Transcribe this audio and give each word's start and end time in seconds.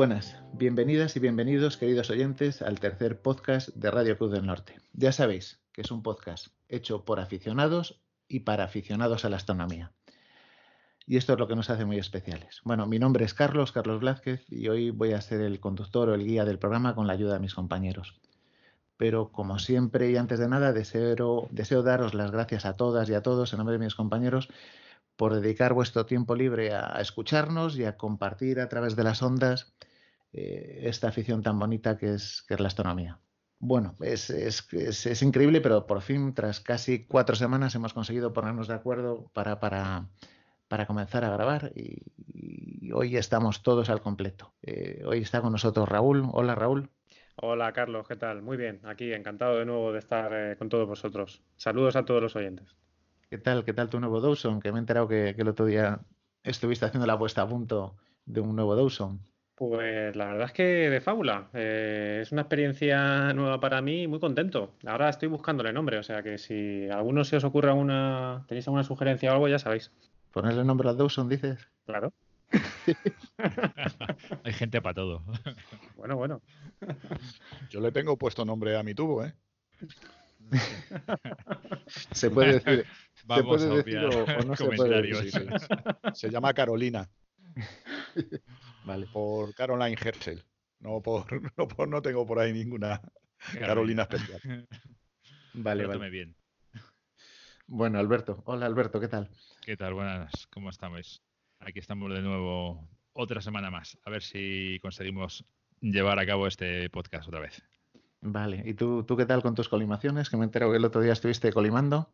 buenas, 0.00 0.34
bienvenidas 0.54 1.14
y 1.16 1.20
bienvenidos 1.20 1.76
queridos 1.76 2.08
oyentes 2.08 2.62
al 2.62 2.80
tercer 2.80 3.20
podcast 3.20 3.68
de 3.74 3.90
Radio 3.90 4.16
Cruz 4.16 4.32
del 4.32 4.46
Norte. 4.46 4.76
Ya 4.94 5.12
sabéis 5.12 5.60
que 5.74 5.82
es 5.82 5.90
un 5.90 6.02
podcast 6.02 6.46
hecho 6.70 7.04
por 7.04 7.20
aficionados 7.20 8.00
y 8.26 8.40
para 8.40 8.64
aficionados 8.64 9.26
a 9.26 9.28
la 9.28 9.36
astronomía. 9.36 9.92
Y 11.06 11.18
esto 11.18 11.34
es 11.34 11.38
lo 11.38 11.46
que 11.46 11.54
nos 11.54 11.68
hace 11.68 11.84
muy 11.84 11.98
especiales. 11.98 12.62
Bueno, 12.64 12.86
mi 12.86 12.98
nombre 12.98 13.26
es 13.26 13.34
Carlos, 13.34 13.72
Carlos 13.72 14.00
Blázquez, 14.00 14.42
y 14.48 14.68
hoy 14.68 14.88
voy 14.88 15.12
a 15.12 15.20
ser 15.20 15.42
el 15.42 15.60
conductor 15.60 16.08
o 16.08 16.14
el 16.14 16.24
guía 16.24 16.46
del 16.46 16.58
programa 16.58 16.94
con 16.94 17.06
la 17.06 17.12
ayuda 17.12 17.34
de 17.34 17.40
mis 17.40 17.52
compañeros. 17.52 18.18
Pero 18.96 19.30
como 19.30 19.58
siempre 19.58 20.10
y 20.10 20.16
antes 20.16 20.38
de 20.38 20.48
nada, 20.48 20.72
deseo, 20.72 21.46
deseo 21.50 21.82
daros 21.82 22.14
las 22.14 22.30
gracias 22.30 22.64
a 22.64 22.74
todas 22.74 23.10
y 23.10 23.12
a 23.12 23.22
todos 23.22 23.52
en 23.52 23.58
nombre 23.58 23.76
de 23.76 23.84
mis 23.84 23.94
compañeros 23.94 24.48
por 25.16 25.38
dedicar 25.38 25.74
vuestro 25.74 26.06
tiempo 26.06 26.34
libre 26.34 26.72
a, 26.72 26.98
escucharnos 27.02 27.76
y 27.76 27.84
a 27.84 27.98
compartir 27.98 28.60
a 28.60 28.70
través 28.70 28.96
de 28.96 29.04
las 29.04 29.22
ondas 29.22 29.74
eh, 30.32 30.80
esta 30.84 31.08
afición 31.08 31.42
tan 31.42 31.58
bonita 31.58 31.98
que 31.98 32.14
es, 32.14 32.44
que 32.46 32.54
es 32.54 32.60
la 32.60 32.68
astronomía. 32.68 33.20
Bueno, 33.58 33.96
es, 34.00 34.30
es, 34.30 35.22
increíble, 35.22 35.60
pero 35.60 35.86
por 35.86 36.00
fin, 36.00 36.32
tras 36.32 36.60
casi 36.60 37.04
cuatro 37.04 37.36
semanas, 37.36 37.74
hemos 37.74 37.92
conseguido 37.92 38.32
ponernos 38.32 38.68
de 38.68 38.74
acuerdo 38.74 39.30
para, 39.34 39.60
para, 39.60 40.08
para 40.66 40.86
comenzar 40.86 41.24
a 41.24 41.30
grabar 41.30 41.72
y, 41.74 42.02
hoy 42.92 43.16
estamos 43.16 43.62
todos 43.62 43.90
al 43.90 44.00
completo. 44.00 44.54
Eh, 44.62 45.02
hoy 45.04 45.18
está 45.18 45.42
con 45.42 45.52
nosotros 45.52 45.88
Raúl. 45.88 46.26
Hola, 46.32 46.54
Raúl. 46.54 46.90
Hola, 47.36 47.72
Carlos, 47.72 48.08
¿qué 48.08 48.16
tal? 48.16 48.42
Muy 48.42 48.56
bien, 48.56 48.80
aquí 48.84 49.12
encantado 49.12 49.58
de 49.58 49.64
nuevo 49.64 49.92
de 49.92 49.98
estar 49.98 50.32
eh, 50.32 50.56
con 50.56 50.68
todos 50.68 50.88
vosotros. 50.88 51.42
Saludos 51.56 51.96
a 51.96 52.04
todos 52.04 52.22
los 52.22 52.36
oyentes. 52.36 52.76
¿Qué 53.28 53.38
tal? 53.38 53.64
¿Qué 53.64 53.72
tal 53.72 53.88
tu 53.88 54.00
nuevo 54.00 54.20
Dawson? 54.20 54.60
Que 54.60 54.72
me 54.72 54.78
he 54.78 54.80
enterado 54.80 55.06
que, 55.06 55.30
el 55.30 55.48
otro 55.48 55.66
día 55.66 56.00
estuviste 56.42 56.84
haciendo 56.84 57.06
la 57.06 57.18
puesta 57.18 57.42
a 57.42 57.48
punto 57.48 57.96
de 58.26 58.40
un 58.40 58.56
nuevo 58.56 58.74
Dawson. 58.74 59.20
Pues 59.60 60.16
la 60.16 60.24
verdad 60.24 60.46
es 60.46 60.52
que 60.54 60.62
de 60.62 61.02
fábula. 61.02 61.50
Eh, 61.52 62.20
es 62.22 62.32
una 62.32 62.40
experiencia 62.40 63.34
nueva 63.34 63.60
para 63.60 63.82
mí, 63.82 64.06
muy 64.06 64.18
contento. 64.18 64.72
Ahora 64.86 65.10
estoy 65.10 65.28
buscándole 65.28 65.70
nombre, 65.70 65.98
o 65.98 66.02
sea 66.02 66.22
que 66.22 66.38
si 66.38 66.88
a 66.88 66.96
alguno 66.96 67.24
se 67.24 67.36
os 67.36 67.44
ocurre 67.44 67.68
alguna, 67.68 68.42
tenéis 68.48 68.66
alguna 68.68 68.84
sugerencia 68.84 69.30
o 69.30 69.34
algo, 69.34 69.48
ya 69.48 69.58
sabéis. 69.58 69.92
¿Ponerle 70.32 70.64
nombre 70.64 70.88
a 70.88 70.94
Dawson, 70.94 71.28
dices? 71.28 71.58
Claro. 71.84 72.14
Hay 74.44 74.54
gente 74.54 74.80
para 74.80 74.94
todo. 74.94 75.24
Bueno, 75.94 76.16
bueno. 76.16 76.40
Yo 77.68 77.82
le 77.82 77.92
tengo 77.92 78.16
puesto 78.16 78.46
nombre 78.46 78.78
a 78.78 78.82
mi 78.82 78.94
tubo, 78.94 79.26
¿eh? 79.26 79.34
se 81.86 82.30
puede 82.30 82.60
decir, 82.60 82.86
Vamos 83.26 83.62
a 83.62 83.74
decir 83.74 83.98
o, 83.98 84.42
no 84.42 84.56
se 84.56 84.64
puede 84.64 85.02
decir. 85.02 85.50
Se 86.14 86.30
llama 86.30 86.54
Carolina. 86.54 87.10
Vale. 88.84 89.06
Por 89.12 89.54
Caroline 89.54 89.96
Herschel. 90.00 90.44
No 90.80 91.00
por, 91.02 91.26
no 91.56 91.68
por 91.68 91.88
no 91.88 92.02
tengo 92.02 92.26
por 92.26 92.38
ahí 92.38 92.52
ninguna 92.52 93.00
Carolina, 93.58 94.02
especial. 94.02 94.40
Vale, 95.52 95.84
vale. 95.84 96.10
bien. 96.10 96.36
Bueno, 97.66 97.98
Alberto. 97.98 98.40
Hola, 98.46 98.66
Alberto, 98.66 99.00
¿qué 99.00 99.08
tal? 99.08 99.28
¿Qué 99.62 99.76
tal? 99.76 99.94
Buenas, 99.94 100.46
¿cómo 100.46 100.70
estamos? 100.70 101.24
Aquí 101.58 101.80
estamos 101.80 102.12
de 102.14 102.22
nuevo 102.22 102.88
otra 103.12 103.40
semana 103.40 103.68
más. 103.68 103.98
A 104.04 104.10
ver 104.10 104.22
si 104.22 104.78
conseguimos 104.80 105.44
llevar 105.80 106.20
a 106.20 106.26
cabo 106.26 106.46
este 106.46 106.88
podcast 106.90 107.26
otra 107.26 107.40
vez. 107.40 107.62
Vale, 108.20 108.62
¿y 108.64 108.74
tú, 108.74 109.02
tú 109.02 109.16
qué 109.16 109.26
tal 109.26 109.42
con 109.42 109.56
tus 109.56 109.68
colimaciones? 109.68 110.30
Que 110.30 110.36
me 110.36 110.44
entero 110.44 110.70
que 110.70 110.76
el 110.76 110.84
otro 110.84 111.00
día 111.00 111.14
estuviste 111.14 111.52
colimando. 111.52 112.12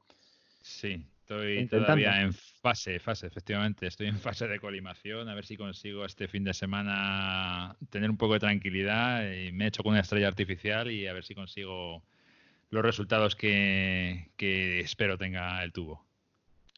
Sí, 0.63 1.07
estoy 1.27 1.67
todavía 1.67 2.23
en 2.23 2.33
fase, 2.33 2.99
fase, 3.01 3.27
efectivamente. 3.27 3.87
Estoy 3.87 4.07
en 4.07 4.19
fase 4.19 4.47
de 4.47 4.61
colimación, 4.61 5.29
a 5.29 5.35
ver 5.35 5.45
si 5.45 5.57
consigo 5.57 6.05
este 6.05 6.29
fin 6.29 6.45
de 6.45 6.55
semana 6.55 7.77
tener 7.91 8.11
un 8.11 8.17
poco 8.17 8.35
de 8.35 8.41
tranquilidad. 8.41 9.23
Y 9.33 9.53
me 9.53 9.65
he 9.65 9.69
hecho 9.69 9.83
con 9.83 9.93
una 9.93 10.01
estrella 10.01 10.29
artificial 10.29 10.91
y 10.91 11.07
a 11.07 11.13
ver 11.13 11.25
si 11.25 11.35
consigo 11.35 12.03
los 12.71 12.83
resultados 12.83 13.37
que, 13.37 14.31
espero 14.39 15.19
tenga 15.19 15.63
el 15.63 15.73
tubo. 15.73 16.05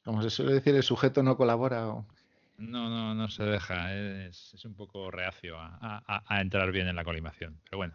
Como 0.05 0.23
se 0.23 0.31
suele 0.31 0.55
decir, 0.55 0.75
el 0.75 0.83
sujeto 0.83 1.23
no 1.23 1.37
colabora. 1.37 1.83
No, 2.57 2.91
no, 2.91 3.15
no 3.15 3.29
se 3.29 3.45
deja. 3.45 3.95
Es, 3.95 4.65
un 4.65 4.75
poco 4.75 5.11
reacio 5.11 5.57
a 5.59 6.41
entrar 6.41 6.73
bien 6.73 6.89
en 6.89 6.97
la 6.97 7.05
colimación. 7.05 7.61
Pero 7.65 7.77
bueno, 7.77 7.95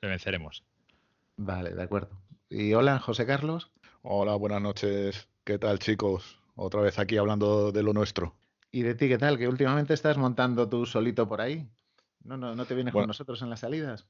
le 0.00 0.08
venceremos. 0.08 0.64
Vale, 1.36 1.74
de 1.74 1.82
acuerdo. 1.82 2.10
Y 2.48 2.72
hola, 2.74 2.98
José 2.98 3.26
Carlos. 3.26 3.70
Hola, 4.02 4.34
buenas 4.34 4.60
noches. 4.60 5.29
¿Qué 5.44 5.58
tal, 5.58 5.78
chicos? 5.78 6.38
Otra 6.54 6.82
vez 6.82 6.98
aquí 6.98 7.16
hablando 7.16 7.72
de 7.72 7.82
lo 7.82 7.94
nuestro. 7.94 8.34
¿Y 8.70 8.82
de 8.82 8.94
ti 8.94 9.08
qué 9.08 9.16
tal? 9.16 9.38
Que 9.38 9.48
últimamente 9.48 9.94
estás 9.94 10.18
montando 10.18 10.68
tú 10.68 10.84
solito 10.84 11.26
por 11.26 11.40
ahí. 11.40 11.66
¿No, 12.22 12.36
no, 12.36 12.54
no 12.54 12.66
te 12.66 12.74
vienes 12.74 12.92
con 12.92 13.06
nosotros 13.06 13.40
en 13.40 13.48
las 13.48 13.60
salidas? 13.60 14.06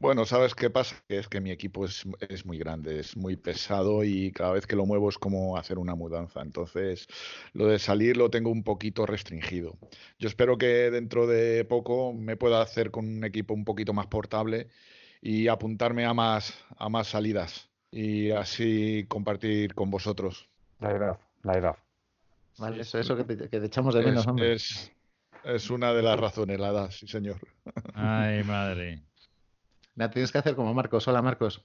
Bueno, 0.00 0.26
¿sabes 0.26 0.56
qué 0.56 0.68
pasa? 0.68 0.96
Que 1.08 1.18
es 1.18 1.28
que 1.28 1.40
mi 1.40 1.52
equipo 1.52 1.84
es, 1.84 2.04
es, 2.28 2.44
muy 2.44 2.58
grande, 2.58 2.98
es 2.98 3.16
muy 3.16 3.36
pesado 3.36 4.02
y 4.02 4.32
cada 4.32 4.52
vez 4.52 4.66
que 4.66 4.76
lo 4.76 4.84
muevo 4.84 5.08
es 5.08 5.18
como 5.18 5.56
hacer 5.56 5.78
una 5.78 5.94
mudanza. 5.94 6.40
Entonces, 6.42 7.06
lo 7.52 7.66
de 7.66 7.78
salir 7.78 8.16
lo 8.16 8.28
tengo 8.28 8.50
un 8.50 8.64
poquito 8.64 9.06
restringido. 9.06 9.78
Yo 10.18 10.28
espero 10.28 10.58
que 10.58 10.90
dentro 10.90 11.28
de 11.28 11.64
poco 11.64 12.12
me 12.12 12.36
pueda 12.36 12.62
hacer 12.62 12.90
con 12.90 13.06
un 13.06 13.24
equipo 13.24 13.54
un 13.54 13.64
poquito 13.64 13.92
más 13.92 14.08
portable 14.08 14.68
y 15.22 15.46
apuntarme 15.48 16.04
a 16.04 16.14
más, 16.14 16.54
a 16.76 16.88
más 16.88 17.08
salidas 17.08 17.67
y 17.90 18.30
así 18.30 19.06
compartir 19.08 19.74
con 19.74 19.90
vosotros. 19.90 20.48
La 20.80 20.90
edad, 20.92 21.18
la 21.42 21.58
edad. 21.58 21.76
Vale, 22.58 22.80
eso, 22.82 22.98
eso 22.98 23.16
que, 23.16 23.24
te, 23.24 23.64
echamos 23.64 23.94
de 23.94 24.02
menos, 24.02 24.26
hombre. 24.26 24.54
Es, 24.54 24.92
es, 25.44 25.70
una 25.70 25.92
de 25.92 26.02
las 26.02 26.18
razones, 26.18 26.58
la 26.58 26.68
edad, 26.68 26.90
sí, 26.90 27.06
señor. 27.06 27.36
Ay, 27.94 28.42
madre. 28.44 29.02
La 29.94 30.10
tienes 30.10 30.32
que 30.32 30.38
hacer 30.38 30.54
como 30.54 30.74
Marcos. 30.74 31.06
Hola, 31.08 31.22
Marcos. 31.22 31.64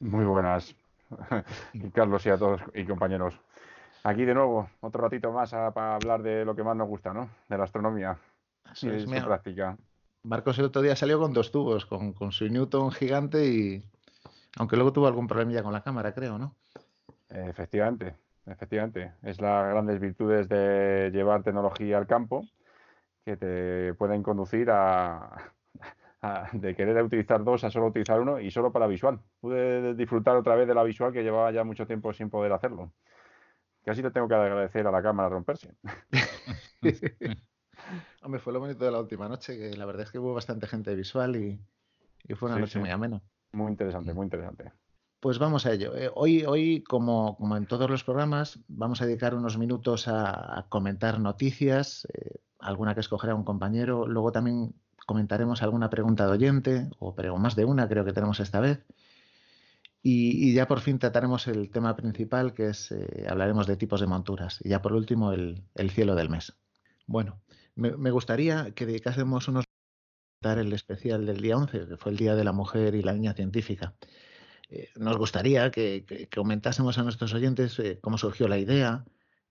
Muy 0.00 0.24
buenas. 0.24 0.74
y 1.72 1.90
Carlos 1.90 2.24
y 2.26 2.30
a 2.30 2.38
todos 2.38 2.60
y 2.74 2.84
compañeros. 2.84 3.34
Aquí 4.04 4.24
de 4.24 4.34
nuevo, 4.34 4.68
otro 4.80 5.02
ratito 5.02 5.30
más 5.30 5.50
para 5.50 5.94
hablar 5.94 6.22
de 6.22 6.44
lo 6.44 6.56
que 6.56 6.64
más 6.64 6.76
nos 6.76 6.88
gusta, 6.88 7.12
¿no? 7.12 7.30
De 7.48 7.56
la 7.56 7.64
astronomía. 7.64 8.18
y 8.80 8.88
de 8.88 9.00
su 9.00 9.10
práctica. 9.10 9.76
Marcos 10.24 10.58
el 10.58 10.66
otro 10.66 10.82
día 10.82 10.96
salió 10.96 11.18
con 11.20 11.32
dos 11.32 11.50
tubos, 11.50 11.86
con, 11.86 12.32
su 12.32 12.48
Newton 12.48 12.90
gigante 12.90 13.46
y. 13.46 13.82
Aunque 14.58 14.76
luego 14.76 14.92
tuvo 14.92 15.06
algún 15.06 15.26
problemilla 15.26 15.62
con 15.62 15.72
la 15.72 15.82
cámara, 15.82 16.12
creo, 16.12 16.38
¿no? 16.38 16.56
Efectivamente, 17.28 18.14
efectivamente. 18.46 19.12
Es 19.22 19.40
las 19.40 19.70
grandes 19.70 20.00
virtudes 20.00 20.48
de 20.48 21.10
llevar 21.12 21.42
tecnología 21.42 21.98
al 21.98 22.06
campo 22.06 22.46
que 23.24 23.36
te 23.36 23.94
pueden 23.94 24.22
conducir 24.22 24.70
a, 24.70 25.52
de 26.52 26.74
querer 26.76 27.02
utilizar 27.02 27.42
dos 27.42 27.64
a 27.64 27.70
solo 27.70 27.86
utilizar 27.86 28.20
uno 28.20 28.38
y 28.40 28.50
solo 28.50 28.70
para 28.72 28.86
visual. 28.86 29.20
Pude 29.40 29.94
disfrutar 29.94 30.36
otra 30.36 30.54
vez 30.54 30.68
de 30.68 30.74
la 30.74 30.84
visual 30.84 31.12
que 31.12 31.22
llevaba 31.22 31.50
ya 31.50 31.64
mucho 31.64 31.86
tiempo 31.86 32.12
sin 32.12 32.30
poder 32.30 32.52
hacerlo. 32.52 32.92
Casi 33.84 34.02
le 34.02 34.10
tengo 34.10 34.28
que 34.28 34.34
agradecer 34.34 34.86
a 34.86 34.92
la 34.92 35.02
cámara 35.02 35.28
romperse. 35.28 35.74
Hombre, 38.22 38.40
fue 38.40 38.52
lo 38.52 38.60
bonito 38.60 38.84
de 38.84 38.92
la 38.92 39.00
última 39.00 39.28
noche, 39.28 39.58
que 39.58 39.76
la 39.76 39.84
verdad 39.84 40.04
es 40.04 40.12
que 40.12 40.20
hubo 40.20 40.34
bastante 40.34 40.68
gente 40.68 40.94
visual 40.94 41.34
y, 41.34 41.60
fue 42.36 42.48
una 42.48 42.60
noche 42.60 42.78
muy 42.78 42.90
amena. 42.90 43.20
Muy 43.52 43.70
interesante, 43.70 44.14
muy 44.14 44.24
interesante. 44.24 44.72
Pues 45.20 45.38
vamos 45.38 45.66
a 45.66 45.72
ello. 45.72 45.94
Eh, 45.96 46.10
hoy, 46.14 46.44
hoy 46.44 46.82
como, 46.82 47.36
como, 47.36 47.56
en 47.56 47.66
todos 47.66 47.88
los 47.88 48.02
programas, 48.02 48.58
vamos 48.66 49.00
a 49.02 49.06
dedicar 49.06 49.34
unos 49.34 49.56
minutos 49.56 50.08
a, 50.08 50.66
comentar 50.68 51.20
noticias, 51.20 52.08
eh, 52.12 52.40
alguna 52.58 52.94
que 52.94 53.00
escogerá 53.00 53.34
un 53.34 53.44
compañero. 53.44 54.06
Luego 54.06 54.32
también 54.32 54.74
comentaremos 55.06 55.62
alguna 55.62 55.90
pregunta 55.90 56.26
de 56.26 56.32
oyente, 56.32 56.90
o 56.98 57.14
pero 57.14 57.36
más 57.36 57.54
de 57.54 57.64
una 57.64 57.88
creo 57.88 58.04
que 58.04 58.12
tenemos 58.12 58.40
esta 58.40 58.60
vez. 58.60 58.84
Y, 60.02 60.52
ya 60.52 60.66
por 60.66 60.80
fin 60.80 60.98
trataremos 60.98 61.46
el 61.46 61.70
tema 61.70 61.94
principal, 61.94 62.54
que 62.54 62.70
es, 62.70 62.90
eh, 62.90 63.26
hablaremos 63.28 63.68
de 63.68 63.76
tipos 63.76 64.00
de 64.00 64.08
monturas. 64.08 64.58
Y 64.64 64.70
ya 64.70 64.82
por 64.82 64.92
último, 64.92 65.32
el, 65.32 65.62
el 65.76 65.90
cielo 65.90 66.16
del 66.16 66.28
mes. 66.28 66.54
Bueno, 67.06 67.40
me, 67.74 68.10
gustaría 68.10 68.72
que 68.72 68.86
dedicásemos 68.86 69.48
unos 69.48 69.64
dar 70.42 70.58
el 70.58 70.72
especial 70.72 71.24
del 71.24 71.40
día 71.40 71.56
11, 71.56 71.86
que 71.88 71.96
fue 71.96 72.12
el 72.12 72.18
Día 72.18 72.34
de 72.34 72.44
la 72.44 72.52
Mujer 72.52 72.94
y 72.94 73.02
la 73.02 73.14
Niña 73.14 73.32
Científica. 73.32 73.94
Eh, 74.68 74.90
nos 74.96 75.16
gustaría 75.16 75.70
que, 75.70 76.28
comentásemos 76.34 76.98
a 76.98 77.02
nuestros 77.02 77.32
oyentes 77.34 77.78
eh, 77.78 77.98
cómo 78.00 78.18
surgió 78.18 78.48
la 78.48 78.58
idea, 78.58 79.04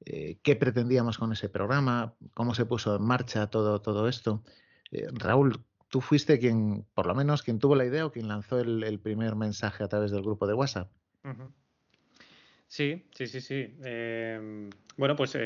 eh, 0.05 0.37
qué 0.43 0.55
pretendíamos 0.55 1.17
con 1.17 1.31
ese 1.31 1.47
programa, 1.47 2.15
cómo 2.33 2.53
se 2.53 2.65
puso 2.65 2.95
en 2.95 3.03
marcha 3.03 3.47
todo, 3.47 3.81
todo 3.81 4.07
esto. 4.07 4.43
Raúl, 5.13 5.63
tú 5.87 6.01
fuiste 6.01 6.37
quien, 6.37 6.85
por 6.93 7.05
lo 7.05 7.15
menos, 7.15 7.43
quien 7.43 7.59
tuvo 7.59 7.75
la 7.75 7.85
idea 7.85 8.05
o 8.05 8.11
quien 8.11 8.27
lanzó 8.27 8.59
el, 8.59 8.99
primer 8.99 9.35
mensaje 9.35 9.83
a 9.83 9.87
través 9.87 10.11
del 10.11 10.21
grupo 10.21 10.47
de 10.47 10.53
WhatsApp. 10.53 10.91
Sí, 12.67 13.05
sí, 13.15 13.27
sí, 13.27 13.41
sí. 13.41 13.75
bueno, 14.97 15.15
pues 15.15 15.37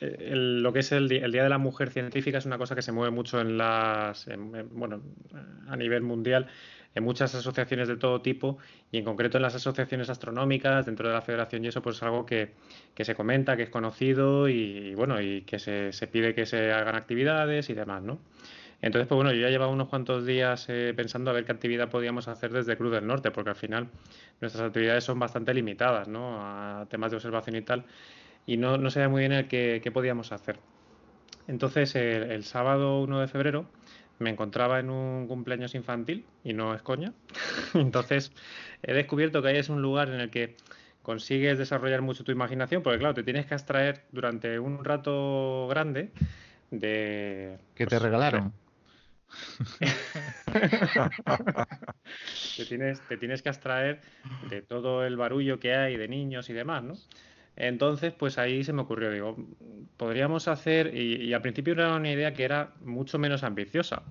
lo 0.00 0.72
que 0.72 0.80
es 0.80 0.92
el, 0.92 1.08
Día 1.08 1.42
de 1.42 1.48
la 1.48 1.58
Mujer 1.58 1.90
Científica 1.90 2.38
es 2.38 2.46
una 2.46 2.58
cosa 2.58 2.74
que 2.74 2.82
se 2.82 2.92
mueve 2.92 3.10
mucho 3.10 3.40
en 3.40 3.56
las, 3.58 4.28
bueno, 4.72 5.02
a 5.68 5.76
nivel 5.76 6.02
mundial, 6.02 6.48
en 6.94 7.04
muchas 7.04 7.34
asociaciones 7.34 7.88
de 7.88 7.96
todo 7.96 8.20
tipo 8.20 8.58
y 8.90 8.98
en 8.98 9.04
concreto 9.04 9.38
en 9.38 9.42
las 9.42 9.54
asociaciones 9.54 10.10
astronómicas 10.10 10.86
dentro 10.86 11.08
de 11.08 11.14
la 11.14 11.22
federación 11.22 11.64
y 11.64 11.68
eso 11.68 11.82
pues 11.82 11.96
es 11.96 12.02
algo 12.02 12.26
que, 12.26 12.52
se 12.98 13.14
comenta, 13.14 13.56
que 13.56 13.64
es 13.64 13.70
conocido 13.70 14.48
y, 14.48 14.94
bueno, 14.94 15.20
y 15.20 15.42
que 15.42 15.58
se, 15.58 15.92
pide 16.08 16.34
que 16.34 16.46
se 16.46 16.72
hagan 16.72 16.94
actividades 16.94 17.70
y 17.70 17.74
demás, 17.74 18.02
¿no? 18.02 18.18
Entonces, 18.82 19.06
pues 19.06 19.14
bueno, 19.14 19.32
yo 19.32 19.40
ya 19.40 19.48
llevaba 19.48 19.70
unos 19.70 19.88
cuantos 19.88 20.26
días 20.26 20.66
eh, 20.68 20.92
pensando 20.96 21.30
a 21.30 21.34
ver 21.34 21.44
qué 21.44 21.52
actividad 21.52 21.88
podíamos 21.88 22.26
hacer 22.26 22.50
desde 22.52 22.76
Cruz 22.76 22.90
del 22.90 23.06
Norte, 23.06 23.30
porque 23.30 23.50
al 23.50 23.56
final 23.56 23.88
nuestras 24.40 24.64
actividades 24.64 25.04
son 25.04 25.20
bastante 25.20 25.54
limitadas, 25.54 26.08
¿no? 26.08 26.38
A 26.40 26.86
temas 26.90 27.12
de 27.12 27.16
observación 27.16 27.54
y 27.54 27.62
tal, 27.62 27.84
y 28.46 28.56
no, 28.56 28.78
no 28.78 28.90
sabía 28.90 29.08
muy 29.08 29.20
bien 29.20 29.32
el 29.32 29.48
qué, 29.48 29.90
podíamos 29.92 30.32
hacer. 30.32 30.58
Entonces, 31.48 31.94
el, 31.94 32.44
sábado 32.44 33.00
1 33.02 33.20
de 33.20 33.28
febrero 33.28 33.66
me 34.18 34.30
encontraba 34.30 34.78
en 34.78 34.90
un 34.90 35.26
cumpleaños 35.26 35.74
infantil, 35.74 36.24
y 36.44 36.52
no 36.52 36.74
es 36.74 36.82
coña. 36.82 37.12
Entonces, 37.74 38.32
he 38.82 38.92
descubierto 38.92 39.42
que 39.42 39.48
ahí 39.48 39.56
es 39.56 39.68
un 39.68 39.82
lugar 39.82 40.08
en 40.08 40.20
el 40.20 40.30
que 40.30 40.56
consigues 41.02 41.58
desarrollar 41.58 42.02
mucho 42.02 42.24
tu 42.24 42.32
imaginación, 42.32 42.82
porque 42.82 42.98
claro, 42.98 43.14
te 43.14 43.24
tienes 43.24 43.46
que 43.46 43.54
abstraer 43.54 44.04
durante 44.12 44.58
un 44.58 44.84
rato 44.84 45.66
grande 45.68 46.10
de... 46.70 47.58
¿Qué 47.74 47.86
te 47.86 47.90
pues, 47.90 48.02
regalaron? 48.02 48.52
te, 52.56 52.66
tienes, 52.66 53.00
te 53.08 53.16
tienes 53.16 53.42
que 53.42 53.48
abstraer 53.48 54.02
de 54.50 54.62
todo 54.62 55.06
el 55.06 55.16
barullo 55.16 55.58
que 55.58 55.74
hay 55.74 55.96
de 55.96 56.06
niños 56.06 56.50
y 56.50 56.52
demás, 56.52 56.82
¿no? 56.82 56.94
Entonces, 57.56 58.12
pues 58.12 58.38
ahí 58.38 58.64
se 58.64 58.72
me 58.72 58.82
ocurrió, 58.82 59.10
digo, 59.10 59.36
podríamos 59.96 60.48
hacer, 60.48 60.94
y, 60.96 61.32
al 61.34 61.42
principio 61.42 61.74
era 61.74 61.94
una 61.94 62.10
idea 62.10 62.32
que 62.32 62.44
era 62.44 62.72
mucho 62.84 63.18
menos 63.18 63.44
ambiciosa. 63.44 64.02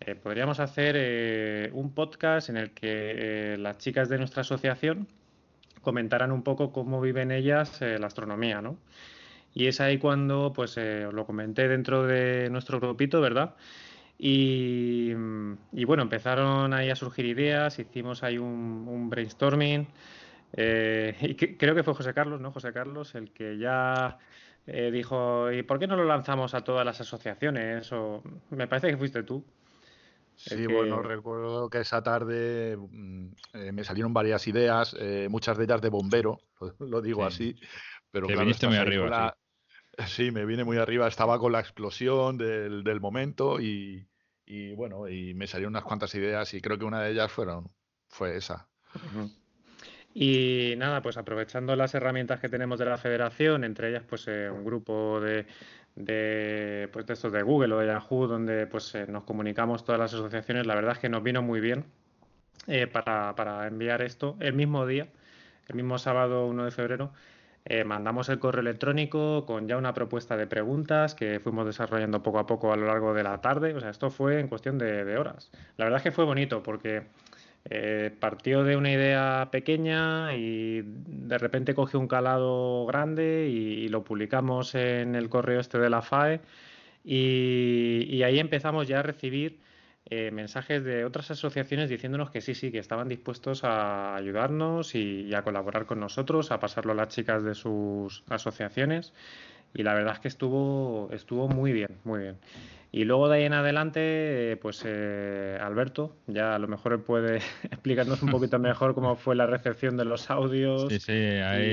Eh, 0.00 0.16
podríamos 0.16 0.58
hacer 0.60 0.96
eh, 0.98 1.70
un 1.72 1.94
podcast 1.94 2.48
en 2.48 2.56
el 2.56 2.70
que 2.72 3.54
eh, 3.54 3.56
las 3.58 3.78
chicas 3.78 4.08
de 4.08 4.18
nuestra 4.18 4.40
asociación 4.42 5.06
comentaran 5.82 6.32
un 6.32 6.42
poco 6.42 6.72
cómo 6.72 7.00
viven 7.00 7.30
ellas 7.30 7.80
la 7.80 8.06
astronomía, 8.06 8.60
¿no? 8.62 8.76
Y 9.54 9.66
es 9.66 9.80
ahí 9.80 9.98
cuando, 9.98 10.52
pues, 10.54 10.76
lo 10.76 11.26
comenté 11.26 11.68
dentro 11.68 12.06
de 12.06 12.48
nuestro 12.50 12.80
grupito, 12.80 13.20
¿verdad? 13.20 13.54
Y, 14.24 15.12
bueno, 15.84 16.04
empezaron 16.04 16.72
ahí 16.74 16.90
a 16.90 16.96
surgir 16.96 17.26
ideas, 17.26 17.80
hicimos 17.80 18.22
ahí 18.22 18.38
un, 18.38 19.10
brainstorming. 19.10 19.88
Eh, 20.54 21.16
y 21.20 21.34
creo 21.34 21.74
que 21.74 21.82
fue 21.82 21.94
José 21.94 22.12
Carlos, 22.12 22.40
¿no? 22.40 22.52
José 22.52 22.72
Carlos, 22.72 23.14
el 23.14 23.32
que 23.32 23.58
ya 23.58 24.18
eh, 24.66 24.90
dijo, 24.90 25.50
¿y 25.50 25.62
por 25.62 25.78
qué 25.78 25.86
no 25.86 25.96
lo 25.96 26.04
lanzamos 26.04 26.54
a 26.54 26.62
todas 26.62 26.84
las 26.84 27.00
asociaciones? 27.00 27.90
O 27.92 28.22
me 28.50 28.66
parece 28.66 28.88
que 28.88 28.96
fuiste 28.96 29.22
tú. 29.22 29.44
Sí, 30.36 30.66
bueno, 30.66 31.02
recuerdo 31.02 31.70
que 31.70 31.80
esa 31.80 32.02
tarde 32.02 32.76
mm, 32.76 33.26
eh, 33.54 33.72
me 33.72 33.84
salieron 33.84 34.12
varias 34.12 34.46
ideas, 34.48 34.96
muchas 35.28 35.56
de 35.56 35.64
ellas 35.64 35.80
de 35.80 35.88
bombero, 35.88 36.40
lo, 36.78 37.00
digo 37.00 37.24
así, 37.24 37.54
pero 38.10 38.26
Te 38.26 38.36
viniste 38.36 38.66
muy 38.66 38.76
arriba. 38.76 39.36
Sí. 40.06 40.30
me 40.30 40.46
vine 40.46 40.64
muy 40.64 40.78
arriba, 40.78 41.06
estaba 41.06 41.38
con 41.38 41.52
la 41.52 41.60
explosión 41.60 42.38
del, 42.38 42.98
momento 42.98 43.60
y, 43.60 44.08
bueno, 44.74 45.06
y 45.06 45.34
me 45.34 45.46
salieron 45.46 45.74
unas 45.74 45.84
cuantas 45.84 46.14
ideas 46.14 46.54
y 46.54 46.62
creo 46.62 46.78
que 46.78 46.86
una 46.86 47.02
de 47.02 47.10
ellas 47.10 47.30
fueron, 47.30 47.70
fue 48.08 48.34
esa. 48.34 48.70
Y 50.14 50.74
nada, 50.76 51.00
pues 51.00 51.16
aprovechando 51.16 51.74
las 51.74 51.94
herramientas 51.94 52.40
que 52.40 52.48
tenemos 52.48 52.78
de 52.78 52.84
la 52.84 52.98
federación, 52.98 53.64
entre 53.64 53.88
ellas 53.90 54.02
pues 54.06 54.28
eh, 54.28 54.50
un 54.50 54.64
grupo 54.64 55.20
de, 55.20 55.46
de, 55.96 56.88
pues, 56.92 57.06
de 57.06 57.14
estos 57.14 57.32
de 57.32 57.42
Google 57.42 57.74
o 57.74 57.78
de 57.78 57.86
Yahoo, 57.86 58.26
donde 58.26 58.66
pues 58.66 58.94
eh, 58.94 59.06
nos 59.08 59.24
comunicamos 59.24 59.84
todas 59.84 59.98
las 59.98 60.12
asociaciones, 60.12 60.66
la 60.66 60.74
verdad 60.74 60.92
es 60.92 60.98
que 60.98 61.08
nos 61.08 61.22
vino 61.22 61.40
muy 61.40 61.60
bien 61.60 61.84
eh, 62.66 62.86
para, 62.86 63.34
para, 63.34 63.66
enviar 63.66 64.02
esto 64.02 64.36
el 64.40 64.52
mismo 64.52 64.86
día, 64.86 65.08
el 65.68 65.76
mismo 65.76 65.96
sábado 65.98 66.46
1 66.46 66.64
de 66.64 66.70
febrero. 66.70 67.12
mandamos 67.86 68.28
el 68.28 68.38
correo 68.38 68.60
electrónico 68.60 69.46
con 69.46 69.66
ya 69.66 69.78
una 69.78 69.94
propuesta 69.94 70.36
de 70.36 70.46
preguntas 70.46 71.14
que 71.14 71.40
fuimos 71.40 71.64
desarrollando 71.64 72.22
poco 72.22 72.38
a 72.38 72.46
poco 72.46 72.72
a 72.72 72.76
lo 72.76 72.86
largo 72.86 73.14
de 73.14 73.22
la 73.22 73.40
tarde. 73.40 73.74
O 73.74 73.80
sea, 73.80 73.90
esto 73.90 74.10
fue 74.10 74.40
en 74.40 74.48
cuestión 74.48 74.78
de, 74.78 75.04
de 75.04 75.16
horas. 75.16 75.50
La 75.76 75.84
verdad 75.86 75.98
es 75.98 76.02
que 76.02 76.12
fue 76.12 76.24
bonito 76.24 76.62
porque 76.62 77.04
eh, 77.64 78.10
partió 78.18 78.64
de 78.64 78.76
una 78.76 78.90
idea 78.90 79.48
pequeña 79.52 80.34
y 80.34 80.82
de 80.82 81.38
repente 81.38 81.74
cogió 81.74 82.00
un 82.00 82.08
calado 82.08 82.84
grande 82.86 83.48
y, 83.48 83.88
lo 83.88 84.02
publicamos 84.02 84.74
en 84.74 85.14
el 85.14 85.28
correo 85.28 85.60
este 85.60 85.78
de 85.78 85.90
la 85.90 86.02
FAE 86.02 86.40
y, 87.04 88.22
ahí 88.24 88.38
empezamos 88.40 88.88
ya 88.88 89.00
a 89.00 89.02
recibir 89.02 89.60
eh, 90.10 90.30
mensajes 90.32 90.82
de 90.84 91.04
otras 91.04 91.30
asociaciones 91.30 91.88
diciéndonos 91.88 92.30
que 92.30 92.40
sí, 92.40 92.54
sí, 92.54 92.72
que 92.72 92.78
estaban 92.78 93.08
dispuestos 93.08 93.62
a 93.64 94.16
ayudarnos 94.16 94.94
y, 94.96 95.32
a 95.34 95.42
colaborar 95.42 95.86
con 95.86 96.00
nosotros, 96.00 96.50
a 96.50 96.58
pasarlo 96.58 96.92
a 96.92 96.96
las 96.96 97.08
chicas 97.08 97.44
de 97.44 97.54
sus 97.54 98.24
asociaciones 98.28 99.12
y 99.74 99.82
la 99.82 99.94
verdad 99.94 100.14
es 100.14 100.20
que 100.20 100.28
estuvo, 100.28 101.08
estuvo 101.12 101.48
muy 101.48 101.72
bien, 101.72 101.98
muy 102.04 102.20
bien. 102.20 102.38
Y 102.94 103.04
luego 103.04 103.28
de 103.28 103.36
ahí 103.36 103.44
en 103.44 103.54
adelante, 103.54 104.58
pues 104.60 104.82
eh, 104.84 105.58
Alberto, 105.60 106.14
ya 106.26 106.54
a 106.54 106.58
lo 106.58 106.68
mejor 106.68 107.02
puede 107.04 107.36
explicarnos 107.64 108.22
un 108.22 108.30
poquito 108.30 108.58
mejor 108.58 108.94
cómo 108.94 109.16
fue 109.16 109.34
la 109.34 109.46
recepción 109.46 109.96
de 109.96 110.04
los 110.04 110.30
audios. 110.30 110.88
Sí, 110.90 111.00
sí, 111.00 111.12
ahí... 111.12 111.70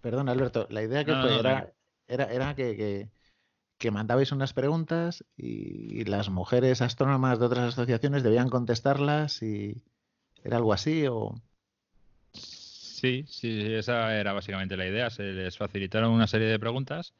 Perdón, 0.00 0.28
Alberto, 0.28 0.66
la 0.70 0.82
idea 0.82 1.04
que 1.04 1.14
fue 1.14 1.38
era, 1.38 1.72
era, 2.06 2.54
que, 2.54 3.08
que, 3.78 3.90
mandabais 3.90 4.32
unas 4.32 4.52
preguntas 4.52 5.24
y 5.34 6.04
las 6.04 6.28
mujeres 6.28 6.82
astrónomas 6.82 7.38
de 7.38 7.46
otras 7.46 7.68
asociaciones 7.72 8.22
debían 8.22 8.50
contestarlas 8.50 9.42
y 9.42 9.82
era 10.42 10.56
algo 10.56 10.72
así 10.72 11.06
o... 11.06 11.34
Sí, 13.04 13.22
sí, 13.28 13.74
esa 13.74 14.18
era 14.18 14.32
básicamente 14.32 14.78
la 14.78 14.86
idea. 14.86 15.10
Se 15.10 15.24
les 15.24 15.58
facilitaron 15.58 16.10
una 16.10 16.26
serie 16.26 16.46
de 16.46 16.58
preguntas 16.58 17.12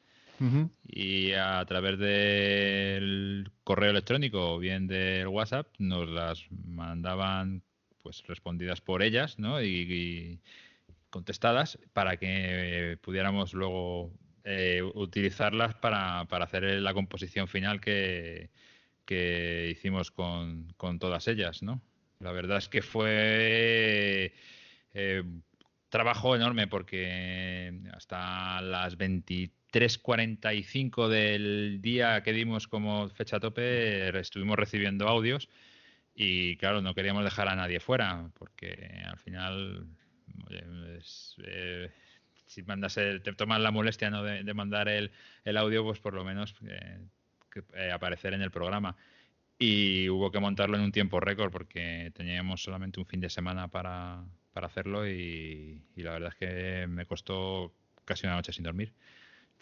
y 0.83 1.33
a 1.33 1.63
través 1.65 1.99
del 1.99 3.51
correo 3.63 3.91
electrónico 3.91 4.55
o 4.55 4.57
bien 4.57 4.87
del 4.87 5.27
WhatsApp 5.27 5.67
nos 5.77 6.09
las 6.09 6.43
mandaban 6.49 7.61
pues 8.01 8.23
respondidas 8.25 8.81
por 8.81 9.03
ellas 9.03 9.37
¿no? 9.37 9.61
y, 9.61 10.41
contestadas 11.11 11.77
para 11.93 12.17
que 12.17 12.97
pudiéramos 13.01 13.53
luego 13.53 14.11
eh, 14.43 14.81
utilizarlas 14.81 15.75
para, 15.75 16.21
hacer 16.21 16.63
la 16.81 16.95
composición 16.95 17.47
final 17.47 17.79
que, 17.79 18.49
que 19.05 19.69
hicimos 19.71 20.09
con, 20.09 20.73
con, 20.77 20.97
todas 20.97 21.27
ellas. 21.27 21.61
¿no? 21.61 21.79
La 22.19 22.31
verdad 22.31 22.57
es 22.57 22.69
que 22.69 22.81
fue 22.81 24.33
eh, 24.95 25.23
trabajo 25.95 26.35
enorme 26.35 26.67
porque 26.67 27.73
hasta 27.93 28.61
las 28.61 28.97
23 28.97 29.55
3.45 29.75 31.09
del 31.09 31.81
día 31.81 32.23
que 32.23 32.31
dimos 32.31 32.65
como 32.65 33.09
fecha 33.09 33.41
tope 33.41 34.17
estuvimos 34.17 34.55
recibiendo 34.55 35.05
audios 35.09 35.49
y 36.15 36.55
claro, 36.55 36.81
no 36.81 36.93
queríamos 36.93 37.25
dejar 37.25 37.49
a 37.49 37.57
nadie 37.57 37.81
fuera 37.81 38.29
porque 38.39 39.03
al 39.05 39.17
final 39.17 39.85
eh, 40.49 41.91
si 42.45 42.63
mandas 42.63 42.95
te 42.95 43.19
tomas 43.33 43.59
la 43.59 43.71
molestia 43.71 44.09
¿no? 44.09 44.23
de, 44.23 44.53
mandar 44.53 44.87
el, 44.87 45.11
audio, 45.57 45.83
pues 45.83 45.99
por 45.99 46.13
lo 46.13 46.23
menos 46.23 46.55
eh, 46.65 46.99
eh, 47.73 47.91
aparecer 47.91 48.33
en 48.33 48.41
el 48.41 48.51
programa. 48.51 48.95
Y 49.59 50.07
hubo 50.07 50.31
que 50.31 50.39
montarlo 50.39 50.77
en 50.77 50.83
un 50.83 50.91
tiempo 50.93 51.19
récord 51.19 51.51
porque 51.51 52.11
teníamos 52.15 52.63
solamente 52.63 53.01
un 53.01 53.05
fin 53.05 53.19
de 53.19 53.29
semana 53.29 53.67
para, 53.67 54.23
hacerlo 54.63 55.07
y 55.07 55.81
la 55.95 56.11
verdad 56.11 56.29
es 56.29 56.35
que 56.35 56.87
me 56.87 57.05
costó 57.05 57.73
casi 58.05 58.25
una 58.25 58.35
noche 58.35 58.53
sin 58.53 58.63
dormir 58.63 58.93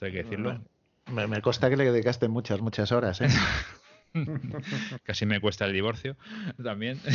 hay 0.05 0.12
que 0.12 0.23
decirlo. 0.23 0.63
Me, 1.07 1.27
me 1.27 1.41
consta 1.41 1.69
que 1.69 1.77
le 1.77 1.91
dedicaste 1.91 2.27
muchas, 2.27 2.62
muchas 2.62 2.91
horas. 2.91 3.21
¿eh? 3.21 3.27
Casi 5.03 5.25
me 5.25 5.39
cuesta 5.39 5.65
el 5.65 5.73
divorcio 5.73 6.15
también. 6.62 7.00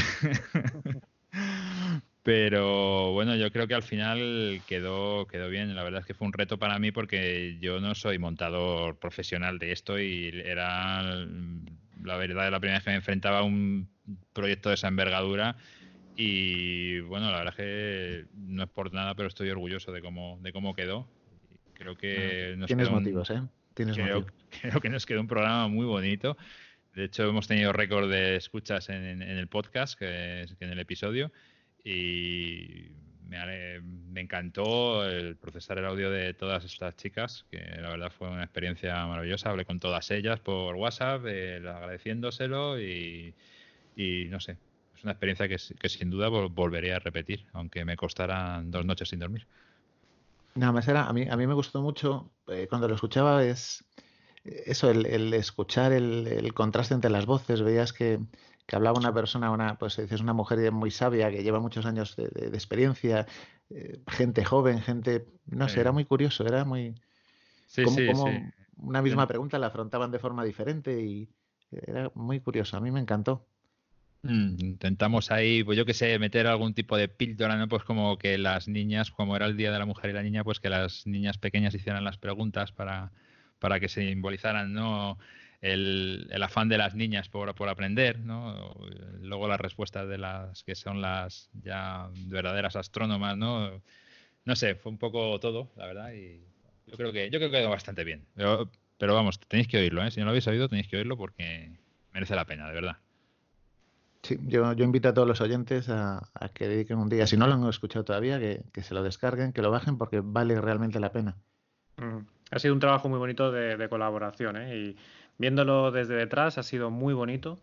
Pero 2.22 3.12
bueno, 3.12 3.36
yo 3.36 3.50
creo 3.50 3.66
que 3.66 3.74
al 3.74 3.82
final 3.82 4.60
quedó, 4.66 5.26
quedó 5.26 5.48
bien. 5.48 5.74
La 5.74 5.82
verdad 5.82 6.00
es 6.00 6.06
que 6.06 6.12
fue 6.14 6.26
un 6.26 6.34
reto 6.34 6.58
para 6.58 6.78
mí 6.78 6.92
porque 6.92 7.56
yo 7.60 7.80
no 7.80 7.94
soy 7.94 8.18
montador 8.18 8.98
profesional 8.98 9.58
de 9.58 9.72
esto 9.72 9.98
y 9.98 10.28
era 10.44 11.02
la 11.02 12.16
verdad 12.16 12.50
la 12.50 12.60
primera 12.60 12.78
vez 12.78 12.84
que 12.84 12.90
me 12.90 12.96
enfrentaba 12.96 13.38
a 13.38 13.44
un 13.44 13.88
proyecto 14.34 14.68
de 14.68 14.74
esa 14.74 14.88
envergadura 14.88 15.56
y 16.18 17.00
bueno, 17.00 17.30
la 17.30 17.38
verdad 17.38 17.54
es 17.56 17.64
que 17.64 18.26
no 18.34 18.64
es 18.64 18.68
por 18.68 18.92
nada, 18.92 19.14
pero 19.14 19.28
estoy 19.28 19.48
orgulloso 19.48 19.92
de 19.92 20.02
cómo, 20.02 20.38
de 20.42 20.52
cómo 20.52 20.74
quedó 20.74 21.08
Creo 21.78 21.96
que 21.96 22.54
nos 22.58 22.66
Tienes 22.66 22.90
motivos, 22.90 23.30
¿eh? 23.30 23.40
Tienes 23.72 23.96
creo, 23.96 24.26
creo, 24.60 24.80
que 24.80 24.90
nos 24.90 25.06
quedó 25.06 25.20
un 25.20 25.28
programa 25.28 25.68
muy 25.68 25.86
bonito. 25.86 26.36
De 26.94 27.04
hecho, 27.04 27.28
hemos 27.28 27.46
tenido 27.46 27.72
récord 27.72 28.10
de 28.10 28.34
escuchas 28.34 28.88
en, 28.88 29.22
el 29.22 29.46
podcast, 29.46 29.96
que, 29.96 30.42
en 30.58 30.70
el 30.70 30.80
episodio, 30.80 31.30
y 31.84 32.88
me, 33.28 33.80
me, 33.80 34.20
encantó 34.22 35.08
el 35.08 35.36
procesar 35.36 35.78
el 35.78 35.84
audio 35.84 36.10
de 36.10 36.34
todas 36.34 36.64
estas 36.64 36.96
chicas, 36.96 37.46
que 37.48 37.58
la 37.80 37.90
verdad 37.90 38.10
fue 38.10 38.28
una 38.28 38.42
experiencia 38.42 39.06
maravillosa. 39.06 39.50
Hablé 39.50 39.64
con 39.64 39.78
todas 39.78 40.10
ellas 40.10 40.40
por 40.40 40.74
WhatsApp, 40.74 41.22
eh, 41.26 41.58
agradeciéndoselo 41.58 42.80
y, 42.80 43.32
y, 43.94 44.24
no 44.30 44.40
sé, 44.40 44.56
es 44.98 45.04
una 45.04 45.12
experiencia 45.12 45.48
que, 45.48 45.56
que 45.78 45.88
sin 45.88 46.10
duda 46.10 46.28
volvería 46.28 46.96
a 46.96 46.98
repetir, 46.98 47.46
aunque 47.52 47.84
me 47.84 47.96
costaran 47.96 48.70
dos 48.70 48.84
noches 48.84 49.08
sin 49.08 49.20
dormir. 49.20 49.46
Nada 50.54 50.72
más 50.72 50.88
era, 50.88 51.06
a 51.06 51.12
mí, 51.12 51.26
a 51.28 51.36
mí 51.36 51.46
me 51.46 51.54
gustó 51.54 51.80
mucho, 51.80 52.32
eh, 52.48 52.66
cuando 52.68 52.88
lo 52.88 52.96
escuchaba, 52.96 53.44
es 53.44 53.84
eso, 54.44 54.90
el, 54.90 55.34
escuchar 55.34 55.92
el, 55.92 56.52
contraste 56.52 56.94
entre 56.94 57.10
las 57.10 57.26
voces, 57.26 57.62
veías 57.62 57.92
que, 57.92 58.18
hablaba 58.72 58.98
una 58.98 59.14
persona, 59.14 59.50
una, 59.50 59.78
pues 59.78 59.96
dices, 59.96 60.20
una 60.20 60.32
mujer 60.32 60.72
muy 60.72 60.90
sabia 60.90 61.30
que 61.30 61.42
lleva 61.42 61.60
muchos 61.60 61.86
años 61.86 62.16
de, 62.16 62.48
experiencia, 62.48 63.26
eh, 63.70 64.00
gente 64.08 64.44
joven, 64.44 64.80
gente, 64.80 65.26
no 65.46 65.68
sé, 65.68 65.80
era 65.80 65.92
muy 65.92 66.04
curioso, 66.04 66.44
era 66.44 66.64
muy... 66.64 66.94
Sí, 67.66 67.84
sí, 67.86 68.08
una 68.78 69.02
misma 69.02 69.26
pregunta 69.26 69.58
la 69.58 69.68
afrontaban 69.68 70.10
de 70.10 70.18
forma 70.18 70.44
diferente 70.44 71.00
y 71.02 71.28
era 71.70 72.10
muy 72.14 72.40
curioso, 72.40 72.76
a 72.76 72.80
mí 72.80 72.90
me 72.90 73.00
encantó. 73.00 73.46
Mm, 74.22 74.56
intentamos 74.60 75.30
ahí, 75.30 75.62
pues 75.62 75.78
yo 75.78 75.84
que 75.86 75.94
sé, 75.94 76.18
meter 76.18 76.46
algún 76.48 76.74
tipo 76.74 76.96
de 76.96 77.08
píldora, 77.08 77.56
¿no? 77.56 77.68
Pues 77.68 77.84
como 77.84 78.18
que 78.18 78.36
las 78.36 78.66
niñas, 78.66 79.10
como 79.12 79.36
era 79.36 79.46
el 79.46 79.56
Día 79.56 79.70
de 79.70 79.78
la 79.78 79.86
Mujer 79.86 80.10
y 80.10 80.12
la 80.12 80.22
Niña, 80.22 80.42
pues 80.44 80.58
que 80.60 80.68
las 80.70 81.06
niñas 81.06 81.38
pequeñas 81.38 81.74
hicieran 81.74 82.04
las 82.04 82.18
preguntas 82.18 82.72
para, 82.72 83.12
para 83.60 83.80
que 83.80 83.88
simbolizaran, 83.88 84.72
¿no? 84.72 85.18
El, 85.60 86.28
afán 86.42 86.68
de 86.68 86.78
las 86.78 86.94
niñas 86.94 87.28
por, 87.28 87.54
por, 87.54 87.68
aprender, 87.68 88.20
¿no? 88.20 88.76
Luego 89.20 89.48
las 89.48 89.60
respuestas 89.60 90.08
de 90.08 90.18
las 90.18 90.62
que 90.64 90.74
son 90.74 91.00
las 91.00 91.50
ya 91.62 92.08
verdaderas 92.26 92.76
astrónomas, 92.76 93.36
¿no? 93.36 93.82
No 94.44 94.56
sé, 94.56 94.74
fue 94.76 94.92
un 94.92 94.98
poco 94.98 95.38
todo, 95.40 95.70
la 95.76 95.86
verdad, 95.86 96.12
y 96.12 96.40
yo 96.86 96.96
creo 96.96 97.12
que 97.12 97.30
yo 97.30 97.38
creo 97.38 97.50
que 97.50 97.58
quedó 97.58 97.70
bastante 97.70 98.04
bien. 98.04 98.26
Pero, 98.34 98.70
pero 98.98 99.14
vamos, 99.14 99.40
tenéis 99.40 99.68
que 99.68 99.78
oírlo, 99.78 100.04
¿eh? 100.04 100.10
Si 100.10 100.20
no 100.20 100.26
lo 100.26 100.30
habéis 100.30 100.46
oído, 100.48 100.68
tenéis 100.68 100.88
que 100.88 100.96
oírlo 100.96 101.16
porque 101.16 101.72
merece 102.12 102.34
la 102.34 102.44
pena, 102.46 102.68
de 102.68 102.74
verdad. 102.74 102.98
Sí, 104.28 104.38
yo, 104.42 104.70
invito 104.72 105.08
a 105.08 105.14
todos 105.14 105.26
los 105.26 105.40
oyentes 105.40 105.88
a, 105.88 106.20
que 106.52 106.68
dediquen 106.68 106.98
un 106.98 107.08
día, 107.08 107.26
si 107.26 107.38
no 107.38 107.46
lo 107.46 107.54
han 107.54 107.66
escuchado 107.66 108.04
todavía, 108.04 108.38
que, 108.38 108.82
se 108.82 108.92
lo 108.92 109.02
descarguen, 109.02 109.54
que 109.54 109.62
lo 109.62 109.70
bajen 109.70 109.96
porque 109.96 110.20
vale 110.22 110.60
realmente 110.60 111.00
la 111.00 111.12
pena. 111.12 111.38
Mm. 111.96 112.26
Ha 112.50 112.58
sido 112.58 112.74
un 112.74 112.80
trabajo 112.80 113.08
muy 113.08 113.18
bonito 113.18 113.50
de, 113.50 113.88
colaboración 113.88 114.58
¿eh? 114.58 114.76
y 114.76 114.96
viéndolo 115.38 115.92
desde 115.92 116.14
detrás 116.14 116.58
ha 116.58 116.62
sido 116.62 116.90
muy 116.90 117.14
bonito. 117.14 117.58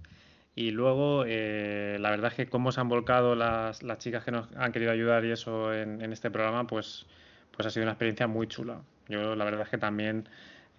Y 0.55 0.71
luego, 0.71 1.23
eh, 1.27 1.97
la 1.99 2.09
verdad 2.09 2.31
es 2.31 2.33
que 2.35 2.47
cómo 2.47 2.71
se 2.71 2.81
han 2.81 2.89
volcado 2.89 3.35
las, 3.35 3.83
las, 3.83 3.99
chicas 3.99 4.23
que 4.23 4.31
nos 4.31 4.51
han 4.55 4.71
querido 4.71 4.91
ayudar 4.91 5.23
y 5.23 5.29
eso 5.29 5.71
en, 5.71 6.01
este 6.11 6.31
programa, 6.31 6.65
pues, 6.65 7.05
pues 7.51 7.67
ha 7.67 7.69
sido 7.69 7.83
una 7.83 7.91
experiencia 7.91 8.25
muy 8.25 8.47
chula. 8.47 8.81
Yo 9.07 9.35
la 9.35 9.45
verdad 9.45 9.61
es 9.61 9.69
que 9.69 9.77
también, 9.77 10.27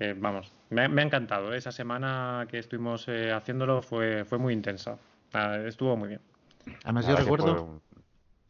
eh, 0.01 0.17
vamos, 0.19 0.51
me, 0.71 0.83
ha 0.83 1.03
encantado. 1.05 1.55
Esa 1.55 1.71
semana 1.71 2.49
que 2.51 2.59
estuvimos 2.59 3.07
haciéndolo 3.09 3.83
fue, 3.83 4.25
fue 4.25 4.39
muy 4.39 4.53
intensa 4.53 4.99
estuvo 5.67 5.97
muy 5.97 6.09
bien. 6.09 6.21
Además, 6.85 7.07
yo 7.07 7.17
recuerdo. 7.17 7.81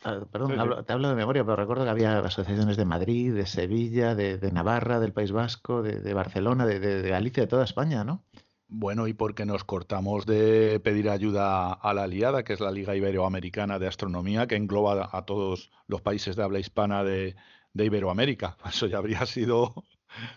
Ah, 0.05 0.21
perdón, 0.31 0.85
te 0.87 0.93
hablo 0.93 1.09
de 1.09 1.15
memoria, 1.17 1.43
pero 1.43 1.57
recuerdo 1.57 1.85
que 1.85 1.91
había 1.91 2.19
asociaciones 2.19 2.77
de 2.77 2.85
Madrid, 2.85 3.35
de 3.35 3.47
Sevilla, 3.47 4.15
de, 4.15 4.53
Navarra, 4.53 5.01
del 5.01 5.13
País 5.13 5.33
Vasco, 5.33 5.83
de, 5.83 6.15
Barcelona, 6.15 6.65
de, 6.65 7.09
Galicia, 7.09 7.43
de 7.43 7.49
toda 7.49 7.65
España, 7.65 8.05
¿no? 8.05 8.23
Bueno, 8.69 9.09
y 9.09 9.15
porque 9.15 9.47
nos 9.47 9.65
cortamos 9.65 10.27
de 10.27 10.81
pedir 10.81 11.09
ayuda 11.09 11.73
a 11.73 11.95
la 11.95 12.05
aliada, 12.05 12.45
que 12.45 12.53
es 12.53 12.61
la 12.61 12.71
Liga 12.71 12.95
Iberoamericana 12.95 13.79
de 13.79 13.87
Astronomía, 13.87 14.47
que 14.47 14.57
engloba 14.57 15.09
a 15.13 15.23
todos 15.23 15.71
los 15.87 16.03
países 16.03 16.37
de 16.37 16.43
habla 16.43 16.59
hispana 16.59 17.03
de, 17.03 17.35
Iberoamérica. 17.75 18.57
Eso 18.69 18.87
ya 18.87 18.99
habría 18.99 19.27
sido. 19.27 19.75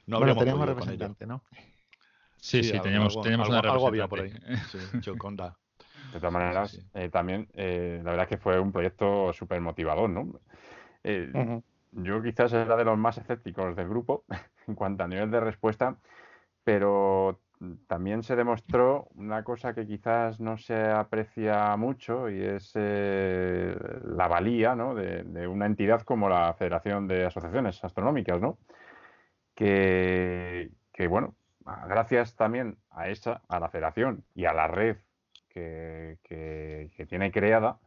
No 0.07 0.17
habríamos 0.17 0.45
bueno, 0.45 0.51
teníamos 0.57 0.67
representante, 0.67 1.27
¿no? 1.27 1.43
Sí, 2.37 2.63
sí, 2.63 2.79
teníamos, 2.79 3.15
una 3.15 3.59
algo 3.59 3.87
había 3.87 4.07
por 4.07 4.21
ahí. 4.21 4.33
Sí, 4.71 4.79
Choconda. 5.01 5.57
De 6.13 6.19
todas 6.19 6.33
maneras, 6.33 6.89
eh, 6.93 7.09
también 7.09 7.47
eh, 7.53 8.01
la 8.03 8.11
verdad 8.11 8.23
es 8.23 8.29
que 8.29 8.41
fue 8.41 8.59
un 8.59 8.71
proyecto 8.71 9.31
súper 9.33 9.61
motivador, 9.61 10.09
¿no? 10.09 10.39
Eh, 11.03 11.61
yo 11.91 12.21
quizás 12.21 12.51
era 12.53 12.75
de 12.75 12.85
los 12.85 12.97
más 12.97 13.17
escépticos 13.17 13.75
del 13.75 13.87
grupo 13.87 14.25
en 14.67 14.75
cuanto 14.75 15.03
a 15.03 15.07
nivel 15.07 15.29
de 15.29 15.39
respuesta, 15.39 15.97
pero 16.63 17.39
también 17.87 18.23
se 18.23 18.35
demostró 18.35 19.09
una 19.15 19.43
cosa 19.43 19.73
que 19.73 19.85
quizás 19.85 20.39
no 20.39 20.57
se 20.57 20.75
aprecia 20.89 21.75
mucho 21.75 22.29
y 22.29 22.41
es 22.41 22.73
la 22.75 24.27
valía 24.29 24.75
¿no? 24.75 24.95
de, 24.95 25.23
de, 25.23 25.47
una 25.47 25.65
entidad 25.65 26.01
como 26.01 26.29
la 26.29 26.53
Federación 26.53 27.07
de 27.07 27.25
Asociaciones 27.25 27.83
Astronómicas, 27.83 28.39
¿no? 28.39 28.57
Que, 29.53 30.71
que, 30.93 31.07
bueno, 31.07 31.35
gracias 31.87 32.35
también 32.35 32.77
a 32.91 33.09
esa, 33.09 33.41
a 33.49 33.59
la 33.59 33.69
federación 33.69 34.23
y 34.33 34.45
a 34.45 34.53
la 34.53 34.67
red 34.67 34.97
que, 35.49 36.17
tiene 37.09 37.31
creada, 37.31 37.79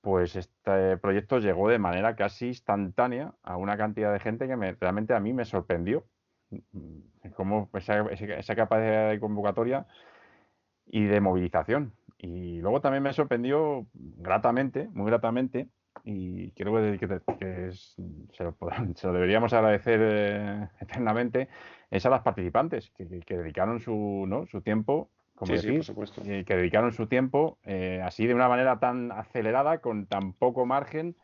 pues 0.00 0.36
este 0.36 0.96
proyecto 0.98 1.38
llegó 1.38 1.68
de 1.68 1.78
manera 1.78 2.16
casi 2.16 2.48
instantánea 2.48 3.34
a 3.42 3.56
una 3.56 3.76
cantidad 3.76 4.12
de 4.12 4.20
gente 4.20 4.48
que 4.48 4.76
realmente 4.80 5.14
a 5.14 5.20
mí 5.20 5.32
me 5.32 5.44
sorprendió. 5.44 6.04
Mm, 6.72 7.30
como 7.34 7.70
esa, 7.74 8.04
capacidad 8.56 9.10
de 9.10 9.20
convocatoria 9.20 9.86
y 10.86 11.04
de 11.04 11.20
movilización. 11.20 11.94
Y 12.18 12.60
luego 12.60 12.80
también 12.80 13.02
me 13.02 13.12
sorprendió 13.12 13.86
gratamente, 13.94 14.88
muy 14.92 15.06
gratamente, 15.06 15.68
y 16.04 16.50
creo 16.52 16.74
que, 16.98 16.98
que 17.38 17.70
se, 17.72 18.44
lo, 18.44 19.12
deberíamos 19.12 19.52
agradecer 19.52 20.00
eh, 20.02 20.68
eternamente, 20.80 21.48
es 21.90 22.06
a 22.06 22.10
las 22.10 22.22
participantes 22.22 22.90
que, 22.90 23.04
dedicaron 23.04 23.80
su, 23.80 24.24
¿no? 24.28 24.46
su 24.46 24.60
tiempo 24.62 25.10
como 25.42 25.56
decís, 25.56 25.92
que 26.46 26.56
dedicaron 26.56 26.92
su 26.92 27.08
tiempo 27.08 27.58
eh, 27.64 28.00
así 28.04 28.28
de 28.28 28.34
una 28.34 28.48
manera 28.48 28.78
tan 28.78 29.10
acelerada, 29.10 29.78
con 29.78 30.06
tan 30.06 30.34
poco 30.34 30.66
margen 30.66 31.16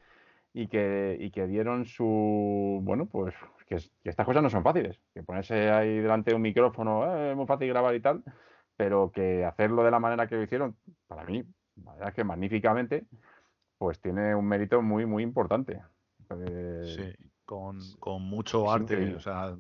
y 0.52 0.66
que, 0.66 1.30
que 1.32 1.46
dieron 1.46 1.84
su. 1.84 2.80
Bueno, 2.82 3.06
pues 3.06 3.32
que, 3.68 3.76
estas 4.02 4.26
cosas 4.26 4.42
no 4.42 4.50
son 4.50 4.64
fáciles. 4.64 4.98
Que 5.14 5.22
ponerse 5.22 5.70
ahí 5.70 6.00
delante 6.00 6.32
de 6.32 6.34
un 6.34 6.42
micrófono 6.42 7.16
eh, 7.16 7.30
es 7.30 7.36
muy 7.36 7.46
fácil 7.46 7.68
grabar 7.68 7.94
y 7.94 8.00
tal, 8.00 8.24
pero 8.76 9.12
que 9.12 9.44
hacerlo 9.44 9.84
de 9.84 9.92
la 9.92 10.00
manera 10.00 10.26
que 10.26 10.34
lo 10.34 10.42
hicieron, 10.42 10.76
para 11.06 11.22
mí, 11.22 11.44
la 11.84 11.92
verdad 11.92 12.08
es 12.08 12.14
que 12.14 12.24
magníficamente, 12.24 13.06
pues 13.78 14.00
tiene 14.00 14.34
un 14.34 14.46
mérito 14.46 14.82
muy, 14.82 15.06
muy 15.06 15.22
importante. 15.22 15.80
Eh, 16.30 17.14
sí, 17.16 17.28
con, 17.44 17.78
mucho 18.22 18.68
arte, 18.68 19.14
o 19.14 19.20
sea, 19.20 19.56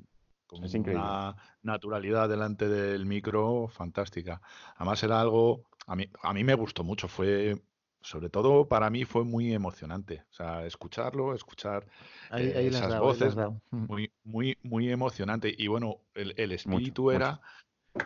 con 0.48 0.64
una 0.64 1.36
naturalidad 1.62 2.28
delante 2.28 2.68
del 2.68 3.04
micro 3.06 3.68
fantástica. 3.68 4.40
Además 4.76 5.02
era 5.02 5.20
algo, 5.20 5.64
a 5.86 5.94
mí, 5.94 6.08
a 6.22 6.32
mí 6.32 6.42
me 6.42 6.54
gustó 6.54 6.82
mucho, 6.82 7.06
fue, 7.06 7.60
sobre 8.00 8.30
todo 8.30 8.66
para 8.66 8.88
mí 8.88 9.04
fue 9.04 9.24
muy 9.24 9.52
emocionante. 9.52 10.24
O 10.30 10.32
sea, 10.32 10.64
escucharlo, 10.64 11.34
escuchar 11.34 11.86
eh, 12.32 12.68
esas 12.72 12.98
voces, 12.98 13.36
muy, 13.70 14.10
muy, 14.24 14.56
muy 14.62 14.90
emocionante. 14.90 15.54
Y 15.56 15.66
bueno, 15.66 15.98
el, 16.14 16.52
espíritu 16.52 17.10
era 17.10 17.40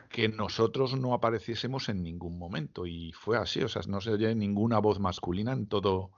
que 0.08 0.28
nosotros 0.28 0.96
no 0.96 1.14
apareciésemos 1.14 1.88
en 1.88 2.02
ningún 2.02 2.38
momento. 2.38 2.86
Y 2.86 3.12
fue 3.12 3.38
así, 3.38 3.62
o 3.62 3.68
sea, 3.68 3.82
no 3.86 4.00
se 4.00 4.10
oye 4.10 4.34
ninguna 4.34 4.80
voz 4.80 4.98
masculina 4.98 5.52
en 5.52 5.68
todo, 5.68 6.10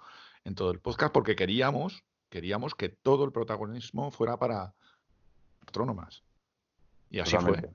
en 0.45 0.55
todo 0.55 0.71
el 0.71 0.81
podcast, 0.81 1.13
porque 1.13 1.37
queríamos, 1.37 2.03
queríamos 2.31 2.75
que 2.75 2.89
todo 2.89 3.25
el 3.27 3.33
protagonismo 3.33 4.11
fuera 4.11 4.39
para 4.39 4.75
astrónomas. 5.67 6.23
Y 7.11 7.21
así 7.21 7.37
fue. 7.37 7.71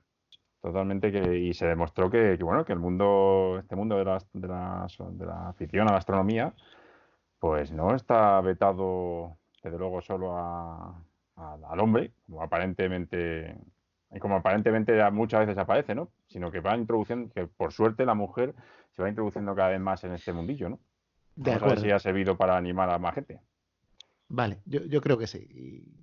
Totalmente, 0.60 1.10
que, 1.10 1.38
y 1.38 1.54
se 1.54 1.66
demostró 1.66 2.10
que, 2.10 2.36
bueno, 2.36 2.66
que 2.66 2.74
el 2.74 2.78
mundo, 2.78 3.58
este 3.60 3.76
mundo 3.76 3.96
de 3.96 4.04
la, 4.04 4.18
de, 4.34 4.48
de 5.12 5.26
la 5.26 5.48
afición 5.48 5.88
a 5.88 5.92
la 5.92 5.98
astronomía, 5.98 6.52
pues 7.38 7.72
no 7.72 7.94
está 7.94 8.38
vetado, 8.42 9.38
desde 9.62 9.78
luego, 9.78 10.02
solo 10.02 10.36
al 10.36 11.80
hombre, 11.80 12.12
como 12.26 12.42
aparentemente, 12.42 13.56
y 14.12 14.18
como 14.18 14.36
aparentemente 14.36 15.10
muchas 15.10 15.40
veces 15.40 15.56
aparece, 15.56 15.94
¿no? 15.94 16.10
Sino 16.28 16.50
que 16.50 16.60
va 16.60 16.76
introduciendo, 16.76 17.32
que 17.32 17.46
por 17.46 17.72
suerte 17.72 18.04
la 18.04 18.14
mujer 18.14 18.54
se 18.90 19.02
va 19.02 19.08
introduciendo 19.08 19.54
cada 19.54 19.70
vez 19.70 19.80
más 19.80 20.04
en 20.04 20.12
este 20.12 20.34
mundillo, 20.34 20.68
¿no? 20.68 20.78
De 21.36 21.52
Vamos 21.52 21.62
a 21.62 21.66
ver 21.68 21.80
si 21.80 21.90
ha 21.90 21.98
servido 21.98 22.36
para 22.36 22.58
animar 22.58 22.90
a 22.90 22.98
más 22.98 23.14
gente. 23.14 23.40
Vale, 24.28 24.58
yo, 24.66 24.80
yo 24.80 25.00
creo 25.00 25.16
que 25.16 25.26
sí 25.26 25.99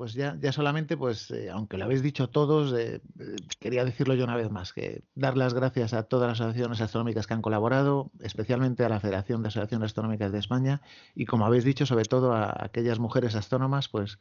pues 0.00 0.14
ya, 0.14 0.34
ya 0.40 0.50
solamente, 0.50 0.96
pues, 0.96 1.30
eh, 1.30 1.50
aunque 1.50 1.76
lo 1.76 1.84
habéis 1.84 2.02
dicho 2.02 2.30
todos, 2.30 2.72
eh, 2.72 3.02
quería 3.58 3.84
decirlo 3.84 4.14
yo 4.14 4.24
una 4.24 4.34
vez 4.34 4.50
más, 4.50 4.72
que 4.72 5.04
dar 5.14 5.36
las 5.36 5.52
gracias 5.52 5.92
a 5.92 6.04
todas 6.04 6.26
las 6.26 6.40
asociaciones 6.40 6.80
astronómicas 6.80 7.26
que 7.26 7.34
han 7.34 7.42
colaborado, 7.42 8.10
especialmente 8.20 8.82
a 8.82 8.88
la 8.88 8.98
Federación 8.98 9.42
de 9.42 9.48
Asociaciones 9.48 9.88
Astronómicas 9.88 10.32
de 10.32 10.38
España, 10.38 10.80
y 11.14 11.26
como 11.26 11.44
habéis 11.44 11.64
dicho, 11.64 11.84
sobre 11.84 12.06
todo 12.06 12.32
a 12.32 12.64
aquellas 12.64 12.98
mujeres 12.98 13.34
astrónomas, 13.34 13.90
pues, 13.90 14.18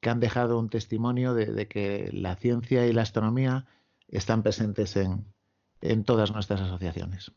que 0.00 0.10
han 0.10 0.18
dejado 0.18 0.58
un 0.58 0.68
testimonio 0.68 1.32
de, 1.32 1.68
que 1.68 2.10
la 2.12 2.34
ciencia 2.34 2.84
y 2.84 2.92
la 2.92 3.02
astronomía 3.02 3.66
están 4.08 4.42
presentes 4.42 4.96
en, 4.96 5.32
en 5.80 6.02
todas 6.02 6.32
nuestras 6.32 6.60
asociaciones. 6.60 7.30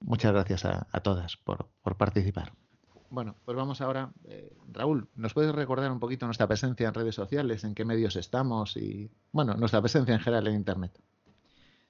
Muchas 0.00 0.32
gracias 0.32 0.64
a, 0.64 1.00
todas 1.02 1.36
por 1.36 1.96
participar. 1.98 2.54
Bueno, 3.10 3.36
pues 3.44 3.56
vamos 3.56 3.80
ahora. 3.80 4.10
Eh, 4.24 4.52
Raúl, 4.72 5.08
¿nos 5.14 5.34
puedes 5.34 5.54
recordar 5.54 5.90
un 5.90 6.00
poquito 6.00 6.26
nuestra 6.26 6.46
presencia 6.46 6.88
en 6.88 6.94
redes 6.94 7.14
sociales, 7.14 7.64
en 7.64 7.74
qué 7.74 7.84
medios 7.84 8.16
estamos 8.16 8.76
y, 8.76 9.10
bueno, 9.32 9.54
nuestra 9.54 9.80
presencia 9.80 10.14
en 10.14 10.20
general 10.20 10.46
en 10.48 10.54
Internet? 10.54 11.00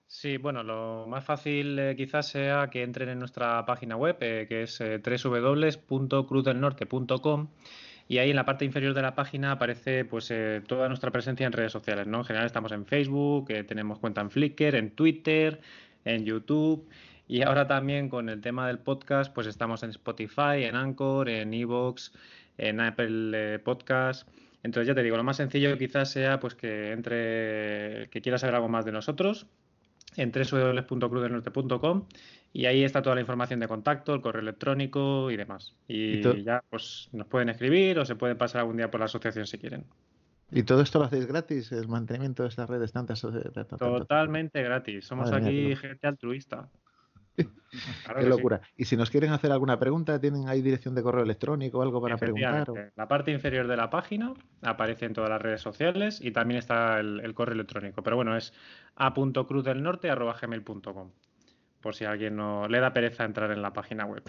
Sí, 0.09 0.37
bueno, 0.37 0.63
lo 0.63 1.07
más 1.09 1.25
fácil 1.25 1.79
eh, 1.79 1.97
quizás 1.97 2.29
sea 2.29 2.69
que 2.71 2.83
entren 2.83 3.09
en 3.09 3.19
nuestra 3.19 3.65
página 3.67 3.97
web, 3.97 4.17
eh, 4.21 4.47
que 4.49 4.63
es 4.63 4.79
www.cruzdelnorte.com 4.79 7.49
y 8.09 8.19
ahí 8.19 8.31
en 8.31 8.37
la 8.37 8.45
parte 8.45 8.65
inferior 8.65 8.95
de 8.95 9.03
la 9.03 9.17
página 9.17 9.51
aparece 9.53 10.05
pues 10.05 10.31
eh, 10.31 10.63
toda 10.65 10.87
nuestra 10.87 11.11
presencia 11.11 11.45
en 11.45 11.53
redes 11.53 11.73
sociales, 11.73 12.07
¿no? 12.07 12.19
En 12.19 12.25
general 12.25 12.47
estamos 12.47 12.71
en 12.71 12.87
Facebook, 12.87 13.49
tenemos 13.67 13.99
cuenta 13.99 14.21
en 14.21 14.31
Flickr, 14.31 14.77
en 14.77 14.93
Twitter, 14.93 15.61
en 16.05 16.25
YouTube 16.25 16.89
y 17.29 17.43
ahora 17.43 17.67
también 17.67 18.09
con 18.09 18.29
el 18.29 18.41
tema 18.41 18.67
del 18.67 18.79
podcast 18.79 19.33
pues 19.33 19.47
estamos 19.47 19.83
en 19.83 19.91
Spotify, 19.91 20.65
en 20.65 20.77
Anchor, 20.77 21.29
en 21.29 21.53
Evox, 21.53 22.13
en 22.59 22.81
Apple 22.81 23.59
Podcast. 23.61 24.29
Entonces 24.63 24.89
ya 24.89 24.95
te 24.95 25.03
digo, 25.03 25.17
lo 25.17 25.25
más 25.25 25.37
sencillo 25.37 25.77
quizás 25.79 26.11
sea 26.11 26.41
pues 26.41 26.55
que 26.55 26.93
entre 26.93 28.09
que 28.11 28.21
quieras 28.21 28.41
saber 28.41 28.57
algo 28.57 28.69
más 28.69 28.85
de 28.85 28.93
nosotros 28.93 29.47
en 30.17 30.33
www.crudelnorte.com 30.33 32.07
y 32.53 32.67
ahí 32.67 32.85
está 32.85 33.03
toda 33.03 33.15
la 33.15 33.21
información 33.21 33.61
de 33.61 33.69
contacto, 33.69 34.15
el 34.15 34.23
correo 34.23 34.41
electrónico 34.41 35.31
y 35.31 35.37
demás. 35.37 35.75
Y, 35.89 36.23
ya 36.43 36.65
pues 36.71 37.11
nos 37.13 37.27
pueden 37.27 37.51
escribir 37.51 37.99
o 37.99 38.07
se 38.07 38.17
pueden 38.17 38.39
pasar 38.39 38.63
algún 38.63 38.79
día 38.79 38.91
por 38.91 39.01
la 39.01 39.07
asociación 39.07 39.47
si 39.47 39.59
quieren. 39.59 39.85
¿Y 40.51 40.63
todo 40.63 40.81
esto 40.81 40.99
lo 41.01 41.05
hacéis 41.05 41.27
gratis? 41.27 41.73
¿El 41.73 41.89
mantenimiento 41.89 42.45
de 42.45 42.49
estas 42.49 42.71
redes 42.71 42.93
tantas? 42.93 43.21
Totalmente 43.79 44.63
gratis. 44.63 45.05
Somos 45.05 45.33
aquí 45.33 45.75
gente 45.77 46.07
altruista. 46.07 46.71
Qué 48.19 48.27
locura. 48.27 48.63
Y 48.77 48.87
si 48.87 48.97
nos 48.97 49.11
quieren 49.11 49.33
hacer 49.33 49.53
alguna 49.53 49.79
pregunta, 49.79 50.19
¿tienen 50.21 50.49
ahí 50.49 50.63
dirección 50.63 50.95
de 50.95 51.03
correo 51.03 51.25
electrónico 51.25 51.79
o 51.79 51.83
algo 51.83 52.01
para 52.01 52.17
preguntar? 52.17 52.93
La 52.97 53.09
parte 53.09 53.33
inferior 53.33 53.67
de 53.67 53.77
la 53.77 53.91
página 53.91 54.33
aparece 54.63 55.05
en 55.07 55.13
todas 55.13 55.31
las 55.31 55.43
redes 55.43 55.61
sociales 55.61 56.21
y 56.23 56.31
también 56.31 56.59
está 56.59 57.01
el, 57.01 57.35
correo 57.35 57.55
electrónico. 57.55 58.03
Pero 58.03 58.15
bueno, 58.17 58.37
es 58.37 58.53
a.cruzdelnorte.gmail.com 58.97 61.11
por 61.81 61.95
si 61.95 62.05
a 62.05 62.11
alguien 62.11 62.35
no 62.35 62.67
le 62.67 62.81
da 62.81 62.93
pereza 62.93 63.25
entrar 63.25 63.53
en 63.53 63.63
la 63.63 63.73
página 63.73 64.07
web. 64.07 64.25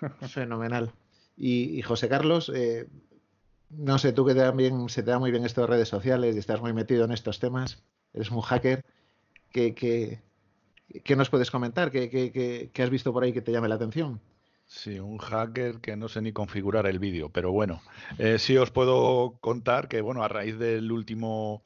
Fenomenal. 0.28 0.92
Y, 1.36 1.80
José 1.82 2.08
Carlos, 2.08 2.50
eh, 2.54 2.88
no 3.70 3.98
sé, 3.98 4.12
tú 4.12 4.26
que 4.26 4.34
también 4.34 4.88
se 4.88 5.02
te 5.02 5.10
da 5.10 5.18
muy 5.18 5.30
bien 5.30 5.44
esto 5.44 5.62
de 5.62 5.68
redes 5.68 5.88
sociales 5.88 6.34
y 6.34 6.38
estás 6.38 6.60
muy 6.60 6.72
metido 6.72 7.04
en 7.04 7.12
estos 7.12 7.38
temas, 7.38 7.82
eres 8.12 8.30
un 8.30 8.40
hacker, 8.40 8.84
¿qué, 9.52 10.20
qué, 11.04 11.16
nos 11.16 11.30
puedes 11.30 11.50
comentar? 11.50 11.90
¿Qué, 11.90 12.70
has 12.76 12.90
visto 12.90 13.12
por 13.12 13.24
ahí 13.24 13.32
que 13.32 13.42
te 13.42 13.52
llame 13.52 13.68
la 13.68 13.76
atención? 13.76 14.20
Sí, 14.66 14.98
un 14.98 15.18
hacker 15.18 15.80
que 15.80 15.96
no 15.96 16.08
sé 16.08 16.20
ni 16.20 16.32
configurar 16.32 16.86
el 16.86 16.98
vídeo, 16.98 17.30
pero 17.30 17.52
bueno, 17.52 17.80
eh, 18.18 18.38
sí 18.38 18.56
os 18.58 18.70
puedo 18.70 19.38
contar 19.40 19.88
que, 19.88 20.02
bueno, 20.02 20.22
a 20.22 20.28
raíz 20.28 20.58
del 20.58 20.92
último 20.92 21.64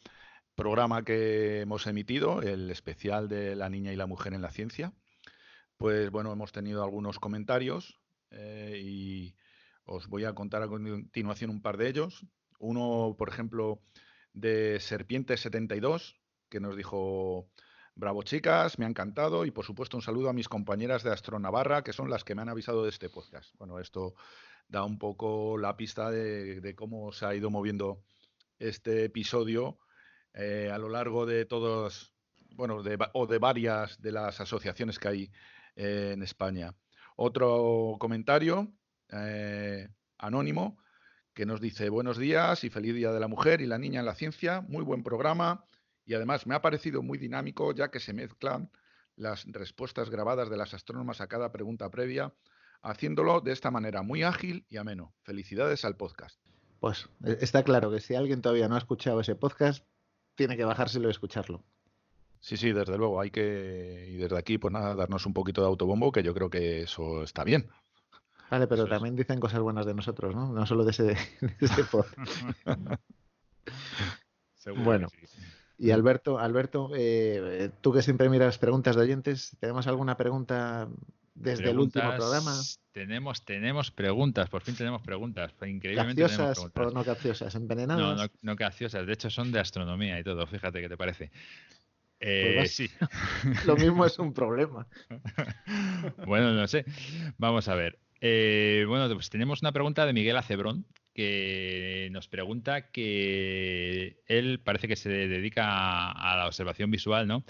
programa 0.55 1.05
que 1.05 1.63
hemos 1.63 1.87
emitido, 1.87 2.43
el 2.43 2.71
especial 2.71 3.29
de 3.29 3.57
la 3.57 3.69
niña 3.69 3.93
y 3.93 3.97
la 3.97 4.07
mujer 4.07 4.35
en 4.35 4.43
la 4.43 4.53
ciencia, 4.53 4.93
pues 5.77 6.11
bueno, 6.11 6.33
hemos 6.33 6.53
tenido 6.53 6.85
algunos 6.85 7.19
comentarios 7.19 7.99
eh, 8.31 8.81
y 8.85 9.35
os 9.85 10.07
voy 10.07 10.25
a 10.25 10.33
contar 10.33 10.63
a 10.63 10.69
continuación 10.69 11.51
un 11.51 11.61
par 11.61 11.77
de 11.77 11.89
ellos. 11.89 12.25
Uno, 12.59 13.17
por 13.19 13.29
ejemplo, 13.29 13.83
de 14.33 14.77
Serpiente72, 14.77 16.15
que 16.49 16.61
nos 16.61 16.77
dijo, 16.77 17.49
bravo 17.95 18.23
chicas, 18.23 18.79
me 18.79 18.85
ha 18.85 18.89
encantado 18.89 19.45
y 19.45 19.51
por 19.51 19.65
supuesto 19.65 19.97
un 19.97 20.03
saludo 20.03 20.29
a 20.29 20.33
mis 20.33 20.49
compañeras 20.49 21.03
de 21.03 21.11
Astro 21.11 21.39
Navarra, 21.39 21.83
que 21.83 21.93
son 21.93 22.11
las 22.11 22.25
que 22.25 22.35
me 22.35 22.43
han 22.43 22.49
avisado 22.49 22.85
de 22.85 22.91
este 22.91 23.09
podcast. 23.09 23.55
Bueno, 23.59 23.79
esto 23.79 24.15
da 24.69 24.85
un 24.85 24.99
poco 24.99 25.59
la 25.59 25.77
pista 25.77 26.11
de, 26.11 26.75
cómo 26.77 27.13
se 27.13 27.27
ha 27.27 27.35
ido 27.35 27.51
moviendo 27.51 28.03
este 28.59 29.05
episodio 29.05 29.79
eh, 30.35 30.71
a 30.73 30.79
lo 30.79 30.89
largo 30.89 31.27
de 31.27 31.45
todos, 31.45 32.15
bueno, 32.55 32.83
o 33.13 33.27
de 33.27 33.39
varias 33.39 34.01
de 34.01 34.13
las 34.13 34.41
asociaciones 34.41 34.99
que 34.99 35.09
hay 35.09 35.33
en 35.77 36.23
España. 36.23 36.75
Otro 37.17 37.97
comentario 37.99 38.73
eh, 39.11 39.89
anónimo 40.19 40.79
que 41.35 41.47
nos 41.47 41.61
dice 41.61 41.89
buenos 41.89 42.19
días 42.19 42.65
y 42.65 42.71
feliz 42.71 42.95
Día 42.95 43.13
de 43.13 43.21
la 43.21 43.29
Mujer 43.29 43.61
y 43.61 43.67
la 43.67 43.79
Niña 43.79 44.01
en 44.01 44.07
la 44.07 44.15
Ciencia, 44.15 44.61
muy 44.63 44.85
buen 44.85 45.03
programa 45.03 45.67
y 46.05 46.15
además 46.15 46.47
me 46.47 46.55
ha 46.55 46.63
parecido 46.63 47.03
muy 47.03 47.19
dinámico 47.19 47.73
ya 47.73 47.91
que 47.91 48.01
se 48.01 48.13
mezclan 48.13 48.71
las 49.17 49.45
respuestas 49.47 50.11
grabadas 50.11 50.51
de 50.51 50.57
las 50.57 50.75
astrónomas 50.75 51.21
a 51.21 51.29
cada 51.29 51.53
pregunta 51.53 51.91
previa, 51.91 52.35
haciéndolo 52.83 53.41
de 53.41 53.53
esta 53.53 53.71
manera 53.71 54.03
muy 54.03 54.23
ágil 54.23 54.67
y 54.69 54.77
ameno. 54.79 55.15
Felicidades 55.23 55.85
al 55.85 55.97
podcast. 55.97 56.41
Pues 56.81 57.09
e, 57.25 57.39
está 57.41 57.63
claro 57.63 57.91
que 57.91 58.01
si 58.01 58.15
alguien 58.15 58.43
todavía 58.43 58.69
no 58.69 58.75
ha 58.75 58.79
escuchado 58.79 59.21
ese 59.21 59.37
podcast, 59.37 59.85
tiene 60.35 60.57
que 60.57 60.65
bajárselo 60.65 61.09
y 61.09 61.13
escucharlo. 61.13 61.65
Sí, 62.41 62.57
sí, 62.57 62.73
desde 62.73 62.99
luego. 62.99 63.21
Hay 63.21 63.31
que, 63.31 64.09
y 64.11 64.17
desde 64.17 64.37
aquí, 64.37 64.59
pues 64.59 64.73
nada, 64.73 64.97
darnos 64.97 65.27
un 65.27 65.33
poquito 65.33 65.61
de 65.61 65.69
autobombo, 65.69 66.11
que 66.11 66.25
yo 66.25 66.35
creo 66.35 66.51
que 66.51 66.83
eso 66.83 67.23
está 67.23 67.45
bien. 67.45 67.71
Vale, 68.51 68.67
pero 68.67 68.87
también 68.87 69.15
dicen 69.15 69.39
cosas 69.39 69.61
buenas 69.61 69.87
de 69.87 69.95
nosotros, 69.95 70.35
¿no? 70.35 70.53
No 70.53 70.67
solo 70.67 70.85
de 70.85 70.91
ese, 70.91 71.05
de 71.05 71.17
ese 71.61 71.85
bueno. 74.77 75.09
Y 75.79 75.91
Alberto, 75.91 76.39
Alberto, 76.39 76.91
eh, 76.95 77.71
tú 77.81 77.93
que 77.93 78.03
siempre 78.03 78.29
miras 78.29 78.59
preguntas 78.59 78.97
de 78.97 79.03
oyentes, 79.03 79.57
¿tenemos 79.59 79.87
alguna 79.87 80.17
pregunta 80.17 80.89
desde 81.35 81.71
el 81.71 81.79
último 81.79 82.15
programa? 82.15 82.55
Tenemos, 82.93 83.45
tenemos 83.45 83.91
preguntas, 83.91 84.49
por 84.49 84.63
fin 84.63 84.77
tenemos 84.77 85.03
preguntas. 85.03 85.53
Increíblemente 85.67 86.23
¿Caciosas 86.23 86.59
o 86.59 86.91
no 86.91 87.05
caciosas? 87.05 87.55
¿Envenenadas? 87.55 88.03
No, 88.03 88.15
no, 88.15 88.55
no 88.55 89.07
de 89.07 89.13
hecho 89.13 89.31
son 89.31 89.51
de 89.51 89.61
astronomía 89.61 90.19
y 90.21 90.25
todo, 90.25 90.47
fíjate 90.47 90.81
qué 90.81 90.89
te 90.89 90.97
parece. 90.97 91.31
Eh, 92.21 92.55
pues 92.59 92.75
sí. 92.75 92.89
Lo 93.67 93.77
mismo 93.77 94.07
es 94.07 94.19
un 94.19 94.33
problema. 94.33 94.87
bueno, 96.27 96.53
no 96.53 96.69
sé. 96.69 96.85
Vamos 97.37 97.67
a 97.69 97.75
ver. 97.75 97.99
Eh, 98.21 98.85
bueno, 98.87 99.13
pues 99.13 99.29
tenemos 99.29 99.63
una 99.63 99.73
pregunta 99.73 100.07
de 100.07 100.13
Miguel 100.13 100.37
Acebrón 100.37 100.87
que 101.15 102.09
nos 102.13 102.29
pregunta 102.29 102.91
que 102.91 104.23
él 104.27 104.61
parece 104.61 104.89
que 104.89 104.97
se 104.97 105.11
dedica 105.11 106.11
a 106.11 106.37
la 106.37 106.47
observación 106.47 106.91
visual, 106.91 107.27
¿no? 107.27 107.45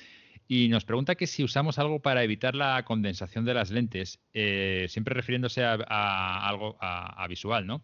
Y 0.48 0.68
nos 0.68 0.84
pregunta 0.84 1.14
que 1.14 1.26
si 1.26 1.44
usamos 1.44 1.78
algo 1.78 2.02
para 2.02 2.22
evitar 2.24 2.54
la 2.54 2.84
condensación 2.84 3.44
de 3.44 3.54
las 3.54 3.70
lentes, 3.70 4.20
eh, 4.34 4.86
siempre 4.88 5.14
refiriéndose 5.14 5.64
a, 5.64 6.46
algo 6.46 6.76
a, 6.80 7.26
visual, 7.28 7.66
¿no? 7.66 7.82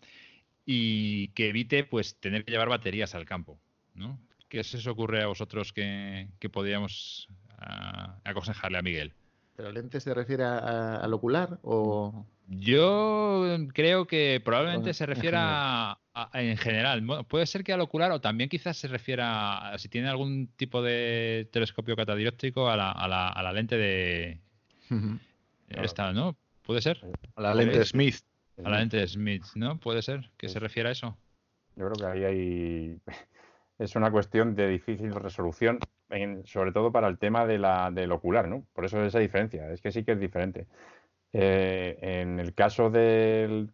Y 0.66 1.28
que 1.28 1.48
evite, 1.48 1.84
pues, 1.84 2.20
tener 2.20 2.44
que 2.44 2.50
llevar 2.50 2.68
baterías 2.68 3.14
al 3.14 3.24
campo, 3.24 3.60
¿no? 3.94 4.20
¿Qué 4.48 4.64
se 4.64 4.78
os 4.78 4.86
ocurre 4.86 5.22
a 5.22 5.28
vosotros 5.28 5.72
que, 5.72 6.28
podríamos 6.52 7.28
ah, 7.58 8.18
aconsejarle 8.24 8.78
a 8.78 8.82
Miguel? 8.82 9.14
¿Pero 9.58 9.72
lente 9.72 9.98
se 9.98 10.14
refiere 10.14 10.44
al 10.44 11.12
ocular 11.12 11.58
o...? 11.62 12.24
Yo 12.46 13.44
creo 13.74 14.06
que 14.06 14.40
probablemente 14.42 14.94
se 14.94 15.04
refiera 15.04 15.98
en 16.32 16.56
general. 16.56 17.04
puede 17.26 17.44
ser 17.44 17.64
que 17.64 17.72
al 17.72 17.80
ocular 17.80 18.12
o 18.12 18.20
también 18.20 18.48
quizás 18.48 18.76
se 18.76 18.86
refiera, 18.86 19.72
a, 19.72 19.78
si 19.78 19.88
tiene 19.88 20.08
algún 20.08 20.46
tipo 20.54 20.80
de 20.80 21.48
telescopio 21.50 21.96
catadióptrico, 21.96 22.70
a 22.70 22.76
la, 22.76 22.92
a 22.92 23.08
la, 23.08 23.28
a 23.30 23.42
la 23.42 23.52
lente 23.52 23.76
de... 23.76 24.38
Esta, 25.70 26.12
¿no? 26.12 26.36
¿Puede 26.62 26.80
ser? 26.80 27.04
A 27.34 27.42
la 27.42 27.52
lente 27.52 27.84
Smith. 27.84 28.20
A 28.64 28.70
la 28.70 28.78
lente 28.78 29.04
Smith, 29.08 29.44
¿no? 29.56 29.80
¿Puede 29.80 30.02
ser 30.02 30.30
que 30.36 30.48
se 30.48 30.60
refiera 30.60 30.90
a 30.90 30.92
eso? 30.92 31.18
Yo 31.74 31.90
creo 31.90 31.96
que 31.96 32.06
ahí 32.06 32.24
hay 32.24 33.00
es 33.78 33.94
una 33.96 34.10
cuestión 34.10 34.54
de 34.54 34.68
difícil 34.68 35.14
resolución, 35.14 35.78
sobre 36.44 36.72
todo 36.72 36.90
para 36.92 37.08
el 37.08 37.18
tema 37.18 37.46
de 37.46 37.58
la, 37.58 37.90
del 37.90 38.12
ocular, 38.12 38.48
¿no? 38.48 38.64
Por 38.72 38.84
eso 38.84 39.02
esa 39.04 39.20
diferencia, 39.20 39.70
es 39.72 39.80
que 39.80 39.92
sí 39.92 40.04
que 40.04 40.12
es 40.12 40.20
diferente. 40.20 40.66
Eh, 41.32 41.98
en 42.00 42.40
el 42.40 42.54
caso 42.54 42.90
del, 42.90 43.70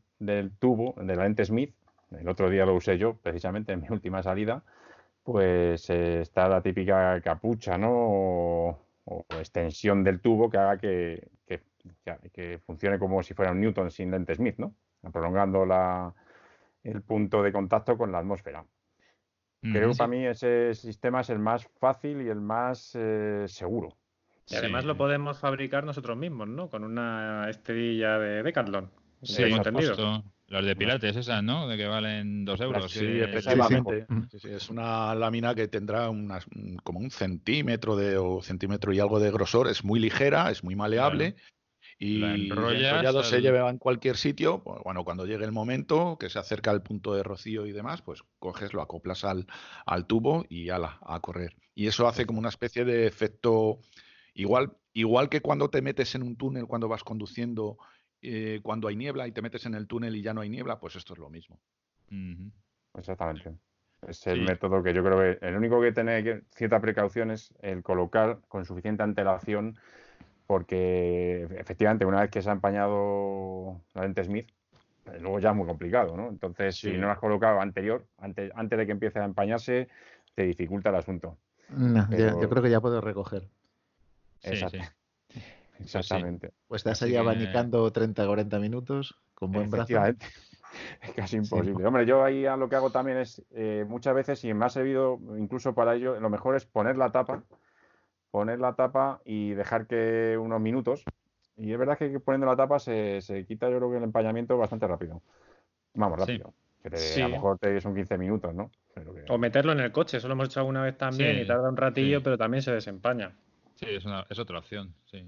tubo, 0.59 0.95
de 0.99 1.17
la 1.17 1.25
lente 1.25 1.45
Smith, 1.45 1.75
el 2.11 2.29
otro 2.29 2.51
día 2.51 2.67
lo 2.67 2.75
usé 2.75 2.99
yo, 2.99 3.17
precisamente 3.17 3.73
en 3.73 3.81
mi 3.83 3.89
última 3.91 4.23
salida, 4.23 4.63
pues 5.23 5.89
eh, 5.91 6.21
está 6.21 6.49
la 6.49 6.63
típica 6.63 7.21
capucha, 7.23 7.79
¿no? 7.79 7.91
O, 7.93 8.81
extensión 9.39 10.03
del 10.03 10.21
tubo 10.21 10.51
que 10.51 10.59
haga 10.59 10.79
que, 10.79 11.29
que, 11.47 12.59
funcione 12.65 12.99
como 12.99 13.23
si 13.23 13.35
fuera 13.35 13.53
un 13.53 13.61
Newton 13.61 13.91
sin 13.91 14.11
lente 14.11 14.35
Smith, 14.35 14.57
¿no? 14.59 14.75
Prolongando 15.13 15.67
la, 15.67 16.15
el 16.83 17.03
punto 17.03 17.43
de 17.43 17.53
contacto 17.53 17.99
con 17.99 18.13
la 18.13 18.19
atmósfera. 18.19 18.65
Creo 19.73 19.91
que 19.91 19.97
para 19.97 20.09
mí 20.09 20.27
ese 20.27 20.75
sistema 20.75 21.23
es 21.23 21.31
el 21.31 21.39
más 21.39 21.67
fácil 21.79 22.21
y 22.21 22.29
el 22.29 22.41
más 22.41 22.93
eh, 22.95 23.45
seguro. 23.47 23.97
Y 24.47 24.57
además 24.57 24.85
lo 24.85 24.97
podemos 24.97 25.39
fabricar 25.39 25.85
nosotros 25.85 26.19
mismos, 26.19 26.49
¿no? 26.49 26.69
Con 26.69 26.85
una 26.85 27.49
esterilla 27.49 28.19
de 28.19 28.43
Decathlon. 28.43 28.91
Sí, 29.23 29.43
entendido. 29.43 30.23
Los 30.49 30.67
de 30.67 30.77
Pilates, 30.77 31.17
esas, 31.17 31.43
¿no? 31.43 31.67
De 31.67 31.79
que 31.79 31.87
valen 31.87 32.45
dos 32.45 32.61
euros. 32.61 32.93
Sí, 32.93 33.21
es 34.45 34.69
una 34.69 35.15
lámina 35.15 35.55
que 35.55 35.69
tendrá 35.69 36.11
unas, 36.11 36.47
como 36.83 36.99
un 36.99 37.11
centímetro 37.11 37.97
de, 37.97 38.19
o 38.19 38.43
centímetro 38.43 38.93
y 38.93 39.01
algo 39.01 39.19
de 39.19 39.31
grosor. 39.31 39.69
Es 39.69 39.83
muy 39.83 39.99
ligera, 39.99 40.51
es 40.51 40.63
muy 40.63 40.77
maleable 40.77 41.37
y 42.05 42.23
el 42.23 42.53
enrollado 42.53 43.23
se 43.23 43.41
lleva 43.41 43.71
en 43.71 43.79
cualquier 43.79 44.17
sitio. 44.17 44.63
Pues, 44.63 44.81
bueno, 44.85 45.05
cuando 45.05 45.25
llegue 45.25 45.45
el 45.45 45.53
momento 45.53 46.19
que 46.19 46.29
se 46.29 46.39
acerca 46.39 46.71
al 46.71 46.83
punto 46.83 47.15
de 47.15 47.23
rocío 47.23 47.67
y 47.67 47.73
demás, 47.73 48.03
pues 48.03 48.23
coges, 48.39 48.75
lo 48.75 48.83
acoplas 48.83 49.25
al, 49.25 49.47
al 49.87 50.07
tubo 50.07 50.45
y 50.49 50.69
ala, 50.69 50.99
a 51.03 51.21
correr. 51.21 51.57
Y 51.75 51.87
eso 51.87 52.07
hace 52.07 52.27
como 52.27 52.39
una 52.39 52.51
especie 52.51 52.85
de 52.85 53.07
efecto 53.07 53.79
igual, 54.35 54.77
igual 54.93 55.31
que 55.31 55.41
cuando 55.41 55.71
te 55.71 55.81
metes 55.81 56.15
en 56.15 56.23
un 56.23 56.37
túnel 56.37 56.67
cuando 56.67 56.89
vas 56.89 57.05
conduciendo, 57.05 57.79
eh, 58.21 58.61
cuando 58.63 58.89
hay 58.89 58.97
niebla 58.97 59.27
y 59.27 59.33
te 59.33 59.43
metes 59.43 59.65
en 59.65 59.75
el 59.75 59.87
túnel 59.87 60.15
y 60.15 60.23
ya 60.23 60.35
no 60.35 60.43
hay 60.43 60.51
niebla, 60.51 60.79
pues 60.79 60.97
esto 60.97 61.15
es 61.15 61.19
lo 61.19 61.31
mismo. 61.31 61.59
Exactamente. 62.95 63.57
Es 64.07 64.27
el 64.27 64.43
método 64.43 64.83
que 64.83 64.93
yo 64.93 65.03
creo 65.03 65.19
que 65.19 65.47
el 65.47 65.57
único 65.57 65.81
que 65.81 65.93
tiene 65.93 66.43
cierta 66.51 66.81
precaución 66.81 67.31
es 67.31 67.55
el 67.63 67.83
colocar 67.83 68.41
con 68.49 68.67
suficiente 68.67 69.03
antelación, 69.03 69.79
porque 70.47 71.49
efectivamente 71.59 72.05
una 72.05 72.21
vez 72.21 72.31
que 72.31 72.43
se 72.43 72.51
ha 72.51 72.53
empañado 72.53 73.81
la 73.95 74.03
lente 74.03 74.25
Smith, 74.25 74.51
pues 75.05 75.21
luego 75.21 75.39
ya 75.39 75.51
es 75.51 75.57
muy 75.57 75.67
complicado, 75.67 76.17
¿no? 76.17 76.29
Entonces, 76.29 76.77
si 76.77 76.93
no 76.93 77.07
lo 77.07 77.13
has 77.13 77.19
colocado 77.19 77.61
anterior, 77.61 78.05
antes, 78.19 78.51
antes 78.55 78.79
de 78.79 78.87
que 78.87 78.93
empiece 78.93 79.19
a 79.19 79.25
empañarse, 79.25 79.89
te 80.35 80.43
dificulta 80.45 80.91
el 80.91 80.97
asunto. 80.97 81.37
No, 81.69 82.09
yo 82.11 82.49
creo 82.49 82.63
que 82.63 82.71
ya 82.71 82.81
puedo 82.81 83.01
recoger. 83.01 83.49
Exactamente. 85.81 86.53
Pues 86.69 86.81
estás 86.81 87.03
ahí 87.03 87.17
abanicando 87.17 87.91
30 87.91 88.27
40 88.27 88.59
minutos 88.59 89.19
con 89.35 89.53
buen 89.53 89.71
brazo. 89.71 89.93
Es 91.01 91.13
casi 91.13 91.37
imposible. 91.37 91.87
Hombre, 91.87 92.05
yo 92.05 92.25
ahí 92.25 92.43
lo 92.43 92.69
que 92.69 92.75
hago 92.75 92.91
también 92.91 93.19
es, 93.19 93.41
eh, 93.53 93.85
muchas 93.87 94.13
veces, 94.13 94.45
y 94.45 94.53
me 94.55 94.65
ha 94.65 94.69
servido 94.69 95.21
incluso 95.39 95.73
para 95.73 95.95
ello, 95.95 96.19
lo 96.19 96.29
mejor 96.31 96.57
es 96.57 96.67
poner 96.67 96.97
la 96.97 97.13
tapa, 97.13 97.45
poner 98.35 98.59
la 98.59 98.75
tapa 98.75 99.21
y 99.25 99.51
dejar 99.51 99.87
que 99.87 100.37
unos 100.37 100.61
minutos. 100.61 101.05
Y 101.57 101.71
es 101.71 101.79
verdad 101.79 101.97
que 101.97 102.19
poniendo 102.19 102.49
la 102.49 102.57
tapa 102.57 102.81
se, 102.81 103.45
quita, 103.47 103.71
yo 103.71 103.77
creo 103.77 103.93
que 103.93 103.99
el 103.99 104.03
empañamiento 104.03 104.59
bastante 104.59 104.89
rápido. 104.89 105.23
Vamos, 105.95 106.19
rápido. 106.19 106.53
A 106.85 107.19
lo 107.21 107.29
mejor 107.29 107.59
te 107.61 107.81
son 107.81 107.95
15 107.95 108.19
minutos, 108.19 108.53
¿no? 108.53 108.73
O 109.29 109.39
meterlo 109.39 109.71
en 109.71 109.79
el 109.79 109.93
coche, 109.93 110.17
eso 110.17 110.27
lo 110.27 110.35
hemos 110.35 110.49
hecho 110.49 110.59
alguna 110.59 110.83
vez 110.83 110.99
también 110.99 111.39
y 111.39 111.47
tarda 111.47 111.69
un 111.69 111.77
ratillo, 111.77 112.25
pero 112.25 112.37
también 112.37 112.61
se 112.61 112.73
desempaña. 112.73 113.37
Sí, 113.77 113.87
es, 113.89 114.05
una, 114.05 114.27
es 114.29 114.39
otra 114.41 114.59
opción, 114.59 114.93
sí. 115.05 115.25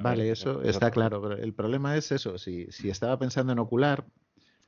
Vale, 0.00 0.30
eso 0.30 0.62
está 0.62 0.90
claro, 0.90 1.20
pero 1.20 1.36
el 1.36 1.52
problema 1.52 1.94
es 1.94 2.10
eso, 2.10 2.38
si, 2.38 2.72
si 2.72 2.88
estaba 2.88 3.18
pensando 3.18 3.52
en 3.52 3.58
ocular, 3.58 4.06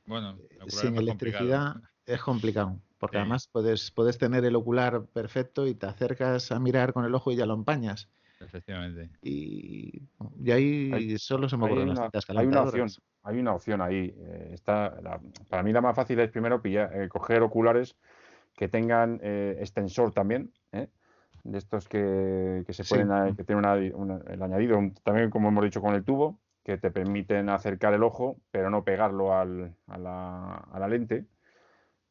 bueno, 0.05 0.37
sin 0.67 0.95
electricidad 0.97 1.77
es 2.05 2.21
complicado, 2.21 2.83
porque 2.99 3.19
además 3.19 3.49
puedes, 3.51 3.91
puedes 3.91 4.19
tener 4.19 4.45
el 4.45 4.57
ocular 4.57 5.07
perfecto 5.07 5.67
y 5.67 5.75
te 5.75 5.87
acercas 5.87 6.53
a 6.53 6.59
mirar 6.59 6.93
con 6.93 7.05
el 7.05 7.15
ojo 7.15 7.33
y 7.33 7.37
ya 7.37 7.47
lo 7.47 7.55
empañas. 7.55 8.09
Efectivamente. 8.41 9.11
Y, 9.23 10.03
y 10.41 10.51
ahí 10.51 11.19
solo 11.19 11.49
se 11.49 11.57
me 11.57 11.67
ocurren 11.67 11.89
las 11.89 11.99
cintas 11.99 12.25
Hay 12.31 12.47
una 12.47 12.63
opción, 12.63 12.89
hay 13.23 13.39
una 13.39 13.55
opción 13.55 13.81
ahí. 13.81 14.15
Eh, 14.17 14.51
está, 14.53 14.97
para 15.49 15.63
mí 15.63 15.73
la 15.73 15.81
más 15.81 15.97
fácil 15.97 16.19
es 16.21 16.31
primero 16.31 16.63
pillar, 16.63 16.91
eh, 16.95 17.09
coger 17.09 17.43
oculares 17.43 17.97
que 18.55 18.69
tengan 18.69 19.21
eh, 19.23 19.57
extensor 19.61 20.13
también, 20.13 20.53
de 20.73 21.59
estos 21.59 21.89
que, 21.89 22.65
que 22.67 22.73
se 22.73 22.85
pueden, 22.85 23.37
que 23.37 23.45
tienen 23.45 23.65
el 23.65 24.43
añadido, 24.43 24.81
también 25.05 25.31
como 25.31 25.49
hemos 25.49 25.65
dicho 25.65 25.81
con 25.81 25.95
el 25.95 26.05
tubo, 26.05 26.41
que 26.65 26.77
te 26.77 26.91
permiten 26.91 27.49
acercar 27.49 27.95
el 27.95 28.03
ojo, 28.03 28.37
pero 28.51 28.69
no 28.69 28.85
pegarlo 28.85 29.35
al, 29.35 29.75
a, 29.87 29.97
la, 29.97 30.55
a, 30.55 30.79
la, 30.79 30.89
lente, 30.89 31.25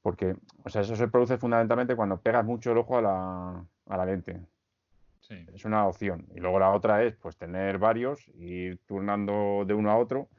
porque 0.08 0.38
o 0.64 0.70
sea, 0.70 0.84
eso 0.84 0.96
se 0.96 1.10
produce 1.10 1.38
fundamentalmente 1.38 1.94
cuando 1.94 2.22
pegas 2.22 2.46
mucho 2.46 2.72
el 2.72 2.78
ojo 2.78 2.98
a 2.98 3.02
la, 3.02 3.66
a 3.88 3.98
la 3.98 4.06
lente. 4.06 4.40
Es 5.54 5.66
una 5.66 5.86
opción. 5.86 6.26
Y 6.34 6.40
luego 6.40 6.60
la 6.60 6.72
otra 6.72 7.04
es 7.04 7.18
pues 7.18 7.36
tener 7.36 7.78
varios, 7.78 8.26
ir 8.36 8.80
turnando 8.86 9.66
de 9.68 9.74
uno 9.74 9.92
a 9.92 9.98
otro, 9.98 10.30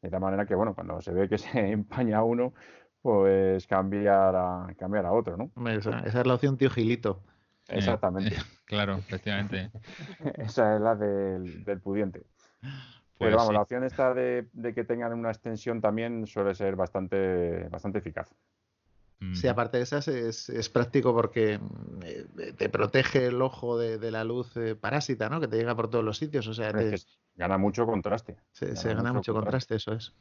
de 0.00 0.10
tal 0.10 0.18
manera 0.18 0.44
que, 0.44 0.56
bueno, 0.56 0.74
cuando 0.74 1.00
se 1.00 1.12
ve 1.12 1.28
que 1.28 1.38
se 1.38 1.70
empaña 1.70 2.24
uno, 2.24 2.52
pues 3.00 3.64
cambiar 3.68 4.34
a, 4.34 4.74
cambiar 4.76 5.06
a 5.06 5.12
otro, 5.12 5.36
¿no? 5.36 5.52
Esa, 5.70 6.00
es 6.00 6.26
la 6.26 6.34
opción 6.34 6.56
tío 6.56 6.70
Gilito. 6.70 7.22
Exactamente. 7.68 8.34
claro, 8.64 8.96
efectivamente. 8.96 9.70
esa 10.34 10.74
es 10.74 10.80
la 10.80 10.96
del, 10.96 11.62
del 11.62 11.80
pudiente. 11.80 12.24
Pero 13.22 13.36
pues 13.36 13.36
vamos, 13.36 13.54
la 13.54 13.62
opción 13.62 13.84
esta 13.84 14.14
de, 14.14 14.48
que 14.74 14.82
tengan 14.82 15.12
una 15.12 15.30
extensión 15.30 15.80
también 15.80 16.26
suele 16.26 16.56
ser 16.56 16.74
bastante, 16.74 17.68
bastante 17.68 17.98
eficaz. 17.98 18.34
Sí, 19.34 19.46
aparte 19.46 19.76
de 19.76 19.84
esas 19.84 20.08
es, 20.08 20.68
práctico 20.68 21.14
porque 21.14 21.60
eh, 22.04 22.54
te 22.56 22.68
protege 22.68 23.26
el 23.26 23.40
ojo 23.40 23.78
de, 23.78 24.10
la 24.10 24.24
luz 24.24 24.56
eh, 24.56 24.74
parásita, 24.74 25.28
¿no? 25.28 25.40
Que 25.40 25.48
te 25.48 25.56
llega 25.56 25.76
por 25.76 25.88
todos 25.88 26.04
los 26.04 26.18
sitios. 26.18 26.46
O 26.48 26.54
sea, 26.54 26.72
gana 27.36 27.58
mucho 27.58 27.86
contraste. 27.86 28.36
Se 28.52 28.72
gana, 28.94 29.12
mucho, 29.12 29.32
contraste. 29.32 29.76
eso 29.76 29.92
es. 29.92 30.12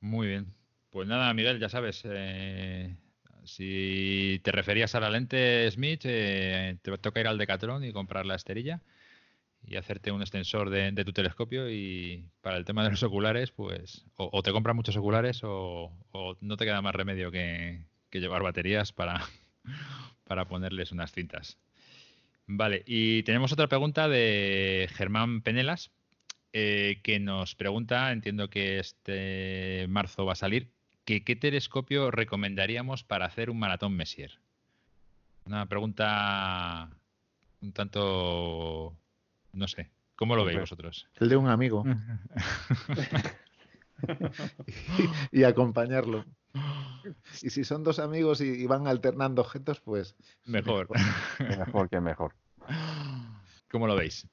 Muy 0.00 0.26
bien. 0.26 0.52
Pues 0.90 1.06
nada, 1.06 1.32
Miguel, 1.34 1.60
ya 1.60 1.68
sabes, 1.68 2.02
eh, 2.04 2.96
si 3.44 4.40
te 4.42 4.50
referías 4.50 4.94
a 4.94 5.00
la 5.00 5.10
lente 5.10 5.70
Smith, 5.70 6.00
te 6.00 6.78
toca 7.00 7.20
ir 7.20 7.28
al 7.28 7.38
Decathlon 7.38 7.84
y 7.84 7.92
comprar 7.92 8.26
la 8.26 8.34
esterilla 8.34 8.80
y 9.66 9.76
hacerte 9.76 10.12
un 10.12 10.20
extensor 10.20 10.70
de, 10.70 10.92
tu 11.04 11.12
telescopio 11.12 11.70
y 11.70 12.24
para 12.40 12.56
el 12.56 12.64
tema 12.64 12.84
de 12.84 12.90
los 12.90 13.02
oculares, 13.02 13.50
pues 13.50 14.04
o, 14.16 14.42
te 14.42 14.52
compras 14.52 14.76
muchos 14.76 14.96
oculares 14.96 15.40
o, 15.42 15.92
no 16.40 16.56
te 16.56 16.64
queda 16.64 16.82
más 16.82 16.94
remedio 16.94 17.30
que, 17.30 17.84
llevar 18.12 18.42
baterías 18.42 18.92
para, 18.92 19.20
para 20.24 20.46
ponerles 20.46 20.90
unas 20.90 21.12
cintas. 21.12 21.58
Vale, 22.46 22.82
y 22.86 23.24
tenemos 23.24 23.52
otra 23.52 23.66
pregunta 23.66 24.08
de 24.08 24.88
Germán 24.94 25.42
Penelas, 25.42 25.90
eh, 26.54 27.00
que 27.02 27.20
nos 27.20 27.54
pregunta, 27.54 28.10
entiendo 28.10 28.48
que 28.48 28.78
este 28.78 29.84
marzo 29.88 30.24
va 30.24 30.32
a 30.32 30.36
salir, 30.36 30.70
qué 31.04 31.20
telescopio 31.20 32.10
recomendaríamos 32.10 33.04
para 33.04 33.26
hacer 33.26 33.50
un 33.50 33.58
maratón 33.58 33.94
Messier. 33.94 34.38
Una 35.44 35.66
pregunta 35.66 36.88
un 37.60 37.72
tanto 37.72 38.96
no 39.56 39.68
sé. 39.68 39.90
¿Cómo 40.14 40.36
lo 40.36 40.44
veis 40.44 40.58
vosotros? 40.58 41.08
El 41.16 41.28
de 41.28 41.36
un 41.36 41.48
amigo. 41.48 41.84
y, 45.32 45.42
acompañarlo. 45.44 46.24
Y 47.42 47.50
si 47.50 47.64
son 47.64 47.84
dos 47.84 47.98
amigos 47.98 48.40
y, 48.40 48.66
van 48.66 48.86
alternando 48.86 49.42
objetos, 49.42 49.80
pues. 49.80 50.16
Mejor. 50.44 50.88
mejor 51.38 51.90
que 51.90 52.00
mejor. 52.00 52.34
¿Cómo 53.70 53.86
lo 53.86 53.94
veis? 53.94 54.26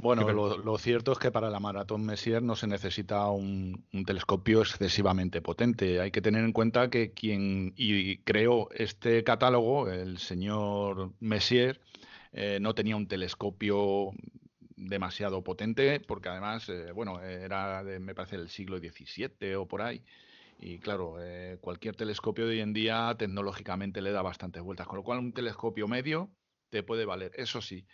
Bueno, 0.00 0.30
lo, 0.32 0.78
cierto 0.78 1.12
es 1.12 1.18
que 1.18 1.32
para 1.32 1.50
la 1.50 1.58
maratón 1.58 2.04
Messier 2.04 2.42
no 2.42 2.54
se 2.54 2.68
necesita 2.68 3.28
un, 3.30 3.84
telescopio 4.06 4.60
excesivamente 4.60 5.42
potente. 5.42 6.00
Hay 6.00 6.10
que 6.10 6.22
tener 6.22 6.44
en 6.44 6.52
cuenta 6.52 6.88
que 6.88 7.12
quien 7.12 7.74
y 7.76 8.18
creó 8.18 8.68
este 8.70 9.24
catálogo, 9.24 9.90
el 9.90 10.18
señor 10.18 11.12
Messier, 11.20 11.80
eh, 12.32 12.58
no 12.60 12.74
tenía 12.74 12.96
un 12.96 13.08
telescopio 13.08 14.12
demasiado 14.78 15.42
potente, 15.42 16.00
porque 16.00 16.28
además, 16.28 16.68
eh, 16.68 16.92
bueno, 16.92 17.20
era, 17.20 17.82
de, 17.82 17.98
me 17.98 18.14
parece, 18.14 18.38
del 18.38 18.48
siglo 18.48 18.78
XVII 18.78 19.56
o 19.56 19.66
por 19.66 19.82
ahí. 19.82 20.02
Y 20.60 20.78
claro, 20.78 21.16
eh, 21.20 21.58
cualquier 21.60 21.96
telescopio 21.96 22.46
de 22.46 22.52
hoy 22.52 22.60
en 22.60 22.72
día 22.72 23.14
tecnológicamente 23.18 24.00
le 24.00 24.12
da 24.12 24.22
bastantes 24.22 24.62
vueltas, 24.62 24.86
con 24.86 24.96
lo 24.96 25.04
cual 25.04 25.18
un 25.18 25.32
telescopio 25.32 25.88
medio 25.88 26.30
te 26.70 26.82
puede 26.82 27.04
valer. 27.04 27.32
Eso 27.36 27.60
sí, 27.60 27.86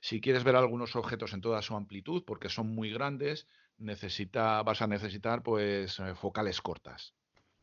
si 0.00 0.20
quieres 0.20 0.44
ver 0.44 0.56
algunos 0.56 0.96
objetos 0.96 1.32
en 1.32 1.40
toda 1.40 1.62
su 1.62 1.76
amplitud, 1.76 2.24
porque 2.26 2.48
son 2.48 2.74
muy 2.74 2.90
grandes, 2.90 3.46
necesita, 3.78 4.62
vas 4.62 4.82
a 4.82 4.86
necesitar 4.86 5.42
pues 5.42 5.98
eh, 6.00 6.14
focales 6.14 6.60
cortas. 6.60 7.14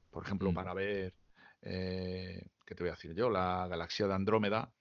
Por 0.10 0.24
ejemplo, 0.24 0.52
mm. 0.52 0.54
para 0.54 0.74
ver, 0.74 1.14
¿qué 1.62 2.76
te 2.76 2.84
voy 2.84 2.90
a 2.90 2.94
decir 2.96 3.14
yo? 3.14 3.30
La 3.30 3.68
galaxia 3.68 4.08
de 4.08 4.14
Andrómeda, 4.14 4.72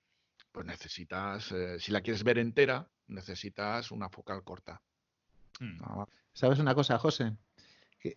pues 0.53 0.67
necesitas, 0.67 1.55
si 1.79 1.93
la 1.93 2.01
quieres 2.01 2.25
ver 2.25 2.39
entera, 2.39 2.89
necesitas 3.09 3.91
una 3.91 4.09
focal 4.09 4.43
corta. 4.45 4.81
Hmm. 5.61 5.79
¿Sabes 6.33 6.59
una 6.59 6.75
cosa, 6.75 6.99
José? 6.99 7.37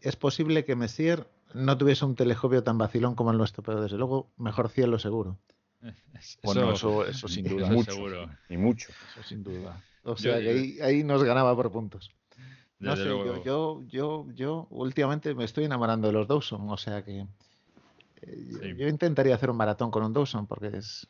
es 0.01 0.15
posible 0.15 0.65
que 0.65 0.75
Messier 0.75 1.27
no 1.53 1.77
tuviese 1.77 2.05
un 2.05 2.15
telescopio 2.15 2.63
tan 2.63 2.77
vacilón 2.77 3.15
como 3.15 3.31
el 3.31 3.37
nuestro, 3.37 3.63
pero 3.63 3.81
desde 3.81 3.97
luego 3.97 4.31
mejor 4.37 4.69
cielo 4.69 4.99
seguro. 4.99 5.37
bueno, 6.43 6.73
eso, 6.73 7.05
eso, 7.05 7.27
sin 7.27 7.45
duda. 7.49 7.69
mucho, 7.69 7.91
seguro. 7.91 8.29
Y 8.49 8.57
mucho. 8.57 8.89
Eso 9.13 9.27
sin 9.27 9.43
duda. 9.43 9.81
O 10.03 10.15
sea, 10.15 10.39
que 10.39 10.77
ahí, 10.81 11.03
nos 11.03 11.23
ganaba 11.23 11.55
por 11.55 11.71
puntos. 11.71 12.11
No 12.79 12.95
sé, 12.95 13.03
yo, 13.03 13.83
yo, 13.87 14.25
yo, 14.31 14.67
últimamente 14.69 15.35
me 15.35 15.43
estoy 15.43 15.65
enamorando 15.65 16.07
de 16.07 16.13
los 16.13 16.29
Dawson, 16.29 16.69
o 16.69 16.77
sea 16.77 17.03
que 17.03 17.27
eh, 18.21 18.75
yo 18.77 18.87
intentaría 18.87 19.35
hacer 19.35 19.49
un 19.49 19.57
maratón 19.57 19.91
con 19.91 20.03
un 20.03 20.13
Dawson 20.13 20.47
porque 20.47 20.67
es, 20.77 21.05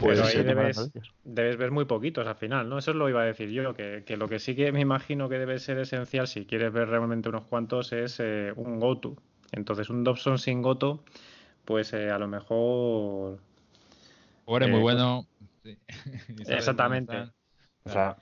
pero 0.00 0.24
ahí 0.24 0.42
debes, 0.42 1.56
ver 1.56 1.70
muy 1.70 1.84
poquitos 1.84 2.26
al 2.26 2.36
final, 2.36 2.68
¿no? 2.68 2.78
Eso 2.78 2.90
es 2.90 2.96
lo 2.96 3.08
iba 3.08 3.22
a 3.22 3.24
decir 3.24 3.50
yo, 3.50 3.74
que, 3.74 4.04
lo 4.16 4.28
que 4.28 4.38
sí 4.38 4.54
que 4.54 4.72
me 4.72 4.80
imagino 4.80 5.28
que 5.28 5.38
debe 5.38 5.58
ser 5.58 5.78
esencial 5.78 6.26
si 6.26 6.46
quieres 6.46 6.72
ver 6.72 6.88
realmente 6.88 7.28
unos 7.28 7.44
cuantos 7.44 7.92
es 7.92 8.18
eh, 8.20 8.52
un 8.56 8.80
GoTo. 8.80 9.16
Entonces 9.52 9.90
un 9.90 10.04
Dobson 10.04 10.38
sin 10.38 10.62
GoTo, 10.62 11.04
pues 11.64 11.92
eh, 11.92 12.10
a 12.10 12.18
lo 12.18 12.28
mejor... 12.28 13.38
Eres 14.46 14.68
muy 14.68 14.78
eh, 14.78 14.82
bueno. 14.82 15.26
Exactamente. 16.48 17.16
O 17.84 17.90
sea, 17.90 18.16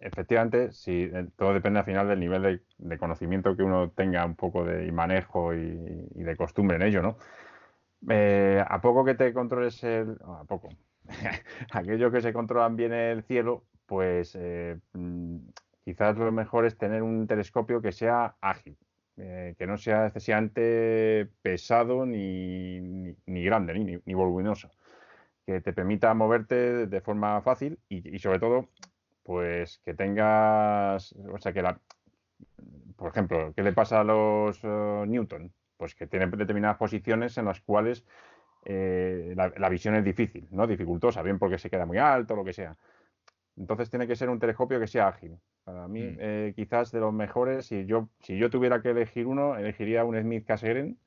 efectivamente, 0.00 0.72
sí, 0.72 1.10
todo 1.36 1.54
depende 1.54 1.80
al 1.80 1.84
final 1.84 2.08
del 2.08 2.20
nivel 2.20 2.62
de, 2.78 2.98
conocimiento 2.98 3.56
que 3.56 3.62
uno 3.62 3.90
tenga 3.90 4.24
un 4.24 4.34
poco 4.34 4.64
de 4.64 4.90
manejo 4.92 5.54
y, 5.54 6.08
y 6.14 6.22
de 6.22 6.36
costumbre 6.36 6.76
en 6.76 6.82
ello, 6.82 7.02
¿no? 7.02 7.18
Eh, 8.08 8.62
a 8.66 8.80
poco 8.80 9.04
que 9.04 9.14
te 9.14 9.32
controles 9.32 9.82
el. 9.84 10.16
A 10.24 10.44
poco. 10.44 10.68
Aquellos 11.72 12.12
que 12.12 12.20
se 12.20 12.32
controlan 12.32 12.76
bien 12.76 12.92
el 12.92 13.22
cielo, 13.24 13.64
pues 13.86 14.36
eh, 14.38 14.78
mm, 14.92 15.38
quizás 15.84 16.16
lo 16.16 16.30
mejor 16.32 16.66
es 16.66 16.76
tener 16.78 17.02
un 17.02 17.26
telescopio 17.26 17.80
que 17.82 17.92
sea 17.92 18.36
ágil. 18.40 18.76
eh, 19.16 19.54
que 19.58 19.66
no 19.66 19.76
sea 19.76 20.06
excesivamente 20.06 21.28
pesado 21.42 22.06
ni, 22.06 22.80
ni, 23.26 23.42
grande, 23.44 23.74
ni, 23.74 24.00
ni, 24.04 24.14
voluminoso, 24.14 24.70
que 25.46 25.60
te 25.60 25.72
permita 25.72 26.14
moverte 26.14 26.86
de 26.86 27.00
forma 27.00 27.42
fácil 27.42 27.80
y, 27.88 28.18
sobre 28.20 28.38
todo, 28.40 28.68
pues 29.24 29.80
que 29.84 29.94
tengas, 29.94 31.12
o 31.32 31.38
sea, 31.38 31.52
que 31.52 31.62
la, 31.62 31.80
por 32.96 33.08
ejemplo, 33.10 33.52
¿qué 33.54 33.62
le 33.62 33.72
pasa 33.72 34.00
a 34.00 34.04
los 34.04 34.60
eh, 34.62 35.04
Newton? 35.06 35.52
Pues 35.78 35.94
que 35.94 36.06
tienen 36.06 36.30
determinadas 36.30 36.76
posiciones 36.76 37.38
en 37.38 37.46
las 37.46 37.60
cuales 37.62 38.04
eh, 38.66 39.32
la, 39.34 39.68
visión 39.70 39.94
es 39.94 40.04
difícil, 40.04 40.46
¿no? 40.50 40.66
Dificultosa, 40.66 41.22
bien 41.22 41.38
porque 41.38 41.58
se 41.58 41.70
queda 41.70 41.86
muy 41.86 41.96
alto, 41.96 42.36
lo 42.36 42.44
que 42.44 42.52
sea. 42.52 42.76
Entonces 43.56 43.88
tiene 43.88 44.06
que 44.06 44.14
ser 44.14 44.28
un 44.28 44.38
telescopio 44.38 44.78
que 44.78 44.86
sea 44.86 45.08
ágil. 45.08 45.38
Para 45.64 45.88
mí, 45.88 46.02
mm. 46.02 46.16
eh, 46.18 46.52
quizás 46.54 46.92
de 46.92 47.00
los 47.00 47.14
mejores, 47.14 47.66
si 47.66 47.86
yo, 47.86 48.10
si 48.20 48.36
yo 48.36 48.50
tuviera 48.50 48.82
que 48.82 48.90
elegir 48.90 49.26
uno, 49.26 49.56
elegiría 49.56 50.04
un 50.04 50.20
Smith 50.20 50.44
Cassegrain, 50.46 50.98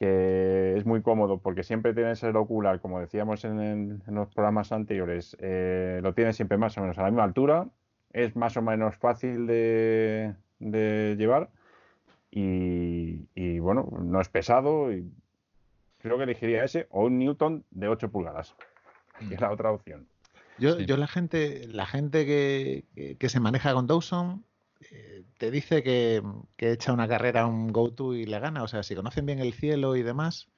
que 0.00 0.76
es 0.76 0.86
muy 0.86 1.02
cómodo 1.02 1.38
porque 1.38 1.62
siempre 1.62 1.92
tienes 1.92 2.22
el 2.22 2.34
ocular, 2.36 2.80
como 2.80 3.00
decíamos 3.00 3.44
en, 3.44 4.02
los 4.06 4.28
programas 4.28 4.72
anteriores, 4.72 5.36
eh, 5.40 6.00
lo 6.02 6.14
tienes 6.14 6.36
siempre 6.36 6.56
más 6.56 6.78
o 6.78 6.80
menos 6.80 6.96
a 6.98 7.02
la 7.02 7.10
misma 7.10 7.24
altura, 7.24 7.68
es 8.12 8.34
más 8.34 8.56
o 8.56 8.62
menos 8.62 8.96
fácil 8.96 9.46
de, 9.46 10.34
llevar 10.58 11.50
y, 12.30 13.28
y, 13.34 13.58
bueno, 13.58 13.88
no 14.00 14.20
es 14.20 14.28
pesado 14.28 14.92
y 14.92 15.10
creo 15.98 16.16
que 16.16 16.24
elegiría 16.24 16.64
ese 16.64 16.86
o 16.90 17.04
un 17.04 17.18
Newton 17.18 17.64
de 17.70 17.88
8 17.88 18.10
pulgadas, 18.10 18.54
que 19.28 19.34
es 19.34 19.40
la 19.40 19.50
otra 19.50 19.72
opción. 19.72 20.06
Yo, 20.58 20.78
yo 20.78 20.96
la 20.96 21.06
gente, 21.06 21.66
la 21.68 21.86
gente 21.86 22.26
que, 22.26 23.16
que, 23.18 23.28
se 23.30 23.40
maneja 23.40 23.72
con 23.72 23.86
Dawson 23.86 24.44
eh, 24.90 25.24
te 25.38 25.50
dice 25.50 25.82
que, 25.82 26.22
que, 26.58 26.72
echa 26.72 26.92
una 26.92 27.08
carrera 27.08 27.42
a 27.42 27.46
un 27.46 27.72
go-to 27.72 28.14
y 28.14 28.26
le 28.26 28.38
gana. 28.40 28.62
O 28.62 28.68
sea, 28.68 28.82
si 28.82 28.94
conocen 28.94 29.24
bien 29.24 29.38
el 29.38 29.54
cielo 29.54 29.96
y 29.96 30.02
demás, 30.02 30.48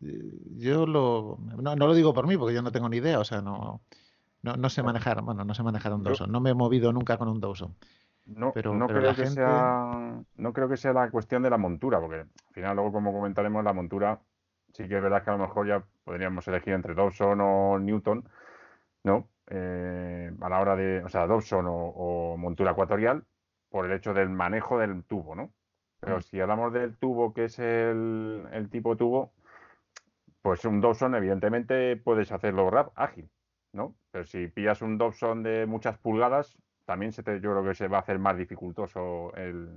eh, 0.00 0.38
yo 0.56 0.86
lo 0.86 1.38
no, 1.60 1.76
no, 1.76 1.86
lo 1.86 1.94
digo 1.94 2.14
por 2.14 2.26
mí 2.26 2.38
porque 2.38 2.54
yo 2.54 2.62
no 2.62 2.72
tengo 2.72 2.88
ni 2.88 2.96
idea. 2.96 3.20
O 3.20 3.24
sea, 3.24 3.42
no, 3.42 3.82
no, 4.40 4.56
no 4.56 4.70
sé 4.70 4.82
manejar, 4.82 5.22
bueno, 5.22 5.44
no 5.44 5.54
sé 5.54 5.62
manejar 5.62 5.92
un 5.92 6.02
Dawson. 6.02 6.32
No 6.32 6.40
me 6.40 6.50
he 6.50 6.54
movido 6.54 6.92
nunca 6.92 7.18
con 7.18 7.28
un 7.28 7.40
Dawson. 7.40 7.76
No, 8.24 8.52
pero, 8.52 8.72
no, 8.74 8.86
creo 8.86 9.14
que 9.14 9.26
sea, 9.26 10.22
no 10.36 10.52
creo 10.52 10.68
que 10.68 10.76
sea 10.76 10.92
la 10.92 11.10
cuestión 11.10 11.42
de 11.42 11.50
la 11.50 11.58
montura, 11.58 12.00
porque 12.00 12.20
al 12.20 12.28
final 12.52 12.76
luego 12.76 12.92
como 12.92 13.12
comentaremos 13.12 13.64
la 13.64 13.72
montura 13.72 14.20
sí 14.72 14.88
que 14.88 14.96
es 14.96 15.02
verdad 15.02 15.22
que 15.22 15.30
a 15.30 15.36
lo 15.36 15.46
mejor 15.46 15.66
ya 15.66 15.84
podríamos 16.04 16.46
elegir 16.48 16.72
entre 16.72 16.94
Dobson 16.94 17.40
o 17.40 17.78
Newton, 17.78 18.28
¿no? 19.04 19.28
Eh, 19.48 20.30
a 20.40 20.48
la 20.48 20.60
hora 20.60 20.76
de, 20.76 21.02
o 21.04 21.08
sea, 21.08 21.26
Dobson 21.26 21.66
o, 21.68 22.36
montura 22.38 22.72
ecuatorial, 22.72 23.24
por 23.68 23.86
el 23.86 23.92
hecho 23.92 24.14
del 24.14 24.30
manejo 24.30 24.78
del 24.78 25.04
tubo, 25.04 25.34
¿no? 25.34 25.52
Pero 26.00 26.18
mm. 26.18 26.22
si 26.22 26.40
hablamos 26.40 26.72
del 26.72 26.96
tubo, 26.96 27.32
que 27.32 27.44
es 27.44 27.58
el, 27.58 28.46
el 28.52 28.70
tipo 28.70 28.96
tubo, 28.96 29.32
pues 30.40 30.64
un 30.64 30.80
Dobson, 30.80 31.14
evidentemente, 31.14 31.96
puedes 31.96 32.32
hacerlo 32.32 32.70
rap, 32.70 32.92
ágil, 32.96 33.30
¿no? 33.72 33.94
Pero 34.10 34.24
si 34.24 34.48
pillas 34.48 34.82
un 34.82 34.98
Dobson 34.98 35.42
de 35.42 35.66
muchas 35.66 35.98
pulgadas, 35.98 36.58
también 36.92 37.12
se 37.12 37.22
te, 37.22 37.40
yo 37.40 37.52
creo 37.52 37.64
que 37.64 37.74
se 37.74 37.88
va 37.88 37.96
a 37.96 38.00
hacer 38.00 38.18
más 38.18 38.36
dificultoso 38.36 39.34
el, 39.34 39.70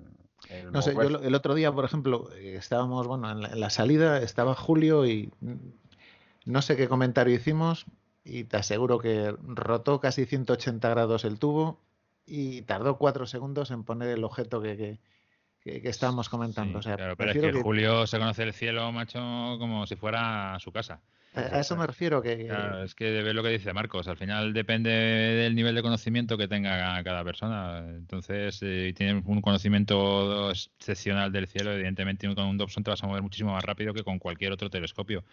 no 0.69 0.81
sé, 0.81 0.93
yo 0.93 1.01
el 1.01 1.33
otro 1.33 1.55
día, 1.55 1.71
por 1.71 1.85
ejemplo, 1.85 2.29
eh, 2.35 2.55
estábamos, 2.57 3.07
bueno, 3.07 3.31
en 3.31 3.59
la, 3.59 3.69
salida 3.69 4.21
estaba 4.21 4.53
Julio 4.53 5.05
y 5.05 5.31
no 6.43 6.61
sé 6.61 6.75
qué 6.75 6.89
comentario 6.89 7.33
hicimos 7.33 7.85
y 8.25 8.43
te 8.43 8.57
aseguro 8.57 8.99
que 8.99 9.33
rotó 9.43 10.01
casi 10.01 10.25
180 10.25 10.89
grados 10.89 11.23
el 11.23 11.39
tubo 11.39 11.79
y 12.25 12.63
tardó 12.63 12.97
cuatro 12.97 13.27
segundos 13.27 13.71
en 13.71 13.85
poner 13.85 14.09
el 14.09 14.25
objeto 14.25 14.61
que, 14.61 14.99
que, 15.61 15.81
estábamos 15.85 16.27
comentando. 16.27 16.81
pero 17.17 17.31
es 17.31 17.37
que, 17.37 17.61
Julio 17.61 18.05
se 18.07 18.19
conoce 18.19 18.43
el 18.43 18.53
cielo, 18.53 18.91
macho, 18.91 19.19
como 19.57 19.87
si 19.87 19.95
fuera 19.95 20.57
su 20.59 20.73
casa. 20.73 21.01
A 21.35 21.59
eso 21.59 21.75
me 21.75 21.85
refiero 21.85 22.21
que... 22.21 22.49
es 22.83 22.95
que 22.95 23.05
de 23.05 23.33
lo 23.33 23.43
que 23.43 23.49
dice 23.49 23.73
Marcos, 23.73 24.07
al 24.07 24.17
final 24.17 24.53
depende 24.53 24.89
del 24.89 25.55
nivel 25.55 25.75
de 25.75 25.81
conocimiento 25.81 26.37
que 26.37 26.47
tenga 26.47 27.03
cada 27.03 27.23
persona. 27.23 27.79
Entonces, 27.89 28.55
si 28.55 28.93
tienes 28.93 29.23
un 29.25 29.41
conocimiento 29.41 30.51
excepcional 30.51 31.31
del 31.31 31.47
cielo, 31.47 31.73
evidentemente 31.73 32.33
con 32.33 32.45
un 32.45 32.57
Dobson 32.57 32.83
te 32.83 32.91
vas 32.91 33.03
a 33.03 33.07
mover 33.07 33.21
muchísimo 33.21 33.51
más 33.51 33.63
rápido 33.63 33.93
que 33.93 34.03
con 34.03 34.19
cualquier 34.19 34.53
otro 34.53 34.69
telescopio. 34.69 35.23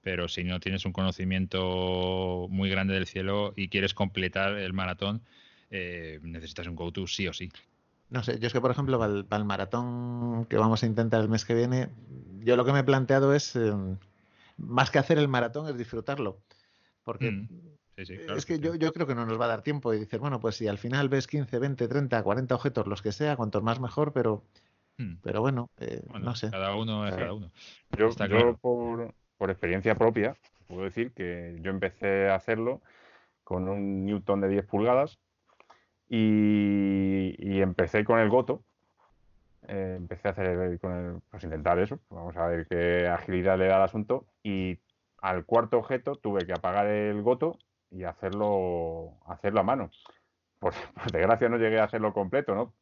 Pero 0.00 0.26
si 0.28 0.42
no 0.42 0.58
tienes 0.58 0.84
un 0.84 0.92
conocimiento 0.92 2.46
muy 2.50 2.70
grande 2.70 2.94
del 2.94 3.06
cielo 3.06 3.52
y 3.54 3.68
quieres 3.68 3.94
completar 3.94 4.54
el 4.54 4.72
maratón, 4.72 5.22
eh, 5.70 6.18
necesitas 6.22 6.66
un 6.66 6.76
go-to 6.76 7.06
sí 7.06 7.28
o 7.28 7.32
sí. 7.32 7.50
No 8.10 8.22
sé, 8.22 8.38
yo 8.38 8.46
es 8.46 8.52
que, 8.52 8.60
por 8.60 8.70
ejemplo, 8.70 8.98
para 8.98 9.40
el, 9.40 9.44
maratón 9.46 10.44
que 10.46 10.56
vamos 10.56 10.82
a 10.82 10.86
intentar 10.86 11.20
el 11.20 11.28
mes 11.28 11.44
que 11.44 11.54
viene, 11.54 11.88
yo 12.40 12.56
lo 12.56 12.64
que 12.64 12.72
me 12.72 12.80
he 12.80 12.84
planteado 12.84 13.34
es... 13.34 13.54
Em, 13.56 13.96
más 14.62 14.90
que 14.90 14.98
hacer 14.98 15.18
el 15.18 15.28
maratón 15.28 15.68
es 15.68 15.76
disfrutarlo. 15.76 16.40
Porque 17.02 17.30
mm. 17.32 17.48
es 17.96 18.46
que 18.46 18.58
yo, 18.58 18.74
yo, 18.74 18.92
creo 18.92 19.06
que 19.06 19.14
no 19.14 19.26
nos 19.26 19.40
va 19.40 19.46
a 19.46 19.48
dar 19.48 19.62
tiempo 19.62 19.92
y 19.92 19.98
dices, 19.98 20.20
bueno, 20.20 20.40
pues 20.40 20.56
si 20.56 20.68
al 20.68 20.78
final 20.78 21.08
ves 21.08 21.26
15, 21.26 21.58
20, 21.58 21.88
30, 21.88 22.22
40 22.22 22.54
objetos, 22.54 22.86
los 22.86 23.02
que 23.02 23.12
sea, 23.12 23.36
cuantos 23.36 23.62
más 23.62 23.80
mejor, 23.80 24.12
pero, 24.12 24.44
mm. 24.98 25.16
pero 25.22 25.38
eh, 25.38 25.40
bueno, 25.40 25.70
no 26.20 26.34
sé. 26.34 26.50
Cada 26.50 26.74
uno 26.76 27.06
es 27.06 27.14
cada 27.14 27.32
uno. 27.32 27.50
Yo, 27.98 28.10
yo 28.28 28.56
por, 28.56 29.14
por, 29.36 29.50
experiencia 29.50 29.96
propia, 29.96 30.36
puedo 30.68 30.84
decir 30.84 31.12
que 31.12 31.58
yo 31.60 31.70
empecé 31.70 32.28
a 32.28 32.36
hacerlo 32.36 32.80
con 33.44 33.68
un 33.68 34.06
Newton 34.06 34.40
de 34.40 34.48
10 34.48 34.66
pulgadas 34.66 35.18
y, 36.08 37.34
y 37.38 37.60
empecé 37.60 38.04
con 38.04 38.20
el 38.20 38.28
Goto, 38.28 38.62
eh, 39.68 39.94
empecé 39.96 40.28
a 40.28 40.30
hacer 40.32 40.80
con 40.80 40.92
el, 40.92 41.20
pues 41.30 41.44
intentar 41.44 41.78
eso, 41.78 42.00
vamos 42.10 42.36
a 42.36 42.46
ver 42.46 42.66
qué 42.66 43.06
agilidad 43.06 43.58
le 43.58 43.66
da 43.66 43.76
al 43.76 43.82
asunto 43.82 44.26
y 44.42 44.78
al 45.18 45.44
cuarto 45.44 45.78
objeto 45.78 46.16
tuve 46.16 46.44
que 46.46 46.52
apagar 46.52 46.86
el 46.86 47.22
goto 47.22 47.58
y 47.90 48.04
hacerlo, 48.04 49.18
hacerlo 49.26 49.60
a 49.60 49.64
mano. 49.64 49.90
Por, 50.58 50.74
desgracia 51.12 51.48
no 51.48 51.58
llegué 51.58 51.78
a 51.78 51.84
hacerlo 51.84 52.12
completo, 52.12 52.54
¿no? 52.54 52.74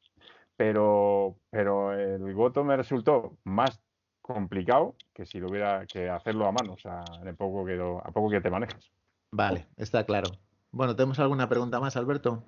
Pero, 0.57 1.37
pero 1.51 1.93
el 1.93 2.35
goto 2.35 2.65
me 2.65 2.77
resultó 2.77 3.37
más 3.45 3.83
complicado 4.21 4.95
que 5.13 5.27
si 5.27 5.39
lo 5.41 5.49
hubiera 5.49 5.87
que 5.87 6.09
hacerlo 6.09 6.47
a 6.47 6.53
mano, 6.53 6.75
o 6.75 6.79
sea, 6.79 7.03
en 7.25 7.37
poco 7.37 7.65
que 7.65 7.75
a 7.75 8.11
poco 8.13 8.31
que 8.31 8.41
te 8.41 8.51
manejas. 8.51 8.91
Vale, 9.33 9.67
está 9.77 10.05
claro. 10.05 10.31
Bueno, 10.73 10.95
¿tenemos 10.95 11.19
alguna 11.19 11.49
pregunta 11.49 11.81
más, 11.81 11.97
Alberto? 11.97 12.45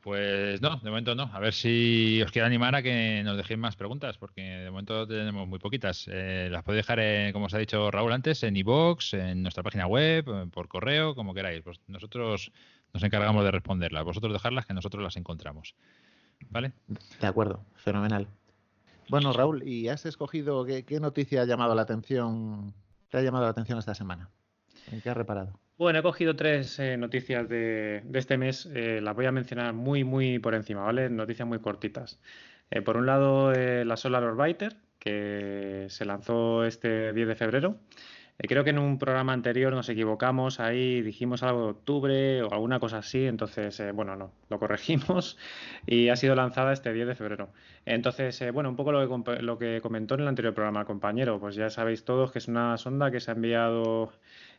Pues 0.00 0.60
no, 0.62 0.76
de 0.76 0.90
momento 0.90 1.14
no. 1.14 1.30
A 1.32 1.40
ver 1.40 1.52
si 1.52 2.20
os 2.22 2.30
quiero 2.30 2.46
animar 2.46 2.74
a 2.74 2.82
que 2.82 3.22
nos 3.24 3.36
dejéis 3.36 3.58
más 3.58 3.76
preguntas, 3.76 4.18
porque 4.18 4.40
de 4.40 4.70
momento 4.70 5.06
tenemos 5.06 5.46
muy 5.46 5.58
poquitas. 5.58 6.06
Eh, 6.10 6.48
las 6.50 6.62
podéis 6.62 6.86
dejar, 6.86 7.32
como 7.32 7.46
os 7.46 7.54
ha 7.54 7.58
dicho 7.58 7.90
Raúl 7.90 8.12
antes, 8.12 8.42
en 8.42 8.56
iBox, 8.56 9.14
en 9.14 9.42
nuestra 9.42 9.62
página 9.62 9.86
web, 9.86 10.50
por 10.50 10.68
correo, 10.68 11.14
como 11.14 11.34
queráis. 11.34 11.62
Pues 11.62 11.80
nosotros 11.86 12.50
nos 12.92 13.02
encargamos 13.02 13.44
de 13.44 13.50
responderlas. 13.50 14.04
Vosotros 14.04 14.32
dejarlas 14.32 14.66
que 14.66 14.74
nosotros 14.74 15.02
las 15.02 15.16
encontramos. 15.16 15.74
¿Vale? 16.50 16.72
De 17.20 17.26
acuerdo, 17.26 17.64
fenomenal. 17.76 18.28
Bueno, 19.08 19.32
Raúl, 19.32 19.66
¿y 19.66 19.88
has 19.88 20.04
escogido 20.04 20.64
qué, 20.64 20.84
qué 20.84 20.98
noticia 20.98 21.42
ha 21.42 21.46
llamado 21.46 21.74
la 21.74 21.82
atención? 21.82 22.74
¿Te 23.08 23.18
ha 23.18 23.22
llamado 23.22 23.44
la 23.44 23.50
atención 23.50 23.78
esta 23.78 23.94
semana? 23.94 24.30
¿En 24.90 25.00
qué 25.00 25.10
has 25.10 25.16
reparado? 25.16 25.58
Bueno, 25.78 25.98
he 25.98 26.02
cogido 26.02 26.34
tres 26.34 26.78
eh, 26.78 26.96
noticias 26.96 27.46
de, 27.50 28.02
este 28.14 28.38
mes. 28.38 28.66
Eh, 28.74 29.00
las 29.02 29.14
voy 29.14 29.26
a 29.26 29.32
mencionar 29.32 29.74
muy, 29.74 30.04
muy 30.04 30.38
por 30.38 30.54
encima, 30.54 30.82
¿vale? 30.82 31.10
Noticias 31.10 31.46
muy 31.46 31.58
cortitas. 31.58 32.18
Eh, 32.70 32.80
por 32.80 32.96
un 32.96 33.04
lado, 33.04 33.52
la 33.52 33.96
Solar 33.98 34.24
Orbiter, 34.24 34.76
que 34.98 35.86
se 35.90 36.06
lanzó 36.06 36.64
este 36.64 37.12
10 37.12 37.28
de 37.28 37.34
febrero. 37.34 37.76
creo 38.38 38.64
que 38.64 38.70
en 38.70 38.78
un 38.78 38.98
programa 38.98 39.34
anterior 39.34 39.72
nos 39.74 39.88
equivocamos, 39.90 40.60
ahí 40.60 41.02
dijimos 41.02 41.42
algo 41.42 41.64
de 41.64 41.70
octubre 41.70 42.42
o 42.42 42.52
alguna 42.52 42.80
cosa 42.80 42.98
así, 42.98 43.26
entonces, 43.26 43.82
bueno, 43.94 44.16
no, 44.16 44.32
lo 44.48 44.58
corregimos 44.58 45.36
y 45.86 46.08
ha 46.08 46.16
sido 46.16 46.34
lanzada 46.34 46.72
este 46.72 46.92
10 46.92 47.06
de 47.08 47.14
febrero. 47.14 47.50
Entonces, 47.84 48.42
bueno, 48.52 48.70
un 48.70 48.76
poco 48.76 48.92
lo 48.92 49.24
que, 49.24 49.42
lo 49.42 49.58
que 49.58 49.80
comentó 49.82 50.14
en 50.14 50.22
el 50.22 50.28
anterior 50.28 50.54
programa, 50.54 50.84
compañero, 50.86 51.38
pues 51.38 51.54
ya 51.54 51.70
sabéis 51.70 52.04
todos 52.04 52.32
que 52.32 52.38
es 52.38 52.48
una 52.48 52.76
sonda 52.78 53.10
que 53.10 53.20
se 53.20 53.30
ha 53.30 53.34
enviado 53.34 54.12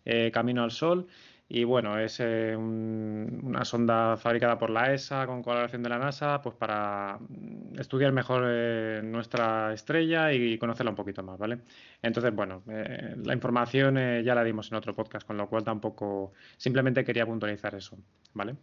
eh, 0.06 0.32
camino 0.32 0.64
al 0.64 0.72
Sol. 0.72 1.08
Y 1.50 1.64
bueno, 1.64 1.98
es 1.98 2.20
eh, 2.20 2.58
una 2.58 3.64
sonda 3.64 4.18
fabricada 4.18 4.58
por 4.58 4.70
la 4.70 4.94
ESA 4.94 5.26
con 5.26 5.42
colaboración 5.42 5.82
de 5.82 5.90
la 5.90 5.98
NASA, 5.98 6.42
pues 6.42 6.56
para 6.56 7.18
mm, 7.20 7.80
estudiar 7.80 8.12
mejor 8.12 8.44
eh, 8.46 9.02
nuestra 9.04 9.74
estrella 9.74 10.34
y 10.34 10.58
conocerla 10.58 10.90
un 10.90 10.98
poquito 10.98 11.24
más, 11.24 11.40
¿vale? 11.40 11.60
Entonces, 12.02 12.36
bueno, 12.36 12.64
la 12.68 13.34
información 13.34 13.96
ya 14.24 14.36
la 14.36 14.44
dimos 14.44 14.70
en 14.72 14.78
otro 14.78 14.94
podcast, 14.94 15.26
con 15.26 15.38
lo 15.38 15.48
cual 15.48 15.64
tampoco, 15.64 16.34
simplemente 16.58 17.06
quería 17.06 17.26
puntualizar 17.26 17.74
eso, 17.76 17.98
¿vale? 18.34 18.56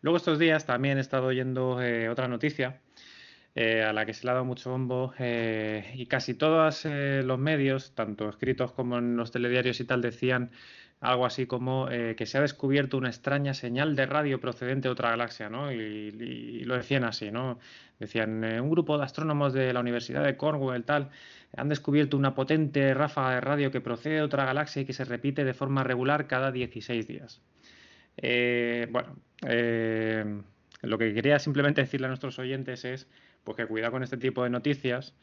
Luego 0.00 0.16
estos 0.16 0.38
días 0.38 0.64
también 0.64 0.96
he 0.96 1.02
estado 1.02 1.26
oyendo 1.26 1.78
otra 2.10 2.26
noticia 2.28 2.80
a 3.56 3.92
la 3.92 4.04
que 4.04 4.14
se 4.14 4.24
le 4.24 4.30
ha 4.30 4.34
dado 4.34 4.44
mucho 4.44 4.70
bombo 4.70 5.14
y 5.18 6.06
casi 6.06 6.34
todos 6.34 6.84
los 6.84 7.38
medios, 7.38 7.94
tanto 7.94 8.28
escritos 8.28 8.72
como 8.72 8.98
en 8.98 9.16
los 9.16 9.30
telediarios 9.30 9.78
y 9.80 9.84
tal, 9.84 10.02
decían 10.02 10.50
algo 11.04 11.26
así 11.26 11.46
como 11.46 11.88
eh, 11.90 12.14
que 12.16 12.24
se 12.24 12.38
ha 12.38 12.40
descubierto 12.40 12.96
una 12.96 13.08
extraña 13.08 13.52
señal 13.52 13.94
de 13.94 14.06
radio 14.06 14.40
procedente 14.40 14.88
de 14.88 14.92
otra 14.92 15.10
galaxia, 15.10 15.50
¿no? 15.50 15.70
Y, 15.70 16.64
lo 16.64 16.76
decían 16.76 17.04
así, 17.04 17.30
¿no? 17.30 17.58
Decían, 17.98 18.42
eh, 18.42 18.60
un 18.60 18.70
grupo 18.70 18.96
de 18.96 19.04
astrónomos 19.04 19.52
de 19.52 19.72
la 19.74 19.80
Universidad 19.80 20.24
de 20.24 20.36
Cornwall, 20.36 20.82
tal, 20.84 21.10
han 21.56 21.68
descubierto 21.68 22.16
una 22.16 22.34
potente 22.34 22.94
ráfaga 22.94 23.34
de 23.34 23.40
radio 23.42 23.70
que 23.70 23.82
procede 23.82 24.16
de 24.16 24.22
otra 24.22 24.46
galaxia 24.46 24.82
y 24.82 24.84
que 24.86 24.94
se 24.94 25.04
repite 25.04 25.44
de 25.44 25.52
forma 25.52 25.84
regular 25.84 26.26
cada 26.26 26.50
16 26.50 27.06
días. 27.06 27.42
Eh, 28.16 28.88
bueno, 28.90 29.16
lo 30.82 30.98
que 30.98 31.12
quería 31.12 31.38
simplemente 31.38 31.82
decirle 31.82 32.06
a 32.06 32.08
nuestros 32.08 32.38
oyentes 32.38 32.84
es 32.86 33.08
pues 33.44 33.56
que 33.56 33.66
cuidado 33.66 33.92
con 33.92 34.02
este 34.02 34.16
tipo 34.16 34.42
de 34.42 34.50
noticias, 34.50 35.14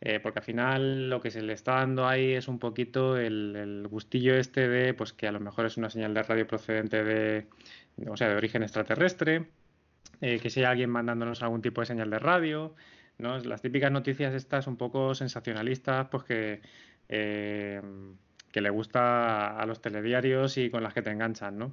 eh, 0.00 0.18
porque 0.20 0.38
al 0.40 0.44
final 0.44 1.10
lo 1.10 1.20
que 1.20 1.30
se 1.30 1.42
le 1.42 1.52
está 1.52 1.74
dando 1.76 2.06
ahí 2.06 2.32
es 2.32 2.48
un 2.48 2.58
poquito 2.58 3.16
el, 3.16 3.86
gustillo 3.90 4.34
este 4.34 4.68
de 4.68 4.94
pues 4.94 5.12
que 5.12 5.28
a 5.28 5.32
lo 5.32 5.40
mejor 5.40 5.66
es 5.66 5.76
una 5.76 5.90
señal 5.90 6.14
de 6.14 6.22
radio 6.22 6.46
procedente 6.46 7.04
de, 7.04 7.46
o 8.08 8.16
sea, 8.16 8.28
de 8.28 8.36
origen 8.36 8.62
extraterrestre, 8.62 9.48
eh, 10.20 10.38
que 10.40 10.50
si 10.50 10.60
hay 10.60 10.66
alguien 10.66 10.90
mandándonos 10.90 11.42
algún 11.42 11.62
tipo 11.62 11.80
de 11.82 11.86
señal 11.86 12.10
de 12.10 12.18
radio, 12.18 12.74
¿no? 13.18 13.38
Las 13.38 13.62
típicas 13.62 13.92
noticias 13.92 14.34
estas 14.34 14.66
un 14.66 14.76
poco 14.76 15.14
sensacionalistas, 15.14 16.08
pues 16.10 16.24
que, 16.24 16.60
eh, 17.08 17.82
que 18.50 18.60
le 18.60 18.70
gusta 18.70 19.58
a 19.58 19.66
los 19.66 19.80
telediarios 19.82 20.56
y 20.56 20.70
con 20.70 20.82
las 20.82 20.94
que 20.94 21.02
te 21.02 21.10
enganchan, 21.10 21.58
¿no? 21.58 21.72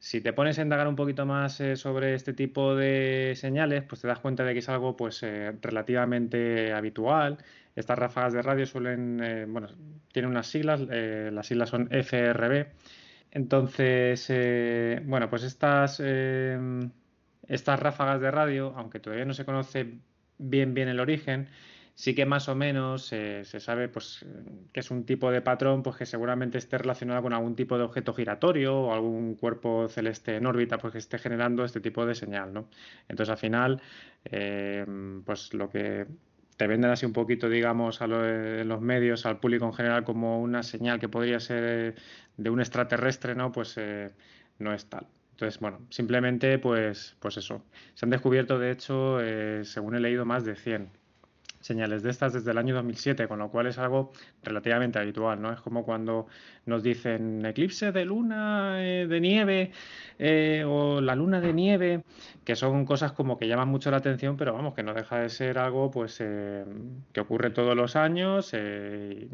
Si 0.00 0.22
te 0.22 0.32
pones 0.32 0.58
a 0.58 0.62
indagar 0.62 0.88
un 0.88 0.96
poquito 0.96 1.26
más 1.26 1.60
eh, 1.60 1.76
sobre 1.76 2.14
este 2.14 2.32
tipo 2.32 2.74
de 2.74 3.34
señales, 3.36 3.84
pues 3.84 4.00
te 4.00 4.08
das 4.08 4.18
cuenta 4.18 4.44
de 4.44 4.54
que 4.54 4.60
es 4.60 4.68
algo 4.70 4.96
pues 4.96 5.22
eh, 5.22 5.52
relativamente 5.60 6.72
habitual. 6.72 7.36
Estas 7.76 7.98
ráfagas 7.98 8.32
de 8.32 8.40
radio 8.40 8.64
suelen, 8.64 9.20
eh, 9.22 9.44
bueno, 9.46 9.68
tienen 10.10 10.30
unas 10.30 10.46
siglas, 10.46 10.80
las 10.80 11.46
siglas 11.46 11.68
son 11.68 11.88
FRB. 11.90 12.68
Entonces, 13.32 14.26
bueno, 15.04 15.28
pues 15.28 15.44
estas, 15.44 16.00
estas 16.00 17.80
ráfagas 17.80 18.20
de 18.22 18.30
radio, 18.30 18.72
aunque 18.76 19.00
todavía 19.00 19.26
no 19.26 19.34
se 19.34 19.44
conoce 19.44 19.98
bien 20.38 20.72
bien 20.74 20.88
el 20.88 20.98
origen, 21.00 21.48
sí 21.94 22.14
que 22.14 22.26
más 22.26 22.48
o 22.48 22.54
menos 22.54 23.06
se 23.06 23.44
sabe 23.44 23.88
pues, 23.88 24.24
que 24.72 24.80
es 24.80 24.90
un 24.90 25.04
tipo 25.04 25.30
de 25.30 25.42
patrón 25.42 25.82
pues, 25.82 25.96
que 25.96 26.06
seguramente 26.06 26.58
esté 26.58 26.78
relacionado 26.78 27.22
con 27.22 27.32
algún 27.32 27.56
tipo 27.56 27.76
de 27.76 27.84
objeto 27.84 28.14
giratorio 28.14 28.76
o 28.76 28.92
algún 28.92 29.34
cuerpo 29.34 29.88
celeste 29.88 30.36
en 30.36 30.46
órbita 30.46 30.78
pues, 30.78 30.92
que 30.92 30.98
esté 30.98 31.18
generando 31.18 31.64
este 31.64 31.80
tipo 31.80 32.06
de 32.06 32.14
señal. 32.14 32.52
¿no? 32.52 32.68
Entonces, 33.08 33.30
al 33.30 33.38
final, 33.38 33.82
eh, 34.24 34.84
pues 35.24 35.54
lo 35.54 35.70
que 35.70 36.06
te 36.56 36.66
venden 36.66 36.90
así 36.90 37.06
un 37.06 37.14
poquito, 37.14 37.48
digamos, 37.48 38.02
a 38.02 38.06
los 38.06 38.80
medios, 38.82 39.24
al 39.24 39.40
público 39.40 39.64
en 39.64 39.72
general, 39.72 40.04
como 40.04 40.42
una 40.42 40.62
señal 40.62 41.00
que 41.00 41.08
podría 41.08 41.40
ser 41.40 41.94
de 42.36 42.50
un 42.50 42.60
extraterrestre, 42.60 43.34
¿no? 43.34 43.50
Pues 43.50 43.78
eh, 43.78 44.10
no 44.58 44.74
es 44.74 44.84
tal. 44.86 45.06
Entonces, 45.32 45.58
bueno, 45.58 45.80
simplemente, 45.88 46.58
pues, 46.58 47.16
pues 47.18 47.38
eso. 47.38 47.64
Se 47.94 48.04
han 48.04 48.10
descubierto, 48.10 48.58
de 48.58 48.72
hecho, 48.72 49.22
eh, 49.22 49.64
según 49.64 49.96
he 49.96 50.00
leído, 50.00 50.26
más 50.26 50.44
de 50.44 50.54
100 50.54 50.99
señales 51.60 52.02
de 52.02 52.10
estas 52.10 52.32
desde 52.32 52.50
el 52.50 52.58
año 52.58 52.74
2007, 52.74 53.28
con 53.28 53.38
lo 53.38 53.50
cual 53.50 53.66
es 53.66 53.78
algo 53.78 54.12
relativamente 54.42 54.98
habitual, 54.98 55.40
¿no? 55.40 55.52
Es 55.52 55.60
como 55.60 55.84
cuando 55.84 56.26
nos 56.66 56.82
dicen 56.82 57.44
eclipse 57.44 57.92
de 57.92 58.04
luna 58.04 58.76
eh, 58.78 59.06
de 59.06 59.20
nieve 59.20 59.72
eh, 60.18 60.64
o 60.66 61.00
la 61.00 61.14
luna 61.14 61.40
de 61.40 61.52
nieve, 61.52 62.02
que 62.44 62.56
son 62.56 62.84
cosas 62.86 63.12
como 63.12 63.38
que 63.38 63.46
llaman 63.46 63.68
mucho 63.68 63.90
la 63.90 63.98
atención, 63.98 64.36
pero 64.36 64.54
vamos, 64.54 64.74
que 64.74 64.82
no 64.82 64.94
deja 64.94 65.18
de 65.18 65.28
ser 65.28 65.58
algo 65.58 65.90
pues 65.90 66.16
eh, 66.20 66.64
que 67.12 67.20
ocurre 67.20 67.50
todos 67.50 67.76
los 67.76 67.94
años, 67.94 68.50
que 68.50 69.28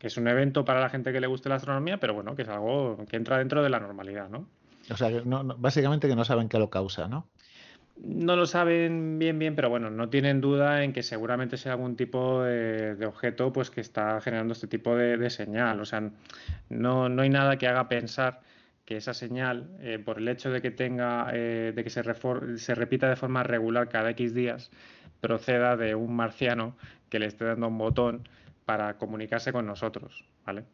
es 0.00 0.16
un 0.16 0.28
evento 0.28 0.64
para 0.64 0.80
la 0.80 0.88
gente 0.88 1.12
que 1.12 1.20
le 1.20 1.26
guste 1.26 1.48
la 1.48 1.56
astronomía, 1.56 1.98
pero 1.98 2.14
bueno, 2.14 2.34
que 2.34 2.42
es 2.42 2.48
algo 2.48 3.04
que 3.08 3.16
entra 3.16 3.38
dentro 3.38 3.62
de 3.62 3.68
la 3.68 3.80
normalidad, 3.80 4.28
¿no? 4.28 4.46
O 4.90 4.96
sea, 4.96 5.10
básicamente 5.58 6.08
que 6.08 6.14
no 6.14 6.24
saben 6.24 6.48
qué 6.48 6.58
lo 6.58 6.70
causa, 6.70 7.08
¿no? 7.08 7.26
No 7.98 8.36
lo 8.36 8.46
saben 8.46 9.18
bien, 9.18 9.38
bien, 9.38 9.56
pero 9.56 9.70
bueno, 9.70 9.90
no 9.90 10.10
tienen 10.10 10.40
duda 10.40 10.84
en 10.84 10.92
que 10.92 11.02
seguramente 11.02 11.56
sea 11.56 11.72
algún 11.72 11.96
tipo 11.96 12.42
de, 12.42 13.04
objeto 13.06 13.52
pues 13.52 13.70
que 13.70 13.80
está 13.80 14.20
generando 14.20 14.52
este 14.52 14.66
tipo 14.66 14.94
de, 14.94 15.30
señal. 15.30 15.80
O 15.80 15.84
sea, 15.84 16.10
no, 16.68 17.08
no, 17.08 17.22
hay 17.22 17.30
nada 17.30 17.56
que 17.56 17.66
haga 17.66 17.88
pensar 17.88 18.40
que 18.84 18.98
esa 18.98 19.14
señal, 19.14 19.70
eh, 19.80 19.98
por 19.98 20.18
el 20.18 20.28
hecho 20.28 20.50
de 20.50 20.60
que 20.60 20.70
tenga, 20.70 21.30
eh, 21.32 21.72
de 21.74 21.84
que 21.84 21.90
se, 21.90 22.02
se 22.56 22.74
repita 22.74 23.08
de 23.08 23.16
forma 23.16 23.42
regular 23.42 23.88
cada 23.88 24.10
X 24.10 24.34
días, 24.34 24.70
proceda 25.20 25.76
de 25.76 25.94
un 25.94 26.14
marciano 26.14 26.76
que 27.08 27.18
le 27.18 27.26
esté 27.26 27.46
dando 27.46 27.68
un 27.68 27.78
botón 27.78 28.28
para 28.66 28.98
comunicarse 28.98 29.52
con 29.52 29.66
nosotros, 29.66 30.24
¿vale? 30.44 30.64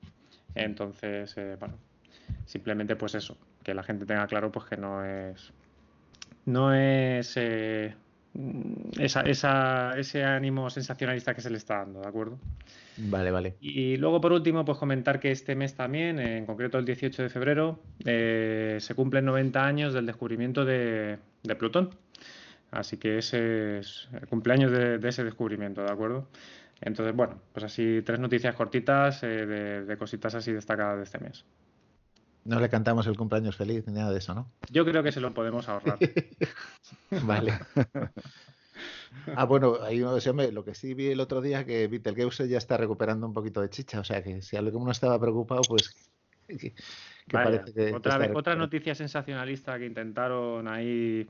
Entonces, 0.54 1.36
eh, 1.36 1.56
bueno, 1.58 1.78
simplemente 2.46 2.96
pues 2.96 3.14
eso, 3.14 3.38
que 3.62 3.74
la 3.74 3.82
gente 3.82 4.06
tenga 4.06 4.26
claro 4.26 4.50
pues 4.50 4.66
que 4.66 4.76
no 4.76 5.04
es 5.04 5.52
no 6.46 6.74
es 6.74 7.34
eh, 7.36 7.94
esa, 8.98 9.92
ese 9.96 10.24
ánimo 10.24 10.70
sensacionalista 10.70 11.34
que 11.34 11.40
se 11.40 11.50
le 11.50 11.58
está 11.58 11.78
dando, 11.78 12.00
¿de 12.00 12.08
acuerdo? 12.08 12.38
Vale, 12.96 13.30
vale. 13.30 13.56
Y 13.60 13.96
luego, 13.96 14.20
por 14.20 14.32
último, 14.32 14.64
pues 14.64 14.78
comentar 14.78 15.20
que 15.20 15.30
este 15.30 15.54
mes 15.54 15.74
también, 15.74 16.18
en 16.18 16.46
concreto 16.46 16.78
el 16.78 16.84
18 16.84 17.22
de 17.22 17.28
febrero, 17.28 17.80
eh, 18.04 18.78
se 18.80 18.94
cumplen 18.94 19.24
90 19.26 19.64
años 19.64 19.94
del 19.94 20.06
descubrimiento 20.06 20.64
de, 20.64 21.18
Plutón. 21.58 21.90
Así 22.70 22.96
que 22.96 23.18
ese 23.18 23.80
es 23.80 24.08
el 24.12 24.26
cumpleaños 24.28 24.72
de, 24.72 24.98
ese 25.06 25.24
descubrimiento, 25.24 25.82
¿de 25.82 25.92
acuerdo? 25.92 26.28
Entonces, 26.80 27.14
bueno, 27.14 27.40
pues 27.52 27.64
así 27.64 28.02
tres 28.04 28.18
noticias 28.18 28.54
cortitas 28.54 29.22
eh, 29.22 29.46
de, 29.46 29.84
de 29.84 29.96
cositas 29.98 30.34
así 30.34 30.52
destacadas 30.52 30.96
de 30.96 31.04
este 31.04 31.18
mes. 31.18 31.44
No 32.44 32.58
le 32.58 32.68
cantamos 32.68 33.06
el 33.06 33.16
cumpleaños 33.16 33.56
feliz 33.56 33.86
ni 33.86 33.94
nada 33.94 34.10
de 34.10 34.18
eso, 34.18 34.34
¿no? 34.34 34.50
Yo 34.70 34.84
creo 34.84 35.02
que 35.02 35.12
se 35.12 35.20
lo 35.20 35.32
podemos 35.32 35.68
ahorrar. 35.68 35.98
vale. 37.22 37.58
Ah, 39.36 39.44
bueno, 39.44 39.78
ahí 39.82 40.00
lo 40.00 40.64
que 40.64 40.74
sí 40.74 40.94
vi 40.94 41.08
el 41.08 41.20
otro 41.20 41.40
día 41.40 41.64
que 41.64 41.86
Betelgeuse 41.86 42.48
ya 42.48 42.58
está 42.58 42.76
recuperando 42.76 43.26
un 43.26 43.32
poquito 43.32 43.60
de 43.60 43.70
chicha, 43.70 44.00
o 44.00 44.04
sea 44.04 44.22
que 44.22 44.42
si 44.42 44.56
alguno 44.56 44.90
estaba 44.90 45.20
preocupado, 45.20 45.62
pues 45.68 45.94
que, 46.46 46.74
parece 47.30 47.72
que 47.72 47.94
otra, 47.94 48.30
otra 48.34 48.56
noticia 48.56 48.94
sensacionalista 48.94 49.78
que 49.78 49.86
intentaron 49.86 50.66
ahí, 50.66 51.28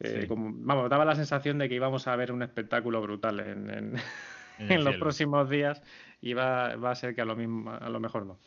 eh, 0.00 0.26
como, 0.26 0.50
vamos, 0.52 0.90
daba 0.90 1.04
la 1.04 1.14
sensación 1.14 1.58
de 1.58 1.68
que 1.68 1.74
íbamos 1.76 2.08
a 2.08 2.16
ver 2.16 2.32
un 2.32 2.42
espectáculo 2.42 3.00
brutal 3.00 3.40
en, 3.40 3.70
en, 3.70 3.94
los 4.84 4.96
próximos 4.96 5.48
días 5.48 5.82
y 6.20 6.32
va, 6.32 6.74
va, 6.76 6.90
a 6.90 6.94
ser 6.94 7.14
que 7.14 7.20
a 7.20 7.24
lo, 7.24 7.36
mismo, 7.36 7.70
a 7.70 7.88
lo 7.88 8.00
mejor 8.00 8.26
no. 8.26 8.38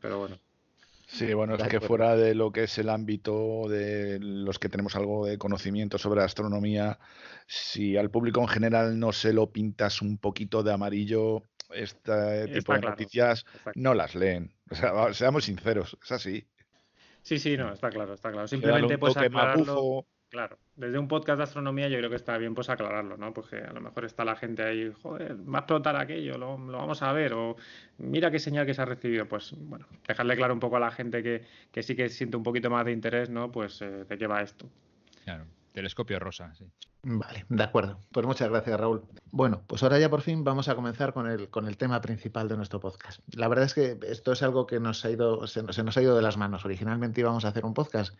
Pero 0.00 0.18
bueno. 0.18 0.36
Sí, 1.06 1.32
bueno, 1.34 1.54
es 1.54 1.68
que 1.68 1.80
fuera 1.80 2.16
de 2.16 2.34
lo 2.34 2.52
que 2.52 2.64
es 2.64 2.78
el 2.78 2.88
ámbito 2.88 3.68
de 3.68 4.18
los 4.20 4.58
que 4.58 4.68
tenemos 4.68 4.96
algo 4.96 5.26
de 5.26 5.38
conocimiento 5.38 5.98
sobre 5.98 6.22
astronomía, 6.22 6.98
si 7.46 7.96
al 7.96 8.10
público 8.10 8.40
en 8.40 8.48
general 8.48 8.98
no 8.98 9.12
se 9.12 9.32
lo 9.32 9.50
pintas 9.50 10.02
un 10.02 10.18
poquito 10.18 10.62
de 10.62 10.72
amarillo, 10.72 11.42
este 11.72 12.48
tipo 12.48 12.74
de 12.74 12.80
noticias 12.80 13.44
no 13.74 13.94
las 13.94 14.14
leen. 14.14 14.52
O 14.70 14.74
sea, 14.74 14.90
seamos 15.14 15.44
sinceros, 15.44 15.96
es 16.02 16.12
así. 16.12 16.46
Sí, 17.22 17.38
sí, 17.38 17.56
no, 17.56 17.72
está 17.72 17.90
claro, 17.90 18.14
está 18.14 18.30
claro. 18.30 18.46
Simplemente 18.46 18.98
pues 18.98 19.16
aclararlo. 19.16 20.06
Claro, 20.28 20.58
desde 20.74 20.98
un 20.98 21.06
podcast 21.06 21.38
de 21.38 21.44
astronomía 21.44 21.88
yo 21.88 21.98
creo 21.98 22.10
que 22.10 22.16
está 22.16 22.36
bien 22.36 22.54
pues 22.54 22.68
aclararlo, 22.68 23.16
¿no? 23.16 23.32
Porque 23.32 23.58
a 23.58 23.72
lo 23.72 23.80
mejor 23.80 24.04
está 24.04 24.24
la 24.24 24.34
gente 24.34 24.64
ahí, 24.64 24.92
joder, 25.02 25.36
va 25.48 25.58
a 25.58 25.60
explotar 25.60 25.96
aquello, 25.96 26.36
lo, 26.36 26.58
vamos 26.58 27.00
a 27.02 27.12
ver, 27.12 27.32
o 27.32 27.56
mira 27.98 28.30
qué 28.30 28.40
señal 28.40 28.66
que 28.66 28.74
se 28.74 28.82
ha 28.82 28.86
recibido. 28.86 29.26
Pues 29.26 29.54
bueno, 29.56 29.86
dejarle 30.06 30.36
claro 30.36 30.52
un 30.52 30.60
poco 30.60 30.76
a 30.76 30.80
la 30.80 30.90
gente 30.90 31.22
que, 31.22 31.82
sí 31.82 31.94
que 31.94 32.08
siente 32.08 32.36
un 32.36 32.42
poquito 32.42 32.70
más 32.70 32.84
de 32.84 32.92
interés, 32.92 33.30
¿no? 33.30 33.52
Pues 33.52 33.80
eh, 33.82 34.04
de 34.04 34.18
qué 34.18 34.26
va 34.26 34.42
esto. 34.42 34.68
Claro, 35.24 35.46
telescopio 35.72 36.18
rosa, 36.18 36.52
sí. 36.54 36.66
Vale, 37.08 37.46
de 37.48 37.62
acuerdo. 37.62 38.00
Pues 38.10 38.26
muchas 38.26 38.48
gracias, 38.48 38.80
Raúl. 38.80 39.04
Bueno, 39.30 39.62
pues 39.68 39.84
ahora 39.84 40.00
ya 40.00 40.10
por 40.10 40.22
fin 40.22 40.42
vamos 40.42 40.68
a 40.68 40.74
comenzar 40.74 41.12
con 41.12 41.30
el, 41.30 41.48
con 41.50 41.68
el 41.68 41.76
tema 41.76 42.00
principal 42.00 42.48
de 42.48 42.56
nuestro 42.56 42.80
podcast. 42.80 43.20
La 43.32 43.46
verdad 43.46 43.66
es 43.66 43.74
que 43.74 43.96
esto 44.08 44.32
es 44.32 44.42
algo 44.42 44.66
que 44.66 44.80
nos 44.80 45.04
ha 45.04 45.10
ido, 45.10 45.46
se 45.46 45.62
nos 45.62 45.96
ha 45.96 46.02
ido 46.02 46.16
de 46.16 46.22
las 46.22 46.36
manos. 46.36 46.64
Originalmente 46.64 47.20
íbamos 47.20 47.44
a 47.44 47.48
hacer 47.48 47.64
un 47.64 47.74
podcast 47.74 48.12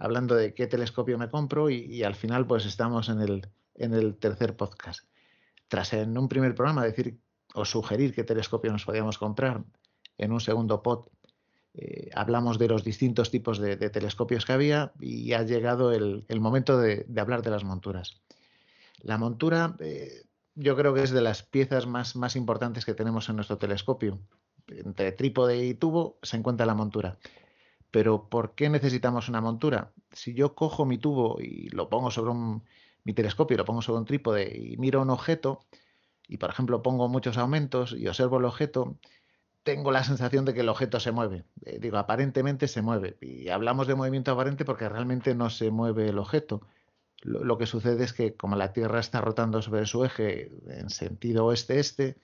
hablando 0.00 0.34
de 0.34 0.54
qué 0.54 0.66
telescopio 0.66 1.18
me 1.18 1.28
compro 1.28 1.70
y, 1.70 2.02
al 2.02 2.16
final 2.16 2.46
pues 2.46 2.64
estamos 2.66 3.08
en 3.08 3.20
el, 3.20 3.46
en 3.74 3.94
el 3.94 4.16
tercer 4.16 4.56
podcast. 4.56 5.04
Tras 5.68 5.92
en 5.92 6.18
un 6.18 6.28
primer 6.28 6.54
programa 6.54 6.84
decir 6.84 7.20
o 7.54 7.64
sugerir 7.64 8.14
qué 8.14 8.24
telescopio 8.24 8.72
nos 8.72 8.84
podíamos 8.84 9.18
comprar, 9.18 9.62
en 10.18 10.32
un 10.32 10.40
segundo 10.40 10.82
pod 10.82 11.06
eh, 11.74 12.10
hablamos 12.14 12.58
de 12.58 12.66
los 12.66 12.82
distintos 12.82 13.30
tipos 13.30 13.58
de, 13.58 13.76
telescopios 13.90 14.44
que 14.44 14.52
había 14.52 14.92
y 14.98 15.34
ha 15.34 15.42
llegado 15.42 15.92
el, 15.92 16.24
momento 16.40 16.78
de, 16.78 17.06
hablar 17.16 17.42
de 17.42 17.50
las 17.50 17.62
monturas. 17.62 18.20
La 19.02 19.18
montura 19.18 19.76
eh, 19.80 20.24
yo 20.54 20.76
creo 20.76 20.94
que 20.94 21.02
es 21.02 21.10
de 21.10 21.20
las 21.20 21.42
piezas 21.42 21.86
más, 21.86 22.16
más 22.16 22.36
importantes 22.36 22.84
que 22.84 22.94
tenemos 22.94 23.28
en 23.28 23.36
nuestro 23.36 23.58
telescopio. 23.58 24.18
Entre 24.66 25.12
trípode 25.12 25.64
y 25.64 25.74
tubo 25.74 26.18
se 26.22 26.38
encuentra 26.38 26.64
la 26.64 26.74
montura. 26.74 27.18
Pero 27.90 28.28
¿por 28.28 28.54
qué 28.54 28.68
necesitamos 28.68 29.28
una 29.28 29.40
montura? 29.40 29.92
Si 30.12 30.34
yo 30.34 30.54
cojo 30.54 30.84
mi 30.84 30.98
tubo 30.98 31.40
y 31.40 31.68
lo 31.70 31.88
pongo 31.88 32.10
sobre 32.10 32.30
un, 32.30 32.64
mi 33.04 33.14
telescopio, 33.14 33.56
lo 33.56 33.64
pongo 33.64 33.82
sobre 33.82 33.98
un 34.00 34.04
trípode 34.04 34.56
y 34.56 34.76
miro 34.76 35.02
un 35.02 35.10
objeto, 35.10 35.60
y 36.28 36.36
por 36.36 36.50
ejemplo 36.50 36.82
pongo 36.82 37.08
muchos 37.08 37.38
aumentos 37.38 37.92
y 37.92 38.06
observo 38.06 38.38
el 38.38 38.44
objeto, 38.44 38.96
tengo 39.62 39.92
la 39.92 40.04
sensación 40.04 40.44
de 40.44 40.54
que 40.54 40.60
el 40.60 40.68
objeto 40.68 41.00
se 41.00 41.12
mueve. 41.12 41.44
Eh, 41.64 41.78
digo, 41.80 41.98
aparentemente 41.98 42.68
se 42.68 42.82
mueve. 42.82 43.18
Y 43.20 43.48
hablamos 43.48 43.86
de 43.86 43.94
movimiento 43.94 44.32
aparente 44.32 44.64
porque 44.64 44.88
realmente 44.88 45.34
no 45.34 45.50
se 45.50 45.70
mueve 45.70 46.08
el 46.08 46.18
objeto. 46.18 46.62
Lo, 47.22 47.58
que 47.58 47.66
sucede 47.66 48.04
es 48.04 48.14
que 48.14 48.34
como 48.34 48.56
la 48.56 48.72
Tierra 48.72 48.98
está 49.00 49.20
rotando 49.20 49.60
sobre 49.60 49.84
su 49.84 50.04
eje 50.04 50.50
en 50.68 50.88
sentido 50.88 51.44
oeste-este, 51.46 52.16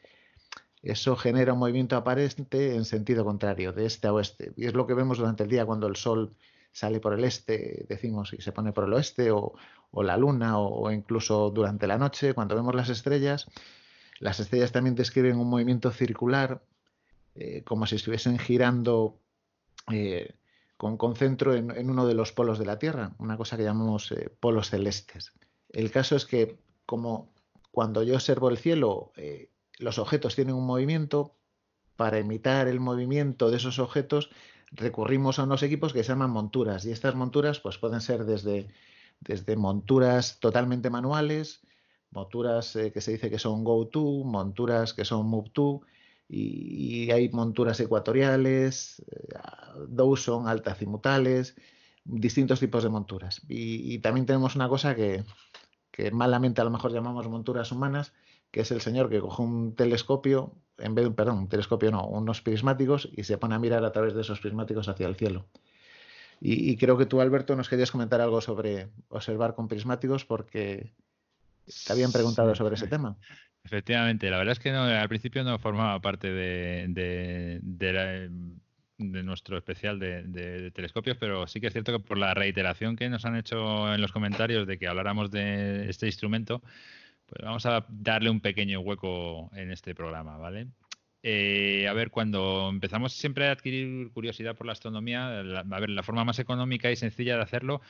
eso 0.91 1.17
genera 1.17 1.53
un 1.53 1.59
movimiento 1.59 1.97
aparente 1.97 2.75
en 2.75 2.85
sentido 2.85 3.25
contrario, 3.25 3.73
de 3.73 3.87
este 3.87 4.09
a 4.09 4.13
oeste. 4.13 4.53
Y 4.57 4.67
es 4.67 4.75
lo 4.75 4.87
que 4.87 4.95
vemos 4.95 5.19
durante 5.19 5.43
el 5.43 5.51
día 5.51 5.67
cuando 5.67 5.87
el 5.87 5.97
Sol 5.97 6.35
sale 6.73 7.01
por 7.01 7.15
el 7.15 7.25
este, 7.25 7.87
decimos, 7.89 8.33
y 8.33 8.43
se 8.43 8.53
pone 8.53 8.73
por 8.73 8.85
el 8.85 8.93
oeste, 8.93 9.31
o, 9.31 9.55
la 9.95 10.17
luna, 10.17 10.59
o, 10.59 10.91
incluso 10.93 11.51
durante 11.51 11.87
la 11.87 11.97
noche, 11.97 12.35
cuando 12.35 12.55
vemos 12.55 12.75
las 12.75 12.91
estrellas. 12.91 13.47
Las 14.21 14.41
estrellas 14.41 14.73
también 14.73 14.95
describen 14.95 15.39
un 15.39 15.49
movimiento 15.49 15.91
circular 15.91 16.63
eh, 17.35 17.63
como 17.65 17.87
si 17.87 17.97
estuviesen 17.97 18.39
girando 18.39 19.19
eh, 19.91 20.35
con 20.77 20.99
concentro 20.99 21.55
en, 21.55 21.91
uno 21.91 22.07
de 22.07 22.15
los 22.15 22.33
polos 22.33 22.59
de 22.59 22.67
la 22.67 22.79
Tierra, 22.79 23.13
una 23.19 23.37
cosa 23.37 23.57
que 23.57 23.65
llamamos 23.65 24.13
eh, 24.13 24.31
polos 24.39 24.71
celestes. 24.71 25.33
El 25.71 25.91
caso 25.91 26.15
es 26.15 26.27
que 26.27 26.59
como 26.85 27.33
cuando 27.73 28.03
yo 28.03 28.15
observo 28.15 28.51
el 28.51 28.59
cielo, 28.59 29.13
los 29.79 29.99
objetos 29.99 30.35
tienen 30.35 30.55
un 30.55 30.67
movimiento, 30.67 31.35
para 31.97 32.19
imitar 32.19 32.69
el 32.69 32.81
movimiento 32.81 33.51
de 33.51 33.57
esos 33.57 33.79
objetos 33.79 34.31
recurrimos 34.71 35.39
a 35.39 35.45
unos 35.45 35.63
equipos 35.63 35.93
que 35.93 36.03
se 36.03 36.11
llaman 36.11 36.31
monturas 36.31 36.85
y 36.85 36.91
estas 36.91 37.15
monturas 37.15 37.61
pues 37.61 37.79
pueden 37.79 38.01
ser 38.01 38.25
desde, 38.25 38.69
desde 39.21 39.57
monturas 39.57 40.39
totalmente 40.41 40.91
manuales, 40.91 41.61
monturas 42.11 42.73
que 42.73 43.01
se 43.01 43.13
dice 43.13 43.31
que 43.31 43.39
son 43.39 43.65
go-to, 43.65 44.25
monturas 44.25 44.93
que 44.93 45.05
son 45.05 45.27
move-to, 45.27 45.83
y, 46.29 47.11
hay 47.11 47.29
monturas 47.31 47.79
ecuatoriales, 47.81 49.03
eh, 49.11 49.29
Dawson, 49.89 50.49
altazimutales, 50.49 51.57
distintos 52.05 52.61
tipos 52.61 52.83
de 52.83 52.89
monturas. 52.89 53.43
Y, 53.49 53.99
también 54.01 54.27
tenemos 54.27 54.57
una 54.57 54.69
cosa 54.69 54.95
que, 54.95 55.25
malamente 56.13 56.61
a 56.61 56.65
lo 56.65 56.71
mejor 56.71 56.93
llamamos 56.93 57.29
monturas 57.29 57.73
humanas, 57.73 58.13
que 58.51 58.61
es 58.61 58.71
el 58.71 58.81
señor 58.81 59.11
que 59.11 59.21
coge 59.21 59.43
un 59.43 59.75
telescopio, 59.75 60.55
en 60.79 60.95
vez 60.95 61.05
de, 61.05 61.11
perdón, 61.11 61.39
un 61.39 61.49
telescopio 61.49 61.91
no, 61.91 62.07
unos 62.07 62.43
prismáticos 62.43 63.09
y 63.13 63.25
se 63.25 63.39
pone 63.39 63.55
a 63.55 63.59
mirar 63.59 63.85
a 63.85 63.93
través 63.93 64.15
de 64.15 64.23
esos 64.23 64.41
prismáticos 64.41 64.89
hacia 64.89 65.07
el 65.07 65.17
cielo. 65.17 65.47
Y, 66.41 66.71
y 66.71 66.77
creo 66.77 66.99
que 66.99 67.07
tú, 67.07 67.21
Alberto, 67.21 67.57
nos 67.57 67.69
querías 67.69 67.91
comentar 67.91 68.21
algo 68.21 68.41
sobre 68.41 68.89
observar 69.09 69.55
con 69.55 69.69
prismáticos 69.69 70.25
porque 70.25 70.93
te 71.87 71.93
habían 71.93 72.13
preguntado 72.13 72.55
sobre 72.55 72.75
ese 72.77 72.87
tema. 72.87 73.17
Efectivamente, 73.65 74.31
la 74.31 74.39
verdad 74.39 74.53
es 74.53 74.61
que 74.61 74.71
al 74.71 75.09
principio 75.09 75.43
no 75.43 75.59
formaba 75.59 76.01
parte 76.01 76.33
de, 76.33 78.31
nuestro 78.99 79.59
especial 79.59 79.99
de, 79.99 80.71
telescopios, 80.73 81.17
pero 81.19 81.49
sí 81.49 81.61
que 81.61 81.67
es 81.67 81.73
cierto 81.73 81.93
que 81.93 81.99
por 81.99 82.17
la 82.17 82.33
reiteración 82.33 82.95
que 82.95 83.11
nos 83.11 83.25
han 83.25 83.35
hecho 83.37 83.93
en 83.93 84.01
los 84.01 84.13
comentarios 84.13 84.69
de 84.69 84.79
que 84.79 84.87
habláramos 84.87 85.33
de 85.33 85.91
este 85.91 86.07
instrumento, 86.07 86.63
pues 87.27 87.45
vamos 87.45 87.67
a 87.67 87.85
darle 87.89 88.31
un 88.31 88.41
pequeño 88.41 88.81
hueco 88.81 89.51
en 89.55 89.71
este 89.71 89.95
programa, 89.95 90.37
¿vale? 90.39 90.69
Eh, 91.23 91.89
a 91.89 91.93
ver, 91.93 92.11
cuando 92.11 92.69
empezamos 92.71 93.13
siempre 93.13 93.49
a 93.49 93.53
adquirir 93.53 94.11
curiosidad 94.13 94.55
por 94.57 94.67
la 94.67 94.73
astronomía, 94.73 95.41
a 95.41 95.81
ver, 95.81 95.91
la 95.91 96.03
forma 96.03 96.25
más 96.25 96.39
económica 96.39 96.91
y 96.91 96.97
sencilla 96.97 97.37
de 97.37 97.43
hacerlo 97.43 97.81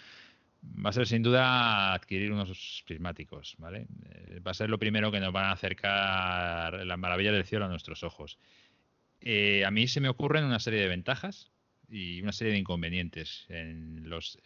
va 0.85 0.91
a 0.91 0.93
ser 0.93 1.07
sin 1.07 1.23
duda 1.23 1.95
adquirir 1.95 2.33
unos 2.33 2.83
prismáticos, 2.87 3.57
¿vale? 3.59 3.87
Eh, 4.11 4.41
va 4.41 4.51
a 4.51 4.55
ser 4.55 4.71
lo 4.71 4.79
primero 4.79 5.11
que 5.11 5.21
nos 5.21 5.33
van 5.33 5.47
a 5.47 5.53
acercar 5.53 6.87
la 6.87 6.97
maravilla 6.97 7.33
del 7.33 7.45
cielo 7.45 7.67
a 7.67 7.69
nuestros 7.69 8.03
ojos. 8.03 8.39
Eh, 9.21 9.65
a 9.65 9.71
mí 9.71 9.89
se 9.89 10.01
me 10.01 10.09
ocurren 10.09 10.45
una 10.45 10.61
serie 10.61 10.81
de 10.81 10.89
ventajas 10.89 11.51
y 11.89 12.21
una 12.23 12.33
serie 12.33 12.53
de 12.53 12.59
inconvenientes 12.59 13.47
en 13.49 14.09
los, 14.09 14.39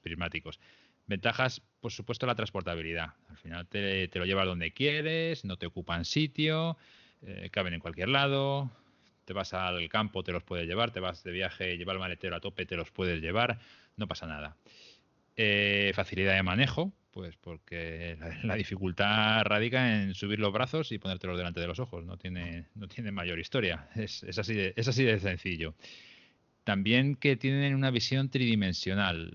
prismáticos. 0.00 0.60
Ventajas, 1.08 1.62
por 1.80 1.90
supuesto, 1.90 2.26
la 2.26 2.34
transportabilidad. 2.34 3.14
Al 3.30 3.38
final 3.38 3.66
te, 3.66 4.10
lo 4.14 4.26
llevas 4.26 4.46
donde 4.46 4.72
quieres, 4.72 5.44
no 5.44 5.56
te 5.56 5.66
ocupan 5.66 6.04
sitio, 6.04 6.76
eh, 7.22 7.48
caben 7.50 7.72
en 7.72 7.80
cualquier 7.80 8.10
lado. 8.10 8.70
Te 9.24 9.32
vas 9.32 9.54
al 9.54 9.88
campo, 9.88 10.22
te 10.22 10.32
los 10.32 10.42
puedes 10.42 10.66
llevar, 10.66 10.90
te 10.90 11.00
vas 11.00 11.24
de 11.24 11.32
viaje, 11.32 11.78
llevar 11.78 11.96
el 11.96 12.00
maletero 12.00 12.36
a 12.36 12.40
tope, 12.40 12.66
te 12.66 12.76
los 12.76 12.90
puedes 12.90 13.22
llevar, 13.22 13.58
no 13.96 14.06
pasa 14.06 14.26
nada. 14.26 14.56
Eh, 15.34 15.92
facilidad 15.94 16.34
de 16.34 16.42
manejo, 16.42 16.92
pues 17.10 17.36
porque 17.36 18.18
la, 18.42 18.56
dificultad 18.56 19.42
radica 19.44 20.02
en 20.02 20.14
subir 20.14 20.38
los 20.40 20.52
brazos 20.52 20.92
y 20.92 20.98
ponértelos 20.98 21.38
delante 21.38 21.60
de 21.60 21.66
los 21.66 21.78
ojos. 21.78 22.04
No 22.04 22.18
tiene, 22.18 22.66
no 22.74 22.86
tiene 22.86 23.12
mayor 23.12 23.38
historia. 23.38 23.88
Es, 23.94 24.24
así 24.38 24.52
de, 24.52 24.74
es 24.76 24.88
así 24.88 25.04
de 25.04 25.18
sencillo. 25.20 25.74
También 26.68 27.14
que 27.14 27.34
tienen 27.34 27.74
una 27.74 27.90
visión 27.90 28.28
tridimensional. 28.28 29.32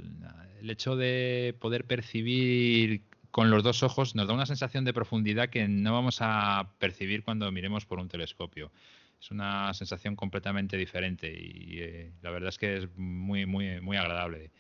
El 0.62 0.70
hecho 0.70 0.96
de 0.96 1.56
poder 1.60 1.86
percibir 1.86 3.02
con 3.32 3.50
los 3.50 3.64
dos 3.64 3.82
ojos 3.82 4.14
nos 4.14 4.28
da 4.28 4.36
una 4.36 4.46
sensación 4.46 4.86
de 4.86 4.94
profundidad 4.94 5.50
que 5.50 5.68
no 5.68 5.94
vamos 5.94 6.20
a 6.20 6.76
percibir 6.78 7.24
cuando 7.24 7.52
miremos 7.52 7.88
por 7.88 7.98
un 7.98 8.08
telescopio. 8.08 8.72
Es 9.20 9.32
una 9.32 9.74
sensación 9.74 10.16
completamente 10.16 10.78
diferente 10.78 11.34
y 11.34 11.80
eh, 11.80 12.12
la 12.22 12.30
verdad 12.30 12.50
es 12.50 12.60
que 12.60 12.78
es 12.78 12.96
muy, 12.98 13.48
muy, 13.48 13.82
muy 13.82 13.98
agradable 13.98 14.52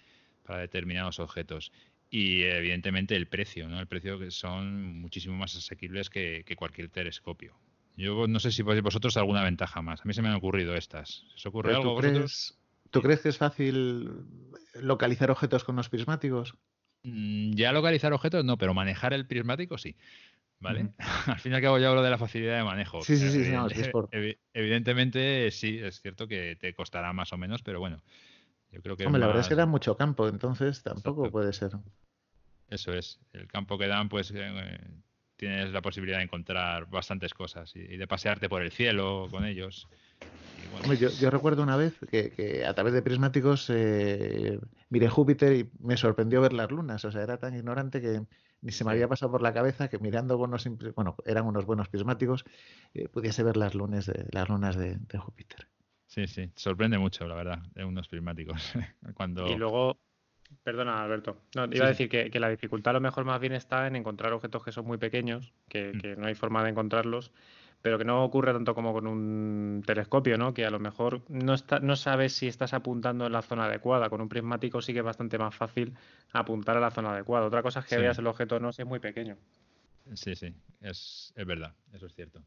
para 0.41 0.57
determinados 0.57 1.19
objetos. 1.19 1.71
Y 2.09 2.41
evidentemente 2.41 3.15
el 3.15 3.27
precio, 3.27 3.69
¿no? 3.69 3.79
El 3.79 3.85
precio 3.85 4.17
que 4.17 4.31
son 4.31 4.99
muchísimo 4.99 5.35
más 5.35 5.55
asequibles 5.55 6.09
que, 6.09 6.43
cualquier 6.57 6.89
telescopio. 6.89 7.53
Yo 7.97 8.25
no 8.27 8.39
sé 8.39 8.51
si 8.51 8.63
vosotros 8.63 9.15
alguna 9.17 9.43
ventaja 9.43 9.83
más. 9.83 10.01
A 10.01 10.05
mí 10.05 10.15
se 10.15 10.23
me 10.23 10.29
han 10.29 10.33
ocurrido 10.33 10.73
estas. 10.73 11.23
¿Se 11.35 11.49
ocurre 11.49 11.75
algo 11.75 11.93
¿tú 11.93 12.01
crees, 12.01 12.57
¿Tú 12.93 13.01
crees 13.01 13.21
que 13.21 13.29
es 13.29 13.37
fácil 13.37 14.25
localizar 14.75 15.31
objetos 15.31 15.63
con 15.63 15.75
los 15.75 15.89
prismáticos? 15.89 16.55
Mm, 17.03 17.53
ya 17.53 17.71
localizar 17.71 18.13
objetos 18.13 18.45
no, 18.45 18.57
pero 18.57 18.73
manejar 18.73 19.13
el 19.13 19.25
prismático 19.25 19.77
sí. 19.77 19.95
¿Vale? 20.59 20.93
al 21.27 21.39
fin 21.39 21.51
y 21.51 21.55
al 21.55 21.61
cabo 21.61 21.77
ya 21.77 21.89
hablo 21.89 22.03
de 22.03 22.09
la 22.09 22.17
facilidad 22.17 22.57
de 22.57 22.63
manejo. 22.63 23.01
Sí, 23.01 23.17
sí, 23.17 23.29
sí. 23.29 23.53
Evidentemente 24.53 25.51
sí, 25.51 25.79
es 25.79 25.99
cierto 26.01 26.27
que 26.27 26.55
te 26.55 26.73
costará 26.73 27.11
más 27.11 27.33
o 27.33 27.37
menos, 27.37 27.61
pero 27.63 27.79
bueno, 27.79 28.01
Hombre, 29.05 29.19
la 29.19 29.27
verdad 29.27 29.41
es 29.41 29.47
que 29.47 29.55
da 29.55 29.65
mucho 29.65 29.95
campo, 29.95 30.27
entonces 30.27 30.81
tampoco 30.81 31.29
puede 31.29 31.53
ser. 31.53 31.71
Eso 32.69 32.91
es. 32.91 33.19
El 33.31 33.47
campo 33.47 33.77
que 33.77 33.87
dan, 33.87 34.09
pues 34.09 34.31
eh, 34.35 34.79
tienes 35.35 35.71
la 35.71 35.81
posibilidad 35.81 36.17
de 36.17 36.23
encontrar 36.23 36.89
bastantes 36.89 37.33
cosas 37.33 37.75
y, 37.75 37.97
de 37.97 38.07
pasearte 38.07 38.49
por 38.49 38.63
el 38.63 38.71
cielo 38.71 39.27
con 39.29 39.45
ellos. 39.45 39.87
Yo, 41.19 41.29
recuerdo 41.29 41.63
una 41.63 41.77
vez 41.77 41.97
que, 42.09 42.63
a 42.67 42.73
través 42.73 42.93
de 42.93 43.01
prismáticos 43.01 43.69
eh, 43.69 44.59
miré 44.89 45.09
Júpiter 45.09 45.53
y 45.53 45.69
me 45.79 45.97
sorprendió 45.97 46.41
ver 46.41 46.53
las 46.53 46.71
lunas. 46.71 47.05
O 47.05 47.11
sea, 47.11 47.23
era 47.23 47.37
tan 47.37 47.55
ignorante 47.55 48.01
que 48.01 48.21
ni 48.61 48.71
se 48.71 48.83
me 48.83 48.91
había 48.91 49.07
pasado 49.07 49.31
por 49.31 49.41
la 49.41 49.53
cabeza 49.53 49.89
que 49.89 49.99
mirando 49.99 50.37
con 50.37 50.49
unos, 50.49 50.67
bueno, 50.95 51.15
eran 51.25 51.45
unos 51.45 51.65
buenos 51.65 51.89
prismáticos, 51.89 52.45
eh, 52.93 53.07
pudiese 53.07 53.43
ver 53.43 53.57
las 53.57 53.75
lunas 53.75 54.05
de, 54.05 54.25
las 54.31 54.49
lunas 54.49 54.77
de 54.77 55.17
Júpiter. 55.17 55.67
Sí, 56.13 56.27
sí, 56.27 56.51
sorprende 56.55 56.99
mucho, 56.99 57.25
la 57.25 57.33
verdad, 57.33 57.59
de 57.73 57.85
unos 57.85 58.07
prismáticos. 58.07 58.73
Cuando... 59.15 59.47
Y 59.47 59.55
luego, 59.55 59.97
perdona 60.61 61.03
Alberto, 61.03 61.41
no, 61.55 61.65
iba 61.71 61.85
a 61.85 61.89
decir 61.89 62.07
que, 62.07 62.39
la 62.39 62.49
dificultad 62.49 62.91
a 62.91 62.93
lo 62.93 63.01
mejor 63.01 63.25
más 63.25 63.39
bien 63.39 63.53
está 63.53 63.87
en 63.87 63.95
encontrar 63.95 64.31
objetos 64.31 64.63
que 64.63 64.71
son 64.71 64.85
muy 64.85 64.99
pequeños, 64.99 65.53
que, 65.67 65.91
mm. 65.91 66.21
no 66.21 66.27
hay 66.27 66.35
forma 66.35 66.63
de 66.63 66.69
encontrarlos, 66.69 67.31
pero 67.83 67.97
que 67.97 68.05
no 68.05 68.23
ocurre 68.23 68.53
tanto 68.53 68.73
como 68.73 68.93
con 68.93 69.07
un 69.07 69.83
telescopio, 69.85 70.37
¿no? 70.37 70.53
Que 70.53 70.65
a 70.65 70.69
lo 70.69 70.79
mejor 70.79 71.21
no, 71.27 71.53
está, 71.53 71.81
no 71.81 71.97
sabes 71.97 72.31
si 72.31 72.47
estás 72.47 72.73
apuntando 72.73 73.25
en 73.25 73.33
la 73.33 73.41
zona 73.41 73.65
adecuada. 73.65 74.09
Con 74.09 74.21
un 74.21 74.29
prismático 74.29 74.81
sí 74.81 74.93
que 74.93 74.99
es 74.99 75.05
bastante 75.05 75.37
más 75.37 75.53
fácil 75.53 75.93
apuntar 76.31 76.77
a 76.77 76.79
la 76.79 76.91
zona 76.91 77.11
adecuada. 77.11 77.45
Otra 77.45 77.61
cosa 77.61 77.81
es 77.81 77.85
que 77.85 77.97
veas 77.97 78.17
el 78.17 78.27
objeto 78.27 78.57
no 78.57 78.71
si 78.71 78.83
es 78.83 78.87
muy 78.87 78.99
pequeño. 78.99 79.35
Sí, 80.13 80.33
sí, 80.33 80.53
es, 80.79 81.33
es 81.35 81.45
verdad, 81.45 81.73
eso 81.91 82.05
es 82.05 82.15
cierto. 82.15 82.41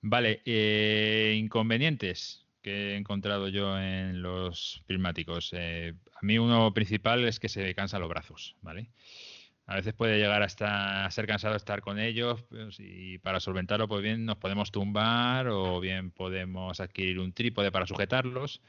Vale, 0.00 0.42
eh, 0.44 1.36
inconvenientes 1.38 2.44
que 2.60 2.94
he 2.94 2.96
encontrado 2.96 3.46
yo 3.46 3.78
en 3.78 4.20
los 4.20 4.82
prismáticos. 4.88 5.50
Eh, 5.52 5.94
a 6.12 6.18
mí 6.22 6.38
uno 6.38 6.74
principal 6.74 7.24
es 7.24 7.38
que 7.38 7.48
se 7.48 7.72
cansan 7.72 8.00
los 8.00 8.10
brazos, 8.10 8.56
¿vale? 8.62 8.88
A 9.68 9.74
veces 9.74 9.92
puede 9.92 10.18
llegar 10.18 10.42
hasta 10.42 11.04
a 11.04 11.10
ser 11.10 11.26
cansado 11.26 11.54
estar 11.54 11.82
con 11.82 11.98
ellos 11.98 12.42
pues, 12.48 12.80
y 12.80 13.18
para 13.18 13.38
solventarlo, 13.38 13.86
pues 13.86 14.02
bien 14.02 14.24
nos 14.24 14.38
podemos 14.38 14.72
tumbar 14.72 15.48
o 15.48 15.78
bien 15.78 16.10
podemos 16.10 16.80
adquirir 16.80 17.18
un 17.18 17.34
trípode 17.34 17.70
para 17.70 17.86
sujetarlos, 17.86 18.62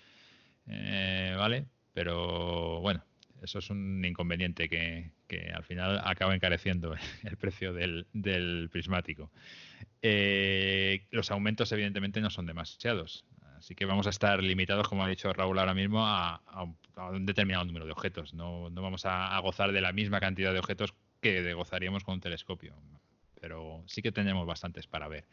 eh, 0.68 1.34
¿vale? 1.38 1.68
Pero 1.94 2.82
bueno, 2.82 3.02
eso 3.42 3.60
es 3.60 3.70
un 3.70 4.04
inconveniente 4.04 4.68
que, 4.68 5.12
al 5.56 5.64
final 5.64 6.02
acaba 6.04 6.36
encareciendo 6.36 6.94
el 7.24 7.38
precio 7.38 7.74
del 7.74 8.70
prismático. 8.70 9.32
Eh, 10.02 11.06
los 11.12 11.32
aumentos 11.32 11.72
evidentemente 11.72 12.20
no 12.20 12.30
son 12.30 12.46
demasiados. 12.46 13.26
Así 13.58 13.76
que 13.76 13.86
vamos 13.86 14.08
a 14.08 14.10
estar 14.10 14.42
limitados, 14.42 14.88
como 14.88 15.04
ha 15.04 15.10
dicho 15.10 15.32
Raúl 15.34 15.60
ahora 15.60 15.74
mismo, 15.74 16.06
a, 16.06 16.42
un, 16.64 16.78
determinado 17.20 17.66
número 17.66 17.86
de 17.86 17.92
objetos. 17.92 18.34
No, 18.34 18.70
vamos 18.72 19.06
a, 19.06 19.38
gozar 19.40 19.72
de 19.72 19.82
la 19.82 19.94
misma 19.94 20.20
cantidad 20.20 20.54
de 20.54 20.60
objetos 20.60 20.94
que 21.22 21.54
gozaríamos 21.54 22.04
con 22.04 22.16
un 22.16 22.22
telescopio. 22.22 22.76
Pero 23.40 23.84
sí 23.88 24.02
que 24.02 24.12
tenemos 24.12 24.46
bastantes 24.46 24.88
para 24.88 25.08
ver. 25.08 25.26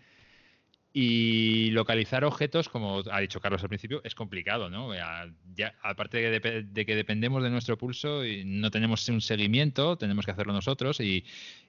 Y 0.98 1.72
localizar 1.72 2.24
objetos, 2.24 2.70
como 2.70 3.02
ha 3.10 3.20
dicho 3.20 3.38
Carlos 3.38 3.62
al 3.62 3.68
principio, 3.68 4.00
es 4.02 4.14
complicado, 4.14 4.70
¿no? 4.70 4.94
Ya, 4.94 5.74
aparte 5.82 6.30
de, 6.30 6.86
que 6.86 6.96
dependemos 6.96 7.42
de 7.42 7.50
nuestro 7.50 7.76
pulso 7.76 8.24
y 8.24 8.44
no 8.46 8.70
tenemos 8.70 9.06
un 9.10 9.20
seguimiento, 9.20 9.98
tenemos 9.98 10.24
que 10.24 10.30
hacerlo 10.30 10.54
nosotros 10.54 11.00
y, 11.00 11.26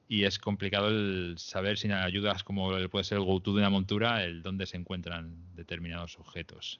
es 0.07 0.39
complicado 0.39 0.87
el 0.87 1.35
saber 1.37 1.77
sin 1.77 1.91
ayudas 1.91 2.45
como 2.45 2.71
puede 2.87 3.03
ser 3.03 3.17
el 3.17 3.25
GoTo 3.25 3.51
de 3.51 3.59
una 3.59 3.69
montura, 3.69 4.23
el 4.23 4.41
dónde 4.41 4.65
se 4.65 4.77
encuentran 4.77 5.53
determinados 5.53 6.17
objetos. 6.19 6.79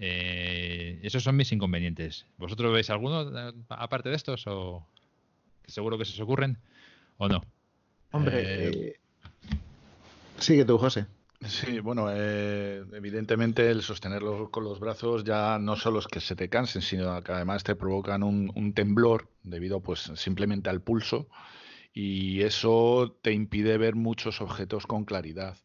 Eh, 0.00 1.00
esos 1.02 1.24
son 1.24 1.36
mis 1.36 1.50
inconvenientes. 1.52 2.24
¿Vosotros 2.36 2.72
veis 2.72 2.88
alguno 2.88 3.22
eh, 3.22 3.52
aparte 3.68 4.08
de 4.08 4.14
estos 4.14 4.46
o 4.46 4.86
seguro 5.66 5.98
que 5.98 6.04
se 6.04 6.12
os 6.12 6.20
ocurren 6.20 6.58
o 7.16 7.28
no? 7.28 7.42
Hombre, 8.12 8.42
eh, 8.44 8.96
sigue 10.38 10.64
tú, 10.64 10.78
José. 10.78 11.06
Sí, 11.46 11.78
bueno, 11.78 12.10
evidentemente 12.10 13.70
el 13.70 13.82
sostenerlo 13.82 14.50
con 14.50 14.64
los 14.64 14.80
brazos 14.80 15.22
ya 15.22 15.58
no 15.60 15.76
solo 15.76 16.00
es 16.00 16.08
que 16.08 16.18
se 16.18 16.34
te 16.34 16.48
cansen, 16.48 16.82
sino 16.82 17.22
que 17.22 17.30
además 17.30 17.62
te 17.62 17.76
provocan 17.76 18.24
un, 18.24 18.72
temblor 18.74 19.28
debido 19.44 19.80
pues 19.80 20.10
simplemente 20.16 20.68
al 20.68 20.82
pulso 20.82 21.28
y 21.92 22.42
eso 22.42 23.16
te 23.22 23.32
impide 23.32 23.78
ver 23.78 23.94
muchos 23.94 24.40
objetos 24.40 24.88
con 24.88 25.04
claridad. 25.04 25.56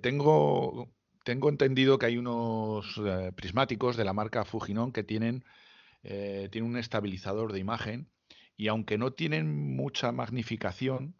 tengo 0.00 0.88
tengo 1.24 1.48
entendido 1.48 1.98
que 1.98 2.06
hay 2.06 2.18
unos 2.18 3.00
eh, 3.04 3.32
prismáticos 3.34 3.96
de 3.96 4.04
la 4.04 4.12
marca 4.12 4.44
Fujinon 4.44 4.92
que 4.92 5.02
tienen, 5.04 5.44
eh, 6.02 6.48
un 6.62 6.76
estabilizador 6.76 7.52
de 7.52 7.58
imagen 7.58 8.08
y 8.56 8.68
aunque 8.68 8.98
no 8.98 9.12
tienen 9.12 9.76
mucha 9.76 10.12
magnificación, 10.12 11.16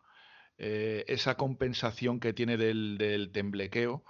eh, 0.59 1.05
esa 1.09 1.37
compensación 1.37 2.21
que 2.21 2.33
tiene 2.33 2.57
del, 2.57 3.31
temblequeo 3.33 4.05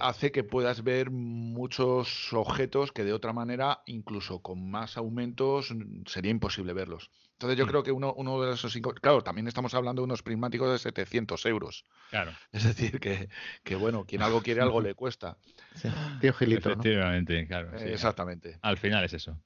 hace 0.00 0.30
que 0.30 0.44
puedas 0.44 0.82
ver 0.82 1.10
muchos 1.10 2.32
objetos 2.34 2.92
que 2.92 3.04
de 3.04 3.14
otra 3.14 3.32
manera, 3.32 3.82
incluso 3.86 4.42
con 4.42 4.70
más 4.70 4.98
aumentos, 4.98 5.74
sería 6.06 6.30
imposible 6.30 6.74
verlos. 6.74 7.10
Entonces 7.38 7.56
yo 7.56 7.66
mm. 7.66 7.68
creo 7.68 7.82
que 7.84 7.92
uno, 7.92 8.12
uno 8.14 8.42
de 8.42 8.54
esos... 8.54 8.76
Claro, 9.00 9.22
también 9.22 9.46
estamos 9.46 9.72
hablando 9.72 10.02
de 10.02 10.06
unos 10.06 10.24
prismáticos 10.24 10.72
de 10.72 10.78
700 10.78 11.46
euros. 11.46 11.84
Claro. 12.10 12.32
Es 12.50 12.64
decir, 12.64 12.98
que, 12.98 13.28
que 13.62 13.76
bueno, 13.76 14.04
quien 14.04 14.22
algo 14.22 14.42
quiere, 14.42 14.60
algo 14.60 14.80
le 14.80 14.94
cuesta. 14.94 15.36
Sí. 15.76 15.88
Tío 16.20 16.32
Gilito, 16.32 16.70
Efectivamente, 16.70 17.46
claro. 17.46 17.76
Exactamente. 17.78 18.58
Al 18.62 18.78
final 18.78 19.04
es 19.04 19.12
eso. 19.12 19.38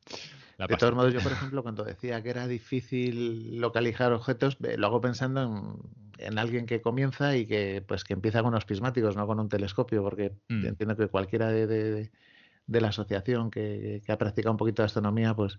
de 0.56 0.76
todos 0.78 0.94
modos, 0.94 1.12
yo, 1.12 1.20
por 1.20 1.32
ejemplo, 1.32 1.62
cuando 1.62 1.84
decía 1.84 2.22
que 2.22 2.30
era 2.30 2.46
difícil 2.46 3.60
localizar 3.60 4.14
objetos, 4.14 4.56
lo 4.58 4.86
hago 4.86 5.02
pensando 5.02 5.78
en, 6.16 6.38
alguien 6.38 6.64
que 6.64 6.80
comienza 6.80 7.36
y 7.36 7.44
que 7.44 7.84
pues 7.86 8.04
que 8.04 8.14
empieza 8.14 8.40
con 8.40 8.48
unos 8.48 8.64
prismáticos, 8.64 9.14
no 9.14 9.26
con 9.26 9.38
un 9.38 9.50
telescopio, 9.50 10.02
porque 10.02 10.32
mm. 10.48 10.64
entiendo 10.64 10.96
que 10.96 11.08
cualquiera 11.08 11.48
de, 11.48 11.66
de, 11.66 12.80
la 12.80 12.88
asociación 12.88 13.50
que, 13.50 14.00
que, 14.06 14.12
ha 14.12 14.16
practicado 14.16 14.52
un 14.52 14.56
poquito 14.56 14.80
de 14.80 14.86
astronomía, 14.86 15.34
pues 15.34 15.58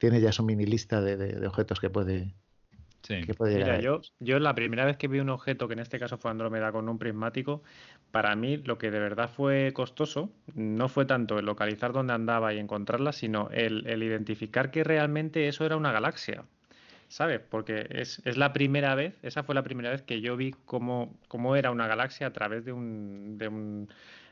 tiene 0.00 0.20
ya 0.20 0.32
su 0.32 0.42
mini 0.42 0.64
lista 0.64 1.02
de, 1.02 1.46
objetos 1.46 1.78
que 1.78 1.90
puede, 1.90 2.32
que 3.02 3.34
puede 3.34 3.58
llegar. 3.58 3.76
Mira, 3.76 3.80
yo, 3.80 4.00
yo 4.18 4.38
la 4.38 4.54
primera 4.54 4.86
vez 4.86 4.96
que 4.96 5.08
vi 5.08 5.20
un 5.20 5.28
objeto, 5.28 5.68
que 5.68 5.74
en 5.74 5.78
este 5.78 5.98
caso 5.98 6.16
fue 6.16 6.30
Andrómeda 6.30 6.72
con 6.72 6.88
un 6.88 6.98
prismático, 6.98 7.62
para 8.10 8.34
mí 8.34 8.56
lo 8.56 8.78
que 8.78 8.90
de 8.90 8.98
verdad 8.98 9.28
fue 9.28 9.72
costoso 9.74 10.32
no 10.54 10.88
fue 10.88 11.04
tanto 11.04 11.38
el 11.38 11.44
localizar 11.44 11.92
dónde 11.92 12.14
andaba 12.14 12.54
y 12.54 12.58
encontrarla, 12.58 13.12
sino 13.12 13.50
el, 13.52 13.84
identificar 14.02 14.70
que 14.70 14.84
realmente 14.84 15.48
eso 15.48 15.66
era 15.66 15.76
una 15.76 15.92
galaxia. 15.92 16.44
¿Sabes? 17.08 17.40
Porque 17.40 17.86
es, 17.90 18.22
la 18.24 18.52
primera 18.52 18.94
vez, 18.94 19.14
esa 19.22 19.42
fue 19.42 19.54
la 19.54 19.64
primera 19.64 19.90
vez 19.90 20.00
que 20.00 20.20
yo 20.20 20.36
vi 20.36 20.52
cómo, 20.64 21.18
cómo 21.26 21.56
era 21.56 21.72
una 21.72 21.88
galaxia 21.88 22.28
a 22.28 22.32
través 22.32 22.64
de 22.64 22.72
un, 22.72 23.36
de 23.36 23.48
un 23.48 23.88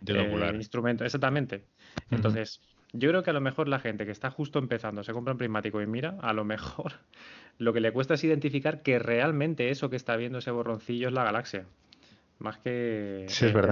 eh, 0.06 0.52
instrumento. 0.54 1.04
Exactamente. 1.04 1.64
Entonces, 2.10 2.60
yo 2.93 3.11
creo 3.11 3.22
que 3.22 3.30
a 3.30 3.34
lo 3.34 3.41
mejor 3.41 3.68
la 3.68 3.78
gente 3.78 4.07
que 4.07 4.12
está 4.12 4.30
justo 4.30 4.59
empezando, 4.59 5.03
se 5.03 5.12
compra 5.12 5.32
un 5.32 5.39
prismático 5.39 5.80
y 5.82 5.86
mira, 5.86 6.16
a 6.20 6.32
lo 6.32 6.45
mejor 6.45 6.93
lo 7.59 7.72
que 7.72 7.80
le 7.80 7.93
cuesta 7.93 8.14
es 8.14 8.24
identificar 8.24 8.82
que 8.82 8.99
realmente 8.99 9.70
eso 9.70 9.91
que 9.91 9.97
está 9.97 10.16
viendo 10.16 10.39
ese 10.39 10.51
borroncillo 10.51 11.09
es 11.09 11.14
la 11.14 11.24
galaxia. 11.24 11.66
Más 12.39 12.57
que 12.59 13.26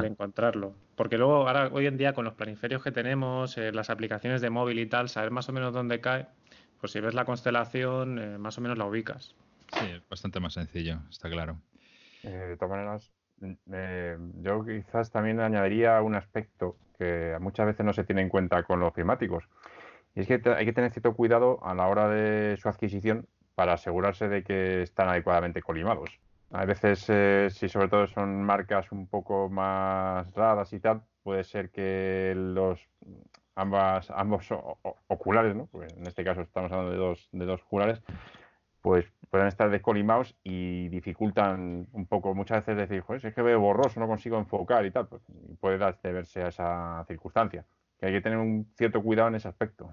encontrarlo. 0.04 0.74
Porque 0.96 1.18
luego, 1.18 1.46
ahora, 1.46 1.68
hoy 1.72 1.86
en 1.86 1.96
día, 1.96 2.14
con 2.14 2.24
los 2.24 2.34
planiferios 2.34 2.82
que 2.82 2.90
tenemos, 2.90 3.56
eh, 3.58 3.70
las 3.70 3.90
aplicaciones 3.90 4.40
de 4.40 4.50
móvil 4.50 4.80
y 4.80 4.86
tal, 4.86 5.08
saber 5.08 5.30
más 5.30 5.48
o 5.48 5.52
menos 5.52 5.72
dónde 5.72 6.00
cae, 6.00 6.26
pues 6.80 6.90
si 6.90 6.98
ves 6.98 7.14
la 7.14 7.24
constelación, 7.24 8.18
eh, 8.18 8.38
más 8.38 8.58
o 8.58 8.60
menos 8.60 8.76
la 8.76 8.86
ubicas. 8.86 9.36
Sí, 9.70 9.86
bastante 10.10 10.40
más 10.40 10.54
sencillo, 10.54 10.98
está 11.08 11.30
claro. 11.30 11.60
Eh, 12.24 12.30
de 12.30 12.56
todas 12.56 12.70
maneras, 12.70 13.12
mm, 13.40 14.42
yo 14.42 14.64
quizás 14.64 15.10
también 15.10 15.40
añadiría 15.40 16.00
un 16.02 16.14
aspecto 16.14 16.76
que 16.98 17.36
muchas 17.40 17.66
veces 17.66 17.84
no 17.84 17.92
se 17.92 18.04
tiene 18.04 18.22
en 18.22 18.28
cuenta 18.28 18.62
con 18.62 18.80
los 18.80 18.92
climáticos. 18.92 19.44
Y 20.14 20.20
es 20.20 20.26
que 20.26 20.40
hay 20.50 20.64
que 20.64 20.72
tener 20.72 20.92
cierto 20.92 21.14
cuidado 21.14 21.58
a 21.64 21.74
la 21.74 21.88
hora 21.88 22.08
de 22.08 22.56
su 22.56 22.68
adquisición 22.68 23.26
para 23.54 23.74
asegurarse 23.74 24.28
de 24.28 24.42
que 24.42 24.82
están 24.82 25.08
adecuadamente 25.08 25.62
colimados. 25.62 26.18
A 26.52 26.64
veces, 26.64 27.04
eh, 27.08 27.48
si 27.50 27.68
sobre 27.68 27.88
todo 27.88 28.06
son 28.06 28.42
marcas 28.42 28.92
un 28.92 29.08
poco 29.08 29.48
más 29.50 30.32
raras 30.34 30.72
y 30.72 30.80
tal, 30.80 31.02
puede 31.22 31.44
ser 31.44 31.70
que 31.70 32.34
los 32.36 32.80
ambas, 33.56 34.10
ambos 34.10 34.48
oculares, 35.08 35.56
¿no? 35.56 35.68
en 35.82 36.06
este 36.06 36.22
caso 36.22 36.42
estamos 36.42 36.70
hablando 36.70 36.92
de 36.92 36.98
dos, 36.98 37.28
de 37.32 37.46
dos 37.46 37.62
oculares, 37.62 38.00
pues 38.86 39.04
pueden 39.30 39.48
estar 39.48 39.68
descolimados 39.68 40.36
y 40.44 40.86
dificultan 40.90 41.88
un 41.90 42.06
poco 42.06 42.36
muchas 42.36 42.64
veces 42.64 42.88
decir, 42.88 43.00
Joder, 43.02 43.26
es 43.26 43.34
que 43.34 43.42
veo 43.42 43.58
borroso, 43.58 43.98
no 43.98 44.06
consigo 44.06 44.38
enfocar 44.38 44.86
y 44.86 44.92
tal, 44.92 45.08
pues 45.08 45.22
puede 45.58 45.76
deberse 46.04 46.44
a 46.44 46.48
esa 46.50 47.04
circunstancia. 47.08 47.64
Que 47.98 48.06
hay 48.06 48.12
que 48.12 48.20
tener 48.20 48.38
un 48.38 48.68
cierto 48.78 49.02
cuidado 49.02 49.26
en 49.26 49.34
ese 49.34 49.48
aspecto. 49.48 49.90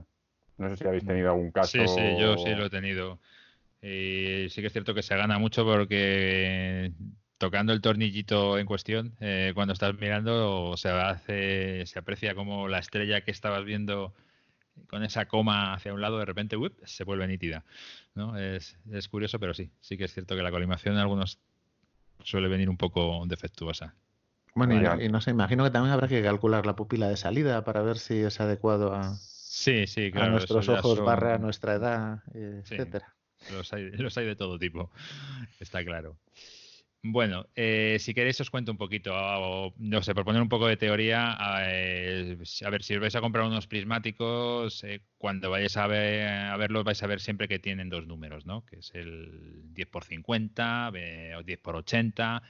No 0.60 0.70
sé 0.70 0.78
si 0.78 0.88
habéis 0.88 1.08
tenido 1.08 1.32
algún 1.32 1.50
caso. 1.50 1.70
Sí, 1.70 1.88
sí, 1.88 2.18
yo 2.20 2.38
sí 2.38 2.54
lo 2.54 2.66
he 2.66 2.70
tenido. 2.70 3.18
Y 3.82 4.48
sí 4.50 4.62
que 4.62 4.68
es 4.68 4.74
cierto 4.74 4.94
que 4.94 5.02
se 5.02 5.18
gana 5.18 5.40
mucho 5.40 5.66
porque 5.66 6.92
tocando 7.40 7.74
el 7.74 7.82
tornillito 7.82 8.60
en 8.60 8.68
cuestión, 8.68 9.16
eh, 9.22 9.54
cuando 9.56 9.74
estás 9.74 9.96
mirando, 10.00 10.78
se 10.78 10.90
hace, 10.90 11.88
se 11.88 11.98
aprecia 11.98 12.36
como 12.36 12.68
la 12.68 12.78
estrella 12.78 13.22
que 13.22 13.32
estabas 13.32 13.66
viendo 13.66 14.14
con 14.88 15.04
esa 15.04 15.28
coma 15.28 15.74
hacia 15.74 15.94
un 15.94 16.02
lado, 16.02 16.20
de 16.20 16.26
repente 16.26 16.58
se 16.86 17.04
vuelve 17.04 17.28
nítida. 17.28 17.64
¿no? 18.16 18.38
Es, 18.38 18.78
es, 18.92 19.08
curioso, 19.08 19.40
pero 19.40 19.54
sí, 19.54 19.72
sí 19.80 19.98
que 19.98 20.06
es 20.06 20.14
cierto 20.14 20.36
que 20.36 20.44
la 20.44 20.52
colimación 20.52 20.96
en 20.96 21.02
algunos 21.02 21.40
suele 22.24 22.48
venir 22.48 22.70
un 22.70 22.78
poco 22.78 23.24
defectuosa. 23.26 23.96
Bueno, 24.56 25.02
y, 25.02 25.10
no 25.10 25.20
sé, 25.20 25.32
imagino 25.32 25.64
que 25.64 25.72
también 25.72 25.94
habrá 25.94 26.08
que 26.08 26.22
calcular 26.22 26.66
la 26.66 26.76
pupila 26.76 27.10
de 27.10 27.18
salida 27.18 27.64
para 27.64 27.82
ver 27.82 27.98
si 27.98 28.20
es 28.20 28.40
adecuado 28.40 28.94
a, 28.94 29.16
sí, 29.16 29.88
sí, 29.88 30.12
claro, 30.12 30.28
a 30.28 30.30
nuestros 30.32 30.70
ojos, 30.70 31.00
barra 31.00 31.40
nuestra 31.40 31.74
edad, 31.74 32.20
etcétera. 32.34 33.16
Los 33.52 33.74
hay, 33.74 33.90
los 33.92 34.16
hay 34.18 34.26
de 34.26 34.36
todo 34.36 34.60
tipo, 34.60 34.92
está 35.60 35.84
claro. 35.84 36.18
Bueno, 37.06 37.48
eh, 37.54 37.98
si 38.00 38.14
queréis 38.14 38.40
os 38.40 38.50
cuento 38.50 38.72
un 38.72 38.78
poquito, 38.78 39.12
no 39.78 40.02
sé, 40.02 40.16
por 40.16 40.24
poner 40.24 40.42
un 40.42 40.48
poco 40.48 40.68
de 40.68 40.78
teoría, 40.78 41.38
eh, 41.68 42.38
a 42.66 42.70
ver, 42.70 42.82
si 42.82 42.96
os 42.96 43.02
vais 43.02 43.16
a 43.16 43.20
comprar 43.20 43.46
unos 43.46 43.68
prismáticos, 43.68 44.86
eh, 44.86 45.02
cuando 45.18 45.50
vayáis 45.50 45.76
a, 45.76 45.86
ver, 45.88 46.26
a 46.30 46.56
verlos 46.56 46.86
vais 46.86 47.04
a 47.04 47.08
ver 47.08 47.20
siempre 47.20 47.50
que 47.50 47.60
tienen 47.60 47.90
dos 47.90 48.08
números, 48.08 48.46
¿no? 48.46 48.66
Que 48.66 48.78
es 48.78 48.96
el 48.96 49.74
10 49.74 49.90
por 49.90 50.06
50 50.06 50.92
o 51.38 51.44
10 51.44 51.60
por 51.60 51.76
80. 51.76 52.42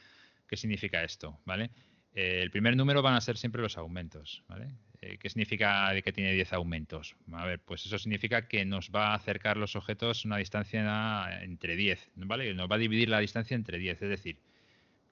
¿Qué 0.47 0.55
significa 0.55 1.03
esto? 1.03 1.39
¿Vale? 1.45 1.71
el 2.13 2.51
primer 2.51 2.77
número 2.77 3.01
van 3.01 3.15
a 3.15 3.21
ser 3.21 3.37
siempre 3.37 3.63
los 3.63 3.75
aumentos, 3.75 4.43
¿vale? 4.47 4.67
Eh, 5.05 5.17
¿Qué 5.19 5.29
significa 5.29 5.93
que 6.01 6.13
tiene 6.13 6.31
10 6.31 6.53
aumentos? 6.53 7.17
A 7.33 7.45
ver, 7.45 7.59
pues 7.59 7.85
eso 7.85 7.99
significa 7.99 8.47
que 8.47 8.63
nos 8.63 8.89
va 8.89 9.07
a 9.07 9.15
acercar 9.15 9.57
los 9.57 9.75
objetos 9.75 10.23
una 10.23 10.37
distancia 10.37 11.43
entre 11.43 11.75
10, 11.75 12.11
¿vale? 12.15 12.53
Nos 12.53 12.71
va 12.71 12.75
a 12.75 12.77
dividir 12.77 13.09
la 13.09 13.19
distancia 13.19 13.55
entre 13.55 13.79
10, 13.79 14.01
es 14.01 14.09
decir, 14.09 14.37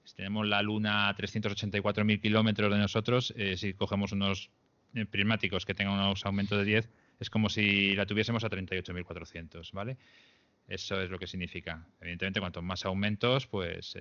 si 0.04 0.14
tenemos 0.16 0.48
la 0.48 0.62
Luna 0.62 1.08
a 1.10 1.14
384.000 1.14 2.20
kilómetros 2.22 2.72
de 2.72 2.78
nosotros, 2.78 3.34
eh, 3.36 3.58
si 3.58 3.74
cogemos 3.74 4.12
unos 4.12 4.50
eh, 4.94 5.04
prismáticos 5.04 5.66
que 5.66 5.74
tengan 5.74 5.94
unos 5.94 6.24
aumentos 6.24 6.58
de 6.58 6.64
10, 6.64 6.88
es 7.20 7.28
como 7.28 7.50
si 7.50 7.94
la 7.94 8.06
tuviésemos 8.06 8.44
a 8.44 8.48
38.400, 8.48 9.72
¿vale? 9.72 9.98
Eso 10.68 11.02
es 11.02 11.10
lo 11.10 11.18
que 11.18 11.26
significa. 11.26 11.86
Evidentemente, 12.00 12.40
cuanto 12.40 12.62
más 12.62 12.86
aumentos, 12.86 13.46
pues 13.46 13.94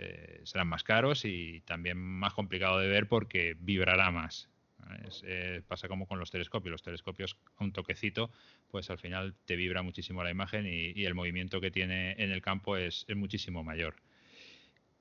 serán 0.44 0.68
más 0.68 0.84
caros 0.84 1.26
y 1.26 1.62
también 1.66 1.98
más 1.98 2.34
complicado 2.34 2.80
de 2.80 2.88
ver 2.88 3.08
porque 3.08 3.58
vibrará 3.60 4.10
más. 4.10 4.51
Eh, 5.24 5.62
pasa 5.68 5.88
como 5.88 6.08
con 6.08 6.20
los 6.20 6.32
telescopios. 6.32 6.72
Los 6.72 6.82
telescopios, 6.82 7.38
un 7.60 7.72
toquecito, 7.72 8.32
pues 8.70 8.90
al 8.90 8.98
final 8.98 9.36
te 9.46 9.56
vibra 9.56 9.82
muchísimo 9.82 10.24
la 10.24 10.32
imagen 10.32 10.66
y, 10.68 11.06
el 11.06 11.16
movimiento 11.16 11.62
que 11.62 11.72
tiene 11.72 12.14
en 12.18 12.32
el 12.32 12.42
campo 12.42 12.78
es, 12.78 13.06
muchísimo 13.16 13.64
mayor. 13.64 13.96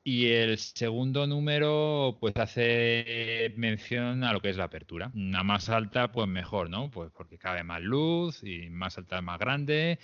Y 0.03 0.29
el 0.29 0.57
segundo 0.57 1.27
número, 1.27 2.17
pues 2.21 2.35
hace 2.37 3.53
mención 3.57 4.25
a 4.25 4.33
lo 4.33 4.41
que 4.41 4.49
es 4.49 4.57
la 4.57 4.65
apertura. 4.65 5.11
Una 5.15 5.43
más 5.43 5.69
alta, 5.69 6.11
pues 6.11 6.27
mejor, 6.27 6.71
¿no? 6.71 6.91
Pues 6.91 7.11
porque 7.11 7.37
cabe 7.37 7.63
más 7.65 7.83
luz 7.83 8.43
y 8.43 8.71
más 8.71 8.97
alta, 8.97 9.21
más 9.21 9.39
grande, 9.39 9.99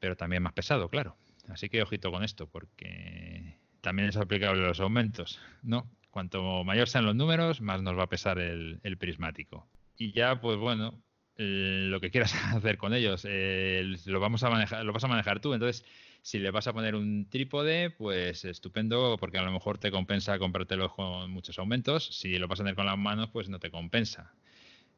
pero 0.00 0.16
también 0.16 0.42
más 0.42 0.52
pesado, 0.52 0.88
claro. 0.88 1.16
Así 1.48 1.68
que 1.68 1.82
ojito 1.82 2.10
con 2.10 2.24
esto, 2.24 2.48
porque 2.48 3.56
también 3.80 4.08
es 4.08 4.16
aplicable 4.16 4.64
a 4.64 4.68
los 4.68 4.80
aumentos, 4.80 5.40
¿no? 5.62 5.88
Cuanto 6.10 6.64
mayor 6.64 6.88
sean 6.88 7.06
los 7.06 7.14
números, 7.14 7.60
más 7.60 7.82
nos 7.82 7.96
va 7.96 8.04
a 8.04 8.08
pesar 8.08 8.38
el, 8.38 8.80
prismático. 8.98 9.66
Y 9.96 10.12
ya, 10.12 10.40
pues 10.40 10.56
bueno, 10.56 11.00
lo 11.36 12.00
que 12.00 12.10
quieras 12.10 12.34
hacer 12.54 12.78
con 12.78 12.94
ellos, 12.94 13.24
lo 13.24 14.20
vamos 14.20 14.42
a 14.42 14.50
manejar, 14.50 14.84
lo 14.84 14.92
vas 14.92 15.04
a 15.04 15.08
manejar 15.08 15.40
tú. 15.40 15.54
Entonces, 15.54 15.84
si 16.22 16.38
le 16.38 16.50
vas 16.50 16.66
a 16.66 16.72
poner 16.72 16.94
un 16.94 17.28
trípode, 17.30 17.90
pues 17.90 18.44
estupendo, 18.44 19.16
porque 19.18 19.38
a 19.38 19.42
lo 19.42 19.52
mejor 19.52 19.78
te 19.78 19.90
compensa 19.90 20.38
comprártelo 20.38 20.90
con 20.90 21.30
muchos 21.30 21.58
aumentos. 21.58 22.06
Si 22.18 22.38
lo 22.38 22.48
vas 22.48 22.60
a 22.60 22.64
tener 22.64 22.74
con 22.74 22.86
las 22.86 22.98
manos, 22.98 23.30
pues 23.30 23.48
no 23.48 23.58
te 23.58 23.70
compensa. 23.70 24.34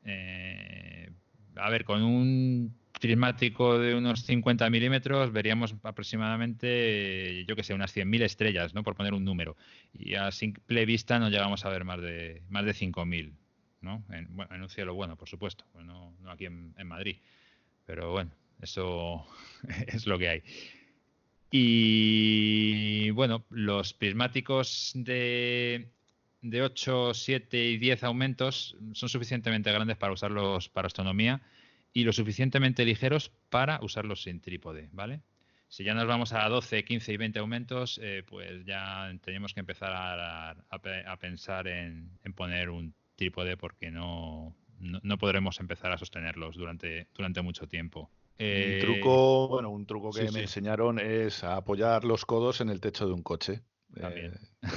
Eh, 0.04 1.10
a 1.56 1.70
ver, 1.70 1.84
con 1.84 2.02
un 2.02 2.74
prismático 3.02 3.80
de 3.80 3.96
unos 3.96 4.22
50 4.22 4.70
milímetros 4.70 5.32
veríamos 5.32 5.74
aproximadamente, 5.82 7.44
yo 7.46 7.56
que 7.56 7.64
sé, 7.64 7.74
unas 7.74 7.94
100.000 7.96 8.22
estrellas, 8.22 8.74
¿no? 8.74 8.84
Por 8.84 8.94
poner 8.94 9.12
un 9.12 9.24
número. 9.24 9.56
Y 9.92 10.14
a 10.14 10.30
simple 10.30 10.86
vista 10.86 11.18
no 11.18 11.28
llegamos 11.28 11.64
a 11.64 11.68
ver 11.68 11.84
más 11.84 12.00
de, 12.00 12.44
más 12.48 12.64
de 12.64 12.72
5.000, 12.72 13.32
¿no? 13.80 14.04
En, 14.10 14.28
en, 14.48 14.62
un 14.62 14.68
cielo 14.68 14.94
bueno, 14.94 15.16
por 15.16 15.28
supuesto, 15.28 15.64
no, 15.82 16.14
no 16.20 16.30
aquí 16.30 16.46
en, 16.46 16.86
Madrid. 16.86 17.16
Pero 17.86 18.12
bueno, 18.12 18.30
eso 18.60 19.26
es 19.88 20.06
lo 20.06 20.16
que 20.16 20.28
hay. 20.28 20.42
Y 21.50 23.10
bueno, 23.10 23.44
los 23.50 23.94
prismáticos 23.94 24.92
de, 24.94 25.88
de 26.40 26.62
8, 26.62 27.14
7 27.14 27.64
y 27.64 27.78
10 27.78 28.04
aumentos 28.04 28.76
son 28.92 29.08
suficientemente 29.08 29.72
grandes 29.72 29.96
para 29.96 30.12
usarlos 30.12 30.68
para 30.68 30.86
astronomía 30.86 31.42
y 31.92 32.04
lo 32.04 32.12
suficientemente 32.12 32.84
ligeros 32.84 33.32
para 33.50 33.80
usarlos 33.82 34.22
sin 34.22 34.40
trípode, 34.40 34.88
¿vale? 34.92 35.22
Si 35.68 35.84
ya 35.84 35.94
nos 35.94 36.06
vamos 36.06 36.34
a 36.34 36.46
12, 36.48 36.84
15 36.84 37.12
y 37.14 37.16
20 37.16 37.38
aumentos, 37.38 37.98
eh, 38.02 38.22
pues 38.26 38.64
ya 38.66 39.10
tenemos 39.22 39.54
que 39.54 39.60
empezar 39.60 39.90
a, 39.90 41.16
pensar 41.18 41.66
en, 41.66 42.18
poner 42.34 42.68
un 42.68 42.94
trípode 43.16 43.56
porque 43.56 43.90
no, 43.90 44.54
no, 44.78 45.16
podremos 45.16 45.60
empezar 45.60 45.90
a 45.90 45.96
sostenerlos 45.96 46.56
durante, 46.56 47.08
durante 47.14 47.40
mucho 47.40 47.66
tiempo. 47.68 48.10
un 48.32 48.36
eh, 48.38 48.78
truco, 48.82 49.48
bueno, 49.48 49.70
un 49.70 49.86
truco 49.86 50.10
que 50.10 50.30
me 50.30 50.42
enseñaron 50.42 50.98
es 50.98 51.42
apoyar 51.42 52.04
los 52.04 52.26
codos 52.26 52.60
en 52.60 52.68
el 52.68 52.80
techo 52.80 53.06
de 53.06 53.14
un 53.14 53.22
coche. 53.22 53.62
También. 53.98 54.34
Eh, 54.62 54.68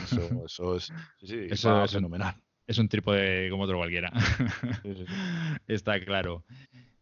eso, 0.45 0.77
es, 0.77 0.91
eso 1.21 1.83
es 1.83 1.91
fenomenal. 1.91 2.35
Es 2.67 2.79
un 2.79 2.87
trípode 2.87 3.49
como 3.49 3.63
otro 3.63 3.77
cualquiera. 3.77 4.11
Está 5.67 5.99
claro. 5.99 6.43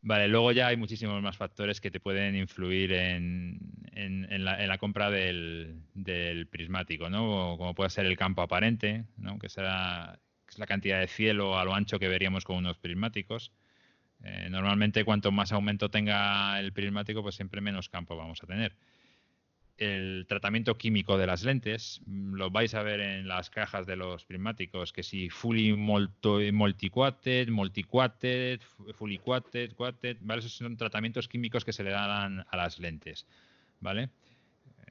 Vale, 0.05 0.27
luego 0.27 0.51
ya 0.51 0.67
hay 0.67 0.75
muchísimos 0.75 1.21
más 1.21 1.37
factores 1.37 1.79
que 1.79 1.89
te 1.89 2.01
pueden 2.01 2.35
influir 2.35 2.91
en, 2.91 3.57
la, 4.37 4.77
compra 4.77 5.09
del, 5.09 5.77
prismático, 6.51 7.09
¿no? 7.09 7.55
Como 7.57 7.73
puede 7.73 7.89
ser 7.89 8.05
el 8.05 8.17
campo 8.17 8.41
aparente, 8.41 9.05
¿no? 9.15 9.39
Que, 9.39 9.47
será, 9.47 10.19
es 10.49 10.59
la 10.59 10.65
cantidad 10.65 10.99
de 10.99 11.07
cielo 11.07 11.57
a 11.57 11.63
lo 11.63 11.73
ancho 11.73 11.99
que 11.99 12.09
veríamos 12.09 12.43
con 12.43 12.57
unos 12.57 12.77
prismáticos. 12.79 13.53
Eh, 14.25 14.49
normalmente 14.49 15.05
cuanto 15.05 15.31
más 15.31 15.53
aumento 15.53 15.89
tenga 15.89 16.59
el 16.59 16.73
prismático, 16.73 17.23
pues 17.23 17.35
siempre 17.35 17.61
menos 17.61 17.87
campo 17.87 18.17
vamos 18.17 18.43
a 18.43 18.47
tener 18.47 18.75
el 19.77 20.25
tratamiento 20.27 20.77
químico 20.77 21.17
de 21.17 21.27
las 21.27 21.43
lentes, 21.43 22.01
mm, 22.05 22.35
lo 22.35 22.51
vais 22.51 22.73
a 22.75 22.83
ver 22.83 22.99
en 22.99 23.27
las 23.27 23.49
cajas 23.49 23.85
de 23.85 23.95
los 23.95 24.25
prismáticos, 24.25 24.93
que 24.93 25.03
si 25.03 25.29
fully 25.29 25.73
multiquated, 25.73 27.49
multiquated, 27.49 28.61
fully 28.93 29.17
quated, 29.17 29.73
quated, 29.73 30.17
¿vale? 30.21 30.39
Esos 30.39 30.53
son 30.53 30.77
tratamientos 30.77 31.27
químicos 31.27 31.65
que 31.65 31.73
se 31.73 31.83
le 31.83 31.91
dan 31.91 32.45
a 32.49 32.57
las 32.57 32.79
lentes, 32.79 33.25
¿vale? 33.79 34.09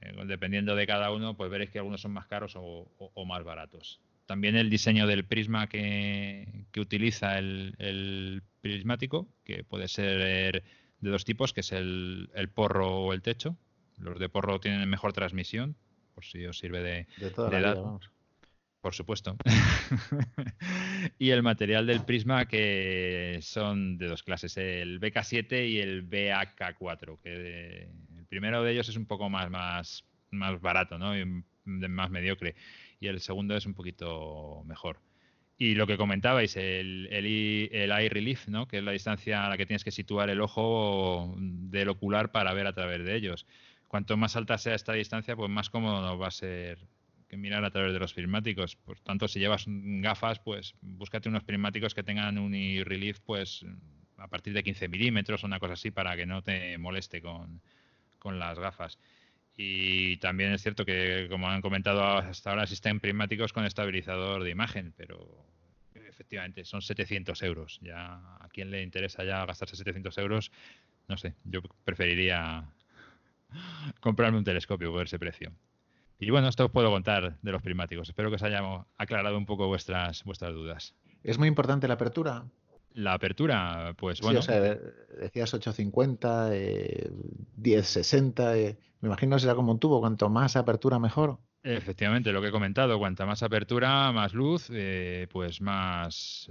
Eh, 0.00 0.12
dependiendo 0.26 0.74
de 0.74 0.86
cada 0.86 1.12
uno, 1.12 1.36
pues 1.36 1.50
veréis 1.50 1.70
que 1.70 1.78
algunos 1.78 2.00
son 2.00 2.12
más 2.12 2.26
caros 2.26 2.54
o, 2.56 3.24
más 3.24 3.44
baratos. 3.44 4.00
También 4.26 4.56
el 4.56 4.70
diseño 4.70 5.06
del 5.06 5.24
prisma 5.24 5.68
que, 5.68 6.66
utiliza 6.76 7.38
el, 7.38 8.42
prismático, 8.60 9.28
que 9.44 9.64
puede 9.64 9.88
ser 9.88 10.62
de 11.00 11.10
dos 11.10 11.24
tipos, 11.24 11.52
que 11.52 11.60
es 11.60 11.72
el 11.72 12.50
porro 12.54 13.00
o 13.00 13.12
el 13.12 13.22
techo, 13.22 13.56
los 14.02 14.18
de 14.18 14.28
porro 14.28 14.60
tienen 14.60 14.88
mejor 14.88 15.12
transmisión, 15.12 15.76
por 16.14 16.24
si 16.24 16.44
os 16.44 16.58
sirve 16.58 16.82
de, 16.82 17.06
de 17.16 17.30
toda 17.30 18.00
Por 18.80 18.94
supuesto. 18.94 19.36
y 21.18 21.30
el 21.30 21.42
material 21.42 21.86
del 21.86 22.04
prisma 22.04 22.46
que 22.46 23.38
son 23.42 23.96
de 23.96 24.08
dos 24.08 24.22
clases, 24.22 24.56
el 24.56 25.00
BK7 25.00 25.68
y 25.68 25.78
el 25.78 26.08
BAK4, 26.08 27.18
que 27.22 27.88
el 28.16 28.26
primero 28.28 28.62
de 28.62 28.72
ellos 28.72 28.88
es 28.88 28.96
un 28.96 29.06
poco 29.06 29.30
más, 29.30 29.50
más, 29.50 30.04
más 30.30 30.60
barato, 30.60 30.98
¿no? 30.98 31.16
Y 31.16 31.24
más 31.64 32.10
mediocre. 32.10 32.56
Y 33.00 33.06
el 33.06 33.20
segundo 33.20 33.56
es 33.56 33.66
un 33.66 33.74
poquito 33.74 34.62
mejor. 34.66 34.98
Y 35.58 35.76
lo 35.76 35.86
que 35.86 35.96
comentabais, 35.96 36.56
el, 36.56 37.08
el, 37.12 37.68
el, 37.70 37.92
eye 37.92 38.08
relief, 38.08 38.48
¿no? 38.48 38.66
que 38.66 38.78
es 38.78 38.84
la 38.84 38.90
distancia 38.90 39.46
a 39.46 39.48
la 39.48 39.56
que 39.56 39.64
tienes 39.64 39.84
que 39.84 39.92
situar 39.92 40.28
el 40.28 40.40
ojo 40.40 41.36
del 41.38 41.88
ocular 41.88 42.32
para 42.32 42.52
ver 42.52 42.66
a 42.66 42.72
través 42.72 43.04
de 43.04 43.14
ellos 43.14 43.46
cuanto 43.92 44.16
más 44.16 44.36
alta 44.36 44.56
sea 44.56 44.74
esta 44.74 44.94
distancia, 44.94 45.36
pues 45.36 45.50
más 45.50 45.68
cómodo 45.68 46.16
va 46.16 46.28
a 46.28 46.30
ser 46.30 46.78
que 47.28 47.36
mirar 47.36 47.62
a 47.62 47.70
través 47.70 47.92
de 47.92 47.98
los 47.98 48.14
prismáticos. 48.14 48.74
Por 48.74 48.98
tanto, 49.00 49.28
si 49.28 49.38
llevas 49.38 49.66
gafas, 49.66 50.38
pues 50.38 50.74
búscate 50.80 51.28
unos 51.28 51.44
prismáticos 51.44 51.92
que 51.92 52.02
tengan 52.02 52.38
un 52.38 52.52
relief, 52.86 53.20
pues 53.20 53.66
a 54.16 54.28
partir 54.28 54.54
de 54.54 54.62
15 54.62 54.88
milímetros 54.88 55.44
o 55.44 55.46
una 55.46 55.58
cosa 55.58 55.74
así 55.74 55.90
para 55.90 56.16
que 56.16 56.24
no 56.24 56.40
te 56.40 56.78
moleste 56.78 57.20
con, 57.20 57.60
las 58.24 58.58
gafas. 58.58 58.98
Y 59.58 60.16
también 60.16 60.52
es 60.52 60.62
cierto 60.62 60.86
que, 60.86 61.26
como 61.28 61.50
han 61.50 61.60
comentado 61.60 62.02
hasta 62.02 62.48
ahora, 62.48 62.62
existen 62.62 62.98
prismáticos 62.98 63.52
con 63.52 63.66
estabilizador 63.66 64.42
de 64.42 64.48
imagen, 64.48 64.94
pero 64.96 65.44
efectivamente 65.94 66.64
son 66.64 66.80
700 66.80 67.42
euros. 67.42 67.78
Ya 67.82 68.14
a 68.40 68.48
quien 68.50 68.70
le 68.70 68.82
interesa 68.82 69.22
ya 69.22 69.44
gastarse 69.44 69.76
700 69.76 70.16
euros, 70.16 70.50
no 71.08 71.18
sé, 71.18 71.34
yo 71.44 71.60
preferiría 71.84 72.72
comprarme 74.00 74.38
un 74.38 74.44
telescopio 74.44 74.92
por 74.92 75.04
ese 75.04 75.18
precio. 75.18 75.52
Y 76.18 76.30
bueno, 76.30 76.46
esto 76.46 76.66
os 76.66 76.70
puedo 76.70 76.88
contar 76.90 77.36
de 77.42 77.52
los 77.52 77.62
prismáticos. 77.62 78.08
Espero 78.08 78.30
que 78.30 78.36
os 78.36 78.42
hayamos 78.44 78.86
aclarado 78.96 79.36
un 79.36 79.44
poco 79.44 79.66
vuestras, 79.66 80.22
vuestras 80.22 80.54
dudas. 80.54 80.94
¿Es 81.24 81.36
muy 81.36 81.48
importante 81.48 81.88
la 81.88 81.94
apertura? 81.94 82.44
La 82.94 83.14
apertura, 83.14 83.94
pues 83.96 84.20
bueno. 84.20 84.38
O 84.38 84.42
sea, 84.42 84.60
decías 84.60 85.52
850, 85.52 86.50
1060. 87.56 88.56
Eh, 88.56 88.66
eh, 88.66 88.78
me 89.00 89.08
imagino 89.08 89.36
será 89.38 89.56
como 89.56 89.72
un 89.72 89.80
tubo. 89.80 89.98
Cuanto 89.98 90.28
más 90.28 90.54
apertura, 90.56 91.00
mejor. 91.00 91.38
Efectivamente, 91.64 92.32
lo 92.32 92.40
que 92.40 92.48
he 92.48 92.52
comentado, 92.52 92.98
cuanta 92.98 93.26
más 93.26 93.42
apertura, 93.42 94.12
más 94.12 94.32
luz, 94.32 94.68
eh, 94.72 95.26
pues 95.30 95.60
más, 95.60 96.48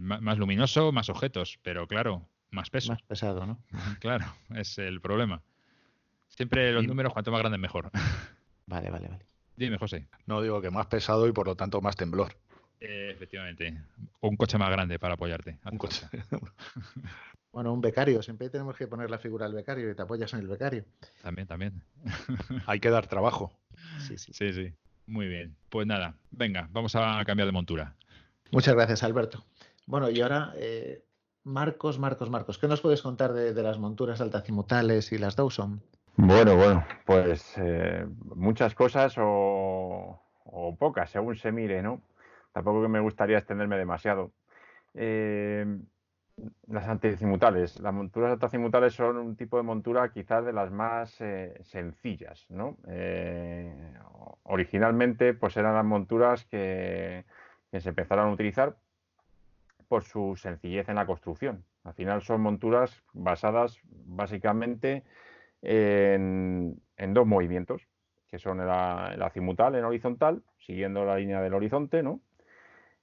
más 0.00 0.38
luminoso, 0.38 0.92
más 0.92 1.08
objetos, 1.08 1.58
pero 1.62 1.86
claro, 1.86 2.28
más 2.50 2.70
peso. 2.70 2.92
Más 2.92 3.02
pesado, 3.02 3.46
¿no? 3.46 3.62
claro, 4.00 4.26
es 4.54 4.78
el 4.78 5.00
problema. 5.00 5.42
Siempre 6.36 6.70
los 6.72 6.86
números, 6.86 7.12
cuanto 7.12 7.30
más 7.30 7.40
grandes, 7.40 7.60
mejor. 7.60 7.90
Vale, 8.68 8.90
vale, 8.90 9.06
vale. 9.06 9.24
Dime, 9.56 9.78
José. 9.78 10.08
No 10.26 10.42
digo 10.42 10.60
que 10.60 10.70
más 10.70 10.86
pesado 10.86 11.28
y 11.28 11.32
por 11.32 11.46
lo 11.46 11.54
tanto 11.54 11.80
más 11.80 11.94
temblor. 11.94 12.36
Eh, 12.80 13.10
efectivamente. 13.14 13.80
O 14.18 14.28
un 14.28 14.36
coche 14.36 14.58
más 14.58 14.70
grande 14.70 14.98
para 14.98 15.14
apoyarte. 15.14 15.60
Un 15.70 15.78
coche. 15.78 16.04
bueno, 17.52 17.72
un 17.72 17.80
becario. 17.80 18.22
Siempre 18.22 18.50
tenemos 18.50 18.76
que 18.76 18.88
poner 18.88 19.08
la 19.08 19.20
figura 19.20 19.46
del 19.46 19.54
becario 19.54 19.88
y 19.88 19.94
te 19.94 20.02
apoyas 20.02 20.32
en 20.34 20.40
el 20.40 20.48
becario. 20.48 20.84
También, 21.22 21.46
también. 21.46 21.80
Hay 22.66 22.80
que 22.80 22.90
dar 22.90 23.06
trabajo. 23.06 23.52
Sí, 24.00 24.18
sí. 24.18 24.32
Sí, 24.34 24.52
sí. 24.52 24.74
Muy 25.06 25.28
bien. 25.28 25.54
Pues 25.68 25.86
nada, 25.86 26.16
venga, 26.32 26.68
vamos 26.72 26.96
a 26.96 27.22
cambiar 27.24 27.46
de 27.46 27.52
montura. 27.52 27.94
Muchas 28.50 28.74
gracias, 28.74 29.04
Alberto. 29.04 29.46
Bueno, 29.86 30.10
y 30.10 30.20
ahora, 30.20 30.52
eh, 30.56 31.04
Marcos, 31.44 32.00
Marcos, 32.00 32.30
Marcos, 32.30 32.58
¿qué 32.58 32.66
nos 32.66 32.80
puedes 32.80 33.00
contar 33.00 33.32
de, 33.32 33.54
de 33.54 33.62
las 33.62 33.78
monturas 33.78 34.20
altacimutales 34.20 35.12
y 35.12 35.18
las 35.18 35.36
Dawson? 35.36 35.82
Bueno, 36.18 36.56
bueno, 36.56 36.82
pues 37.04 37.54
eh, 37.58 38.06
muchas 38.34 38.74
cosas 38.74 39.14
o, 39.18 40.18
pocas, 40.78 41.10
según 41.10 41.36
se 41.36 41.52
mire, 41.52 41.82
¿no? 41.82 42.00
Tampoco 42.52 42.80
que 42.80 42.88
me 42.88 43.00
gustaría 43.00 43.36
extenderme 43.36 43.76
demasiado. 43.76 44.32
Eh, 44.94 45.66
las 46.68 46.88
antecimutales. 46.88 47.78
Las 47.80 47.92
monturas 47.92 48.32
antecimutales 48.32 48.94
son 48.94 49.18
un 49.18 49.36
tipo 49.36 49.58
de 49.58 49.62
montura 49.62 50.10
quizás 50.10 50.44
de 50.46 50.54
las 50.54 50.70
más 50.70 51.20
eh, 51.20 51.58
sencillas, 51.64 52.46
¿no? 52.48 52.76
originalmente, 54.44 55.34
pues 55.34 55.56
eran 55.56 55.74
las 55.74 55.84
monturas 55.84 56.44
que, 56.46 57.24
que 57.70 57.80
se 57.80 57.90
empezaron 57.90 58.28
a 58.30 58.32
utilizar 58.32 58.76
por 59.88 60.04
su 60.04 60.34
sencillez 60.36 60.88
en 60.88 60.94
la 60.94 61.06
construcción. 61.06 61.64
Al 61.84 61.94
final 61.94 62.22
son 62.22 62.40
monturas 62.40 63.02
basadas 63.12 63.80
básicamente 63.84 65.04
en, 65.62 66.80
dos 67.08 67.26
movimientos, 67.26 67.82
que 68.28 68.38
son 68.38 68.60
el, 68.60 68.68
azimutal 68.68 69.74
en 69.74 69.84
horizontal, 69.84 70.42
siguiendo 70.58 71.04
la 71.04 71.16
línea 71.16 71.40
del 71.40 71.54
horizonte, 71.54 72.02
¿no? 72.02 72.20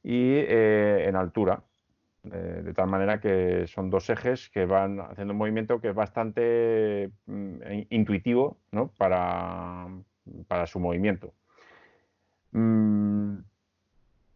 y 0.03 0.35
eh, 0.35 1.05
en 1.07 1.15
altura, 1.15 1.63
de, 2.23 2.73
tal 2.73 2.87
manera 2.87 3.19
que 3.19 3.67
son 3.67 3.89
dos 3.89 4.09
ejes 4.09 4.49
que 4.49 4.65
van 4.65 4.99
haciendo 4.99 5.33
un 5.33 5.37
movimiento 5.37 5.79
que 5.79 5.89
es 5.89 5.95
bastante 5.95 7.11
mm, 7.25 7.55
intuitivo 7.89 8.57
¿no? 8.71 8.89
para, 8.97 9.87
para, 10.47 10.67
su 10.67 10.79
movimiento. 10.79 11.33
Mm, 12.51 13.39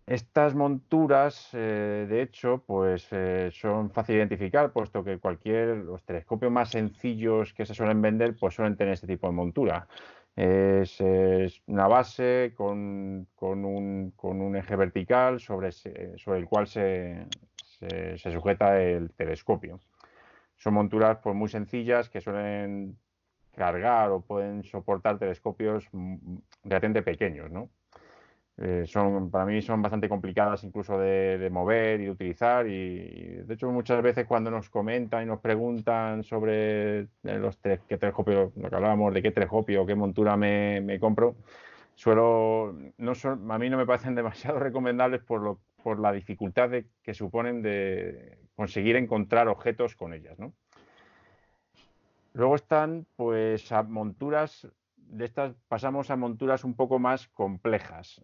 Estas 0.08 0.56
monturas, 0.56 1.50
eh, 1.52 2.06
de 2.08 2.22
hecho, 2.22 2.64
pues 2.66 3.10
eh, 3.12 3.50
son 3.52 3.92
fácil 3.92 4.14
de 4.14 4.20
identificar, 4.20 4.72
puesto 4.72 5.04
que 5.04 5.20
cualquier, 5.20 5.80
los 5.80 6.02
telescopios 6.06 6.50
más 6.50 6.70
sencillos 6.70 7.54
que 7.54 7.66
se 7.66 7.74
suelen 7.74 8.02
vender, 8.02 8.38
pues 8.40 8.56
suelen 8.56 8.78
tener 8.78 8.94
este 8.94 9.06
tipo 9.06 9.28
de 9.28 9.34
montura. 9.34 9.86
Es, 10.34 11.02
una 11.68 11.88
base 11.88 12.54
con, 12.56 13.28
un, 13.42 14.56
eje 14.56 14.76
vertical 14.78 15.42
sobre, 15.42 15.72
el 15.72 16.46
cual 16.48 16.68
se, 16.68 17.28
sujeta 18.16 18.82
el 18.82 19.12
telescopio. 19.12 19.82
Son 20.56 20.74
monturas 20.74 21.18
pues, 21.22 21.36
muy 21.36 21.50
sencillas 21.50 22.10
que 22.10 22.22
suelen 22.22 22.98
cargar 23.54 24.12
o 24.12 24.22
pueden 24.22 24.64
soportar 24.64 25.20
telescopios 25.20 25.90
relativamente 26.64 27.02
pequeños, 27.02 27.52
¿no? 27.52 27.70
Eh, 28.60 28.86
son, 28.88 29.30
para 29.30 29.46
mí 29.46 29.62
son 29.62 29.84
bastante 29.84 30.10
complicadas 30.10 30.64
incluso 30.64 30.98
de, 30.98 31.48
mover 31.52 32.02
y 32.02 32.06
de 32.06 32.10
utilizar 32.10 32.66
y, 32.68 33.44
de 33.44 33.54
hecho 33.54 33.70
muchas 33.72 34.02
veces 34.02 34.26
cuando 34.26 34.50
nos 34.50 34.72
comentan 34.72 35.22
y 35.22 35.26
nos 35.28 35.40
preguntan 35.42 36.24
sobre 36.24 37.02
eh, 37.02 37.08
los 37.24 37.58
qué 37.58 37.98
telescopio, 38.00 38.52
lo 38.56 38.70
que 38.70 38.76
hablábamos 38.76 39.14
de 39.14 39.22
qué 39.22 39.48
o 39.78 39.86
qué 39.86 39.94
montura 39.94 40.36
me, 40.38 40.98
compro, 41.00 41.36
suelo, 41.94 42.76
no 42.98 43.14
son, 43.14 43.52
a 43.52 43.60
mí 43.60 43.70
no 43.70 43.78
me 43.78 43.86
parecen 43.86 44.16
demasiado 44.16 44.58
recomendables 44.58 45.22
por, 45.22 45.42
lo, 45.42 45.60
por 45.84 46.00
la 46.00 46.12
dificultad 46.12 46.72
que 47.04 47.14
suponen 47.14 47.62
de 47.62 48.40
conseguir 48.56 48.96
encontrar 48.96 49.50
objetos 49.50 49.96
con 49.96 50.14
ellas, 50.16 50.40
¿no? 50.40 50.54
Luego 52.34 52.56
están 52.56 53.06
pues 53.16 53.72
monturas 53.88 54.68
de 55.10 55.26
estas 55.26 55.56
pasamos 55.68 56.10
a 56.12 56.16
monturas 56.16 56.64
un 56.64 56.76
poco 56.76 57.00
más 57.00 57.28
complejas, 57.30 58.22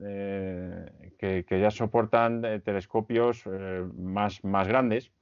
eh, 0.00 1.12
que, 1.18 1.60
ya 1.60 1.70
soportan 1.70 2.44
eh, 2.44 2.60
telescopios 2.60 3.44
eh, 3.46 3.84
más, 3.96 4.42
más 4.44 4.68
grandes, 4.68 5.12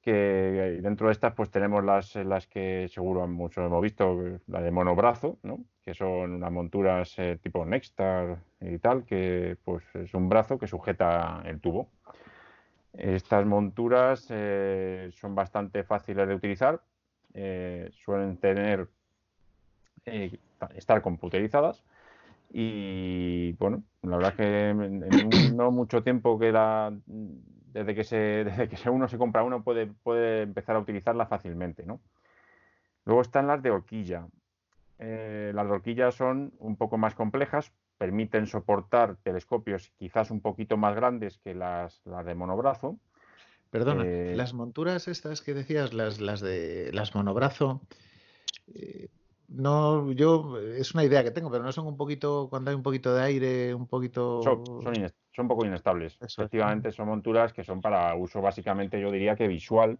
que 0.00 0.80
dentro 0.82 1.06
de 1.06 1.12
estas 1.12 1.32
pues 1.32 1.50
tenemos 1.50 1.82
las, 1.82 2.14
las 2.16 2.46
que 2.46 2.88
seguro 2.88 3.26
muchos 3.26 3.64
hemos 3.64 3.82
visto, 3.82 4.38
la 4.46 4.60
de 4.60 4.70
monobrazo, 4.70 5.38
¿no? 5.42 5.64
que 5.82 5.94
son 5.94 6.34
unas 6.34 6.52
monturas 6.52 7.16
tipo 7.42 7.64
Nextar 7.64 8.38
y 8.60 8.78
tal, 8.78 9.04
que 9.04 9.56
pues 9.64 9.82
es 9.94 10.12
un 10.12 10.28
brazo 10.28 10.58
que 10.58 10.66
sujeta 10.66 11.42
el 11.46 11.60
tubo. 11.60 11.88
Estas 12.92 13.46
monturas 13.46 14.28
son 15.14 15.34
bastante 15.34 15.84
fáciles 15.84 16.28
de 16.28 16.34
utilizar, 16.34 16.82
suelen 17.32 18.36
tener 18.36 18.88
eh, 20.06 20.38
estar 20.76 21.02
computerizadas. 21.02 21.82
Y 22.52 23.52
bueno, 23.54 23.82
la 24.02 24.16
verdad 24.16 24.32
es 24.32 24.36
que 24.36 24.68
en, 24.70 25.56
no 25.56 25.70
mucho 25.70 26.02
tiempo 26.02 26.38
que 26.38 26.52
desde 27.72 27.94
que 27.94 28.04
se, 28.04 28.16
desde 28.44 28.68
que 28.68 28.90
uno 28.90 29.08
se 29.08 29.18
compra 29.18 29.42
uno 29.42 29.62
puede, 29.62 29.86
puede 29.86 30.42
empezar 30.42 30.76
a 30.76 30.80
utilizarla 30.80 31.26
fácilmente, 31.26 31.84
¿no? 31.84 32.00
Luego 33.04 33.22
están 33.22 33.46
las 33.46 33.62
de 33.62 33.70
horquilla. 33.70 34.28
Eh, 34.98 35.52
las 35.54 35.66
de 35.66 35.72
horquilla 35.72 36.10
son 36.12 36.52
un 36.58 36.76
poco 36.76 36.96
más 36.96 37.14
complejas, 37.14 37.72
permiten 37.98 38.46
soportar 38.46 39.16
telescopios 39.16 39.92
quizás 39.98 40.30
un 40.30 40.40
poquito 40.40 40.76
más 40.76 40.94
grandes 40.94 41.38
que 41.38 41.54
las, 41.54 42.00
las 42.04 42.24
de 42.24 42.34
monobrazo. 42.34 42.98
Perdona, 43.70 44.04
eh, 44.06 44.34
las 44.36 44.54
monturas 44.54 45.08
estas 45.08 45.42
que 45.42 45.52
decías, 45.52 45.92
las, 45.92 46.20
las 46.20 46.40
de 46.40 46.90
las 46.92 47.14
monobrazo, 47.14 47.80
no, 49.56 50.12
yo 50.12 50.58
es 50.58 50.94
una 50.94 51.04
idea 51.04 51.22
que 51.22 51.30
tengo, 51.30 51.50
pero 51.50 51.62
no 51.62 51.72
son 51.72 51.86
un 51.86 51.96
poquito, 51.96 52.48
cuando 52.50 52.70
hay 52.70 52.76
un 52.76 52.82
poquito 52.82 53.14
de 53.14 53.22
aire, 53.22 53.74
un 53.74 53.86
poquito. 53.86 54.42
Son, 54.42 54.64
son, 54.64 55.44
un 55.44 55.48
poco 55.48 55.64
inestables. 55.64 56.18
Efectivamente, 56.20 56.92
son 56.92 57.08
monturas 57.08 57.52
que 57.52 57.64
son 57.64 57.80
para 57.80 58.14
uso 58.14 58.40
básicamente, 58.40 59.00
yo 59.00 59.10
diría 59.10 59.36
que 59.36 59.48
visual 59.48 59.98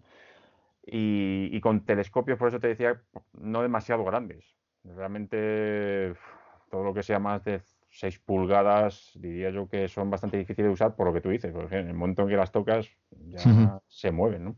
y, 0.86 1.61
con 1.61 1.84
telescopios, 1.84 2.38
por 2.38 2.48
eso 2.48 2.61
te 2.61 2.68
decía, 2.68 3.00
no 3.32 3.62
demasiado 3.62 4.05
grandes. 4.05 4.44
Realmente 4.84 6.14
todo 6.70 6.84
lo 6.84 6.92
que 6.92 7.02
sea 7.02 7.18
más 7.18 7.44
de 7.44 7.62
6 7.90 8.18
pulgadas, 8.18 9.12
diría 9.14 9.50
yo 9.50 9.68
que 9.68 9.88
son 9.88 10.11
bastante 10.11 10.36
difíciles 10.36 10.68
de 10.68 10.72
usar 10.72 10.96
por 10.96 11.07
lo 11.07 11.12
que 11.12 11.20
tú 11.20 11.30
dices, 11.30 11.52
porque 11.52 11.78
en 11.78 11.88
el 11.88 11.94
momento 11.94 12.22
en 12.22 12.28
que 12.28 12.36
las 12.36 12.52
tocas 12.52 12.88
ya 13.28 13.80
se 13.88 14.11
mueven, 14.11 14.44
¿no? 14.44 14.57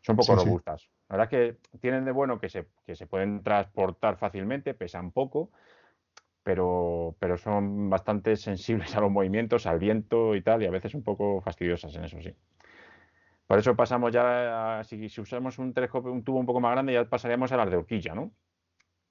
Son 0.00 0.16
poco 0.16 0.36
robustas. 0.36 0.88
La 1.08 1.16
verdad 1.16 1.32
es 1.32 1.60
que 1.70 1.78
tienen 1.78 2.04
de 2.04 2.12
bueno 2.12 2.40
que 2.40 2.48
se, 2.48 2.66
que 2.84 2.96
se 2.96 3.06
pueden 3.06 3.42
transportar 3.42 4.16
fácilmente, 4.16 4.74
pesan 4.74 5.12
poco, 5.12 5.50
pero, 6.42 7.16
pero 7.18 7.36
son 7.36 7.90
bastante 7.90 8.36
sensibles 8.36 8.94
a 8.96 9.00
los 9.00 9.10
movimientos, 9.10 9.66
al 9.66 9.78
viento 9.78 10.34
y 10.34 10.42
tal, 10.42 10.62
y 10.62 10.66
a 10.66 10.70
veces 10.70 10.94
un 10.94 11.02
poco 11.02 11.40
fastidiosas 11.40 11.94
en 11.96 12.04
eso, 12.04 12.20
sí. 12.20 12.34
Por 13.46 13.58
eso 13.58 13.76
pasamos 13.76 14.12
ya, 14.12 14.80
a, 14.80 14.84
si, 14.84 15.06
usamos 15.20 15.58
un 15.58 15.72
telescopio, 15.72 16.12
un 16.12 16.24
tubo 16.24 16.38
un 16.40 16.46
poco 16.46 16.60
más 16.60 16.72
grande, 16.72 16.92
ya 16.92 17.04
pasaríamos 17.08 17.52
a 17.52 17.56
las 17.56 17.70
de 17.70 17.76
horquilla, 17.76 18.14
¿no? 18.14 18.32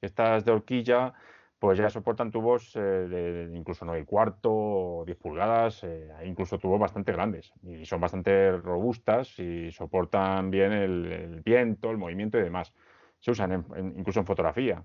Estas 0.02 0.44
de 0.44 0.52
horquilla 0.52 1.14
pues 1.60 1.78
ya 1.78 1.90
soportan 1.90 2.32
tubos 2.32 2.76
eh, 2.76 2.80
de, 2.80 3.58
incluso 3.58 3.86
9 3.86 4.02
y 4.02 4.06
cuarto 4.06 4.52
o 4.52 5.04
10 5.06 5.18
pulgadas, 5.18 5.84
eh, 5.84 6.10
incluso 6.26 6.60
tubos 6.60 6.80
bastante 6.80 7.12
grandes 7.12 7.54
y 7.64 7.86
son 7.86 8.02
bastante 8.02 8.52
robustas 8.58 9.40
y 9.40 9.72
soportan 9.72 10.52
bien 10.52 10.74
el, 10.74 11.42
viento, 11.44 11.92
el 11.92 11.98
movimiento 11.98 12.38
y 12.38 12.44
demás. 12.44 12.74
Se 13.20 13.32
usan 13.32 13.66
incluso 13.98 14.20
en 14.20 14.26
fotografía. 14.26 14.84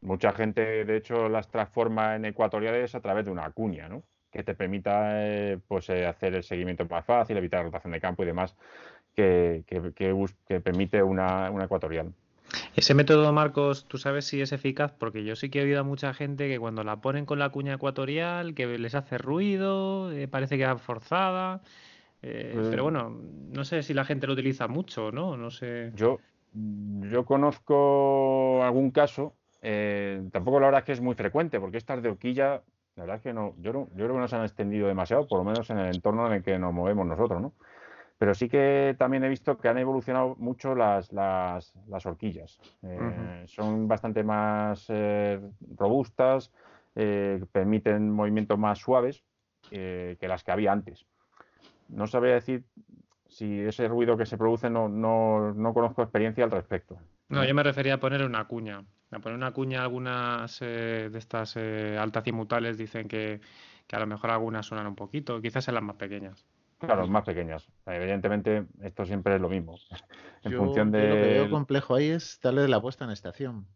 Mucha 0.00 0.32
gente, 0.32 0.84
de 0.84 0.96
hecho, 0.96 1.28
las 1.28 1.48
transforma 1.48 2.16
en 2.16 2.24
ecuatoriales 2.24 2.94
a 2.94 3.00
través 3.00 3.26
de 3.26 3.30
una 3.30 3.50
cuña, 3.50 3.88
¿no? 3.88 4.02
que 4.30 4.42
te 4.44 4.54
permita 4.54 5.24
eh, 5.26 5.58
pues, 5.66 5.90
hacer 5.90 6.34
el 6.34 6.42
seguimiento 6.42 6.86
más 6.86 7.04
fácil, 7.04 7.36
evitar 7.36 7.64
rotación 7.64 7.92
de 7.92 8.00
campo 8.00 8.22
y 8.22 8.26
demás, 8.26 8.56
que, 9.14 9.64
que, 9.66 10.60
permite 10.60 11.02
una, 11.02 11.50
una 11.50 11.64
ecuatorial. 11.64 12.12
Ese 12.74 12.94
método, 12.94 13.32
Marcos, 13.32 13.86
¿tú 13.86 13.98
sabes 13.98 14.24
si 14.24 14.40
es 14.40 14.52
eficaz? 14.52 14.92
Porque 14.92 15.24
yo 15.24 15.36
sí 15.36 15.50
que 15.50 15.60
he 15.60 15.64
oído 15.64 15.80
a 15.80 15.84
mucha 15.84 16.14
gente 16.14 16.48
que 16.48 16.58
cuando 16.58 16.84
la 16.84 17.00
ponen 17.00 17.26
con 17.26 17.38
la 17.38 17.50
cuña 17.50 17.74
ecuatorial, 17.74 18.54
que 18.54 18.66
les 18.78 18.94
hace 18.94 19.18
ruido, 19.18 20.12
eh, 20.12 20.28
parece 20.28 20.58
que 20.58 20.66
va 20.66 20.78
forzada. 20.78 21.62
Eh, 22.22 22.52
pues 22.54 22.68
pero 22.68 22.84
bueno, 22.84 23.18
no 23.50 23.64
sé 23.64 23.82
si 23.82 23.94
la 23.94 24.04
gente 24.04 24.26
lo 24.26 24.34
utiliza 24.34 24.68
mucho, 24.68 25.10
¿no? 25.10 25.36
No 25.36 25.50
sé. 25.50 25.92
Yo, 25.94 26.18
yo 26.52 27.24
conozco 27.24 28.62
algún 28.62 28.90
caso, 28.90 29.34
eh, 29.62 30.22
tampoco 30.32 30.60
la 30.60 30.66
verdad 30.66 30.80
es 30.80 30.86
que 30.86 30.92
es 30.92 31.00
muy 31.00 31.14
frecuente, 31.14 31.60
porque 31.60 31.78
estas 31.78 32.02
de 32.02 32.10
horquilla, 32.10 32.62
la 32.96 33.04
verdad 33.04 33.16
es 33.16 33.22
que 33.22 33.32
no, 33.32 33.54
yo, 33.58 33.72
no, 33.72 33.88
yo 33.90 34.04
creo 34.04 34.14
que 34.14 34.20
no 34.20 34.28
se 34.28 34.36
han 34.36 34.42
extendido 34.42 34.88
demasiado, 34.88 35.26
por 35.26 35.38
lo 35.38 35.44
menos 35.44 35.70
en 35.70 35.78
el 35.78 35.94
entorno 35.94 36.26
en 36.26 36.34
el 36.34 36.42
que 36.42 36.58
nos 36.58 36.72
movemos 36.72 37.06
nosotros, 37.06 37.40
¿no? 37.40 37.52
Pero 38.20 38.34
sí 38.34 38.50
que 38.50 38.94
también 38.98 39.24
he 39.24 39.30
visto 39.30 39.56
que 39.56 39.68
han 39.68 39.78
evolucionado 39.78 40.36
mucho 40.38 40.74
las, 40.74 41.10
las, 41.10 41.72
horquillas. 42.04 42.60
Eh, 42.82 43.44
son 43.46 43.88
bastante 43.88 44.22
más 44.22 44.84
eh, 44.90 45.40
robustas, 45.74 46.52
eh, 46.96 47.42
permiten 47.50 48.10
movimientos 48.10 48.58
más 48.58 48.78
suaves 48.78 49.24
que 49.70 50.18
las 50.20 50.44
que 50.44 50.52
había 50.52 50.70
antes. 50.70 51.06
No 51.88 52.06
sabría 52.06 52.34
decir 52.34 52.64
si 53.26 53.58
ese 53.60 53.88
ruido 53.88 54.18
que 54.18 54.26
se 54.26 54.36
produce 54.36 54.68
no, 54.68 54.86
no, 54.90 55.54
no 55.54 55.72
conozco 55.72 56.02
experiencia 56.02 56.44
al 56.44 56.50
respecto. 56.50 56.98
No, 57.30 57.42
yo 57.42 57.54
me 57.54 57.62
refería 57.62 57.94
a 57.94 58.00
poner 58.00 58.22
una 58.22 58.46
cuña. 58.46 58.84
A 59.12 59.18
poner 59.20 59.38
una 59.38 59.52
cuña, 59.52 59.80
algunas 59.80 60.60
de 60.60 61.10
estas 61.14 61.56
altacimutales 61.56 62.76
dicen 62.76 63.08
que, 63.08 63.40
que, 63.86 63.96
a 63.96 64.00
lo 64.00 64.06
mejor 64.06 64.28
algunas 64.28 64.66
suenan 64.66 64.88
un 64.88 64.94
poquito, 64.94 65.40
quizás 65.40 65.66
en 65.68 65.74
las 65.74 65.82
más 65.82 65.96
pequeñas. 65.96 66.44
Claro, 66.80 67.06
más 67.08 67.24
pequeñas. 67.24 67.68
Evidentemente, 67.84 68.66
esto 68.82 69.04
siempre 69.04 69.34
es 69.34 69.40
lo 69.40 69.48
mismo. 69.48 69.76
En 70.42 70.56
función 70.56 70.90
de. 70.90 71.08
Lo 71.08 71.14
que 71.14 71.20
veo 71.20 71.50
complejo 71.50 71.94
ahí 71.94 72.08
es 72.08 72.40
darle 72.42 72.66
la 72.66 72.80
puesta 72.80 73.04
en 73.04 73.10
estación. 73.10 73.66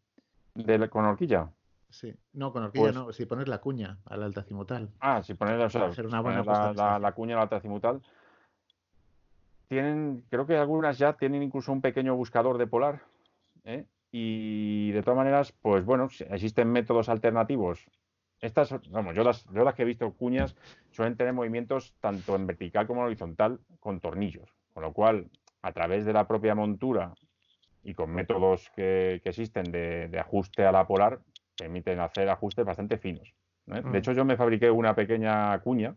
¿De, 0.55 0.89
¿Con 0.89 1.05
horquilla? 1.05 1.51
Sí. 1.91 2.15
No, 2.33 2.53
con 2.53 2.63
horquilla 2.63 2.85
pues 2.85 2.95
no. 2.95 3.13
Si 3.13 3.27
pones 3.27 3.49
la 3.49 3.59
cuña 3.59 3.99
al 4.07 4.23
altacimutal. 4.23 4.89
Ah, 5.01 5.23
si 5.23 5.35
pones, 5.35 5.61
o 5.61 5.69
sea, 5.69 5.91
una 6.07 6.21
buena 6.23 6.43
la, 6.43 6.99
la, 6.99 7.13
cuña 7.13 7.37
al 7.37 7.43
altacimutal. 7.43 8.01
Tienen, 9.69 10.25
creo 10.31 10.47
que 10.47 10.57
algunas 10.57 10.97
ya 10.97 11.13
tienen 11.13 11.43
incluso 11.43 11.71
un 11.71 11.83
pequeño 11.83 12.17
buscador 12.17 12.57
de 12.57 12.67
polar. 12.67 13.03
¿eh? 13.65 13.85
Y 14.11 14.93
de 14.93 15.03
todas 15.03 15.19
maneras, 15.19 15.53
pues 15.61 15.85
bueno, 15.85 16.09
existen 16.31 16.73
métodos 16.73 17.11
alternativos 17.11 17.87
estas, 18.45 18.75
vamos, 18.91 19.15
yo 19.15 19.25
las, 19.25 19.45
yo 19.53 19.65
las 19.65 19.75
que 19.75 19.83
he 19.83 19.87
visto 19.87 20.13
cuñas 20.13 20.55
suelen 20.91 21.17
tener 21.17 21.33
movimientos 21.33 21.95
tanto 22.01 22.37
en 22.37 22.47
vertical 22.47 22.87
como 22.87 23.01
en 23.01 23.07
horizontal 23.07 23.59
con 23.81 24.01
tornillos, 24.01 24.55
con 24.73 24.83
lo 24.83 24.93
cual 24.93 25.31
a 25.63 25.73
través 25.73 26.05
de 26.05 26.13
la 26.13 26.29
propia 26.29 26.55
montura 26.55 27.15
y 27.83 27.95
con 27.95 28.11
métodos 28.11 28.71
que, 28.77 29.21
existen 29.25 29.65
de, 29.65 30.19
ajuste 30.19 30.65
a 30.65 30.73
la 30.73 30.87
polar 30.87 31.21
permiten 31.57 32.01
hacer 32.01 32.29
ajustes 32.29 32.65
bastante 32.65 32.99
finos. 32.99 33.35
De 33.67 33.81
mm. 33.81 33.95
hecho, 33.97 34.13
yo 34.13 34.25
me 34.25 34.37
fabriqué 34.37 34.71
una 34.71 34.95
pequeña 34.95 35.59
cuña 35.61 35.97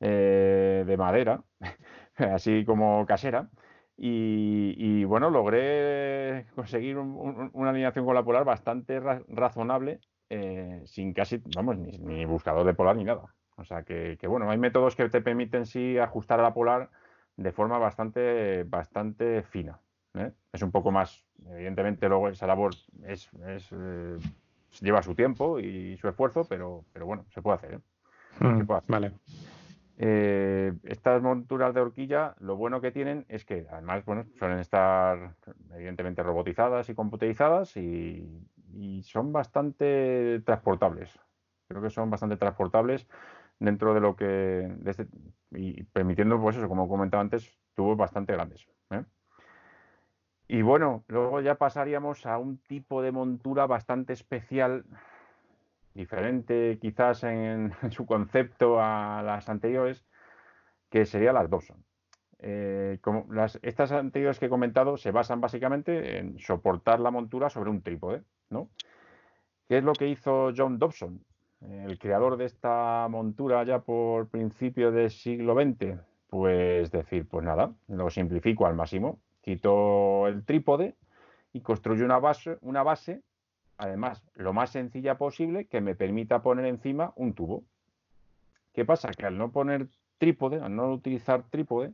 eh, 0.00 0.84
de 0.86 0.96
madera, 0.96 1.42
así 2.16 2.64
como 2.64 3.04
casera, 3.04 3.50
y, 3.98 5.04
bueno, 5.04 5.30
logré 5.30 6.46
conseguir 6.54 6.98
una 6.98 7.70
alineación 7.70 8.04
con 8.04 8.14
la 8.14 8.24
polar 8.24 8.44
bastante 8.44 9.00
razonable 9.00 10.00
eh, 10.28 10.82
sin 10.86 11.12
casi, 11.12 11.40
vamos, 11.54 11.78
ni, 11.78 12.24
buscador 12.24 12.66
de 12.66 12.74
polar 12.74 12.96
ni 12.96 13.04
nada. 13.04 13.34
O 13.56 13.64
sea 13.64 13.82
que, 13.82 14.18
bueno, 14.26 14.50
hay 14.50 14.58
métodos 14.58 14.96
que 14.96 15.08
te 15.08 15.20
permiten 15.20 15.66
sí 15.66 15.98
ajustar 15.98 16.40
a 16.40 16.42
la 16.42 16.54
polar 16.54 16.90
de 17.36 17.52
forma 17.52 17.78
bastante, 17.78 18.64
bastante 18.64 19.42
fina. 19.42 19.78
¿eh? 20.14 20.32
Es 20.52 20.62
un 20.62 20.70
poco 20.70 20.90
más, 20.90 21.24
evidentemente 21.50 22.08
luego 22.08 22.28
esa 22.28 22.46
labor 22.46 22.74
es, 23.04 23.30
eh, 23.46 24.18
lleva 24.80 25.02
su 25.02 25.14
tiempo 25.14 25.58
y 25.58 25.96
su 25.96 26.08
esfuerzo, 26.08 26.46
pero, 26.48 26.84
pero 26.92 27.06
bueno, 27.06 27.24
se 27.30 27.40
puede 27.40 27.56
hacer. 27.56 27.74
¿eh? 27.74 27.80
Mm, 28.40 28.66
vale. 28.88 29.12
estas 29.96 31.22
monturas 31.22 31.72
de 31.72 31.80
horquilla, 31.80 32.34
lo 32.40 32.56
bueno 32.56 32.82
que 32.82 32.90
tienen 32.90 33.24
es 33.28 33.46
que 33.46 33.66
además, 33.70 34.04
bueno, 34.04 34.26
suelen 34.38 34.58
estar 34.58 35.34
evidentemente 35.74 36.22
robotizadas 36.22 36.90
y 36.90 36.94
computerizadas 36.94 37.74
y, 37.78 38.28
y 38.76 39.02
son 39.02 39.32
bastante 39.32 40.40
transportables. 40.44 41.18
Creo 41.68 41.82
que 41.82 41.90
son 41.90 42.10
bastante 42.10 42.36
transportables 42.36 43.08
dentro 43.58 43.94
de 43.94 44.00
lo 44.00 44.16
que 44.16 44.70
este, 44.84 45.06
y 45.50 45.82
permitiendo 45.84 46.40
pues 46.40 46.56
eso 46.56 46.68
como 46.68 46.88
comentaba 46.88 47.22
antes 47.22 47.58
tubos 47.74 47.96
bastante 47.96 48.32
grandes 48.32 48.66
¿eh? 48.90 49.04
y 50.48 50.62
bueno 50.62 51.04
luego 51.08 51.40
ya 51.40 51.54
pasaríamos 51.56 52.26
a 52.26 52.38
un 52.38 52.58
tipo 52.58 53.02
de 53.02 53.12
montura 53.12 53.66
bastante 53.66 54.12
especial 54.12 54.84
diferente 55.94 56.78
quizás 56.80 57.24
en, 57.24 57.72
su 57.90 58.04
concepto 58.04 58.80
a 58.80 59.22
las 59.22 59.48
anteriores 59.48 60.04
que 60.90 61.06
serían 61.06 61.34
las 61.34 61.48
Dawson 61.48 61.82
eh, 62.38 62.98
como 63.00 63.26
estas 63.62 63.92
anteriores 63.92 64.38
que 64.38 64.46
he 64.46 64.50
comentado 64.50 64.96
se 64.96 65.10
basan 65.10 65.40
básicamente 65.40 66.18
en 66.18 66.38
soportar 66.38 67.00
la 67.00 67.10
montura 67.10 67.48
sobre 67.48 67.70
un 67.70 67.82
trípode 67.82 68.24
¿no? 68.50 68.68
¿Qué 69.68 69.78
es 69.78 69.84
lo 69.84 69.94
que 69.94 70.08
hizo 70.08 70.52
John 70.56 70.78
Dobson? 70.78 71.24
el 71.60 71.98
creador 71.98 72.36
de 72.36 72.44
esta 72.44 73.06
montura 73.08 73.64
ya 73.64 73.80
por 73.80 74.28
principio 74.28 74.92
del 74.92 75.10
siglo 75.10 75.54
XX, 75.54 75.98
pues 76.28 76.90
decir, 76.90 77.26
pues 77.28 77.44
nada, 77.44 77.72
lo 77.88 78.10
simplifico 78.10 78.66
al 78.66 78.74
máximo. 78.74 79.20
Quito 79.40 80.26
el 80.26 80.44
trípode 80.44 80.96
y 81.52 81.60
construyo 81.60 82.04
una 82.04 82.82
base, 82.82 83.22
además, 83.78 84.22
lo 84.34 84.52
más 84.52 84.70
sencilla 84.70 85.16
posible, 85.16 85.66
que 85.66 85.80
me 85.80 85.94
permita 85.94 86.42
poner 86.42 86.66
encima 86.66 87.12
un 87.16 87.34
tubo. 87.34 87.64
¿Qué 88.72 88.84
pasa? 88.84 89.10
Que 89.10 89.26
al 89.26 89.38
no 89.38 89.52
poner 89.52 89.88
trípode, 90.18 90.60
al 90.60 90.74
no 90.74 90.92
utilizar 90.92 91.44
trípode, 91.48 91.92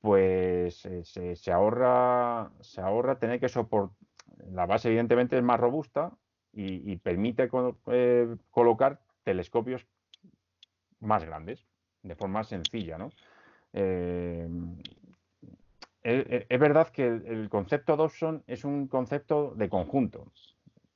pues 0.00 0.86
eh, 0.86 1.04
se, 1.36 1.52
ahorra, 1.52 2.50
se 2.60 2.80
ahorra 2.80 3.18
tener 3.18 3.40
que 3.40 3.48
soportar. 3.48 3.96
La 4.52 4.64
base, 4.64 4.88
evidentemente, 4.88 5.36
es 5.36 5.42
más 5.42 5.60
robusta, 5.60 6.12
y, 6.52 6.96
permite 6.96 7.48
eh, 7.88 8.36
colocar 8.50 9.00
telescopios 9.22 9.86
más 11.00 11.24
grandes 11.24 11.64
de 12.02 12.14
forma 12.14 12.42
sencilla. 12.42 12.98
¿no? 12.98 13.10
Eh, 13.72 14.48
es, 16.02 16.58
verdad 16.58 16.88
que 16.88 17.06
el, 17.06 17.48
concepto 17.50 17.96
Dobson 17.96 18.42
es 18.46 18.64
un 18.64 18.88
concepto 18.88 19.54
de 19.54 19.68
conjunto. 19.68 20.32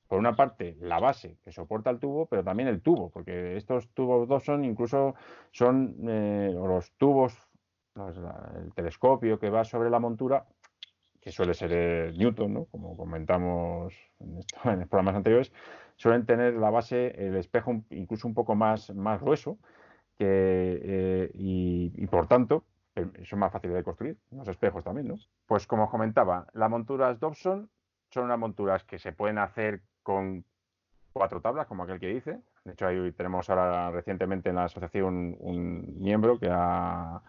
Por 0.09 0.19
una 0.19 0.35
parte, 0.35 0.77
la 0.81 0.99
base 0.99 1.37
que 1.45 1.53
soporta 1.53 1.91
el 1.91 1.99
tubo, 1.99 2.27
pero 2.27 2.43
también 2.43 2.69
el 2.69 2.81
tubo, 2.81 3.11
porque 3.11 3.57
estos 3.57 3.89
tubos 3.91 4.27
Dobson 4.27 4.65
incluso 4.65 5.15
son 5.53 5.97
los 6.01 6.93
tubos, 6.93 7.37
el 7.97 8.73
telescopio 8.75 9.39
que 9.39 9.51
va 9.51 9.65
sobre 9.65 9.91
la 9.91 10.01
montura, 10.01 10.47
que 11.21 11.31
suele 11.31 11.55
ser 11.55 12.15
Newton, 12.17 12.53
¿no? 12.53 12.65
como 12.67 12.97
comentamos 12.97 13.95
en, 14.21 14.37
los 14.37 14.89
programas 14.89 15.15
anteriores, 15.15 15.53
suelen 15.97 16.27
tener 16.27 16.55
la 16.55 16.71
base, 16.71 17.15
el 17.17 17.37
espejo 17.37 17.83
incluso 17.91 18.29
un 18.29 18.35
poco 18.35 18.55
más, 18.55 18.95
más 18.95 19.21
grueso 19.21 19.59
que, 20.19 20.81
eh, 20.83 21.31
y, 21.35 22.07
por 22.07 22.27
tanto 22.27 22.65
son 23.25 23.41
más 23.41 23.53
fáciles 23.53 23.75
de 23.77 23.83
construir, 23.83 24.17
los 24.31 24.47
espejos 24.47 24.85
también, 24.85 25.09
¿no? 25.09 25.17
Pues 25.47 25.67
como 25.67 25.91
comentaba, 25.91 26.47
las 26.53 26.71
monturas 26.71 27.19
Dobson 27.19 27.69
son 28.11 28.25
unas 28.25 28.39
monturas 28.39 28.85
que 28.85 29.01
se 29.01 29.13
pueden 29.13 29.39
hacer 29.39 29.83
con 30.05 30.45
cuatro 31.13 31.41
tablas, 31.41 31.67
como 31.67 31.85
aquel 31.85 31.99
que 31.99 32.09
dice. 32.09 32.41
De 32.65 32.73
hecho, 32.73 32.87
ahí 32.87 33.13
tenemos 33.13 33.49
ahora 33.49 33.91
recientemente 33.91 34.51
en 34.51 34.57
la 34.57 34.65
asociación 34.65 35.37
un, 35.41 36.01
miembro 36.01 36.39
que, 36.39 36.49
ha, 36.51 37.23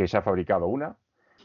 que 0.00 0.08
se 0.08 0.16
ha 0.16 0.22
fabricado 0.22 0.66
una 0.66 0.96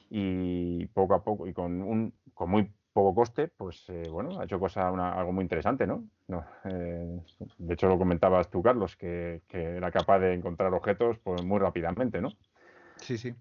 y 0.09 0.85
poco 0.87 1.13
a 1.13 1.23
poco 1.25 1.45
y 1.45 1.51
con 1.51 1.81
un 1.81 2.13
con 2.33 2.49
muy 2.49 2.71
poco 2.93 3.13
coste, 3.13 3.49
pues 3.49 3.83
eh, 3.89 4.03
bueno, 4.09 4.39
ha 4.39 4.45
hecho 4.45 4.57
cosa 4.61 4.87
algo 4.87 5.33
muy 5.33 5.41
interesante, 5.41 5.85
¿no? 5.85 6.07
Eh, 6.63 7.19
de 7.57 7.73
hecho 7.73 7.89
lo 7.89 7.97
comentabas 7.97 8.49
tú, 8.49 8.63
Carlos, 8.63 8.95
que, 8.95 9.41
era 9.49 9.91
capaz 9.91 10.19
de 10.19 10.33
encontrar 10.33 10.73
objetos 10.73 11.19
pues 11.19 11.43
muy 11.43 11.59
rápidamente, 11.59 12.21
¿no? 12.21 12.31
Sí, 13.01 13.17
sí. 13.17 13.35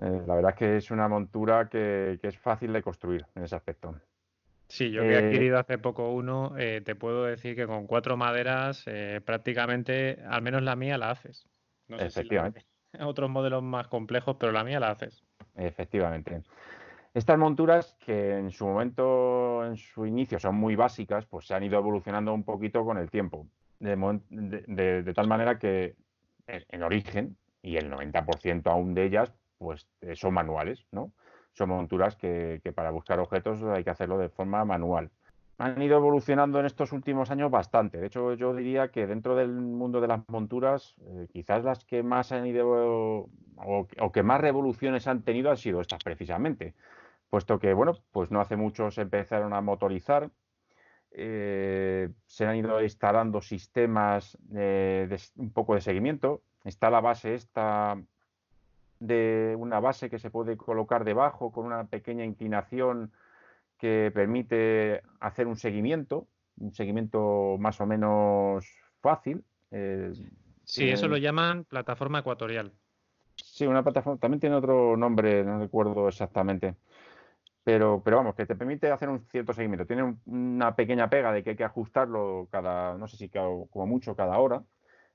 Eh, 0.00 0.22
la 0.24 0.36
verdad 0.36 0.52
es 0.52 0.56
que 0.56 0.76
es 0.76 0.92
una 0.92 1.08
montura 1.08 1.68
que, 1.68 2.20
es 2.22 2.38
fácil 2.38 2.72
de 2.72 2.80
construir 2.80 3.26
en 3.34 3.42
ese 3.42 3.56
aspecto. 3.56 3.96
Sí, 4.68 4.92
yo 4.92 5.02
que 5.02 5.14
he 5.14 5.16
adquirido 5.16 5.58
hace 5.58 5.78
poco 5.78 6.12
uno, 6.12 6.52
te 6.56 6.94
puedo 6.94 7.24
decir 7.24 7.56
que 7.56 7.66
con 7.66 7.88
cuatro 7.88 8.16
maderas 8.16 8.84
prácticamente, 9.24 10.22
al 10.28 10.42
menos 10.42 10.62
la 10.62 10.76
mía 10.76 10.96
la 10.96 11.10
haces. 11.10 11.48
efectivamente. 11.88 12.64
otros 13.00 13.30
modelos 13.30 13.62
más 13.62 13.88
complejos, 13.88 14.36
pero 14.38 14.52
la 14.52 14.64
mía 14.64 14.80
la 14.80 14.90
haces. 14.90 15.22
Efectivamente. 15.54 16.42
Estas 17.14 17.38
monturas, 17.38 17.96
que 18.04 18.36
en 18.36 18.50
su 18.50 18.66
momento, 18.66 19.64
en 19.64 19.76
su 19.76 20.06
inicio, 20.06 20.38
son 20.38 20.56
muy 20.56 20.76
básicas, 20.76 21.26
pues 21.26 21.46
se 21.46 21.54
han 21.54 21.64
ido 21.64 21.78
evolucionando 21.78 22.32
un 22.32 22.44
poquito 22.44 22.84
con 22.84 22.98
el 22.98 23.10
tiempo. 23.10 23.46
De, 23.80 25.12
tal 25.14 25.26
manera 25.26 25.58
que 25.58 25.96
en 26.46 26.82
origen, 26.82 27.36
y 27.62 27.76
el 27.76 27.90
90% 27.90 28.66
aún 28.70 28.94
de 28.94 29.04
ellas, 29.04 29.32
pues 29.58 29.88
eh, 30.00 30.14
son 30.14 30.34
manuales, 30.34 30.86
¿no? 30.92 31.12
Son 31.54 31.70
monturas 31.70 32.14
que, 32.14 32.60
que 32.62 32.72
para 32.72 32.90
buscar 32.90 33.18
objetos 33.18 33.62
hay 33.64 33.82
que 33.82 33.90
hacerlo 33.90 34.18
de 34.18 34.28
forma 34.28 34.64
manual 34.64 35.10
han 35.58 35.82
ido 35.82 35.96
evolucionando 35.96 36.60
en 36.60 36.66
estos 36.66 36.92
últimos 36.92 37.32
años 37.32 37.50
bastante. 37.50 37.98
De 37.98 38.06
hecho, 38.06 38.34
yo 38.34 38.54
diría 38.54 38.92
que 38.92 39.08
dentro 39.08 39.34
del 39.34 39.50
mundo 39.50 40.00
de 40.00 40.06
las 40.06 40.20
monturas, 40.28 40.94
eh, 41.00 41.26
quizás 41.32 41.64
las 41.64 41.84
que 41.84 42.04
más 42.04 42.30
han 42.30 42.46
ido 42.46 43.28
o, 43.56 44.10
que 44.12 44.22
más 44.22 44.40
revoluciones 44.40 45.08
han 45.08 45.22
tenido 45.22 45.50
han 45.50 45.56
sido 45.56 45.80
estas 45.80 46.02
precisamente. 46.04 46.74
Puesto 47.28 47.58
que, 47.58 47.74
bueno, 47.74 47.94
pues 48.12 48.30
no 48.30 48.40
hace 48.40 48.56
mucho 48.56 48.92
se 48.92 49.02
empezaron 49.02 49.52
a 49.52 49.60
motorizar, 49.60 50.30
eh, 51.10 52.08
se 52.26 52.46
han 52.46 52.56
ido 52.56 52.80
instalando 52.80 53.42
sistemas 53.42 54.38
de 54.42 55.18
un 55.36 55.52
poco 55.52 55.74
de 55.74 55.80
seguimiento. 55.80 56.40
Está 56.64 56.88
la 56.88 57.00
base 57.00 57.34
esta 57.34 58.00
de 59.00 59.56
una 59.58 59.80
base 59.80 60.08
que 60.08 60.18
se 60.20 60.30
puede 60.30 60.56
colocar 60.56 61.04
debajo 61.04 61.50
con 61.50 61.66
una 61.66 61.84
pequeña 61.86 62.24
inclinación 62.24 63.12
que 63.78 64.10
permite 64.14 65.02
hacer 65.20 65.46
un 65.46 65.56
seguimiento, 65.56 66.26
un 66.58 66.74
seguimiento 66.74 67.56
más 67.58 67.80
o 67.80 67.86
menos 67.86 68.66
fácil. 69.00 69.44
Eh, 69.70 70.12
sí, 70.64 70.88
eso 70.88 71.08
lo 71.08 71.16
llaman 71.16 71.64
plataforma 71.64 72.18
ecuatorial. 72.18 72.72
Sí, 73.36 73.66
una 73.66 73.82
plataforma, 73.82 74.18
también 74.18 74.40
tiene 74.40 74.56
otro 74.56 74.96
nombre, 74.96 75.44
no 75.44 75.60
recuerdo 75.60 76.08
exactamente. 76.08 76.74
Pero, 77.62 78.02
pero 78.02 78.16
vamos, 78.16 78.34
que 78.34 78.46
te 78.46 78.56
permite 78.56 78.90
hacer 78.90 79.08
un 79.08 79.26
cierto 79.26 79.52
seguimiento. 79.52 79.86
Tiene 79.86 80.16
una 80.26 80.74
pequeña 80.74 81.10
pega 81.10 81.32
de 81.32 81.42
que 81.44 81.50
hay 81.50 81.56
que 81.56 81.64
ajustarlo 81.64 82.48
cada, 82.50 82.96
no 82.96 83.06
sé 83.06 83.16
si 83.16 83.28
como 83.28 83.86
mucho 83.86 84.16
cada 84.16 84.38
hora. 84.38 84.62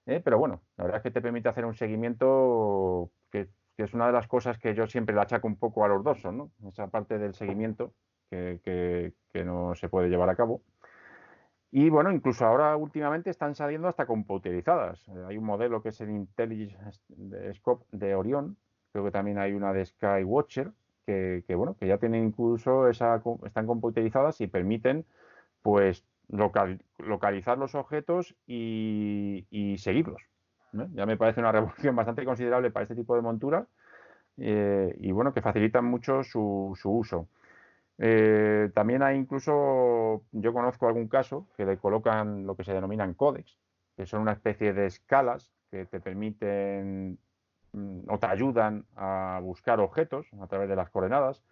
¿eh? 0.05 0.21
Pero 0.23 0.37
bueno, 0.37 0.61
la 0.77 0.83
verdad 0.85 0.97
es 0.97 1.03
que 1.03 1.11
te 1.11 1.21
permite 1.21 1.49
hacer 1.49 1.65
un 1.65 1.73
seguimiento 1.73 3.11
que, 3.31 3.49
es 3.77 3.93
una 3.93 4.05
de 4.07 4.13
las 4.13 4.27
cosas 4.27 4.59
que 4.59 4.75
yo 4.75 4.85
siempre 4.85 5.15
le 5.15 5.21
achaco 5.21 5.47
un 5.47 5.57
poco 5.57 5.83
a 5.83 5.87
los 5.87 6.03
dos, 6.03 6.23
¿no? 6.25 6.51
Esa 6.67 6.87
parte 6.87 7.17
del 7.17 7.33
seguimiento 7.33 7.93
que, 8.29 9.13
no 9.45 9.75
se 9.75 9.89
puede 9.89 10.09
llevar 10.09 10.29
a 10.29 10.35
cabo. 10.35 10.61
Y 11.71 11.89
bueno, 11.89 12.11
incluso 12.11 12.45
ahora 12.45 12.75
últimamente 12.75 13.29
están 13.29 13.55
saliendo 13.55 13.87
hasta 13.87 14.05
computerizadas. 14.05 15.07
Eh, 15.07 15.25
hay 15.27 15.37
un 15.37 15.45
modelo 15.45 15.81
que 15.81 15.89
es 15.89 16.01
el 16.01 16.11
Intelligence 16.11 17.01
Scope 17.53 17.85
de 17.91 18.13
Orion, 18.13 18.57
creo 18.91 19.05
que 19.05 19.11
también 19.11 19.39
hay 19.39 19.53
una 19.53 19.73
de 19.73 19.85
Skywatcher, 19.85 20.71
que, 21.05 21.43
que 21.47 21.55
bueno, 21.55 21.75
que 21.79 21.87
ya 21.87 21.97
tienen 21.97 22.25
incluso 22.25 22.87
esa, 22.87 23.21
están 23.45 23.65
computerizadas 23.65 24.39
y 24.39 24.47
permiten 24.47 25.05
pues 25.63 26.05
localizar 26.29 27.57
los 27.57 27.75
objetos 27.75 28.35
y, 28.47 29.75
seguirlos. 29.77 30.21
Ya 30.93 31.05
me 31.05 31.17
parece 31.17 31.39
una 31.39 31.51
revolución 31.51 31.95
bastante 31.95 32.25
considerable 32.25 32.71
para 32.71 32.83
este 32.83 32.95
tipo 32.95 33.15
de 33.15 33.21
montura 33.21 33.67
eh, 34.37 34.95
y 34.99 35.11
bueno, 35.11 35.33
que 35.33 35.41
facilitan 35.41 35.85
mucho 35.85 36.23
su 36.23 36.75
uso. 36.83 37.27
Eh, 37.97 38.71
también 38.73 39.03
hay 39.03 39.17
incluso, 39.17 40.23
yo 40.31 40.53
conozco 40.53 40.87
algún 40.87 41.07
caso 41.07 41.47
que 41.55 41.65
le 41.65 41.77
colocan 41.77 42.45
lo 42.45 42.55
que 42.55 42.63
se 42.63 42.73
denominan 42.73 43.13
códex, 43.13 43.57
que 43.95 44.05
son 44.05 44.21
una 44.21 44.33
especie 44.33 44.73
de 44.73 44.87
escalas 44.87 45.51
que 45.69 45.85
te 45.85 45.99
permiten 45.99 47.19
mm, 47.73 47.99
o 48.09 48.19
te 48.19 48.27
ayudan 48.27 48.85
a 48.95 49.39
buscar 49.43 49.79
objetos 49.79 50.27
a 50.41 50.47
través 50.47 50.69
de 50.69 50.75
las 50.75 50.89
coordenadas. 50.89 51.43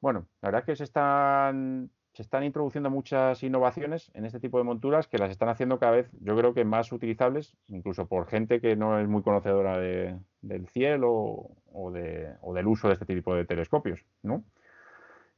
Bueno, 0.00 0.26
la 0.40 0.48
verdad 0.48 0.60
es 0.60 0.66
que 0.66 0.76
se 0.76 0.84
están 0.84 1.90
se 2.12 2.22
están 2.22 2.44
introduciendo 2.44 2.90
muchas 2.90 3.42
innovaciones 3.42 4.10
en 4.14 4.26
este 4.26 4.38
tipo 4.38 4.58
de 4.58 4.64
monturas 4.64 5.08
que 5.08 5.16
las 5.16 5.30
están 5.30 5.48
haciendo 5.48 5.78
cada 5.78 5.92
vez, 5.92 6.10
yo 6.20 6.36
creo 6.36 6.52
que 6.52 6.64
más 6.64 6.92
utilizables, 6.92 7.56
incluso 7.68 8.06
por 8.06 8.26
gente 8.26 8.60
que 8.60 8.76
no 8.76 8.98
es 8.98 9.08
muy 9.08 9.22
conocedora 9.22 9.78
del 9.78 10.66
cielo 10.68 11.10
o, 11.10 11.90
del 11.90 12.66
uso 12.66 12.88
de 12.88 12.94
este 12.94 13.06
tipo 13.06 13.34
de 13.34 13.46
telescopios, 13.46 14.04
¿no? 14.22 14.44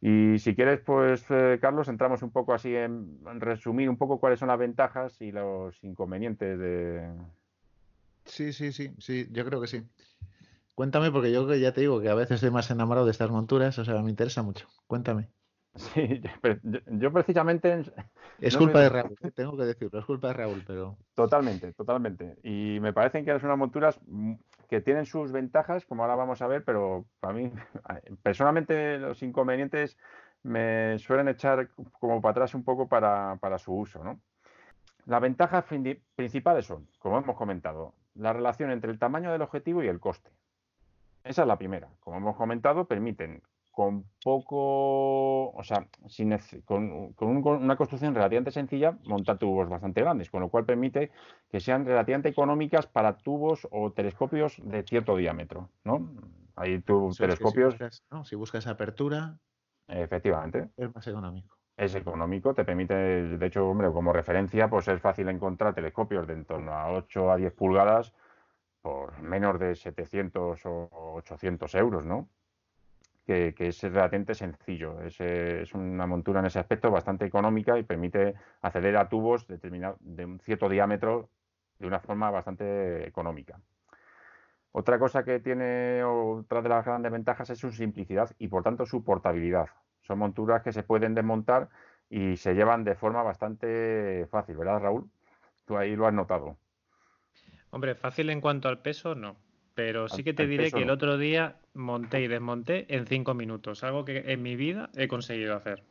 Y 0.01 0.39
si 0.39 0.55
quieres, 0.55 0.81
pues, 0.81 1.25
eh, 1.31 1.59
Carlos, 1.61 1.89
entramos 1.89 2.23
un 2.23 2.31
poco 2.31 2.53
así 2.53 2.75
en, 2.75 3.19
resumir 3.41 3.89
un 3.89 3.97
poco 3.97 4.21
cuáles 4.21 4.39
son 4.39 4.49
las 4.49 4.59
ventajas 4.59 5.21
y 5.21 5.33
los 5.33 5.83
inconvenientes 5.83 6.59
de... 6.59 7.11
Sí, 8.27 8.53
sí, 8.53 8.73
sí, 8.73 8.93
sí, 8.99 9.27
yo 9.31 9.45
creo 9.45 9.61
que 9.61 9.67
sí. 9.67 9.83
Cuéntame, 10.75 11.11
porque 11.11 11.33
yo 11.33 11.53
ya 11.55 11.73
te 11.73 11.83
digo 11.83 12.01
que 12.01 12.09
a 12.09 12.15
veces 12.15 12.37
estoy 12.37 12.51
más 12.51 12.71
enamorado 12.71 13.07
de 13.07 13.13
estas 13.13 13.31
monturas, 13.31 13.79
o 13.79 13.85
sea, 13.85 14.03
me 14.03 14.11
interesa 14.11 14.43
mucho. 14.43 14.69
Cuéntame. 14.87 15.31
Sí, 15.77 16.21
yo, 16.87 17.13
precisamente... 17.13 17.83
Es 18.39 18.57
culpa 18.57 18.81
de 18.81 18.89
Raúl, 18.89 19.17
¿eh? 19.23 19.33
tengo 19.33 19.57
que 19.57 19.65
decirlo, 19.65 19.99
es 19.99 20.05
culpa 20.05 20.29
de 20.29 20.35
Raúl, 20.35 20.63
pero... 20.65 20.97
Totalmente, 21.15 21.73
totalmente. 21.73 22.37
Y 22.45 22.79
me 22.81 22.93
parecen 22.93 23.25
que 23.25 23.33
son 23.41 23.47
unas 23.47 23.59
monturas 23.59 24.01
que 24.75 24.81
tienen 24.81 25.07
sus 25.07 25.31
ventajas, 25.31 25.87
como 25.87 26.03
ahora 26.03 26.17
vamos 26.17 26.43
a 26.43 26.49
ver, 26.49 26.65
pero 26.65 27.07
para 27.21 27.33
mí, 27.33 27.53
personalmente, 28.25 28.99
los 28.99 29.23
inconvenientes 29.23 29.97
me 30.43 30.99
suelen 30.99 31.29
echar 31.29 31.69
como 31.93 32.21
para 32.21 32.33
atrás 32.33 32.55
un 32.55 32.65
poco 32.65 32.89
para, 32.89 33.37
para 33.37 33.59
su 33.59 33.73
uso, 33.73 34.03
¿no? 34.03 34.21
Las 35.07 35.21
ventajas 35.21 35.65
principales 36.17 36.67
son, 36.67 36.89
como 36.99 37.19
hemos 37.19 37.37
comentado, 37.37 37.95
la 38.15 38.33
relación 38.33 38.73
entre 38.73 38.91
el 38.91 38.99
tamaño 38.99 39.31
del 39.31 39.43
objetivo 39.43 39.83
y 39.83 39.87
el 39.87 40.01
coste. 40.01 40.31
Esa 41.23 41.43
es 41.43 41.49
la 41.49 41.59
primera. 41.59 41.89
Como 42.01 42.17
hemos 42.17 42.37
comentado, 42.37 42.87
permiten 42.87 43.43
con 43.75 44.05
poco, 44.23 45.51
o 45.51 45.63
sea, 45.65 45.89
sin, 46.09 46.37
con, 46.65 47.15
una 47.19 47.77
construcción 47.77 48.15
relativamente 48.15 48.53
sencilla, 48.53 48.97
montar 49.05 49.37
tubos 49.37 49.69
bastante 49.69 50.01
grandes, 50.01 50.31
con 50.31 50.41
lo 50.41 50.49
cual 50.49 50.65
permite 50.65 51.11
que 51.51 51.59
sean 51.59 51.85
relativamente 51.85 52.29
económicas 52.29 52.87
para 52.87 53.17
tubos 53.17 53.67
o 53.73 53.93
telescopios 53.93 54.61
de 54.63 54.85
cierto 54.85 55.17
diámetro, 55.17 55.71
¿no? 55.83 56.09
Hay 56.55 56.81
telescopios... 56.83 57.77
Si 58.25 58.37
buscas, 58.37 58.67
apertura... 58.69 59.39
Efectivamente. 59.89 60.71
Es 60.77 60.95
más 60.95 61.07
económico. 61.09 61.59
Es 61.77 61.95
económico, 61.97 62.55
te 62.55 62.65
permite, 62.65 62.95
de 62.95 63.47
hecho, 63.47 63.69
hombre, 63.69 63.91
como 63.91 64.13
referencia, 64.13 64.71
pues 64.71 64.87
es 64.87 65.01
fácil 65.01 65.29
encontrar 65.29 65.75
telescopios 65.75 66.27
de 66.29 66.35
en 66.35 66.45
torno 66.45 66.73
a 66.73 66.93
8 66.93 67.33
a 67.33 67.37
10 67.37 67.53
pulgadas 67.53 68.15
por 68.81 69.21
menos 69.21 69.59
de 69.59 69.75
700 69.75 70.65
o 70.67 70.89
800 71.17 71.75
euros, 71.75 72.07
¿no? 72.07 72.29
Que, 73.27 73.55
es 73.59 73.83
relativamente 73.83 74.35
sencillo. 74.35 75.01
Es, 75.01 75.75
una 75.75 76.07
montura 76.07 76.41
en 76.41 76.47
ese 76.47 76.59
aspecto 76.59 76.91
bastante 76.91 77.25
económica 77.25 77.79
y 77.79 77.83
permite 77.83 78.35
acceder 78.63 78.97
a 78.97 79.09
tubos 79.09 79.47
de 79.49 80.25
un 80.25 80.41
cierto 80.41 80.69
diámetro 80.69 81.31
de 81.79 81.87
una 81.87 82.01
forma 82.01 82.31
bastante 82.31 83.07
económica. 83.07 83.59
Otra 84.73 84.99
cosa 84.99 85.25
que 85.25 85.39
tiene, 85.39 86.03
otra 86.03 86.61
de 86.61 86.69
las 86.69 86.85
grandes 86.85 87.13
ventajas 87.13 87.49
es 87.51 87.59
su 87.59 87.71
simplicidad 87.71 88.31
y 88.39 88.49
por 88.49 88.65
tanto 88.65 88.87
su 88.87 89.05
portabilidad. 89.05 89.69
Son 90.03 90.19
monturas 90.19 90.63
que 90.63 90.73
se 90.73 90.83
pueden 90.83 91.15
desmontar 91.15 91.69
y 92.11 92.37
se 92.37 92.55
llevan 92.55 92.83
de 92.83 92.97
forma 92.97 93.23
bastante 93.23 94.27
fácil, 94.31 94.57
¿verdad, 94.57 94.81
Raúl? 94.81 95.09
Tú 95.65 95.77
ahí 95.77 95.95
lo 95.95 96.07
has 96.07 96.13
notado. 96.13 96.57
Hombre, 97.71 97.95
fácil 97.95 98.31
en 98.31 98.41
cuanto 98.41 98.69
al 98.69 98.81
peso, 98.81 99.15
no. 99.15 99.37
Pero 99.75 100.09
sí 100.09 100.23
que 100.23 100.35
te 100.35 100.47
diré 100.47 100.71
que 100.71 100.83
el 100.83 100.91
otro 100.91 101.19
día 101.19 101.57
monté 101.75 102.21
y 102.23 102.29
desmonté 102.29 102.87
en 102.95 103.07
cinco 103.07 103.35
minutos, 103.35 103.83
algo 103.83 104.05
que 104.05 104.33
en 104.33 104.43
mi 104.43 104.55
vida 104.55 104.91
he 104.97 105.09
conseguido 105.09 105.57
hacer. 105.57 105.83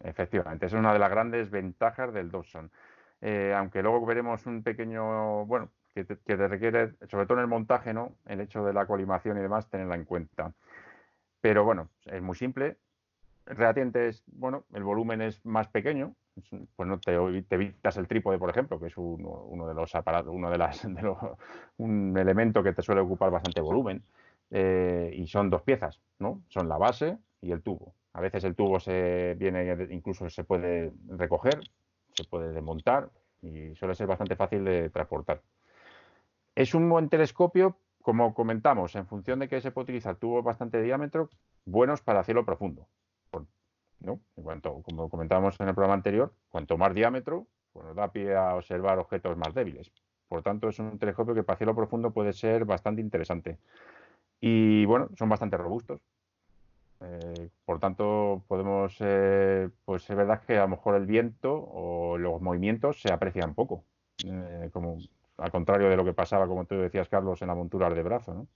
Efectivamente, 0.00 0.66
es 0.66 0.72
una 0.72 0.92
de 0.92 0.98
las 0.98 1.10
grandes 1.10 1.50
ventajas 1.50 2.12
del 2.12 2.30
Dobson. 2.30 2.70
Eh, 3.20 3.54
aunque 3.56 3.82
luego 3.82 4.04
veremos 4.04 4.46
un 4.46 4.62
pequeño, 4.62 5.46
bueno, 5.46 5.70
que 5.94 6.04
te, 6.04 6.48
requiere, 6.48 6.94
sobre 7.08 7.26
todo 7.26 7.34
en 7.34 7.42
el 7.42 7.48
montaje, 7.48 7.92
¿no? 7.92 8.16
El 8.26 8.40
hecho 8.40 8.64
de 8.64 8.72
la 8.72 8.86
colimación 8.86 9.38
y 9.38 9.42
demás, 9.42 9.68
tenerla 9.68 9.94
en 9.94 10.04
cuenta. 10.04 10.52
Pero 11.40 11.64
bueno, 11.64 11.90
es 12.06 12.22
muy 12.22 12.34
simple. 12.34 12.78
Relativamente 13.44 14.08
es, 14.08 14.24
bueno, 14.26 14.64
el 14.72 14.82
volumen 14.82 15.20
es 15.20 15.44
más 15.44 15.68
pequeño, 15.68 16.14
pues 16.76 16.88
no 16.88 16.98
te, 16.98 17.14
evitas 17.14 17.96
el 17.96 18.08
trípode, 18.08 18.38
por 18.38 18.50
ejemplo, 18.50 18.80
que 18.80 18.86
es 18.86 18.96
uno, 18.96 19.66
de 19.66 19.74
los 19.74 19.94
aparatos, 19.94 20.32
uno 20.32 20.50
de 20.50 20.58
las, 20.58 20.84
un 21.78 22.16
elemento 22.16 22.62
que 22.62 22.72
te 22.72 22.82
suele 22.82 23.00
ocupar 23.00 23.30
bastante 23.30 23.60
volumen. 23.60 24.02
Eh, 24.50 25.10
y 25.14 25.26
son 25.28 25.48
dos 25.48 25.62
piezas, 25.62 25.98
¿no? 26.18 26.42
Son 26.48 26.68
la 26.68 26.76
base 26.76 27.16
y 27.40 27.52
el 27.52 27.62
tubo. 27.62 27.94
A 28.12 28.20
veces 28.20 28.44
el 28.44 28.54
tubo 28.54 28.78
se 28.80 29.34
viene, 29.38 29.88
incluso 29.90 30.28
se 30.28 30.44
puede 30.44 30.92
recoger, 31.08 31.60
se 32.12 32.24
puede 32.24 32.52
desmontar 32.52 33.08
y 33.40 33.74
suele 33.74 33.94
ser 33.94 34.06
bastante 34.06 34.36
fácil 34.36 34.64
de 34.64 34.90
transportar. 34.90 35.40
Es 36.54 36.74
un 36.74 36.88
buen 36.90 37.08
telescopio, 37.08 37.78
como 38.02 38.34
comentamos, 38.34 38.94
en 38.94 39.06
función 39.06 39.38
de 39.38 39.48
que 39.48 39.60
se 39.62 39.70
puede 39.70 39.84
utilizar 39.84 40.16
tubos 40.16 40.44
bastante 40.44 40.82
diámetro, 40.82 41.30
buenos 41.64 42.02
para 42.02 42.24
cielo 42.24 42.44
profundo. 42.44 42.86
¿No? 44.02 44.20
En 44.36 44.44
cuanto, 44.44 44.82
como 44.82 45.08
comentábamos 45.08 45.58
en 45.60 45.68
el 45.68 45.74
programa 45.74 45.94
anterior, 45.94 46.32
cuanto 46.50 46.76
más 46.76 46.94
diámetro, 46.94 47.46
pues 47.72 47.86
nos 47.86 47.96
da 47.96 48.12
pie 48.12 48.34
a 48.36 48.54
observar 48.56 48.98
objetos 48.98 49.36
más 49.36 49.54
débiles. 49.54 49.90
Por 50.28 50.42
tanto, 50.42 50.68
es 50.68 50.78
un 50.78 50.98
telescopio 50.98 51.34
que 51.34 51.42
para 51.42 51.58
cielo 51.58 51.74
profundo 51.74 52.10
puede 52.10 52.32
ser 52.32 52.64
bastante 52.64 53.00
interesante. 53.00 53.58
Y 54.40 54.84
bueno, 54.86 55.08
son 55.16 55.28
bastante 55.28 55.56
robustos. 55.56 56.00
Eh, 57.00 57.50
por 57.64 57.80
tanto, 57.80 58.42
podemos, 58.46 58.96
eh, 59.00 59.68
pues 59.84 60.08
es 60.08 60.16
verdad 60.16 60.42
que 60.46 60.56
a 60.56 60.62
lo 60.62 60.68
mejor 60.68 60.94
el 60.94 61.06
viento 61.06 61.52
o 61.52 62.16
los 62.16 62.40
movimientos 62.40 63.00
se 63.00 63.12
aprecian 63.12 63.54
poco, 63.54 63.84
eh, 64.24 64.70
como 64.72 64.98
al 65.38 65.50
contrario 65.50 65.88
de 65.88 65.96
lo 65.96 66.04
que 66.04 66.12
pasaba, 66.12 66.46
como 66.46 66.64
tú 66.64 66.76
decías, 66.76 67.08
Carlos, 67.08 67.42
en 67.42 67.48
la 67.48 67.54
montura 67.54 67.90
de 67.90 68.02
brazo, 68.02 68.34
¿no? 68.34 68.46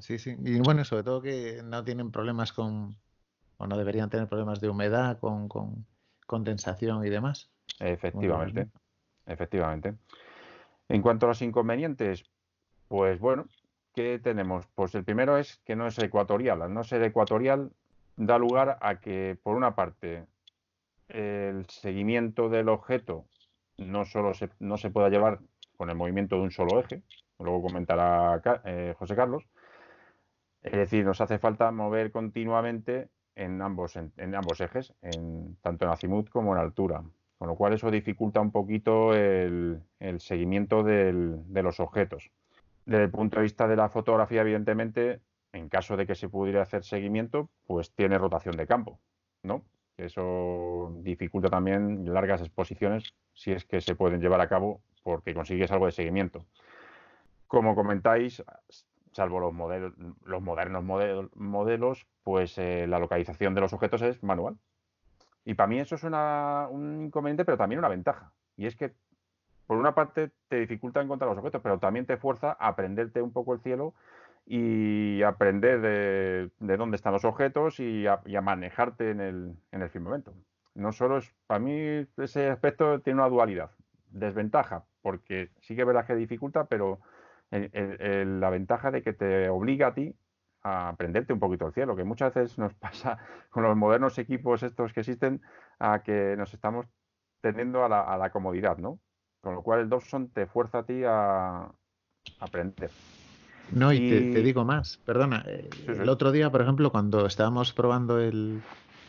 Sí, 0.00 0.18
sí. 0.18 0.36
Y 0.44 0.60
bueno, 0.60 0.84
sobre 0.84 1.02
todo 1.02 1.22
que 1.22 1.62
no 1.64 1.82
tienen 1.84 2.10
problemas 2.10 2.52
con, 2.52 2.96
o 3.58 3.66
no 3.66 3.76
deberían 3.76 4.08
tener 4.08 4.28
problemas 4.28 4.60
de 4.60 4.70
humedad, 4.70 5.18
con, 5.18 5.48
condensación 6.26 7.04
y 7.04 7.10
demás. 7.10 7.50
Efectivamente, 7.80 8.68
efectivamente. 9.26 9.94
En 10.88 11.02
cuanto 11.02 11.26
a 11.26 11.30
los 11.30 11.42
inconvenientes, 11.42 12.24
pues 12.88 13.20
bueno, 13.20 13.46
¿qué 13.94 14.18
tenemos? 14.18 14.66
Pues 14.74 14.94
el 14.94 15.04
primero 15.04 15.36
es 15.36 15.58
que 15.64 15.76
no 15.76 15.86
es 15.86 15.98
ecuatorial. 15.98 16.62
Al 16.62 16.72
no 16.72 16.84
ser 16.84 17.02
ecuatorial, 17.02 17.70
da 18.16 18.38
lugar 18.38 18.78
a 18.80 19.00
que, 19.00 19.38
por 19.42 19.56
una 19.56 19.74
parte, 19.74 20.24
el 21.08 21.66
seguimiento 21.68 22.48
del 22.48 22.68
objeto 22.68 23.26
no 23.76 24.04
solo 24.04 24.34
se, 24.34 24.50
no 24.58 24.76
se 24.76 24.90
pueda 24.90 25.08
llevar 25.08 25.40
con 25.76 25.90
el 25.90 25.96
movimiento 25.96 26.36
de 26.36 26.42
un 26.42 26.50
solo 26.50 26.80
eje, 26.80 27.02
luego 27.38 27.62
comentará 27.62 28.42
eh, 28.64 28.94
José 28.98 29.14
Carlos, 29.14 29.44
es 30.62 30.72
decir, 30.72 31.04
nos 31.04 31.20
hace 31.20 31.38
falta 31.38 31.70
mover 31.70 32.10
continuamente 32.10 33.08
en 33.38 33.62
ambos, 33.62 33.96
en, 33.96 34.34
ambos 34.34 34.60
ejes, 34.60 34.92
en, 35.00 35.56
tanto 35.62 35.84
en 35.84 35.92
azimut 35.92 36.28
como 36.28 36.54
en 36.54 36.60
altura. 36.60 37.02
Con 37.38 37.48
lo 37.48 37.54
cual 37.54 37.72
eso 37.72 37.90
dificulta 37.90 38.40
un 38.40 38.50
poquito 38.50 39.14
el, 39.14 39.80
seguimiento 40.18 40.82
de 40.82 41.62
los 41.62 41.78
objetos. 41.78 42.30
Desde 42.84 43.04
el 43.04 43.10
punto 43.10 43.36
de 43.36 43.42
vista 43.42 43.68
de 43.68 43.76
la 43.76 43.88
fotografía, 43.88 44.40
evidentemente, 44.40 45.20
en 45.52 45.68
caso 45.68 45.96
de 45.96 46.06
que 46.06 46.16
se 46.16 46.28
pudiera 46.28 46.62
hacer 46.62 46.82
seguimiento, 46.82 47.48
pues 47.66 47.92
tiene 47.92 48.18
rotación 48.18 48.56
de 48.56 48.66
campo, 48.66 48.98
¿no? 49.42 49.62
Eso 49.96 50.92
dificulta 51.02 51.48
también 51.48 52.12
largas 52.12 52.40
exposiciones 52.40 53.14
si 53.34 53.52
es 53.52 53.64
que 53.64 53.80
se 53.80 53.94
pueden 53.94 54.20
llevar 54.20 54.40
a 54.40 54.48
cabo 54.48 54.80
porque 55.02 55.34
consigues 55.34 55.70
algo 55.70 55.86
de 55.86 55.92
seguimiento. 55.92 56.44
Como 57.46 57.74
comentáis, 57.74 58.42
salvo 59.18 59.40
los, 59.40 59.52
modelos, 59.52 59.92
los 60.24 60.40
modernos 60.40 60.84
modelos, 61.34 62.06
pues 62.22 62.56
eh, 62.56 62.86
la 62.86 63.00
localización 63.00 63.52
de 63.52 63.60
los 63.60 63.72
objetos 63.72 64.00
es 64.02 64.22
manual. 64.22 64.56
Y 65.44 65.54
para 65.54 65.66
mí 65.66 65.80
eso 65.80 65.96
es 65.96 66.04
un 66.04 67.06
inconveniente, 67.06 67.44
pero 67.44 67.58
también 67.58 67.80
una 67.80 67.88
ventaja. 67.88 68.32
Y 68.56 68.66
es 68.66 68.76
que, 68.76 68.94
por 69.66 69.76
una 69.76 69.92
parte, 69.92 70.30
te 70.46 70.60
dificulta 70.60 71.00
encontrar 71.00 71.28
los 71.28 71.38
objetos, 71.38 71.60
pero 71.62 71.80
también 71.80 72.06
te 72.06 72.16
fuerza 72.16 72.56
a 72.60 72.68
aprenderte 72.68 73.20
un 73.20 73.32
poco 73.32 73.54
el 73.54 73.60
cielo 73.60 73.92
y 74.46 75.20
aprender 75.22 75.80
de, 75.80 76.76
dónde 76.76 76.94
están 76.94 77.12
los 77.12 77.24
objetos 77.24 77.80
y 77.80 78.06
a, 78.06 78.20
manejarte 78.40 79.10
en 79.10 79.20
el, 79.20 79.56
en 79.72 79.82
el 79.82 79.90
firmamento. 79.90 80.32
No 80.74 80.92
solo 80.92 81.18
es, 81.18 81.34
para 81.48 81.58
mí 81.58 82.06
ese 82.18 82.50
aspecto 82.50 83.00
tiene 83.00 83.18
una 83.18 83.28
dualidad. 83.28 83.72
Desventaja, 84.10 84.84
porque 85.02 85.50
sí 85.60 85.74
que 85.74 85.84
verdad 85.84 86.06
que 86.06 86.14
dificulta, 86.14 86.66
pero 86.66 87.00
la 87.50 88.50
ventaja 88.50 88.90
de 88.90 89.02
que 89.02 89.12
te 89.12 89.48
obliga 89.48 89.88
a 89.88 89.94
ti 89.94 90.14
a 90.62 90.88
aprenderte 90.90 91.32
un 91.32 91.38
poquito 91.38 91.66
el 91.66 91.72
cielo, 91.72 91.96
que 91.96 92.04
muchas 92.04 92.34
veces 92.34 92.58
nos 92.58 92.74
pasa 92.80 93.18
con 93.50 93.62
los 93.62 93.76
modernos 93.76 94.18
equipos 94.18 94.62
estos 94.62 94.92
que 94.92 95.00
existen, 95.00 95.40
a 95.78 96.02
que 96.02 96.34
nos 96.36 96.52
estamos 96.54 96.86
teniendo 97.40 97.84
a 97.84 97.88
la, 97.88 98.30
comodidad, 98.30 98.78
¿no? 98.78 98.98
Con 99.40 99.54
lo 99.54 99.62
cual 99.62 99.80
el 99.80 99.88
Dobson 99.88 100.30
te 100.30 100.46
fuerza 100.46 100.78
a 100.78 100.82
ti 100.84 101.02
a, 101.06 101.70
aprender. 102.40 102.90
No, 103.70 103.92
y, 103.92 103.98
Te, 103.98 104.42
digo 104.42 104.64
más, 104.64 104.96
perdona. 104.98 105.44
Eh, 105.46 105.68
el 105.86 106.08
otro 106.08 106.32
día, 106.32 106.50
por 106.50 106.62
ejemplo, 106.62 106.90
cuando 106.90 107.26
estábamos 107.26 107.72
probando 107.72 108.18
el, 108.18 108.60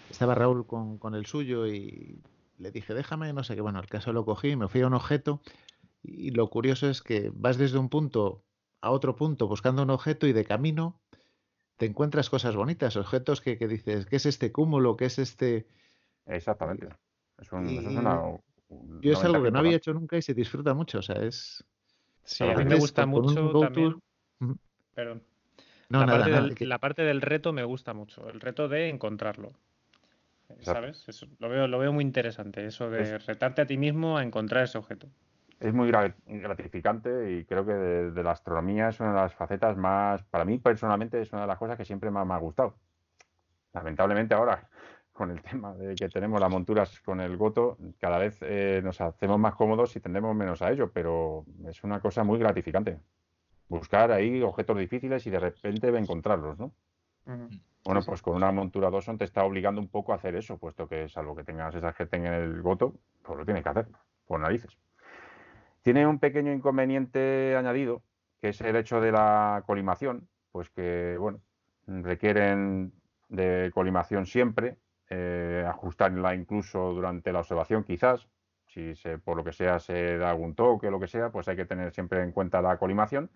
estaba 0.09 0.35
Raúl 0.35 0.67
con, 0.67 0.97
con, 0.99 1.15
el 1.15 1.25
suyo 1.25 1.65
y 1.65 2.21
le 2.59 2.71
dije, 2.71 2.93
déjame, 2.93 3.33
no 3.33 3.43
sé 3.43 3.55
qué. 3.55 3.61
Bueno, 3.61 3.79
el 3.79 3.87
caso 3.87 4.13
lo 4.13 4.25
cogí, 4.25 4.55
me 4.55 4.67
fui 4.67 4.81
a 4.81 4.87
un 4.87 4.93
objeto 4.93 5.41
y 6.03 6.31
lo 6.31 6.49
curioso 6.49 6.89
es 6.89 7.01
que 7.01 7.31
vas 7.33 7.57
desde 7.57 7.77
un 7.77 7.89
punto 7.89 8.43
a 8.81 8.91
otro 8.91 9.15
punto 9.15 9.47
buscando 9.47 9.83
un 9.83 9.89
objeto 9.89 10.27
y 10.27 10.33
de 10.33 10.45
camino 10.45 10.99
te 11.77 11.85
encuentras 11.85 12.29
cosas 12.29 12.55
bonitas, 12.55 12.97
objetos 12.97 13.39
que, 13.41 13.57
que 13.57 13.67
dices, 13.67 14.05
¿qué 14.05 14.17
es 14.17 14.25
este 14.25 14.51
cúmulo? 14.51 14.97
¿Qué 14.97 15.05
es 15.05 15.17
este...? 15.17 15.65
Exactamente. 16.25 16.89
Es 17.37 17.51
un, 17.53 17.69
es 17.69 17.85
una, 17.85 18.37
yo 19.01 19.13
es 19.13 19.23
algo 19.23 19.41
que 19.43 19.51
no 19.51 19.59
había 19.59 19.77
hecho 19.77 19.93
nunca 19.93 20.17
y 20.17 20.21
se 20.21 20.33
disfruta 20.33 20.73
mucho, 20.73 20.99
o 20.99 21.01
sea, 21.01 21.15
es... 21.23 21.63
Sí, 22.23 22.43
a 22.43 22.55
mí 22.55 22.65
me 22.65 22.75
gusta 22.75 23.05
mucho 23.05 23.51
también... 23.59 23.95
Perdón. 24.93 25.23
No, 25.87 26.01
la, 26.01 26.05
nada, 26.05 26.19
parte 26.19 26.31
del, 26.59 26.69
la, 26.69 26.77
parte 26.77 27.01
del, 27.01 27.21
reto 27.21 27.53
me 27.53 27.63
gusta 27.63 27.93
mucho, 27.93 28.29
el 28.29 28.41
reto 28.41 28.67
de 28.67 28.89
encontrarlo. 28.89 29.53
¿Sabes? 30.61 31.07
Eso, 31.07 31.27
lo, 31.39 31.49
veo, 31.49 31.67
lo 31.67 31.79
veo 31.79 31.93
muy 31.93 32.03
interesante, 32.03 32.65
eso 32.65 32.89
de 32.89 33.17
retarte 33.19 33.61
a 33.61 33.65
ti 33.65 33.77
mismo 33.77 34.17
a 34.17 34.23
encontrar 34.23 34.65
ese 34.65 34.77
objeto. 34.77 35.07
Es 35.59 35.73
muy 35.73 35.91
gratificante 35.91 37.31
y 37.31 37.45
creo 37.45 37.65
que 37.65 37.73
de, 37.73 38.23
la 38.23 38.31
astronomía 38.31 38.89
es 38.89 38.99
una 38.99 39.09
de 39.09 39.15
las 39.15 39.33
facetas 39.33 39.75
más, 39.75 40.23
para 40.23 40.45
mí 40.45 40.57
personalmente 40.57 41.21
es 41.21 41.33
una 41.33 41.41
de 41.41 41.47
las 41.47 41.57
cosas 41.57 41.77
que 41.77 41.85
siempre 41.85 42.11
más 42.11 42.25
me 42.25 42.33
ha 42.33 42.37
gustado. 42.37 42.75
Lamentablemente 43.73 44.33
ahora, 44.33 44.69
con 45.11 45.31
el 45.31 45.41
tema 45.41 45.73
de 45.73 45.95
que 45.95 46.07
tenemos 46.07 46.39
las 46.39 46.49
monturas 46.49 46.99
con 47.01 47.19
el 47.19 47.35
goto, 47.35 47.77
cada 47.99 48.17
vez 48.17 48.37
eh, 48.41 48.81
nos 48.83 49.01
hacemos 49.01 49.37
más 49.37 49.55
cómodos 49.55 49.95
y 49.95 49.99
tendemos 49.99 50.33
menos 50.35 50.61
a 50.61 50.71
ello, 50.71 50.91
pero 50.91 51.45
es 51.65 51.83
una 51.83 51.99
cosa 51.99 52.23
muy 52.23 52.39
gratificante 52.39 52.99
buscar 53.69 54.11
ahí 54.11 54.41
objetos 54.41 54.77
difíciles 54.77 55.25
y 55.27 55.29
de 55.29 55.39
repente 55.39 55.87
encontrarlos, 55.95 56.59
¿no? 56.59 56.73
Bueno, 57.85 58.01
pues 58.03 58.21
con 58.23 58.35
una 58.35 58.51
montura 58.51 58.89
Dawson 58.89 59.17
te 59.17 59.25
está 59.25 59.43
obligando 59.43 59.79
un 59.79 59.87
poco 59.87 60.11
a 60.11 60.15
hacer 60.15 60.35
eso, 60.35 60.57
puesto 60.57 60.89
que 60.89 61.07
salvo 61.07 61.35
que 61.35 61.43
tengas 61.43 61.75
esa 61.75 61.93
gente 61.93 62.17
en 62.17 62.25
el 62.25 62.61
goto, 62.61 62.95
pues 63.21 63.37
lo 63.37 63.45
tienes 63.45 63.63
que 63.63 63.69
hacer, 63.69 63.87
por 64.25 64.39
narices. 64.39 64.75
Tiene 65.89 66.05
un 66.05 66.19
pequeño 66.19 66.53
inconveniente 66.53 67.55
añadido, 67.57 68.03
que 68.39 68.49
es 68.49 68.61
el 68.61 68.75
hecho 68.75 69.01
de 69.01 69.11
la 69.11 69.63
colimación, 69.65 70.29
pues 70.51 70.69
que, 70.69 71.17
bueno, 71.17 71.41
requieren 71.87 72.93
de 73.27 73.71
colimación 73.73 74.27
siempre, 74.27 74.77
eh, 75.09 75.65
ajustarla 75.67 76.35
incluso 76.35 76.93
durante 76.93 77.33
la 77.33 77.39
observación 77.39 77.83
quizás, 77.83 78.27
si 78.67 78.93
por 79.23 79.35
lo 79.35 79.43
que 79.43 79.51
sea 79.51 79.79
se 79.79 80.19
da 80.19 80.29
algún 80.29 80.53
toque 80.53 80.89
o 80.89 80.91
lo 80.91 80.99
que 80.99 81.07
sea, 81.07 81.31
pues 81.31 81.47
hay 81.47 81.55
que 81.55 81.65
tener 81.65 81.91
siempre 81.91 82.21
en 82.21 82.33
cuenta 82.33 82.61
la 82.61 82.77
colimación. 82.77 83.31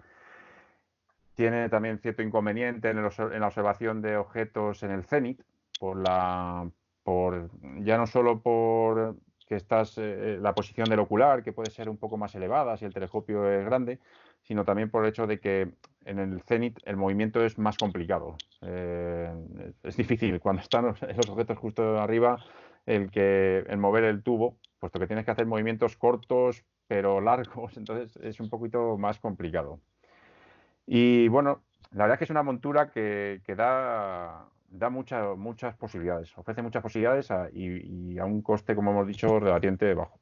Tiene 1.34 1.70
también 1.70 1.98
cierto 1.98 2.22
inconveniente 2.22 2.92
en, 2.92 3.02
la 3.02 3.48
observación 3.48 4.04
de 4.04 4.16
objetos 4.16 4.84
en 4.84 4.92
el 4.92 5.06
cenit, 5.06 5.42
por 5.80 5.98
la, 5.98 6.70
por, 7.02 7.50
ya 7.80 7.98
no 7.98 8.06
solo 8.06 8.44
por 8.44 9.16
que 9.54 9.58
estás 9.58 10.00
eh, 10.00 10.40
la 10.42 10.56
posición 10.56 10.90
del 10.90 11.00
ocular, 11.00 11.44
que 11.44 11.54
puede 11.54 11.70
ser 11.70 11.88
un 11.88 11.98
poco 11.98 12.18
más 12.18 12.34
elevada 12.34 12.76
si 12.76 12.86
el 12.86 12.94
telescopio 12.94 13.48
es 13.48 13.64
grande, 13.64 14.00
sino 14.42 14.66
también 14.66 14.90
por 14.90 15.04
el 15.04 15.10
hecho 15.10 15.28
de 15.28 15.40
que 15.40 15.74
en 16.06 16.18
el 16.18 16.42
cenit 16.42 16.80
el 16.86 16.98
movimiento 16.98 17.46
es 17.46 17.60
más 17.60 17.78
complicado. 17.78 18.36
Eh, 18.62 19.32
es 19.84 19.96
difícil 19.96 20.40
cuando 20.40 20.64
están 20.64 20.86
los, 20.86 21.30
objetos 21.30 21.58
justo 21.60 22.00
arriba 22.00 22.44
el 22.88 23.12
que 23.12 23.60
el 23.68 23.78
mover 23.78 24.06
el 24.06 24.24
tubo, 24.24 24.58
puesto 24.80 25.00
que 25.00 25.06
tienes 25.06 25.24
que 25.24 25.32
hacer 25.32 25.46
movimientos 25.46 25.98
cortos 25.98 26.66
pero 26.88 27.22
largos, 27.22 27.78
entonces 27.78 28.18
es 28.24 28.40
un 28.40 28.50
poquito 28.50 28.98
más 28.98 29.20
complicado. 29.20 29.80
Y 30.88 31.28
bueno, 31.28 31.62
la 31.92 32.06
verdad 32.06 32.16
es 32.16 32.18
que 32.18 32.24
es 32.26 32.32
una 32.32 32.44
montura 32.44 32.90
que, 32.90 33.40
da, 33.56 34.50
da 34.74 34.90
muchas 34.90 35.78
posibilidades, 35.78 36.36
ofrece 36.36 36.64
muchas 36.64 36.82
posibilidades 36.82 37.30
y, 37.54 38.18
a 38.18 38.26
un 38.26 38.42
coste, 38.42 38.76
como 38.76 38.92
hemos 38.92 39.08
dicho, 39.08 39.40
relativamente 39.40 39.94
bajo. 39.94 40.20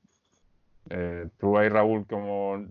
Eh, 0.89 1.30
tú 1.38 1.58
ahí, 1.58 1.70
Raúl, 1.70 2.06
como 2.06 2.66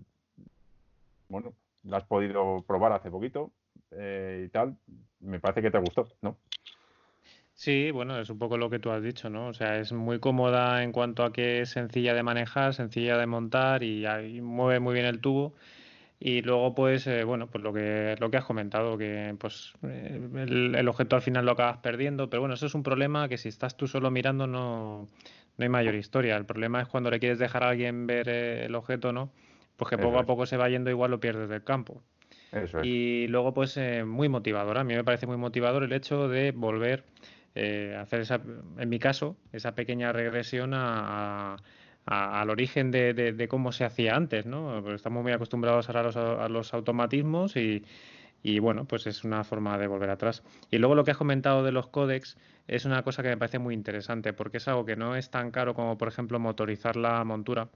bueno, 1.27 1.53
la 1.83 1.97
has 1.97 2.05
podido 2.05 2.63
probar 2.67 2.91
hace 2.91 3.09
poquito 3.09 3.51
eh, 3.91 4.43
y 4.45 4.49
tal, 4.49 4.77
me 5.21 5.39
parece 5.39 5.61
que 5.63 5.71
te 5.71 5.79
gustó, 5.79 6.07
¿no? 6.21 6.37
Sí, 7.53 7.91
bueno, 7.91 8.19
es 8.19 8.29
un 8.29 8.37
poco 8.37 8.57
lo 8.57 8.69
que 8.69 8.79
tú 8.79 8.91
has 8.91 9.01
dicho, 9.01 9.29
¿no? 9.29 9.47
O 9.47 9.53
sea, 9.53 9.77
es 9.79 9.91
muy 9.91 10.19
cómoda 10.19 10.83
en 10.83 10.91
cuanto 10.91 11.23
a 11.23 11.33
que 11.33 11.61
es 11.61 11.69
sencilla 11.69 12.13
de 12.13 12.23
manejar, 12.23 12.73
sencilla 12.73 13.17
de 13.17 13.25
montar 13.25 13.83
y, 13.83 14.05
y 14.05 14.41
mueve 14.41 14.79
muy 14.79 14.93
bien 14.93 15.05
el 15.05 15.19
tubo. 15.19 15.53
Y 16.23 16.43
luego, 16.43 16.75
pues, 16.75 17.07
eh, 17.07 17.23
bueno, 17.23 17.47
pues 17.47 17.63
lo 17.63 17.73
que, 17.73 18.15
lo 18.19 18.29
que 18.29 18.37
has 18.37 18.45
comentado, 18.45 18.95
que 18.95 19.35
pues 19.39 19.73
eh, 19.81 20.21
el, 20.45 20.87
objeto 20.87 21.15
al 21.15 21.23
final 21.23 21.47
lo 21.47 21.53
acabas 21.53 21.77
perdiendo, 21.77 22.29
pero 22.29 22.41
bueno, 22.41 22.53
eso 22.53 22.67
es 22.67 22.75
un 22.75 22.83
problema 22.83 23.27
que 23.27 23.39
si 23.39 23.49
estás 23.49 23.75
tú 23.75 23.87
solo 23.87 24.11
mirando 24.11 24.45
no, 24.45 25.07
no 25.57 25.63
hay 25.63 25.69
mayor 25.69 25.95
historia. 25.95 26.37
El 26.37 26.45
problema 26.45 26.79
es 26.79 26.87
cuando 26.87 27.09
le 27.09 27.19
quieres 27.19 27.39
dejar 27.39 27.63
a 27.63 27.69
alguien 27.69 28.05
ver 28.05 28.29
eh, 28.29 28.65
el 28.65 28.75
objeto, 28.75 29.11
¿no? 29.11 29.31
Pues 29.77 29.89
que 29.89 29.97
poco 29.97 30.19
a 30.19 30.25
poco 30.27 30.45
se 30.45 30.57
va 30.57 30.69
yendo, 30.69 30.91
igual 30.91 31.09
lo 31.09 31.19
pierdes 31.19 31.49
del 31.49 31.63
campo. 31.63 32.03
Eso 32.51 32.81
es. 32.81 32.85
Y 32.85 33.25
luego, 33.27 33.55
pues, 33.55 33.79
muy 34.05 34.29
motivador. 34.29 34.77
A 34.77 34.83
mí 34.83 34.93
me 34.93 35.03
parece 35.03 35.25
muy 35.25 35.37
motivador 35.37 35.81
el 35.81 35.91
hecho 35.91 36.27
de 36.27 36.51
volver 36.51 37.03
a 37.55 38.01
hacer 38.01 38.19
esa, 38.19 38.39
en 38.77 38.89
mi 38.89 38.99
caso, 38.99 39.37
esa 39.53 39.73
pequeña 39.73 40.11
regresión 40.11 40.73
a 40.75 41.57
al 42.05 42.49
origen 42.49 42.91
de, 42.91 43.47
cómo 43.49 43.71
se 43.71 43.85
hacía 43.85 44.15
antes, 44.15 44.45
¿no? 44.45 44.79
Porque 44.81 44.95
estamos 44.95 45.23
muy 45.23 45.31
acostumbrados 45.31 45.87
ahora 45.89 46.01
a 46.01 46.03
los, 46.03 46.17
a 46.17 46.49
los 46.49 46.73
automatismos 46.73 47.55
y, 47.55 47.83
y, 48.43 48.59
bueno, 48.59 48.85
pues 48.85 49.07
es 49.07 49.23
una 49.23 49.43
forma 49.43 49.77
de 49.77 49.87
volver 49.87 50.09
atrás. 50.09 50.43
Y 50.71 50.77
luego 50.77 50.95
lo 50.95 51.03
que 51.03 51.11
has 51.11 51.17
comentado 51.17 51.63
de 51.63 51.71
los 51.71 51.87
códex 51.87 52.37
es 52.67 52.85
una 52.85 53.03
cosa 53.03 53.21
que 53.21 53.29
me 53.29 53.37
parece 53.37 53.59
muy 53.59 53.73
interesante 53.73 54.33
porque 54.33 54.57
es 54.57 54.67
algo 54.67 54.85
que 54.85 54.95
no 54.95 55.15
es 55.15 55.29
tan 55.29 55.51
caro 55.51 55.73
como, 55.73 55.97
por 55.97 56.07
ejemplo, 56.07 56.39
motorizar 56.39 56.95
la 56.95 57.23
montura. 57.23 57.69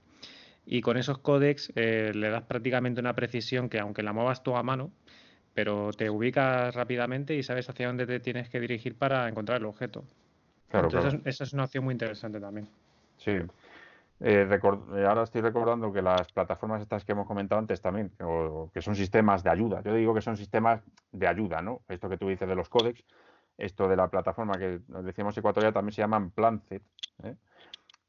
Y 0.64 0.80
con 0.80 0.96
esos 0.96 1.18
códex 1.18 1.72
eh, 1.76 2.10
le 2.12 2.28
das 2.28 2.42
prácticamente 2.42 3.00
una 3.00 3.14
precisión 3.14 3.68
que, 3.68 3.78
aunque 3.78 4.02
la 4.02 4.12
muevas 4.12 4.42
tú 4.42 4.56
a 4.56 4.64
mano, 4.64 4.90
pero 5.54 5.90
te 5.92 6.10
ubicas 6.10 6.74
rápidamente 6.74 7.34
y 7.36 7.42
sabes 7.44 7.70
hacia 7.70 7.86
dónde 7.86 8.06
te 8.06 8.18
tienes 8.18 8.48
que 8.48 8.58
dirigir 8.58 8.96
para 8.96 9.28
encontrar 9.28 9.58
el 9.58 9.66
objeto. 9.66 10.04
Claro, 10.68 10.88
Entonces, 10.88 11.20
esa 11.24 11.44
es 11.44 11.52
una 11.52 11.64
opción 11.64 11.84
muy 11.84 11.92
interesante 11.92 12.40
también. 12.40 12.68
Sí, 13.18 13.38
eh, 14.20 14.48
eh, 14.50 15.04
ahora 15.06 15.22
estoy 15.22 15.40
recordando 15.42 15.92
que 15.92 16.00
las 16.00 16.32
plataformas 16.32 16.82
estas 16.82 17.04
que 17.04 17.12
hemos 17.12 17.26
comentado 17.26 17.58
antes 17.58 17.80
también, 17.80 18.12
que 18.72 18.82
son 18.82 18.96
sistemas 18.96 19.42
de 19.42 19.50
ayuda. 19.50 19.82
Yo 19.82 19.94
digo 19.94 20.14
que 20.14 20.22
son 20.22 20.36
sistemas 20.36 20.82
de 21.12 21.26
ayuda, 21.26 21.60
¿no? 21.60 21.82
Esto 21.88 22.08
que 22.08 22.16
tú 22.16 22.28
dices 22.28 22.48
de 22.48 22.54
los 22.54 22.68
códex, 22.68 23.04
esto 23.58 23.88
de 23.88 23.96
la 23.96 24.08
plataforma 24.08 24.54
que 24.58 24.80
decíamos 25.02 25.36
ecuatorial 25.36 25.72
también 25.72 25.92
se 25.92 26.02
llaman 26.02 26.30
Plancet, 26.30 26.82
¿eh? 27.22 27.36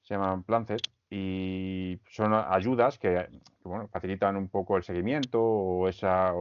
se 0.02 0.14
llaman 0.14 0.44
Plancet 0.44 0.82
y 1.10 2.00
son 2.10 2.34
ayudas 2.34 2.98
que, 2.98 3.28
facilitan 3.92 4.38
un 4.38 4.48
poco 4.48 4.78
el 4.78 4.84
seguimiento 4.84 5.42
o 5.42 5.88
esa, 5.88 6.34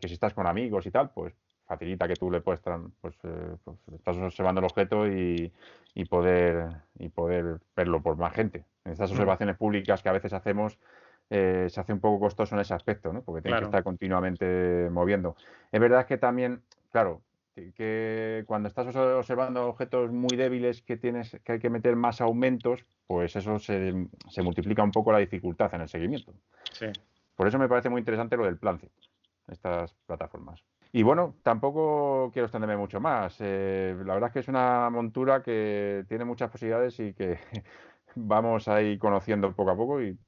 que 0.00 0.08
si 0.08 0.14
estás 0.14 0.34
con 0.34 0.46
amigos 0.46 0.86
y 0.86 0.90
tal, 0.90 1.10
pues 1.10 1.34
facilita 1.70 2.08
que 2.08 2.16
tú 2.16 2.32
le 2.32 2.40
puedas, 2.40 2.60
pues, 3.00 3.16
pues, 3.62 3.78
estás 3.94 4.16
observando 4.16 4.58
el 4.58 4.64
objeto 4.64 5.06
y, 5.06 5.52
y, 5.94 6.04
poder, 6.04 6.66
y 6.98 7.10
poder 7.10 7.60
verlo 7.76 8.02
por 8.02 8.16
más 8.16 8.34
gente. 8.34 8.64
En 8.84 8.90
estas 8.90 9.10
mm. 9.10 9.12
observaciones 9.12 9.56
públicas 9.56 10.02
que 10.02 10.08
a 10.08 10.12
veces 10.12 10.32
hacemos, 10.32 10.80
eh, 11.30 11.68
se 11.70 11.80
hace 11.80 11.92
un 11.92 12.00
poco 12.00 12.18
costoso 12.18 12.56
en 12.56 12.62
ese 12.62 12.74
aspecto, 12.74 13.12
¿no? 13.12 13.22
Porque 13.22 13.42
tienes 13.42 13.60
que 13.60 13.66
estar 13.66 13.84
continuamente 13.84 14.88
moviendo. 14.90 15.36
Es 15.70 15.80
verdad 15.80 16.06
que 16.06 16.16
también, 16.16 16.60
claro, 16.90 17.22
que 17.54 18.42
cuando 18.48 18.66
estás 18.66 18.96
observando 18.96 19.68
objetos 19.68 20.10
muy 20.10 20.36
débiles 20.36 20.82
que 20.82 20.96
tienes 20.96 21.38
que 21.44 21.52
hay 21.52 21.58
que 21.60 21.70
meter 21.70 21.94
más 21.94 22.20
aumentos, 22.20 22.84
pues 23.06 23.36
eso 23.36 23.60
se, 23.60 24.08
se 24.28 24.42
multiplica 24.42 24.82
un 24.82 24.90
poco 24.90 25.12
la 25.12 25.18
dificultad 25.18 25.72
en 25.74 25.82
el 25.82 25.88
seguimiento. 25.88 26.34
Sí. 26.72 26.86
Por 27.36 27.46
eso 27.46 27.60
me 27.60 27.68
parece 27.68 27.90
muy 27.90 28.00
interesante 28.00 28.36
lo 28.36 28.46
del 28.46 28.56
plan 28.56 28.80
estas 29.46 29.94
plataformas. 30.06 30.64
Y 30.92 31.02
bueno, 31.04 31.36
tampoco 31.42 32.30
quiero 32.32 32.46
extenderme 32.46 32.76
mucho 32.76 33.00
más. 33.00 33.36
Eh, 33.40 33.94
la 34.04 34.14
verdad 34.14 34.28
es 34.28 34.32
que 34.32 34.38
es 34.40 34.48
una 34.48 34.90
montura 34.90 35.42
que 35.42 36.04
tiene 36.08 36.24
muchas 36.24 36.50
posibilidades 36.50 36.98
y 36.98 37.14
que 37.14 37.38
vamos 38.16 38.66
ahí 38.66 38.98
conociendo 38.98 39.54
poco 39.54 39.70
a 39.70 39.76
poco 39.76 40.02
y 40.02 40.18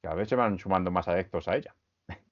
cada 0.00 0.14
vez 0.14 0.28
se 0.28 0.36
van 0.36 0.58
sumando 0.58 0.90
más 0.90 1.08
adeptos 1.08 1.48
a 1.48 1.56
ella. 1.56 1.74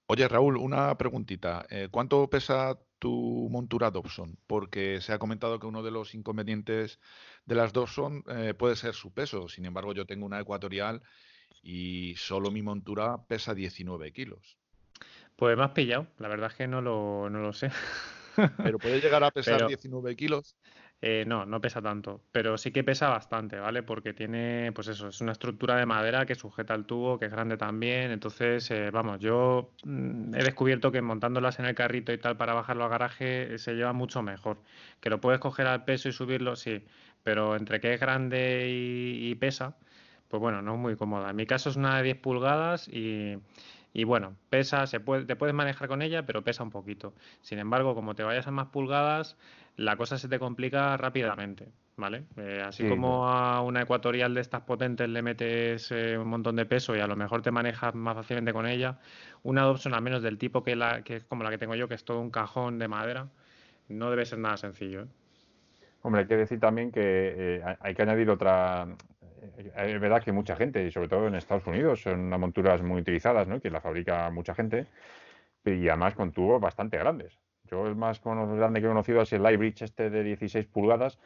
Oye, 0.06 0.26
Raúl, 0.26 0.56
una 0.56 0.96
preguntita. 0.96 1.66
Eh, 1.68 1.88
¿Cuánto 1.90 2.30
pesa 2.30 2.78
tu 2.98 3.48
montura 3.50 3.90
Dobson? 3.90 4.38
Porque 4.46 5.00
se 5.02 5.12
ha 5.12 5.18
comentado 5.18 5.58
que 5.58 5.66
uno 5.66 5.82
de 5.82 5.90
los 5.90 6.14
inconvenientes 6.14 6.98
de 7.44 7.54
las 7.54 7.72
Dobson 7.72 8.24
eh, 8.28 8.54
puede 8.54 8.76
ser 8.76 8.94
su 8.94 9.12
peso. 9.12 9.48
Sin 9.48 9.66
embargo, 9.66 9.92
yo 9.92 10.06
tengo 10.06 10.24
una 10.24 10.40
ecuatorial 10.40 11.02
y 11.62 12.14
solo 12.16 12.50
mi 12.50 12.62
montura 12.62 13.18
pesa 13.26 13.54
19 13.54 14.12
kilos. 14.12 14.56
Pues 15.38 15.56
me 15.56 15.62
has 15.62 15.70
pillado. 15.70 16.08
La 16.18 16.26
verdad 16.26 16.50
es 16.50 16.56
que 16.56 16.66
no 16.66 16.82
lo, 16.82 17.30
no 17.30 17.38
lo 17.38 17.52
sé. 17.52 17.70
Pero 18.56 18.78
puede 18.78 19.00
llegar 19.00 19.22
a 19.22 19.30
pesar 19.30 19.68
19 19.68 20.16
kilos. 20.16 20.56
Eh, 21.00 21.22
no, 21.28 21.46
no 21.46 21.60
pesa 21.60 21.80
tanto, 21.80 22.22
pero 22.32 22.58
sí 22.58 22.72
que 22.72 22.82
pesa 22.82 23.08
bastante, 23.08 23.56
¿vale? 23.60 23.84
Porque 23.84 24.12
tiene, 24.14 24.72
pues 24.74 24.88
eso, 24.88 25.06
es 25.06 25.20
una 25.20 25.30
estructura 25.30 25.76
de 25.76 25.86
madera 25.86 26.26
que 26.26 26.34
sujeta 26.34 26.74
el 26.74 26.86
tubo, 26.86 27.20
que 27.20 27.26
es 27.26 27.30
grande 27.30 27.56
también. 27.56 28.10
Entonces, 28.10 28.68
eh, 28.72 28.90
vamos, 28.90 29.20
yo 29.20 29.70
mm, 29.84 30.34
he 30.34 30.42
descubierto 30.42 30.90
que 30.90 31.00
montándolas 31.00 31.60
en 31.60 31.66
el 31.66 31.76
carrito 31.76 32.12
y 32.12 32.18
tal 32.18 32.36
para 32.36 32.52
bajarlo 32.52 32.82
al 32.82 32.90
garaje 32.90 33.54
eh, 33.54 33.58
se 33.58 33.74
lleva 33.74 33.92
mucho 33.92 34.22
mejor. 34.22 34.58
Que 35.00 35.08
lo 35.08 35.20
puedes 35.20 35.38
coger 35.38 35.68
al 35.68 35.84
peso 35.84 36.08
y 36.08 36.12
subirlo, 36.12 36.56
sí, 36.56 36.84
pero 37.22 37.54
entre 37.54 37.80
que 37.80 37.94
es 37.94 38.00
grande 38.00 38.66
y, 38.68 39.32
pesa, 39.36 39.76
pues 40.26 40.40
bueno, 40.40 40.62
no 40.62 40.74
es 40.74 40.80
muy 40.80 40.96
cómoda. 40.96 41.30
En 41.30 41.36
mi 41.36 41.46
caso 41.46 41.70
es 41.70 41.76
una 41.76 41.96
de 41.98 42.02
10 42.02 42.16
pulgadas 42.16 42.88
y, 42.88 43.38
bueno, 44.04 44.36
pesa, 44.50 44.86
se 44.86 45.00
puede, 45.00 45.24
te 45.24 45.36
puedes 45.36 45.54
manejar 45.54 45.88
con 45.88 46.02
ella, 46.02 46.24
pero 46.24 46.42
pesa 46.42 46.62
un 46.62 46.70
poquito. 46.70 47.14
Sin 47.40 47.58
embargo, 47.58 47.94
como 47.94 48.14
te 48.14 48.22
vayas 48.22 48.46
a 48.46 48.50
más 48.50 48.68
pulgadas, 48.68 49.36
la 49.76 49.96
cosa 49.96 50.18
se 50.18 50.28
te 50.28 50.38
complica 50.38 50.96
rápidamente. 50.96 51.68
¿Vale? 51.96 52.26
Eh, 52.36 52.62
así 52.64 52.88
como 52.88 53.28
a 53.28 53.60
una 53.60 53.82
ecuatorial 53.82 54.32
de 54.32 54.40
estas 54.40 54.60
potentes 54.60 55.08
le 55.08 55.20
metes 55.20 55.90
eh, 55.90 56.16
un 56.16 56.28
montón 56.28 56.54
de 56.54 56.64
peso 56.64 56.94
y 56.94 57.00
a 57.00 57.08
lo 57.08 57.16
mejor 57.16 57.42
te 57.42 57.50
manejas 57.50 57.92
más 57.92 58.14
fácilmente 58.14 58.52
con 58.52 58.66
ella, 58.68 59.00
una 59.42 59.62
Dobson 59.62 59.94
al 59.94 60.02
menos 60.02 60.22
del 60.22 60.38
tipo 60.38 60.62
que, 60.62 60.76
la, 60.76 61.02
que 61.02 61.16
es 61.16 61.24
como 61.24 61.42
la 61.42 61.50
que 61.50 61.58
tengo 61.58 61.74
yo, 61.74 61.88
que 61.88 61.94
es 61.94 62.04
todo 62.04 62.20
un 62.20 62.30
cajón 62.30 62.78
de 62.78 62.86
madera, 62.86 63.26
no 63.88 64.10
debe 64.10 64.26
ser 64.26 64.38
nada 64.38 64.56
sencillo. 64.56 65.02
¿eh? 65.02 65.06
Hombre, 66.02 66.20
hay 66.20 66.28
que 66.28 66.36
decir 66.36 66.60
también 66.60 66.92
que 66.92 67.60
hay 67.80 67.94
que 67.96 68.02
añadir 68.02 68.30
otra... 68.30 68.86
Es 69.76 70.00
verdad 70.00 70.22
que 70.22 70.32
mucha 70.32 70.56
gente, 70.56 70.84
y 70.84 70.90
sobre 70.90 71.08
todo 71.08 71.26
en 71.26 71.34
Estados 71.34 71.66
Unidos, 71.66 72.02
son 72.02 72.20
unas 72.20 72.40
monturas 72.40 72.82
muy 72.82 73.00
utilizadas, 73.00 73.46
¿no? 73.48 73.60
que 73.60 73.70
la 73.70 73.80
fabrica 73.80 74.30
mucha 74.30 74.54
gente, 74.54 74.86
y 75.64 75.88
además 75.88 76.14
con 76.14 76.32
tubos 76.32 76.60
bastante 76.60 76.98
grandes. 76.98 77.38
Yo 77.64 77.86
el 77.86 77.96
más 77.96 78.22
grande 78.22 78.80
que 78.80 78.86
he 78.86 78.88
conocido 78.88 79.22
es 79.22 79.32
el 79.32 79.42
Lightbridge 79.42 79.82
este 79.82 80.10
de 80.10 80.22
16 80.22 80.66
pulgadas, 80.66 81.18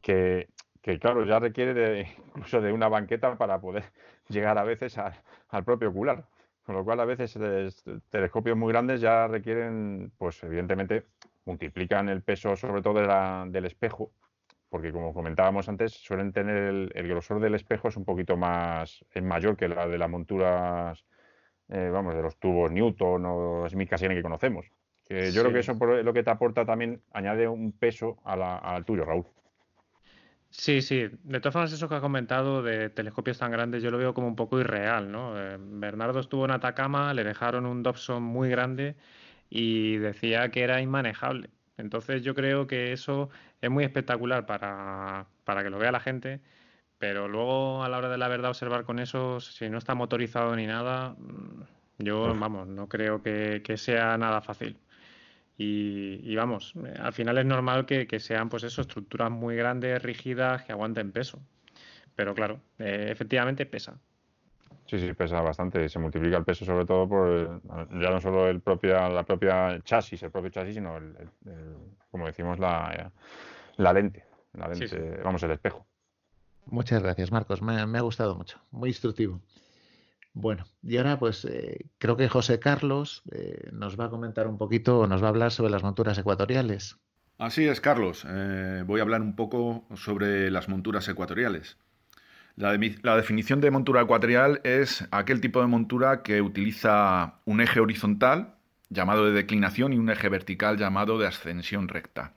que, 0.00 0.48
claro, 1.00 1.24
ya 1.24 1.38
requiere 1.38 1.74
de, 1.74 2.08
incluso 2.26 2.60
de 2.60 2.72
una 2.72 2.88
banqueta 2.88 3.36
para 3.36 3.60
poder 3.60 3.84
llegar 4.28 4.58
a 4.58 4.64
veces 4.64 4.96
al 4.98 5.64
propio 5.64 5.90
ocular. 5.90 6.26
Con 6.64 6.74
lo 6.76 6.84
cual, 6.84 7.00
a 7.00 7.04
veces 7.04 7.36
telescopios 8.10 8.56
muy 8.56 8.72
grandes 8.72 9.00
ya 9.00 9.26
requieren, 9.26 10.12
pues 10.18 10.42
evidentemente, 10.44 11.06
multiplican 11.44 12.08
el 12.08 12.22
peso 12.22 12.54
sobre 12.54 12.82
todo 12.82 13.00
del 13.50 13.64
espejo, 13.64 14.12
porque 14.70 14.92
como 14.92 15.12
comentábamos 15.12 15.68
antes, 15.68 15.92
suelen 15.92 16.32
tener 16.32 16.90
el, 16.94 17.08
grosor 17.08 17.40
del 17.40 17.56
espejo 17.56 17.88
es 17.88 17.96
un 17.96 18.04
poquito 18.04 18.36
más, 18.36 19.04
es 19.12 19.22
mayor 19.22 19.56
que 19.56 19.68
la 19.68 19.86
de 19.86 19.98
las 19.98 20.08
monturas, 20.08 21.04
eh, 21.68 21.90
vamos, 21.92 22.14
de 22.14 22.22
los 22.22 22.38
tubos 22.38 22.70
Newton 22.70 23.24
o 23.26 23.68
Smith-Cassini 23.68 24.14
que 24.14 24.22
conocemos. 24.22 24.66
Que 25.04 25.32
yo 25.32 25.42
creo 25.42 25.52
que 25.52 25.58
eso 25.58 25.72
es 25.72 26.04
lo 26.04 26.12
que 26.12 26.22
te 26.22 26.30
aporta 26.30 26.64
también, 26.64 27.02
añade 27.12 27.48
un 27.48 27.72
peso 27.72 28.18
al 28.24 28.84
tuyo, 28.84 29.04
Raúl. 29.04 29.26
Sí, 30.50 30.82
sí. 30.82 31.08
De 31.22 31.40
todas 31.40 31.52
formas, 31.52 31.72
eso 31.72 31.88
que 31.88 31.94
ha 31.96 32.00
comentado 32.00 32.62
de 32.62 32.90
telescopios 32.90 33.38
tan 33.38 33.52
grandes, 33.52 33.82
yo 33.82 33.90
lo 33.90 33.98
veo 33.98 34.14
como 34.14 34.28
un 34.28 34.36
poco 34.36 34.60
irreal, 34.60 35.10
¿no? 35.10 35.40
Eh, 35.40 35.56
Bernardo 35.60 36.20
estuvo 36.20 36.44
en 36.44 36.50
Atacama, 36.52 37.14
le 37.14 37.24
dejaron 37.24 37.66
un 37.66 37.82
Dobson 37.82 38.22
muy 38.22 38.48
grande 38.50 38.96
y 39.48 39.96
decía 39.98 40.50
que 40.50 40.62
era 40.62 40.80
inmanejable. 40.80 41.50
Entonces 41.76 42.22
yo 42.22 42.34
creo 42.34 42.66
que 42.66 42.92
eso 42.92 43.30
es 43.60 43.70
muy 43.70 43.84
espectacular 43.84 44.46
para, 44.46 45.26
para 45.44 45.62
que 45.62 45.70
lo 45.70 45.78
vea 45.78 45.92
la 45.92 46.00
gente, 46.00 46.40
pero 46.98 47.28
luego 47.28 47.84
a 47.84 47.88
la 47.88 47.98
hora 47.98 48.08
de 48.08 48.18
la 48.18 48.28
verdad 48.28 48.50
observar 48.50 48.84
con 48.84 48.98
eso, 48.98 49.40
si 49.40 49.68
no 49.70 49.78
está 49.78 49.94
motorizado 49.94 50.54
ni 50.56 50.66
nada, 50.66 51.10
mm, 51.18 51.62
yo, 51.98 52.34
vamos, 52.34 52.66
no 52.68 52.88
creo 52.88 53.22
que 53.22 53.76
sea 53.76 54.16
nada 54.18 54.40
fácil. 54.40 54.78
Y, 55.62 56.34
vamos, 56.36 56.72
eh, 56.86 56.94
al 56.98 57.12
final 57.12 57.36
es 57.36 57.44
normal 57.44 57.84
que, 57.84 58.18
sean 58.18 58.48
pues 58.48 58.62
eso, 58.62 58.80
estructuras 58.80 59.30
muy 59.30 59.56
grandes, 59.56 60.02
rígidas, 60.02 60.62
que 60.62 60.72
aguanten 60.72 61.12
peso. 61.12 61.38
Pero 62.14 62.34
claro, 62.34 62.62
eh, 62.78 63.08
efectivamente 63.10 63.66
pesa. 63.66 64.00
Sí, 64.90 64.98
sí, 64.98 65.12
pesa 65.14 65.40
bastante. 65.40 65.88
Se 65.88 66.00
multiplica 66.00 66.36
el 66.36 66.44
peso 66.44 66.64
sobre 66.64 66.84
todo 66.84 67.08
por 67.08 67.62
ya 67.92 68.10
no 68.10 68.20
solo 68.20 68.48
el 68.48 68.60
propia, 68.60 69.08
la 69.08 69.22
propia 69.22 69.80
chasis, 69.84 70.20
el 70.24 70.32
propio 70.32 70.50
chasis, 70.50 70.74
sino 70.74 70.96
el, 70.96 71.14
como 72.10 72.26
decimos, 72.26 72.58
la, 72.58 73.12
la 73.76 73.92
lente, 73.92 74.24
la 74.52 74.66
lente 74.66 75.20
vamos, 75.22 75.44
el 75.44 75.52
espejo. 75.52 75.86
Muchas 76.66 77.04
gracias, 77.04 77.30
Marcos. 77.30 77.62
Me, 77.62 77.86
me, 77.86 77.98
ha 77.98 78.00
gustado 78.00 78.34
mucho. 78.34 78.58
Muy 78.72 78.88
instructivo. 78.88 79.40
Bueno, 80.32 80.64
y 80.82 80.96
ahora 80.96 81.20
pues 81.20 81.44
eh, 81.44 81.86
creo 81.98 82.16
que 82.16 82.28
José 82.28 82.58
Carlos 82.58 83.22
eh, 83.30 83.68
nos 83.70 83.98
va 83.98 84.06
a 84.06 84.10
comentar 84.10 84.48
un 84.48 84.58
poquito, 84.58 85.06
nos 85.06 85.22
va 85.22 85.26
a 85.26 85.30
hablar 85.30 85.52
sobre 85.52 85.70
las 85.70 85.84
monturas 85.84 86.18
ecuatoriales. 86.18 86.96
Así 87.38 87.64
es, 87.68 87.80
Carlos. 87.80 88.26
Eh, 88.28 88.82
voy 88.84 88.98
a 88.98 89.04
hablar 89.04 89.20
un 89.20 89.36
poco 89.36 89.86
sobre 89.94 90.50
las 90.50 90.68
monturas 90.68 91.06
ecuatoriales. 91.06 91.78
La, 92.60 93.16
definición 93.16 93.62
de 93.62 93.70
montura 93.70 94.02
ecuatorial 94.02 94.60
es 94.64 95.08
aquel 95.12 95.40
tipo 95.40 95.62
de 95.62 95.66
montura 95.66 96.22
que 96.22 96.42
utiliza 96.42 97.36
un 97.46 97.62
eje 97.62 97.80
horizontal 97.80 98.54
llamado 98.90 99.24
de 99.24 99.32
declinación 99.32 99.94
y 99.94 99.98
un 99.98 100.10
eje 100.10 100.28
vertical 100.28 100.76
llamado 100.76 101.18
de 101.18 101.26
ascensión 101.26 101.88
recta. 101.88 102.34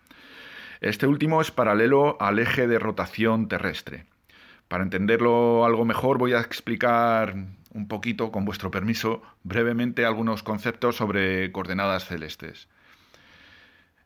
Este 0.79 1.07
último 1.07 1.41
es 1.41 1.51
paralelo 1.51 2.15
al 2.21 2.39
eje 2.39 2.67
de 2.67 2.79
rotación 2.79 3.49
terrestre. 3.49 4.05
Para 4.69 4.85
entenderlo 4.85 5.65
algo 5.65 5.83
mejor 5.83 6.17
voy 6.17 6.31
a 6.31 6.39
explicar 6.39 7.35
un 7.73 7.89
poquito, 7.89 8.31
con 8.31 8.45
vuestro 8.45 8.71
permiso, 8.71 9.21
brevemente 9.43 10.05
algunos 10.05 10.41
conceptos 10.41 10.95
sobre 10.95 11.51
coordenadas 11.51 12.05
celestes. 12.05 12.69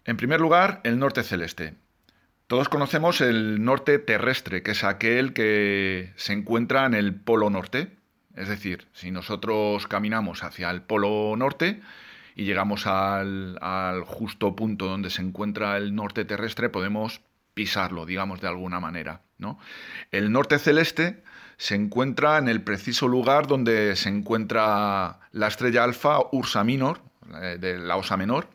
En 0.04 0.18
primer 0.18 0.42
lugar, 0.42 0.82
el 0.84 0.98
norte 0.98 1.22
celeste. 1.22 1.76
Todos 2.48 2.70
conocemos 2.70 3.20
el 3.20 3.66
norte 3.66 4.00
terrestre, 4.00 4.64
que 4.64 4.72
es 4.72 4.86
aquel 4.86 5.34
que 5.34 6.14
se 6.16 6.32
encuentra 6.32 6.86
en 6.86 6.94
el 6.94 7.14
polo 7.14 7.50
norte. 7.50 7.98
Es 8.38 8.48
decir, 8.48 8.88
si 8.94 9.12
nosotros 9.12 9.86
caminamos 9.88 10.44
hacia 10.44 10.72
el 10.72 10.82
polo 10.82 11.36
norte 11.36 11.82
y 12.36 12.46
llegamos 12.46 12.88
al, 12.88 13.60
justo 14.06 14.56
punto 14.56 14.86
donde 14.86 15.10
se 15.10 15.24
encuentra 15.24 15.76
el 15.76 15.94
norte 15.94 16.24
terrestre, 16.24 16.70
podemos 16.70 17.20
pisarlo, 17.54 18.06
digamos 18.06 18.40
de 18.40 18.48
alguna 18.48 18.80
manera. 18.80 19.24
¿no? 19.38 19.60
El 20.12 20.32
norte 20.32 20.58
celeste 20.58 21.24
se 21.58 21.76
encuentra 21.76 22.38
en 22.38 22.48
el 22.48 22.62
preciso 22.62 23.10
lugar 23.10 23.48
donde 23.48 23.98
se 23.98 24.08
encuentra 24.08 25.20
la 25.34 25.48
estrella 25.48 25.84
alfa 25.84 26.20
Ursa 26.32 26.64
Minor, 26.64 27.02
eh, 27.42 27.58
de 27.60 27.78
la 27.78 27.98
Osa 27.98 28.16
Menor, 28.16 28.48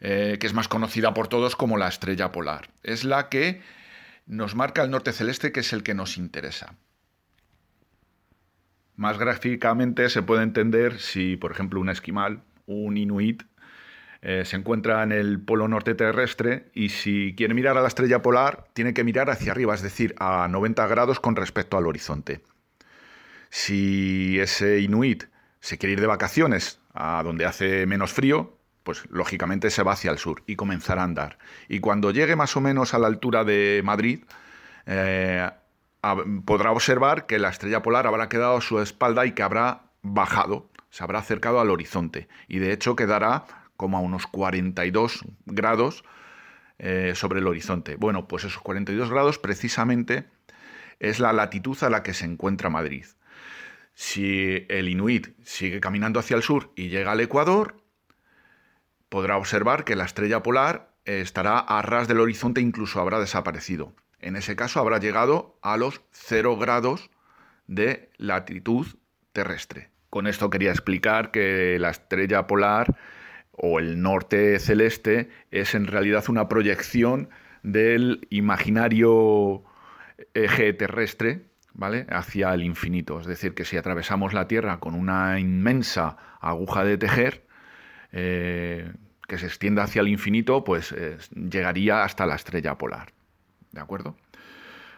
eh, 0.00 0.38
que 0.40 0.46
es 0.46 0.54
más 0.54 0.68
conocida 0.68 1.14
por 1.14 1.28
todos 1.28 1.56
como 1.56 1.76
la 1.76 1.88
estrella 1.88 2.32
polar. 2.32 2.70
Es 2.82 3.04
la 3.04 3.28
que 3.28 3.60
nos 4.26 4.54
marca 4.54 4.82
el 4.82 4.90
norte 4.90 5.12
celeste, 5.12 5.52
que 5.52 5.60
es 5.60 5.72
el 5.72 5.82
que 5.82 5.94
nos 5.94 6.16
interesa. 6.16 6.74
Más 8.96 9.18
gráficamente 9.18 10.08
se 10.08 10.22
puede 10.22 10.42
entender 10.42 11.00
si, 11.00 11.36
por 11.36 11.52
ejemplo, 11.52 11.80
un 11.80 11.88
esquimal, 11.88 12.42
un 12.66 12.96
inuit, 12.96 13.42
eh, 14.22 14.44
se 14.44 14.56
encuentra 14.56 15.02
en 15.02 15.12
el 15.12 15.40
polo 15.40 15.66
norte 15.66 15.94
terrestre 15.94 16.70
y 16.74 16.90
si 16.90 17.34
quiere 17.36 17.54
mirar 17.54 17.78
a 17.78 17.80
la 17.80 17.88
estrella 17.88 18.20
polar, 18.20 18.66
tiene 18.74 18.92
que 18.92 19.04
mirar 19.04 19.30
hacia 19.30 19.52
arriba, 19.52 19.74
es 19.74 19.80
decir, 19.80 20.14
a 20.18 20.46
90 20.48 20.86
grados 20.86 21.20
con 21.20 21.36
respecto 21.36 21.78
al 21.78 21.86
horizonte. 21.86 22.42
Si 23.48 24.38
ese 24.38 24.80
inuit 24.80 25.24
se 25.60 25.78
quiere 25.78 25.94
ir 25.94 26.00
de 26.00 26.06
vacaciones 26.06 26.80
a 26.92 27.22
donde 27.24 27.46
hace 27.46 27.86
menos 27.86 28.12
frío, 28.12 28.59
pues 28.82 29.02
lógicamente 29.10 29.70
se 29.70 29.82
va 29.82 29.92
hacia 29.92 30.10
el 30.10 30.18
sur 30.18 30.42
y 30.46 30.56
comenzará 30.56 31.02
a 31.02 31.04
andar. 31.04 31.38
Y 31.68 31.80
cuando 31.80 32.10
llegue 32.10 32.36
más 32.36 32.56
o 32.56 32.60
menos 32.60 32.94
a 32.94 32.98
la 32.98 33.06
altura 33.06 33.44
de 33.44 33.82
Madrid, 33.84 34.24
eh, 34.86 35.50
podrá 36.44 36.72
observar 36.72 37.26
que 37.26 37.38
la 37.38 37.50
estrella 37.50 37.82
polar 37.82 38.06
habrá 38.06 38.28
quedado 38.28 38.56
a 38.56 38.60
su 38.60 38.80
espalda 38.80 39.26
y 39.26 39.32
que 39.32 39.42
habrá 39.42 39.82
bajado, 40.02 40.70
se 40.90 41.04
habrá 41.04 41.18
acercado 41.18 41.60
al 41.60 41.70
horizonte. 41.70 42.28
Y 42.48 42.58
de 42.58 42.72
hecho 42.72 42.96
quedará 42.96 43.44
como 43.76 43.96
a 43.96 44.00
unos 44.00 44.26
42 44.26 45.24
grados 45.46 46.04
eh, 46.78 47.12
sobre 47.14 47.40
el 47.40 47.46
horizonte. 47.46 47.96
Bueno, 47.96 48.26
pues 48.26 48.44
esos 48.44 48.62
42 48.62 49.10
grados 49.10 49.38
precisamente 49.38 50.26
es 50.98 51.18
la 51.18 51.32
latitud 51.32 51.76
a 51.82 51.90
la 51.90 52.02
que 52.02 52.14
se 52.14 52.24
encuentra 52.24 52.70
Madrid. 52.70 53.04
Si 53.94 54.66
el 54.68 54.88
inuit 54.88 55.28
sigue 55.44 55.80
caminando 55.80 56.20
hacia 56.20 56.36
el 56.36 56.42
sur 56.42 56.72
y 56.76 56.88
llega 56.88 57.12
al 57.12 57.20
Ecuador, 57.20 57.79
podrá 59.10 59.36
observar 59.36 59.84
que 59.84 59.96
la 59.96 60.04
estrella 60.04 60.42
polar 60.42 60.94
estará 61.04 61.58
a 61.58 61.82
ras 61.82 62.08
del 62.08 62.20
horizonte, 62.20 62.62
incluso 62.62 63.00
habrá 63.00 63.20
desaparecido. 63.20 63.92
En 64.20 64.36
ese 64.36 64.56
caso 64.56 64.80
habrá 64.80 64.98
llegado 64.98 65.58
a 65.60 65.76
los 65.76 66.00
0 66.12 66.56
grados 66.56 67.10
de 67.66 68.10
latitud 68.16 68.86
terrestre. 69.32 69.90
Con 70.08 70.26
esto 70.26 70.48
quería 70.48 70.70
explicar 70.70 71.30
que 71.30 71.78
la 71.78 71.90
estrella 71.90 72.46
polar 72.46 72.96
o 73.52 73.78
el 73.78 74.00
norte 74.00 74.58
celeste 74.58 75.28
es 75.50 75.74
en 75.74 75.86
realidad 75.86 76.24
una 76.28 76.48
proyección 76.48 77.30
del 77.62 78.26
imaginario 78.30 79.64
eje 80.34 80.72
terrestre, 80.72 81.46
¿vale? 81.72 82.06
hacia 82.10 82.52
el 82.54 82.62
infinito. 82.62 83.20
Es 83.20 83.26
decir, 83.26 83.54
que 83.54 83.64
si 83.64 83.76
atravesamos 83.76 84.32
la 84.32 84.48
Tierra 84.48 84.80
con 84.80 84.94
una 84.94 85.38
inmensa 85.38 86.16
aguja 86.40 86.84
de 86.84 86.98
tejer 86.98 87.49
eh, 88.12 88.92
que 89.26 89.38
se 89.38 89.46
extienda 89.46 89.84
hacia 89.84 90.00
el 90.00 90.08
infinito, 90.08 90.64
pues 90.64 90.92
eh, 90.92 91.18
llegaría 91.34 92.02
hasta 92.04 92.26
la 92.26 92.34
estrella 92.34 92.76
polar. 92.76 93.12
¿De 93.72 93.80
acuerdo? 93.80 94.16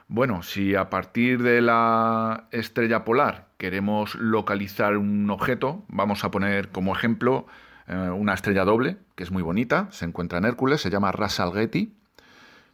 Bueno, 0.08 0.42
si 0.42 0.74
a 0.74 0.90
partir 0.90 1.42
de 1.42 1.60
la 1.60 2.48
estrella 2.50 3.04
polar 3.04 3.48
queremos 3.56 4.14
localizar 4.14 4.96
un 4.96 5.30
objeto, 5.30 5.84
vamos 5.88 6.24
a 6.24 6.30
poner 6.30 6.68
como 6.68 6.94
ejemplo 6.94 7.46
eh, 7.86 7.94
una 7.94 8.34
estrella 8.34 8.64
doble, 8.64 8.98
que 9.14 9.22
es 9.22 9.30
muy 9.30 9.42
bonita, 9.42 9.88
se 9.90 10.04
encuentra 10.04 10.38
en 10.38 10.44
Hércules, 10.44 10.80
se 10.80 10.90
llama 10.90 11.12
Ras 11.12 11.40
Algeti, 11.40 11.94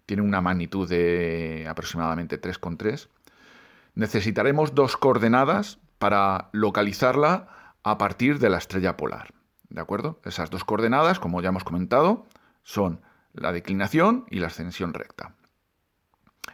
tiene 0.06 0.22
una 0.22 0.40
magnitud 0.40 0.88
de 0.88 1.66
aproximadamente 1.68 2.40
3,3. 2.40 3.08
Necesitaremos 3.94 4.74
dos 4.74 4.96
coordenadas 4.96 5.78
para 5.98 6.48
localizarla 6.52 7.74
a 7.82 7.98
partir 7.98 8.38
de 8.38 8.50
la 8.50 8.58
estrella 8.58 8.96
polar. 8.96 9.37
¿De 9.68 9.80
acuerdo? 9.80 10.20
Esas 10.24 10.50
dos 10.50 10.64
coordenadas, 10.64 11.18
como 11.18 11.40
ya 11.42 11.50
hemos 11.50 11.64
comentado, 11.64 12.26
son 12.62 13.00
la 13.32 13.52
declinación 13.52 14.24
y 14.30 14.38
la 14.38 14.48
ascensión 14.48 14.94
recta. 14.94 15.34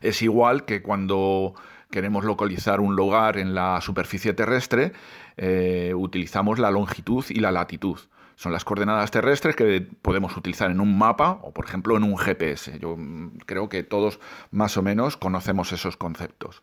Es 0.01 0.23
igual 0.23 0.65
que 0.65 0.83
cuando 0.83 1.55
queremos 1.91 2.25
localizar 2.25 2.81
un 2.81 2.97
lugar 2.97 3.39
en 3.39 3.55
la 3.55 3.81
superficie 3.81 4.35
terrestre, 4.35 4.93
eh, 5.37 5.93
utilizamos 5.95 6.59
la 6.59 6.71
longitud 6.71 7.25
y 7.29 7.41
la 7.41 7.53
latitud. 7.53 7.99
Son 8.37 8.53
las 8.53 8.65
coordenadas 8.65 9.13
terrestres 9.13 9.55
que 9.55 9.87
podemos 10.03 10.37
utilizar 10.37 10.71
en 10.71 10.81
un 10.81 10.99
mapa 10.99 11.39
o, 11.43 11.53
por 11.53 11.67
ejemplo, 11.67 11.97
en 11.97 12.03
un 12.03 12.19
GPS. 12.19 12.79
Yo 12.81 12.97
mm, 12.97 13.39
creo 13.47 13.69
que 13.69 13.85
todos 13.85 14.19
más 14.51 14.77
o 14.77 14.83
menos 14.83 15.17
conocemos 15.17 15.73
esos 15.73 15.97
conceptos. 15.97 16.61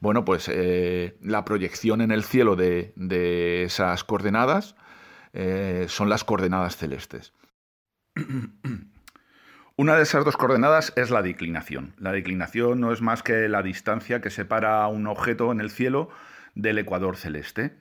Bueno, 0.00 0.24
pues 0.24 0.50
eh, 0.52 1.16
la 1.22 1.44
proyección 1.44 2.00
en 2.00 2.10
el 2.10 2.24
cielo 2.24 2.56
de, 2.56 3.62
esas 3.64 4.02
coordenadas 4.02 4.74
eh, 5.34 5.86
son 5.88 6.08
las 6.08 6.24
coordenadas 6.24 6.76
celestes. 6.76 7.34
Una 9.76 9.96
de 9.96 10.04
esas 10.04 10.24
dos 10.24 10.36
coordenadas 10.36 10.92
es 10.94 11.10
la 11.10 11.20
declinación. 11.20 11.94
La 11.98 12.12
declinación 12.12 12.80
no 12.80 12.92
es 12.92 13.02
más 13.02 13.24
que 13.24 13.48
la 13.48 13.62
distancia 13.62 14.20
que 14.20 14.30
separa 14.30 14.86
un 14.86 15.08
objeto 15.08 15.50
en 15.50 15.60
el 15.60 15.70
cielo 15.70 16.10
del 16.54 16.78
ecuador 16.78 17.16
celeste. 17.16 17.76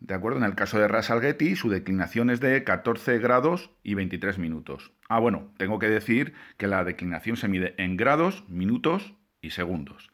¿De 0.00 0.14
acuerdo? 0.14 0.38
En 0.38 0.44
el 0.44 0.56
caso 0.56 0.80
de 0.80 0.88
Ras 0.88 1.06
su 1.06 1.70
declinación 1.70 2.30
es 2.30 2.40
de 2.40 2.64
14 2.64 3.18
grados 3.18 3.70
y 3.84 3.94
23 3.94 4.38
minutos. 4.38 4.92
Ah, 5.08 5.20
bueno, 5.20 5.52
tengo 5.56 5.78
que 5.78 5.88
decir 5.88 6.34
que 6.56 6.66
la 6.66 6.82
declinación 6.82 7.36
se 7.36 7.46
mide 7.46 7.74
en 7.78 7.96
grados, 7.96 8.44
minutos 8.48 9.14
y 9.40 9.50
segundos. 9.50 10.10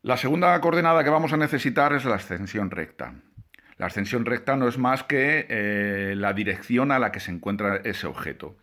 La 0.00 0.16
segunda 0.16 0.58
coordenada 0.62 1.04
que 1.04 1.10
vamos 1.10 1.34
a 1.34 1.36
necesitar 1.36 1.92
es 1.92 2.06
la 2.06 2.14
ascensión 2.14 2.70
recta. 2.70 3.14
La 3.78 3.86
ascensión 3.86 4.24
recta 4.24 4.56
no 4.56 4.68
es 4.68 4.78
más 4.78 5.02
que 5.02 5.46
eh, 5.48 6.14
la 6.16 6.32
dirección 6.32 6.92
a 6.92 6.98
la 6.98 7.12
que 7.12 7.20
se 7.20 7.30
encuentra 7.30 7.76
ese 7.84 8.06
objeto. 8.06 8.56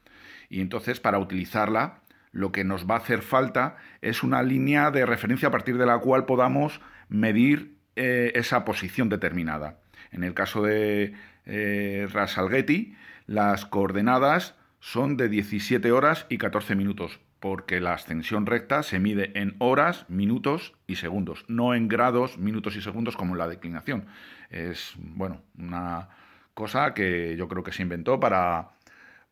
Y 0.50 0.62
entonces 0.62 1.00
para 1.00 1.20
utilizarla 1.20 2.02
lo 2.32 2.52
que 2.52 2.64
nos 2.64 2.90
va 2.90 2.96
a 2.96 2.98
hacer 2.98 3.22
falta 3.22 3.78
es 4.02 4.24
una 4.24 4.42
línea 4.42 4.92
de 4.92 5.06
referencia 5.06 5.50
a 5.50 5.52
partir 5.52 5.78
de 5.78 5.86
la 5.86 6.00
cual 6.00 6.26
podamos 6.26 6.82
medir 7.08 7.78
eh, 7.96 8.32
esa 8.36 8.66
posición 8.66 9.08
determinada. 9.08 9.80
En 10.12 10.24
el 10.24 10.34
caso 10.34 10.64
de 10.64 11.14
eh, 11.46 12.08
Rasalghetti, 12.12 12.96
las 13.28 13.66
coordenadas 13.66 14.56
son 14.80 15.16
de 15.16 15.30
17 15.30 15.92
horas 15.92 16.26
y 16.28 16.40
14 16.40 16.76
minutos, 16.76 17.20
porque 17.40 17.80
la 17.80 17.94
ascensión 17.94 18.46
recta 18.46 18.84
se 18.84 19.00
mide 19.00 19.32
en 19.40 19.56
horas, 19.60 20.06
minutos 20.10 20.74
y 20.88 20.96
segundos, 20.96 21.46
no 21.48 21.76
en 21.76 21.88
grados, 21.88 22.38
minutos 22.38 22.76
y 22.76 22.82
segundos 22.82 23.16
como 23.16 23.34
en 23.34 23.40
la 23.40 23.48
declinación. 23.48 24.06
Es, 24.54 24.94
bueno, 24.98 25.42
una 25.58 26.10
cosa 26.54 26.94
que 26.94 27.36
yo 27.36 27.48
creo 27.48 27.64
que 27.64 27.72
se 27.72 27.82
inventó 27.82 28.20
para 28.20 28.70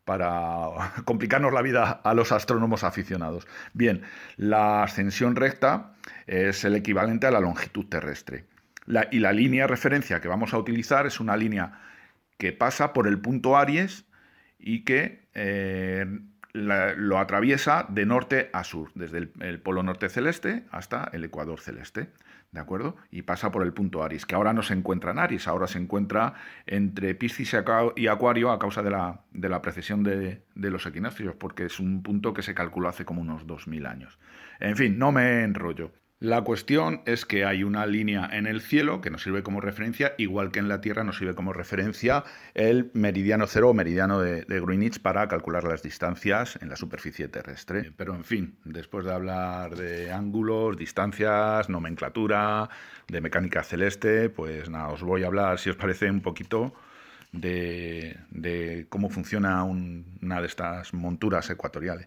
complicarnos 1.04 1.52
la 1.52 1.62
vida 1.62 2.00
a 2.02 2.14
los 2.14 2.32
astrónomos 2.32 2.84
aficionados. 2.84 3.46
Bien, 3.72 4.02
la 4.36 4.82
ascensión 4.82 5.36
recta 5.36 5.94
es 6.26 6.64
el 6.64 6.74
equivalente 6.74 7.26
a 7.26 7.30
la 7.30 7.40
longitud 7.40 7.86
terrestre. 7.86 8.46
y 9.10 9.20
la 9.20 9.32
línea 9.32 9.64
de 9.64 9.68
referencia 9.68 10.20
que 10.20 10.28
vamos 10.28 10.52
a 10.54 10.58
utilizar 10.58 11.06
es 11.06 11.20
una 11.20 11.36
línea 11.36 11.80
que 12.36 12.52
pasa 12.52 12.92
por 12.92 13.06
el 13.06 13.20
punto 13.20 13.56
Aries 13.56 14.04
y 14.58 14.84
que 14.84 15.28
eh, 15.34 16.06
lo 16.52 17.18
atraviesa 17.18 17.86
de 17.88 18.04
norte 18.04 18.50
a 18.52 18.64
sur, 18.64 18.90
desde 18.94 19.30
el, 19.40 19.60
polo 19.60 19.82
norte 19.82 20.08
celeste 20.08 20.64
hasta 20.70 21.08
el 21.12 21.24
ecuador 21.24 21.60
celeste. 21.60 22.08
¿De 22.52 22.60
acuerdo? 22.60 22.96
Y 23.10 23.22
pasa 23.22 23.50
por 23.50 23.62
el 23.62 23.72
punto 23.72 24.02
Aries, 24.04 24.26
que 24.26 24.34
ahora 24.34 24.52
no 24.52 24.62
se 24.62 24.74
encuentra 24.74 25.12
en 25.12 25.18
Aries, 25.18 25.48
ahora 25.48 25.66
se 25.66 25.78
encuentra 25.78 26.34
entre 26.66 27.14
Piscis 27.14 27.56
y 27.96 28.06
Acuario 28.08 28.50
a 28.50 28.58
causa 28.58 28.82
de 28.82 28.90
la, 28.90 29.22
de 29.32 29.48
la 29.48 29.62
precesión 29.62 30.02
de, 30.02 30.42
de, 30.54 30.70
los 30.70 30.84
equinoccios, 30.84 31.34
porque 31.34 31.64
es 31.64 31.80
un 31.80 32.02
punto 32.02 32.34
que 32.34 32.42
se 32.42 32.54
calculó 32.54 32.88
hace 32.88 33.06
como 33.06 33.22
unos 33.22 33.46
2000 33.46 33.86
años. 33.86 34.18
En 34.60 34.76
fin, 34.76 34.98
no 34.98 35.12
me 35.12 35.44
enrollo. 35.44 35.92
La 36.22 36.42
cuestión 36.42 37.02
es 37.04 37.26
que 37.26 37.44
hay 37.44 37.64
una 37.64 37.84
línea 37.84 38.28
en 38.30 38.46
el 38.46 38.60
cielo 38.60 39.00
que 39.00 39.10
nos 39.10 39.24
sirve 39.24 39.42
como 39.42 39.60
referencia, 39.60 40.14
igual 40.18 40.52
que 40.52 40.60
en 40.60 40.68
la 40.68 40.80
Tierra 40.80 41.02
nos 41.02 41.16
sirve 41.16 41.34
como 41.34 41.52
referencia 41.52 42.22
el 42.54 42.92
meridiano 42.94 43.48
cero 43.48 43.70
o 43.70 43.74
meridiano 43.74 44.20
de, 44.20 44.44
Greenwich 44.46 45.00
para 45.00 45.26
calcular 45.26 45.64
las 45.64 45.82
distancias 45.82 46.60
en 46.62 46.68
la 46.68 46.76
superficie 46.76 47.26
terrestre. 47.26 47.92
Pero 47.96 48.14
en 48.14 48.22
fin, 48.22 48.54
después 48.64 49.04
de 49.04 49.12
hablar 49.12 49.74
de 49.74 50.12
ángulos, 50.12 50.76
distancias, 50.76 51.68
nomenclatura, 51.68 52.70
de 53.08 53.20
mecánica 53.20 53.64
celeste, 53.64 54.30
pues 54.30 54.70
nada, 54.70 54.90
os 54.90 55.02
voy 55.02 55.24
a 55.24 55.26
hablar, 55.26 55.58
si 55.58 55.70
os 55.70 55.76
parece, 55.76 56.08
un 56.08 56.20
poquito 56.20 56.72
de, 57.32 58.86
cómo 58.90 59.10
funciona 59.10 59.64
una 59.64 60.40
de 60.40 60.46
estas 60.46 60.94
monturas 60.94 61.50
ecuatoriales. 61.50 62.06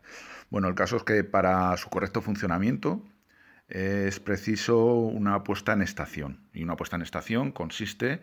Bueno, 0.49 0.69
el 0.69 0.75
caso 0.75 0.95
es 0.95 1.03
que 1.03 1.25
para 1.25 1.75
su 1.75 1.89
correcto 1.89 2.21
funcionamiento, 2.21 3.03
es 3.67 4.19
preciso 4.19 4.93
una 4.93 5.43
puesta 5.43 5.73
en 5.73 5.81
estación. 5.81 6.47
Y 6.53 6.63
una 6.63 6.75
puesta 6.75 6.95
en 6.95 7.01
estación 7.01 7.51
consiste, 7.51 8.21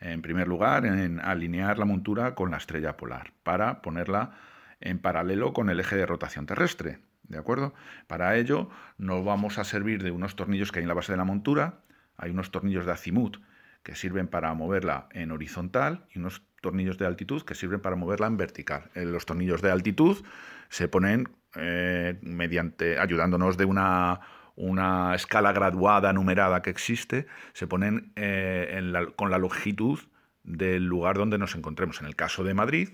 en 0.00 0.22
primer 0.22 0.48
lugar, 0.48 0.86
en 0.86 1.20
alinear 1.20 1.78
la 1.78 1.84
montura 1.84 2.34
con 2.34 2.50
la 2.50 2.56
estrella 2.56 2.96
polar 2.96 3.32
para 3.42 3.82
ponerla 3.82 4.32
en 4.80 4.98
paralelo 4.98 5.52
con 5.52 5.70
el 5.70 5.80
eje 5.80 5.96
de 5.96 6.06
rotación 6.06 6.46
terrestre. 6.46 7.00
¿De 7.24 7.38
acuerdo? 7.38 7.74
Para 8.08 8.36
ello 8.36 8.70
nos 8.98 9.24
vamos 9.24 9.58
a 9.58 9.64
servir 9.64 10.02
de 10.02 10.10
unos 10.10 10.34
tornillos 10.34 10.72
que 10.72 10.80
hay 10.80 10.84
en 10.84 10.88
la 10.88 10.94
base 10.94 11.12
de 11.12 11.18
la 11.18 11.24
montura. 11.24 11.80
Hay 12.16 12.30
unos 12.30 12.50
tornillos 12.50 12.86
de 12.86 12.92
azimut 12.92 13.36
que 13.84 13.94
sirven 13.94 14.26
para 14.26 14.52
moverla 14.54 15.08
en 15.12 15.30
horizontal 15.30 16.06
y 16.12 16.18
unos 16.18 16.42
tornillos 16.60 16.98
de 16.98 17.06
altitud 17.06 17.42
que 17.42 17.54
sirven 17.54 17.80
para 17.80 17.96
moverla 17.96 18.26
en 18.26 18.36
vertical. 18.36 18.90
Eh, 18.94 19.04
los 19.04 19.26
tornillos 19.26 19.62
de 19.62 19.70
altitud 19.70 20.22
se 20.68 20.88
ponen 20.88 21.28
eh, 21.54 22.18
mediante 22.20 22.98
ayudándonos 22.98 23.56
de 23.56 23.64
una 23.64 24.20
una 24.60 25.14
escala 25.14 25.52
graduada, 25.52 26.12
numerada 26.12 26.60
que 26.62 26.70
existe, 26.70 27.26
se 27.54 27.66
ponen 27.66 28.12
eh, 28.16 28.92
con 29.16 29.30
la 29.30 29.38
longitud 29.38 29.98
del 30.42 30.84
lugar 30.84 31.16
donde 31.16 31.38
nos 31.38 31.54
encontremos. 31.54 32.00
En 32.00 32.06
el 32.06 32.14
caso 32.14 32.44
de 32.44 32.54
Madrid, 32.54 32.90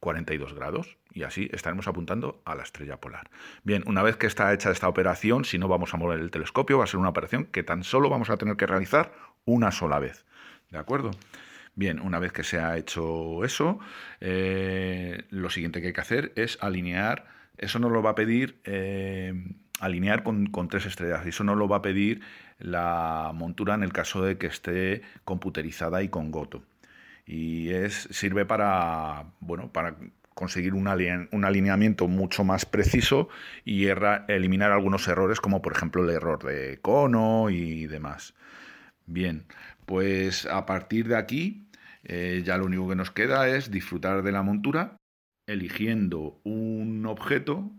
42 0.00 0.54
grados 0.54 0.96
y 1.12 1.24
así 1.24 1.50
estaremos 1.52 1.86
apuntando 1.88 2.40
a 2.46 2.54
la 2.54 2.62
estrella 2.62 2.96
polar. 2.98 3.28
Bien, 3.64 3.82
una 3.86 4.02
vez 4.02 4.16
que 4.16 4.26
está 4.26 4.52
hecha 4.54 4.70
esta 4.70 4.88
operación, 4.88 5.44
si 5.44 5.58
no 5.58 5.68
vamos 5.68 5.92
a 5.92 5.98
mover 5.98 6.20
el 6.20 6.30
telescopio, 6.30 6.78
va 6.78 6.84
a 6.84 6.86
ser 6.86 6.98
una 6.98 7.10
operación 7.10 7.44
que 7.44 7.62
tan 7.62 7.84
solo 7.84 8.08
vamos 8.08 8.30
a 8.30 8.38
tener 8.38 8.56
que 8.56 8.66
realizar 8.66 9.12
una 9.44 9.72
sola 9.72 9.98
vez. 9.98 10.24
¿De 10.70 10.78
acuerdo? 10.78 11.10
Bien, 11.74 12.00
una 12.00 12.18
vez 12.18 12.32
que 12.32 12.44
se 12.44 12.58
ha 12.58 12.78
hecho 12.78 13.44
eso, 13.44 13.78
eh, 14.20 15.24
lo 15.30 15.50
siguiente 15.50 15.80
que 15.80 15.88
hay 15.88 15.92
que 15.92 16.00
hacer 16.00 16.32
es 16.36 16.58
alinear, 16.62 17.26
eso 17.58 17.78
nos 17.78 17.92
lo 17.92 18.02
va 18.02 18.10
a 18.10 18.14
pedir 18.14 18.60
eh, 18.64 19.34
alinear 19.80 20.22
con, 20.22 20.68
tres 20.68 20.86
estrellas. 20.86 21.22
Y 21.26 21.30
eso 21.30 21.44
no 21.44 21.54
lo 21.54 21.68
va 21.68 21.78
a 21.78 21.82
pedir 21.82 22.20
la 22.58 23.32
montura 23.34 23.74
en 23.74 23.82
el 23.82 23.92
caso 23.92 24.22
de 24.22 24.38
que 24.38 24.46
esté 24.46 25.02
computerizada 25.24 26.02
y 26.02 26.08
con 26.08 26.30
Goto. 26.30 26.62
Y 27.26 27.70
es, 27.70 28.08
sirve 28.10 28.44
para, 28.44 29.26
bueno, 29.40 29.72
para 29.72 29.96
conseguir 30.34 30.74
un, 30.74 30.88
un 31.32 31.44
alineamiento 31.44 32.08
mucho 32.08 32.44
más 32.44 32.64
preciso 32.66 33.28
y 33.64 33.86
eliminar 34.28 34.72
algunos 34.72 35.06
errores, 35.08 35.40
como 35.40 35.62
por 35.62 35.72
ejemplo 35.72 36.04
el 36.04 36.10
error 36.10 36.42
de 36.44 36.78
cono 36.80 37.50
y 37.50 37.86
demás. 37.86 38.34
Bien, 39.06 39.44
pues 39.86 40.46
a 40.46 40.66
partir 40.66 41.08
de 41.08 41.16
aquí 41.16 41.66
eh, 42.04 42.42
ya 42.44 42.56
lo 42.56 42.66
único 42.66 42.88
que 42.88 42.96
nos 42.96 43.10
queda 43.10 43.48
es 43.48 43.70
disfrutar 43.70 44.22
de 44.22 44.32
la 44.32 44.42
montura 44.42 44.96
eligiendo 45.46 46.40
un 46.44 47.04
objeto 47.06 47.70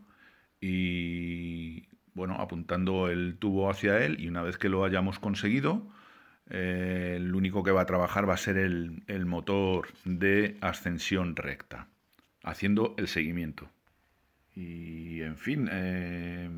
y 0.59 1.87
bueno, 2.13 2.35
apuntando 2.35 3.09
el 3.09 3.37
tubo 3.37 3.69
hacia 3.69 4.03
él 4.03 4.19
y 4.19 4.27
una 4.27 4.41
vez 4.41 4.57
que 4.57 4.69
lo 4.69 4.83
hayamos 4.83 5.19
conseguido, 5.19 5.87
eh, 6.49 7.13
el 7.15 7.33
único 7.33 7.63
que 7.63 7.71
va 7.71 7.81
a 7.81 7.85
trabajar 7.85 8.27
va 8.27 8.33
a 8.33 8.37
ser 8.37 8.57
el, 8.57 9.25
motor 9.25 9.87
de 10.03 10.57
ascensión 10.59 11.35
recta, 11.35 11.87
haciendo 12.43 12.93
el 12.97 13.07
seguimiento. 13.07 13.69
Y 14.53 15.21
en 15.21 15.37
fin, 15.37 15.69
eh, 15.71 16.49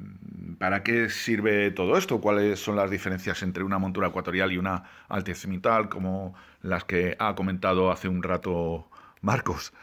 ¿para 0.58 0.82
qué 0.82 1.10
sirve 1.10 1.70
todo 1.70 1.96
esto? 1.96 2.20
¿Cuáles 2.20 2.60
son 2.60 2.76
las 2.76 2.90
diferencias 2.90 3.44
entre 3.44 3.64
una 3.64 3.78
montura 3.78 4.08
ecuatorial 4.08 4.52
y 4.52 4.58
una 4.58 4.84
alticimental, 5.10 5.90
como 5.90 6.34
las 6.64 6.86
que 6.86 7.16
ha 7.20 7.36
comentado 7.36 7.92
hace 7.92 8.08
un 8.08 8.24
rato 8.24 8.90
Marcos? 9.22 9.74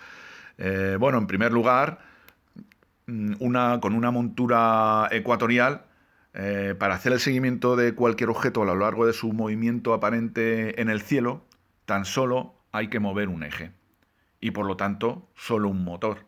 Eh, 0.58 0.96
bueno, 0.98 1.18
en 1.18 1.28
primer 1.28 1.52
lugar, 1.52 2.00
una, 3.40 3.80
con 3.80 3.94
una 3.94 4.10
montura 4.10 5.08
ecuatorial 5.10 5.84
eh, 6.32 6.74
para 6.78 6.94
hacer 6.94 7.12
el 7.12 7.20
seguimiento 7.20 7.76
de 7.76 7.94
cualquier 7.94 8.30
objeto 8.30 8.62
a 8.62 8.66
lo 8.66 8.76
largo 8.76 9.06
de 9.06 9.12
su 9.12 9.32
movimiento 9.32 9.94
aparente 9.94 10.80
en 10.80 10.88
el 10.88 11.02
cielo, 11.02 11.44
tan 11.86 12.04
solo 12.04 12.54
hay 12.72 12.88
que 12.88 13.00
mover 13.00 13.28
un 13.28 13.42
eje 13.42 13.72
y 14.40 14.52
por 14.52 14.66
lo 14.66 14.76
tanto 14.76 15.28
solo 15.34 15.68
un 15.68 15.84
motor. 15.84 16.24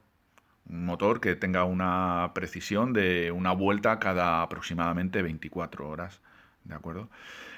Un 0.69 0.85
motor 0.87 1.21
que 1.21 1.35
tenga 1.35 1.65
una 1.65 2.33
precisión 2.35 2.93
de 2.93 3.33
una 3.33 3.53
vuelta 3.53 3.99
cada 3.99 4.43
aproximadamente 4.43 5.23
24 5.23 5.89
horas. 5.89 6.21
¿De 6.65 6.75
acuerdo? 6.75 7.11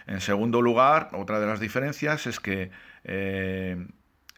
En 0.07 0.21
segundo 0.21 0.63
lugar, 0.63 1.11
otra 1.13 1.41
de 1.41 1.47
las 1.47 1.61
diferencias 1.61 2.27
es 2.27 2.41
que 2.41 2.71
eh, 3.05 3.87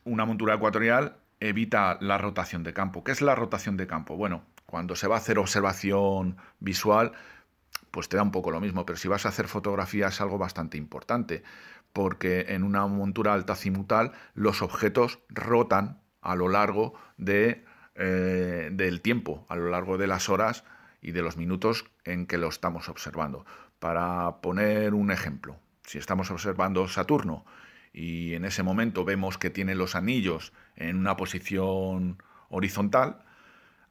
una 0.04 0.24
montura 0.24 0.54
ecuatorial 0.54 1.16
evita 1.40 1.98
la 2.00 2.18
rotación 2.18 2.62
de 2.62 2.72
campo. 2.72 3.04
¿Qué 3.04 3.12
es 3.12 3.20
la 3.20 3.34
rotación 3.34 3.76
de 3.76 3.86
campo? 3.86 4.16
Bueno, 4.16 4.42
cuando 4.66 4.96
se 4.96 5.06
va 5.08 5.14
a 5.14 5.18
hacer 5.18 5.38
observación 5.38 6.36
visual, 6.60 7.12
pues 7.90 8.08
te 8.08 8.16
da 8.16 8.22
un 8.22 8.32
poco 8.32 8.50
lo 8.50 8.60
mismo, 8.60 8.84
pero 8.84 8.98
si 8.98 9.08
vas 9.08 9.24
a 9.24 9.30
hacer 9.30 9.48
fotografía 9.48 10.08
es 10.08 10.20
algo 10.20 10.36
bastante 10.36 10.76
importante, 10.76 11.42
porque 11.92 12.46
en 12.48 12.62
una 12.62 12.86
montura 12.86 13.32
altacimutal 13.32 14.12
los 14.34 14.60
objetos 14.60 15.20
rotan 15.30 16.00
a 16.20 16.34
lo 16.34 16.48
largo 16.48 16.94
de, 17.16 17.64
eh, 17.94 18.68
del 18.72 19.00
tiempo, 19.00 19.46
a 19.48 19.56
lo 19.56 19.70
largo 19.70 19.96
de 19.96 20.06
las 20.06 20.28
horas 20.28 20.64
y 21.00 21.12
de 21.12 21.22
los 21.22 21.36
minutos 21.36 21.86
en 22.04 22.26
que 22.26 22.36
lo 22.36 22.48
estamos 22.48 22.88
observando. 22.88 23.46
Para 23.78 24.40
poner 24.40 24.92
un 24.92 25.10
ejemplo, 25.10 25.56
si 25.84 25.98
estamos 25.98 26.30
observando 26.30 26.88
Saturno 26.88 27.44
y 27.92 28.34
en 28.34 28.44
ese 28.44 28.62
momento 28.62 29.04
vemos 29.04 29.38
que 29.38 29.50
tiene 29.50 29.74
los 29.74 29.94
anillos 29.94 30.52
en 30.74 30.96
una 30.96 31.16
posición 31.16 32.22
horizontal, 32.48 33.24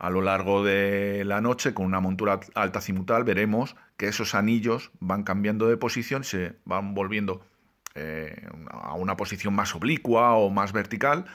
a 0.05 0.11
lo 0.11 0.21
largo 0.21 0.63
de 0.63 1.23
la 1.25 1.41
noche 1.41 1.73
con 1.73 1.83
una 1.83 1.99
montura 1.99 2.39
altacimutal 2.53 3.23
veremos 3.23 3.75
que 3.97 4.07
esos 4.07 4.35
anillos 4.35 4.91
van 4.99 5.23
cambiando 5.23 5.67
de 5.67 5.77
posición, 5.77 6.23
se 6.23 6.53
van 6.63 6.93
volviendo 6.93 7.43
eh, 7.95 8.47
a 8.69 8.93
una 8.93 9.17
posición 9.17 9.55
más 9.55 9.73
oblicua 9.73 10.35
o 10.35 10.51
más 10.51 10.73
vertical, 10.73 11.25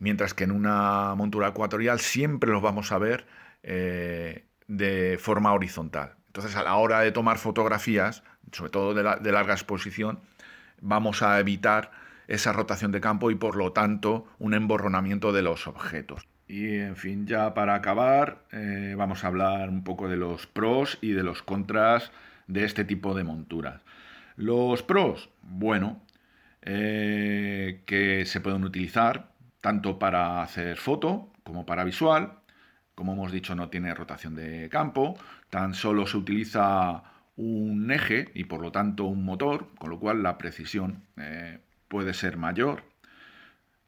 mientras 0.00 0.34
que 0.34 0.42
en 0.42 0.50
una 0.50 1.14
montura 1.14 1.46
ecuatorial 1.46 2.00
siempre 2.00 2.50
los 2.50 2.60
vamos 2.60 2.90
a 2.90 2.98
ver 2.98 3.24
eh, 3.62 4.46
de 4.66 5.16
forma 5.20 5.52
horizontal. 5.52 6.16
Entonces 6.26 6.56
a 6.56 6.64
la 6.64 6.74
hora 6.74 6.98
de 6.98 7.12
tomar 7.12 7.38
fotografías, 7.38 8.24
sobre 8.50 8.72
todo 8.72 8.94
de 8.94 9.32
larga 9.32 9.54
exposición, 9.54 10.18
vamos 10.80 11.22
a 11.22 11.38
evitar 11.38 11.92
esa 12.26 12.52
rotación 12.52 12.90
de 12.90 13.00
campo 13.00 13.30
y 13.30 13.36
por 13.36 13.54
lo 13.54 13.72
tanto 13.72 14.26
un 14.40 14.54
emborronamiento 14.54 15.30
de 15.32 15.42
los 15.42 15.68
objetos. 15.68 16.26
Y 16.52 16.80
en 16.80 16.96
fin, 16.96 17.26
ya 17.26 17.54
para 17.54 17.74
acabar, 17.74 18.44
eh, 18.52 18.94
vamos 18.94 19.24
a 19.24 19.28
hablar 19.28 19.70
un 19.70 19.84
poco 19.84 20.06
de 20.06 20.18
los 20.18 20.46
pros 20.46 20.98
y 21.00 21.12
de 21.12 21.22
los 21.22 21.42
contras 21.42 22.12
de 22.46 22.64
este 22.66 22.84
tipo 22.84 23.14
de 23.14 23.24
monturas. 23.24 23.80
Los 24.36 24.82
pros, 24.82 25.30
bueno, 25.40 26.02
eh, 26.60 27.80
que 27.86 28.26
se 28.26 28.42
pueden 28.42 28.64
utilizar 28.64 29.30
tanto 29.62 29.98
para 29.98 30.42
hacer 30.42 30.76
foto 30.76 31.32
como 31.42 31.64
para 31.64 31.84
visual. 31.84 32.34
Como 32.94 33.14
hemos 33.14 33.32
dicho, 33.32 33.54
no 33.54 33.70
tiene 33.70 33.94
rotación 33.94 34.34
de 34.34 34.68
campo, 34.68 35.16
tan 35.48 35.72
solo 35.72 36.06
se 36.06 36.18
utiliza 36.18 37.02
un 37.34 37.90
eje 37.90 38.30
y 38.34 38.44
por 38.44 38.60
lo 38.60 38.70
tanto 38.72 39.04
un 39.04 39.24
motor, 39.24 39.68
con 39.78 39.88
lo 39.88 39.98
cual 39.98 40.22
la 40.22 40.36
precisión 40.36 41.02
eh, 41.16 41.60
puede 41.88 42.12
ser 42.12 42.36
mayor. 42.36 42.91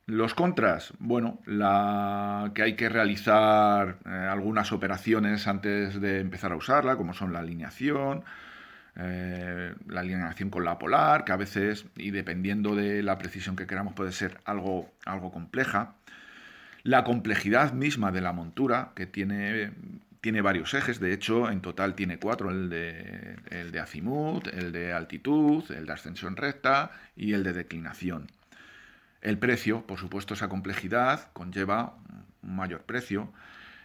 Los 0.07 0.35
contras, 0.35 0.93
bueno, 0.99 1.41
la 1.47 2.53
que 2.55 2.63
hay 2.63 2.77
que 2.77 2.91
realizar 2.91 3.97
eh, 4.05 4.11
algunas 4.11 4.71
operaciones 4.71 5.47
antes 5.47 5.99
de 5.99 6.21
empezar 6.21 6.53
a 6.53 6.57
usarla, 6.57 6.97
como 6.97 7.15
son 7.15 7.33
la 7.33 7.39
alineación, 7.39 8.23
eh, 8.97 9.75
la 9.89 10.01
alineación 10.01 10.51
con 10.51 10.65
la 10.65 10.79
polar, 10.79 11.25
que 11.25 11.33
a 11.33 11.37
veces, 11.37 11.87
y 11.97 12.11
dependiendo 12.11 12.77
de 12.77 13.03
la 13.03 13.17
precisión 13.17 13.57
que 13.57 13.67
queramos, 13.67 13.95
puede 13.95 14.13
ser 14.13 14.41
algo, 14.45 14.93
algo 15.07 15.33
compleja. 15.33 15.95
La 16.83 17.03
complejidad 17.03 17.73
misma 17.73 18.13
de 18.13 18.21
la 18.21 18.35
montura, 18.35 18.91
que 18.95 19.07
tiene, 19.07 19.73
tiene 20.21 20.43
varios 20.43 20.75
ejes, 20.75 21.01
de 21.01 21.15
hecho, 21.15 21.51
en 21.51 21.63
total 21.63 21.95
tiene 21.95 22.19
cuatro, 22.19 22.51
el 22.51 22.69
de, 22.69 23.37
el 23.51 23.73
de 23.73 23.81
azimut, 23.81 24.49
el 24.49 24.71
de 24.71 24.93
altitud, 24.93 25.65
el 25.71 25.87
de 25.87 25.93
ascensión 25.95 26.37
recta 26.37 26.91
y 27.17 27.33
el 27.33 27.43
de 27.43 27.55
declinación. 27.55 28.27
El 29.25 29.39
precio, 29.39 29.87
por 29.87 29.99
supuesto, 29.99 30.35
esa 30.35 30.51
complejidad 30.51 31.33
conlleva 31.33 31.95
un 32.43 32.57
mayor 32.57 32.83
precio. 32.83 33.33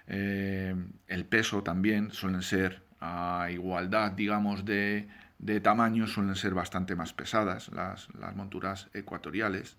Eh, 0.07 0.75
el 1.07 1.25
peso 1.25 1.63
también 1.63 2.11
suelen 2.11 2.41
ser 2.41 2.81
a 2.99 3.47
igualdad, 3.49 4.11
digamos, 4.11 4.65
de, 4.65 5.07
tamaño, 5.63 6.07
suelen 6.07 6.35
ser 6.35 6.53
bastante 6.53 6.93
más 6.93 7.13
pesadas 7.13 7.69
las, 7.69 8.09
monturas 8.35 8.89
ecuatoriales. 8.93 9.77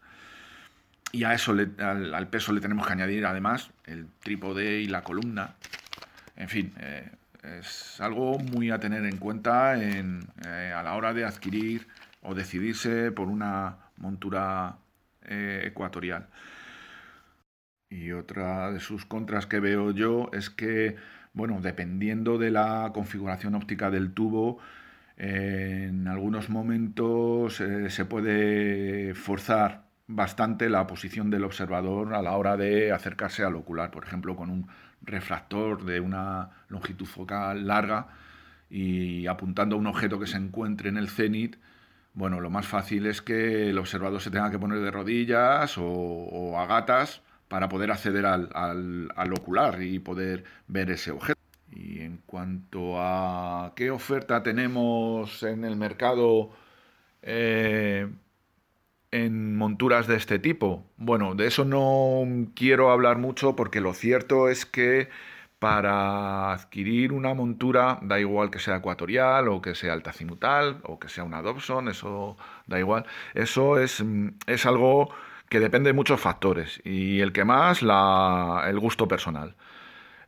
Y 1.12 1.24
a 1.24 1.35
eso, 1.35 1.53
al, 1.53 2.28
peso 2.28 2.55
le 2.55 2.62
tenemos 2.62 2.87
que 2.87 2.95
añadir 2.95 3.27
además 3.27 3.70
el 3.85 4.07
trípode 4.20 4.81
y 4.81 4.87
la 4.87 5.03
columna. 5.03 5.57
En 6.37 6.49
fin, 6.49 6.73
eh, 6.78 7.07
es 7.43 8.01
algo 8.01 8.39
muy 8.39 8.70
a 8.70 8.81
tener 8.81 9.05
en 9.05 9.19
cuenta 9.19 9.74
eh, 9.77 10.73
a 10.74 10.82
la 10.82 10.95
hora 10.95 11.12
de 11.12 11.27
adquirir 11.27 11.87
o 12.23 12.35
decidirse 12.35 13.12
por 13.12 13.28
una 13.28 13.77
montura 13.99 14.78
eh, 15.23 15.63
ecuatorial. 15.67 16.29
Y 17.89 18.13
otra 18.13 18.71
de 18.73 18.81
sus 18.81 19.05
contras 19.05 19.47
que 19.47 19.61
veo 19.61 19.91
yo 19.91 20.31
es 20.33 20.49
que, 20.51 20.97
bueno, 21.33 21.61
dependiendo 21.61 22.39
de 22.39 22.51
la 22.51 22.91
configuración 22.95 23.55
óptica 23.55 23.91
del 23.91 24.13
tubo, 24.13 24.59
en 25.17 26.09
algunos 26.09 26.49
momentos 26.49 27.61
eh, 27.61 27.91
se 27.91 28.05
puede 28.07 29.15
forzar 29.15 29.91
bastante 30.07 30.69
la 30.69 30.87
posición 30.87 31.31
del 31.31 31.45
observador 31.45 32.15
a 32.15 32.23
la 32.23 32.37
hora 32.37 32.57
de 32.57 32.91
acercarse 32.93 33.45
al 33.45 33.55
ocular, 33.55 33.91
por 33.91 34.05
ejemplo, 34.05 34.35
con 34.35 34.51
un 34.51 34.67
refractor 35.03 35.85
de 35.85 36.01
una 36.01 36.51
longitud 36.69 37.07
focal 37.07 37.67
larga 37.67 38.09
y 38.69 39.27
apuntando 39.27 39.77
a 39.77 39.79
un 39.79 39.87
objeto 39.87 40.19
que 40.19 40.27
se 40.27 40.37
encuentre 40.37 40.89
en 40.89 40.97
el 40.97 41.09
cenit, 41.09 41.57
bueno, 42.15 42.41
lo 42.41 42.51
más 42.51 42.66
fácil 42.66 43.07
es 43.07 43.23
que 43.23 43.70
el 43.70 43.78
observador 43.78 44.20
se 44.20 44.31
tenga 44.31 44.51
que 44.51 44.59
poner 44.59 44.81
de 44.81 44.91
rodillas 44.91 45.77
o, 45.78 46.59
a 46.59 46.66
gatas 46.66 47.23
para 47.49 47.69
poder 47.69 47.91
acceder 47.91 48.27
al, 48.27 49.32
ocular 49.32 49.82
y 49.82 49.99
poder 49.99 50.45
ver 50.69 50.91
ese 50.91 51.11
objeto. 51.12 51.41
Y 51.70 52.01
en 52.01 52.19
cuanto 52.27 53.01
a 53.01 53.73
qué 53.77 53.91
oferta 53.91 54.43
tenemos 54.43 55.43
en 55.43 55.65
el 55.65 55.77
mercado 55.77 56.51
eh, 57.23 58.09
en 59.12 59.57
monturas 59.57 60.07
de 60.07 60.16
este 60.16 60.39
tipo, 60.39 60.85
bueno, 60.97 61.35
de 61.35 61.47
eso 61.47 61.65
no 61.65 62.24
quiero 62.55 62.91
hablar 62.91 63.19
mucho 63.19 63.57
porque 63.57 63.81
lo 63.81 63.95
cierto 63.95 64.49
es 64.49 64.66
que 64.66 65.09
para 65.61 66.53
adquirir 66.53 67.12
una 67.12 67.35
montura, 67.35 67.99
da 68.03 68.19
igual 68.19 68.51
que 68.51 68.59
sea 68.59 68.77
ecuatorial 68.78 69.49
o 69.49 69.61
que 69.62 69.74
sea 69.74 69.93
altacimutal 69.93 70.81
o 70.85 70.99
que 70.99 71.09
sea 71.09 71.24
una 71.24 71.43
Dobson, 71.43 71.89
eso 71.89 72.37
da 72.66 72.78
igual. 72.81 73.05
Eso 73.35 73.78
es, 73.78 74.03
mm, 74.03 74.28
es 74.47 74.66
algo 74.66 75.11
que 75.51 75.61
depende 75.61 75.91
de 75.91 75.95
muchos 75.95 76.20
factores 76.20 76.81
y 76.85 77.20
el 77.20 77.32
que 77.32 77.45
más, 77.45 77.82
la, 77.82 78.65
el 78.69 78.78
gusto 78.81 79.07
personal. 79.09 79.57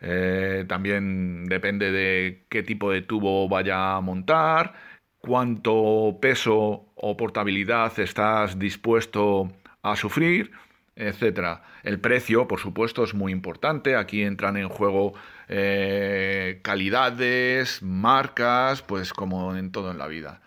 Eh, 0.00 0.64
también 0.68 1.46
depende 1.46 1.92
de 1.92 2.46
qué 2.50 2.62
tipo 2.62 2.90
de 2.90 3.02
tubo 3.02 3.48
vaya 3.48 3.96
a 3.96 4.00
montar, 4.02 4.74
cuánto 5.18 6.18
peso 6.20 6.92
o 6.96 7.16
portabilidad 7.16 7.98
estás 8.00 8.58
dispuesto 8.58 9.52
a 9.82 9.96
sufrir 9.96 10.52
etcétera. 10.96 11.62
El 11.82 11.98
precio, 12.00 12.46
por 12.48 12.60
supuesto, 12.60 13.04
es 13.04 13.14
muy 13.14 13.32
importante. 13.32 13.96
Aquí 13.96 14.22
entran 14.22 14.56
en 14.56 14.68
juego 14.68 15.14
eh, 15.48 16.60
calidades, 16.62 17.82
marcas, 17.82 18.82
pues 18.82 19.12
como 19.12 19.56
en 19.56 19.72
todo 19.72 19.90
en 19.90 19.98
la 19.98 20.06
vida. 20.06 20.40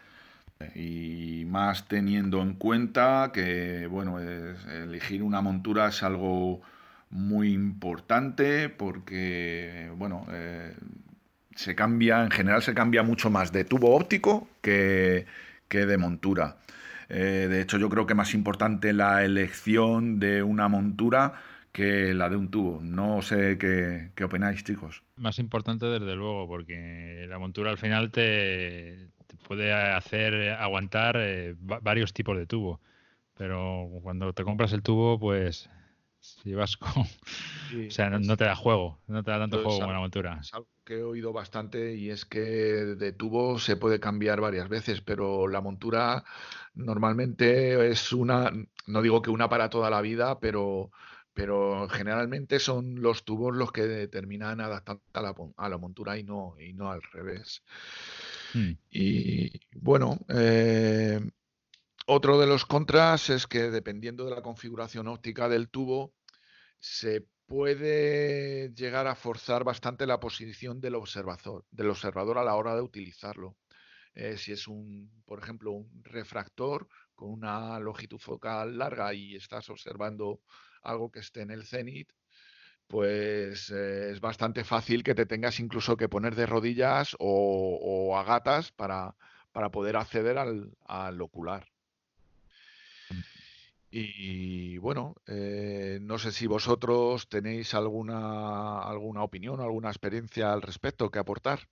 Y 0.74 1.44
más 1.48 1.88
teniendo 1.88 2.42
en 2.42 2.54
cuenta 2.54 3.32
que, 3.34 3.88
bueno, 3.88 4.20
elegir 4.20 5.22
una 5.22 5.42
montura 5.42 5.90
es 5.90 6.02
algo 6.02 6.62
muy 7.10 7.54
importante 7.54 8.70
porque, 8.70 9.92
bueno, 9.96 10.26
eh, 10.32 10.74
se 11.56 11.76
cambia, 11.76 12.24
en 12.24 12.32
general 12.32 12.62
se 12.62 12.74
cambia 12.74 13.04
mucho 13.04 13.30
más 13.30 13.52
de 13.52 13.64
tubo 13.66 13.96
óptico 13.96 14.48
que, 14.62 15.26
que 15.68 15.86
de 15.86 15.98
montura. 15.98 16.58
Eh, 17.10 17.48
de 17.50 17.62
hecho, 17.62 17.78
yo 17.78 17.90
creo 17.90 18.06
que 18.06 18.16
más 18.16 18.34
importante 18.34 18.94
la 18.94 19.24
elección 19.24 20.20
de 20.20 20.44
una 20.44 20.68
montura 20.68 21.34
que 21.72 22.14
la 22.14 22.30
de 22.30 22.38
un 22.38 22.50
tubo. 22.50 22.80
No 22.82 23.22
sé 23.22 23.58
qué, 23.58 24.24
opináis, 24.24 24.64
chicos. 24.64 25.04
Más 25.18 25.40
importante, 25.40 25.86
desde 25.86 26.16
luego, 26.16 26.48
porque 26.48 27.26
la 27.28 27.38
montura 27.38 27.70
al 27.70 27.78
final 27.78 28.12
te, 28.12 29.10
puede 29.48 29.74
hacer 29.74 30.52
aguantar 30.52 31.18
eh, 31.20 31.56
varios 31.60 32.14
tipos 32.14 32.38
de 32.38 32.46
tubo. 32.46 32.80
Pero 33.38 33.90
cuando 34.02 34.32
te 34.32 34.46
compras 34.46 34.72
el 34.72 34.82
tubo, 34.82 35.20
pues 35.20 35.70
si 36.20 36.54
vas 36.54 36.78
con... 36.78 37.04
o 37.04 37.92
sea, 37.92 38.10
no, 38.10 38.38
te 38.38 38.46
da 38.46 38.56
juego, 38.56 39.00
no 39.08 39.24
te 39.24 39.32
da 39.32 39.40
tanto 39.40 39.62
juego 39.62 39.80
como 39.80 39.92
la 39.92 40.00
montura. 40.00 40.40
Es 40.42 40.54
algo 40.54 40.70
que 40.86 40.96
he 40.96 41.04
oído 41.04 41.34
bastante 41.34 41.96
y 41.96 42.10
es 42.10 42.26
que 42.26 42.40
de 42.40 43.12
tubo 43.12 43.60
se 43.60 43.76
puede 43.76 44.00
cambiar 44.00 44.40
varias 44.40 44.70
veces, 44.70 45.02
pero 45.02 45.48
la 45.48 45.62
montura 45.62 46.24
normalmente 46.76 47.90
es 47.90 48.14
una, 48.14 48.52
no 48.88 49.02
digo 49.02 49.22
que 49.22 49.30
una 49.30 49.50
para 49.50 49.70
toda 49.70 49.90
la 49.90 50.02
vida, 50.02 50.40
pero 50.40 50.92
pero 51.36 51.90
generalmente 51.90 52.60
son 52.60 53.02
los 53.02 53.26
tubos 53.26 53.54
los 53.54 53.74
que 53.74 54.08
terminan 54.08 54.62
adaptando 54.62 55.04
a 55.12 55.22
la, 55.22 55.36
a 55.58 55.70
la 55.70 55.78
montura 55.78 56.18
y 56.18 56.24
no, 56.24 56.56
y 56.58 56.72
no 56.72 56.90
al 56.90 57.02
revés. 57.12 57.62
Hmm. 58.54 58.72
Y 58.90 59.60
bueno, 59.74 60.18
eh, 60.30 61.20
otro 62.08 62.40
de 62.40 62.48
los 62.48 62.66
contras 62.66 63.30
es 63.30 63.48
que 63.48 63.70
dependiendo 63.70 64.24
de 64.24 64.32
la 64.32 64.42
configuración 64.42 65.10
óptica 65.10 65.50
del 65.50 65.68
tubo, 65.68 66.14
se 66.80 67.28
puede 67.48 68.72
llegar 68.74 69.06
a 69.08 69.16
forzar 69.16 69.66
bastante 69.66 70.08
la 70.08 70.22
posición 70.22 70.80
del 70.80 70.96
observador, 70.96 71.66
del 71.70 71.90
observador 71.90 72.38
a 72.38 72.46
la 72.46 72.56
hora 72.56 72.76
de 72.76 72.82
utilizarlo. 72.82 73.58
Eh, 74.16 74.38
si 74.38 74.54
es 74.54 74.68
un, 74.68 75.12
por 75.26 75.40
ejemplo, 75.40 75.72
un 75.72 76.04
refractor 76.04 76.88
con 77.14 77.32
una 77.32 77.78
longitud 77.80 78.18
focal 78.18 78.78
larga 78.78 79.14
y 79.14 79.36
estás 79.36 79.70
observando 79.70 80.40
algo 80.84 81.12
que 81.12 81.20
esté 81.20 81.42
en 81.42 81.52
el 81.52 81.66
cenit, 81.66 82.10
pues 82.88 83.72
eh, 83.72 84.12
es 84.12 84.22
bastante 84.22 84.64
fácil 84.64 85.04
que 85.04 85.16
te 85.16 85.26
tengas 85.26 85.60
incluso 85.60 85.98
que 85.98 86.10
poner 86.10 86.36
de 86.36 86.46
rodillas 86.46 87.16
o, 87.20 88.18
a 88.18 88.24
gatas 88.24 88.72
para, 88.72 89.16
para, 89.52 89.70
poder 89.70 89.98
acceder 89.98 90.38
al, 90.38 90.72
al 90.86 91.22
ocular. 91.22 91.68
Mm. 93.10 93.22
Y 93.92 94.78
bueno, 94.78 95.16
eh, 95.28 96.00
no 96.02 96.20
sé 96.20 96.32
si 96.32 96.48
vosotros 96.48 97.28
tenéis 97.30 97.74
alguna, 97.74 98.80
alguna 98.82 99.24
opinión, 99.24 99.62
alguna 99.62 99.90
experiencia 99.90 100.54
al 100.54 100.62
respecto 100.62 101.10
que 101.10 101.20
aportar. 101.20 101.68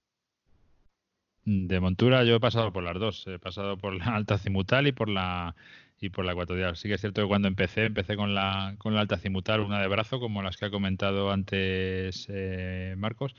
De 1.45 1.80
montura 1.80 2.24
yo 2.24 2.36
he 2.36 2.40
pasado 2.40 2.72
por 2.72 2.84
las 2.84 2.98
dos, 2.99 3.28
he 3.28 3.38
pasado 3.40 3.78
por 3.78 3.94
la 3.94 4.15
alta 4.15 4.38
cimutal 4.38 4.88
y 4.88 4.91
por 4.94 5.10
la 5.10 5.56
y 5.99 6.10
por 6.10 6.26
la 6.26 6.34
ecuatorial. 6.34 6.76
Sí 6.76 6.88
que 6.90 6.95
es 6.95 7.02
cierto 7.02 7.22
que 7.22 7.28
cuando 7.28 7.48
empecé, 7.48 7.86
empecé 7.86 8.15
con 8.18 8.36
la, 8.36 8.76
con 8.78 8.94
la 8.94 9.02
alta 9.02 9.18
cimutal, 9.18 9.61
una 9.61 9.80
de 9.80 9.88
brazo, 9.88 10.20
como 10.20 10.41
las 10.44 10.57
que 10.57 10.65
ha 10.65 10.70
comentado 10.72 11.32
antes 11.32 12.28
eh, 12.30 12.95
Marcos. 12.98 13.36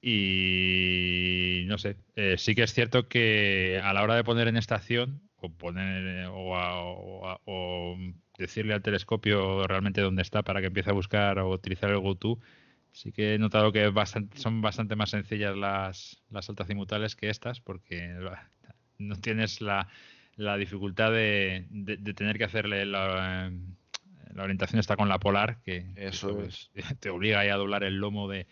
Y 0.00 1.64
no 1.66 1.78
sé, 1.78 1.96
eh, 2.16 2.36
sí 2.38 2.54
que 2.54 2.62
es 2.62 2.72
cierto 2.72 3.08
que 3.08 3.80
a 3.82 3.92
la 3.92 4.02
hora 4.02 4.14
de 4.14 4.24
poner 4.24 4.48
en 4.48 4.56
estación 4.56 5.20
o 5.36 5.50
poner 5.50 6.28
o, 6.30 7.96
decirle 8.38 8.74
al 8.74 8.82
telescopio 8.82 9.66
realmente 9.66 10.00
dónde 10.00 10.22
está 10.22 10.42
para 10.42 10.60
que 10.60 10.68
empiece 10.68 10.90
a 10.90 10.92
buscar 10.94 11.38
o 11.40 11.50
utilizar 11.50 11.90
el 11.90 11.98
GoTo, 11.98 12.38
sí 12.92 13.12
que 13.12 13.34
he 13.34 13.38
notado 13.38 13.72
que 13.72 13.92
son 14.34 14.60
bastante 14.60 14.96
más 14.96 15.10
sencillas 15.10 15.56
las, 15.56 16.22
las 16.30 16.48
altacimutales 16.48 17.16
que 17.16 17.30
estas 17.30 17.60
porque 17.60 18.14
no 18.98 19.16
tienes 19.16 19.60
la, 19.60 19.88
la 20.36 20.56
dificultad 20.56 21.12
de, 21.12 21.66
tener 22.16 22.38
que 22.38 22.44
hacerle 22.44 22.86
la, 22.86 23.50
la, 24.34 24.42
orientación 24.42 24.80
está 24.80 24.96
con 24.96 25.08
la 25.08 25.18
polar 25.18 25.60
que 25.62 25.86
eso 25.96 26.42
es. 26.42 26.70
te 27.00 27.10
obliga 27.10 27.40
a 27.40 27.56
doblar 27.56 27.84
el 27.84 27.96
lomo 27.98 28.28
de, 28.28 28.46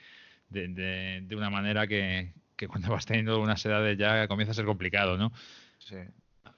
de, 0.48 1.26
una 1.36 1.50
manera 1.50 1.86
que, 1.86 2.32
que, 2.56 2.68
cuando 2.68 2.90
vas 2.90 3.06
teniendo 3.06 3.40
unas 3.40 3.64
edades 3.66 3.98
ya 3.98 4.28
comienza 4.28 4.52
a 4.52 4.54
ser 4.54 4.64
complicado, 4.64 5.16
¿no? 5.16 5.32
Sí 5.78 5.96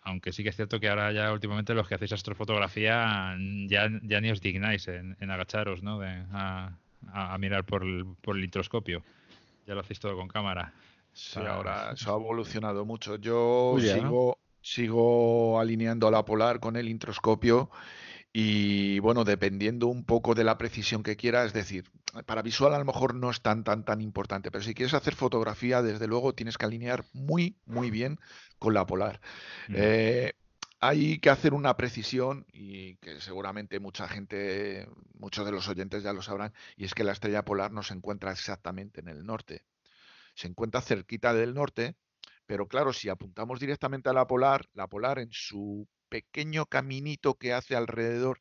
aunque 0.09 0.32
sí 0.32 0.42
que 0.42 0.48
es 0.48 0.56
cierto 0.56 0.80
que 0.80 0.88
ahora 0.88 1.12
ya 1.12 1.32
últimamente 1.32 1.74
los 1.74 1.86
que 1.86 1.94
hacéis 1.94 2.12
astrofotografía 2.12 3.36
ya, 3.66 3.90
ya 4.02 4.20
ni 4.20 4.30
os 4.30 4.40
dignáis 4.40 4.88
en, 4.88 5.30
agacharos, 5.30 5.82
¿no? 5.82 6.00
a, 6.02 6.78
mirar 7.38 7.64
por 7.64 7.82
el, 7.82 8.04
por 8.20 8.36
el 8.36 8.44
introscopio. 8.44 9.02
Ya 9.66 9.74
lo 9.74 9.80
hacéis 9.80 10.00
todo 10.00 10.16
con 10.16 10.28
cámara. 10.28 10.72
Sí, 11.12 11.40
ahora 11.40 11.92
eso 11.92 12.12
ha 12.12 12.16
evolucionado 12.16 12.84
mucho. 12.84 13.16
Yo 13.16 13.76
sigo, 13.80 14.38
sigo 14.60 15.58
alineando 15.58 16.10
la 16.10 16.24
polar 16.24 16.60
con 16.60 16.76
el 16.76 16.88
introscopio 16.88 17.70
y 18.32 18.98
bueno, 19.00 19.24
dependiendo 19.24 19.88
un 19.88 20.04
poco 20.04 20.34
de 20.34 20.44
la 20.44 20.58
precisión 20.58 21.02
que 21.02 21.16
quieras, 21.16 21.46
es 21.46 21.52
decir, 21.54 21.90
para 22.26 22.42
visual 22.42 22.74
a 22.74 22.78
lo 22.78 22.84
mejor 22.84 23.14
no 23.14 23.30
es 23.30 23.40
tan, 23.40 23.64
tan, 23.64 23.84
tan 23.84 24.00
importante, 24.00 24.50
pero 24.50 24.62
si 24.62 24.74
quieres 24.74 24.94
hacer 24.94 25.14
fotografía, 25.14 25.82
desde 25.82 26.06
luego 26.06 26.34
tienes 26.34 26.58
que 26.58 26.66
alinear 26.66 27.04
muy, 27.12 27.56
muy 27.66 27.90
bien 27.90 28.20
con 28.58 28.74
la 28.74 28.86
polar. 28.86 29.20
Eh, 29.70 30.34
hay 30.80 31.18
que 31.18 31.30
hacer 31.30 31.55
una 31.55 31.76
precisión 31.76 32.46
y 32.52 32.96
que 32.96 33.20
seguramente 33.20 33.80
mucha 33.80 34.09
gente, 34.09 34.88
muchos 35.14 35.44
de 35.44 35.52
los 35.52 35.68
oyentes 35.68 36.02
ya 36.02 36.12
lo 36.12 36.22
sabrán, 36.22 36.52
y 36.76 36.84
es 36.84 36.94
que 36.94 37.05
la 37.05 37.12
estrella 37.12 37.44
polar 37.44 37.72
no 37.72 37.82
se 37.82 37.94
encuentra 37.94 38.32
exactamente 38.32 39.00
en 39.00 39.09
el 39.09 39.26
norte. 39.26 39.64
Se 40.34 40.46
encuentra 40.46 40.80
cerquita 40.80 41.34
del 41.34 41.55
norte, 41.55 41.96
pero 42.46 42.68
claro, 42.68 42.92
si 42.92 43.09
apuntamos 43.09 43.60
directamente 43.60 44.09
a 44.09 44.12
la 44.12 44.26
polar, 44.26 44.66
la 44.74 44.86
polar 44.86 45.18
en 45.18 45.30
su 45.32 45.88
pequeño 46.09 46.66
caminito 46.66 47.34
que 47.34 47.52
hace 47.52 47.74
alrededor 47.76 48.40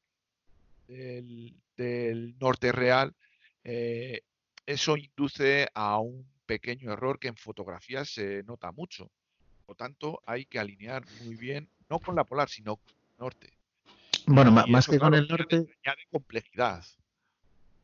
del, 0.87 2.35
norte 2.39 2.71
real, 2.71 3.15
eh, 3.63 4.21
eso 4.65 4.95
induce 4.95 5.67
a 5.73 5.99
un 5.99 6.25
pequeño 6.45 6.93
error 6.93 7.19
que 7.19 7.27
en 7.29 7.35
fotografía 7.35 8.05
se 8.05 8.43
nota 8.43 8.71
mucho. 8.71 9.11
Por 9.67 9.73
lo 9.73 9.85
tanto, 9.85 10.23
hay 10.25 10.45
que 10.45 10.59
alinear 10.59 11.03
muy 11.25 11.35
bien, 11.35 11.67
no 11.89 11.99
con 11.99 12.15
la 12.15 12.23
polar, 12.23 12.47
sino 12.47 12.77
con 12.77 12.95
el 12.95 13.17
norte. 13.19 13.53
Bueno, 14.25 14.49
más 14.49 14.87
que 14.87 14.97
con 14.97 15.13
el 15.13 15.27
norte. 15.27 15.57
Añade 15.83 16.07
complejidad. 16.09 16.85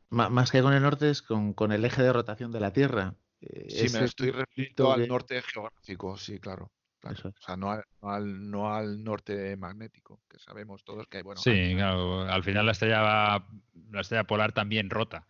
Más 0.08 0.50
que 0.50 0.62
con 0.62 0.72
el 0.72 0.82
norte 0.82 1.10
es 1.10 1.20
con, 1.20 1.72
el 1.72 1.84
eje 1.84 2.02
de 2.02 2.14
rotación 2.14 2.52
de 2.52 2.60
la 2.60 2.72
Tierra. 2.72 3.14
Eh, 3.42 3.66
sí, 3.68 3.98
me 3.98 4.02
estoy 4.06 4.30
refiriendo 4.30 4.94
al 4.94 5.06
norte 5.06 5.42
geográfico, 5.42 6.16
sí, 6.16 6.38
claro. 6.38 6.72
O 7.02 7.42
sea, 7.44 7.58
no 7.58 7.70
al, 7.70 8.50
no, 8.50 8.74
al, 8.74 9.04
norte 9.04 9.54
magnético, 9.58 10.22
que 10.26 10.38
sabemos 10.38 10.84
todos 10.84 11.06
que 11.06 11.18
hay. 11.18 11.22
Bueno, 11.22 11.38
sí, 11.42 11.74
claro. 11.74 12.22
Al 12.22 12.42
final 12.42 12.64
la 12.64 12.72
estrella, 12.72 13.44
la 13.90 14.00
estrella 14.00 14.24
polar 14.24 14.52
también 14.52 14.88
rota. 14.88 15.26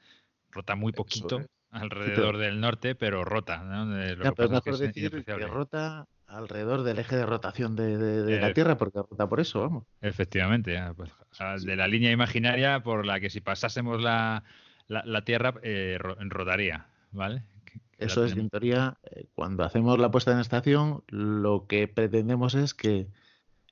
Rota 0.53 0.77
muy 0.77 0.93
poquito 0.93 1.45
alrededor 1.71 2.37
del 2.37 2.61
norte, 2.61 2.95
pero 2.95 3.25
rota. 3.25 3.65
¿no? 3.65 3.93
pero 4.37 4.45
es 4.45 4.51
mejor 4.53 4.79
decir 4.79 5.25
que 5.25 5.37
rota 5.49 6.07
alrededor 6.27 6.83
del 6.83 6.99
eje 6.99 7.17
de 7.17 7.27
rotación 7.27 7.77
de, 7.77 8.39
la 8.41 8.53
Tierra, 8.53 8.77
porque 8.77 8.99
rota 8.99 9.29
por 9.29 9.41
eso, 9.41 9.61
vamos. 9.61 9.85
Efectivamente. 10.01 10.81
Pues, 10.97 11.11
de 11.65 11.77
la 11.77 11.89
línea 11.89 12.11
imaginaria 12.11 12.83
por 12.83 13.07
la 13.07 13.21
que 13.21 13.31
si 13.31 13.41
pasásemos 13.41 14.03
la, 14.03 14.45
la, 14.89 15.25
Tierra 15.25 15.55
eh, 15.63 15.99
rotaría, 16.01 16.87
¿vale? 17.13 17.43
Eso 17.99 18.25
es, 18.25 18.33
en 18.37 18.51
teoría, 18.51 18.99
eh, 19.05 19.27
cuando 19.35 19.65
hacemos 19.65 19.99
la 19.99 20.11
puesta 20.11 20.33
en 20.33 20.41
estación, 20.41 21.05
lo 21.09 21.67
que 21.67 21.89
pretendemos 21.89 22.55
es 22.55 22.75
que 22.75 23.07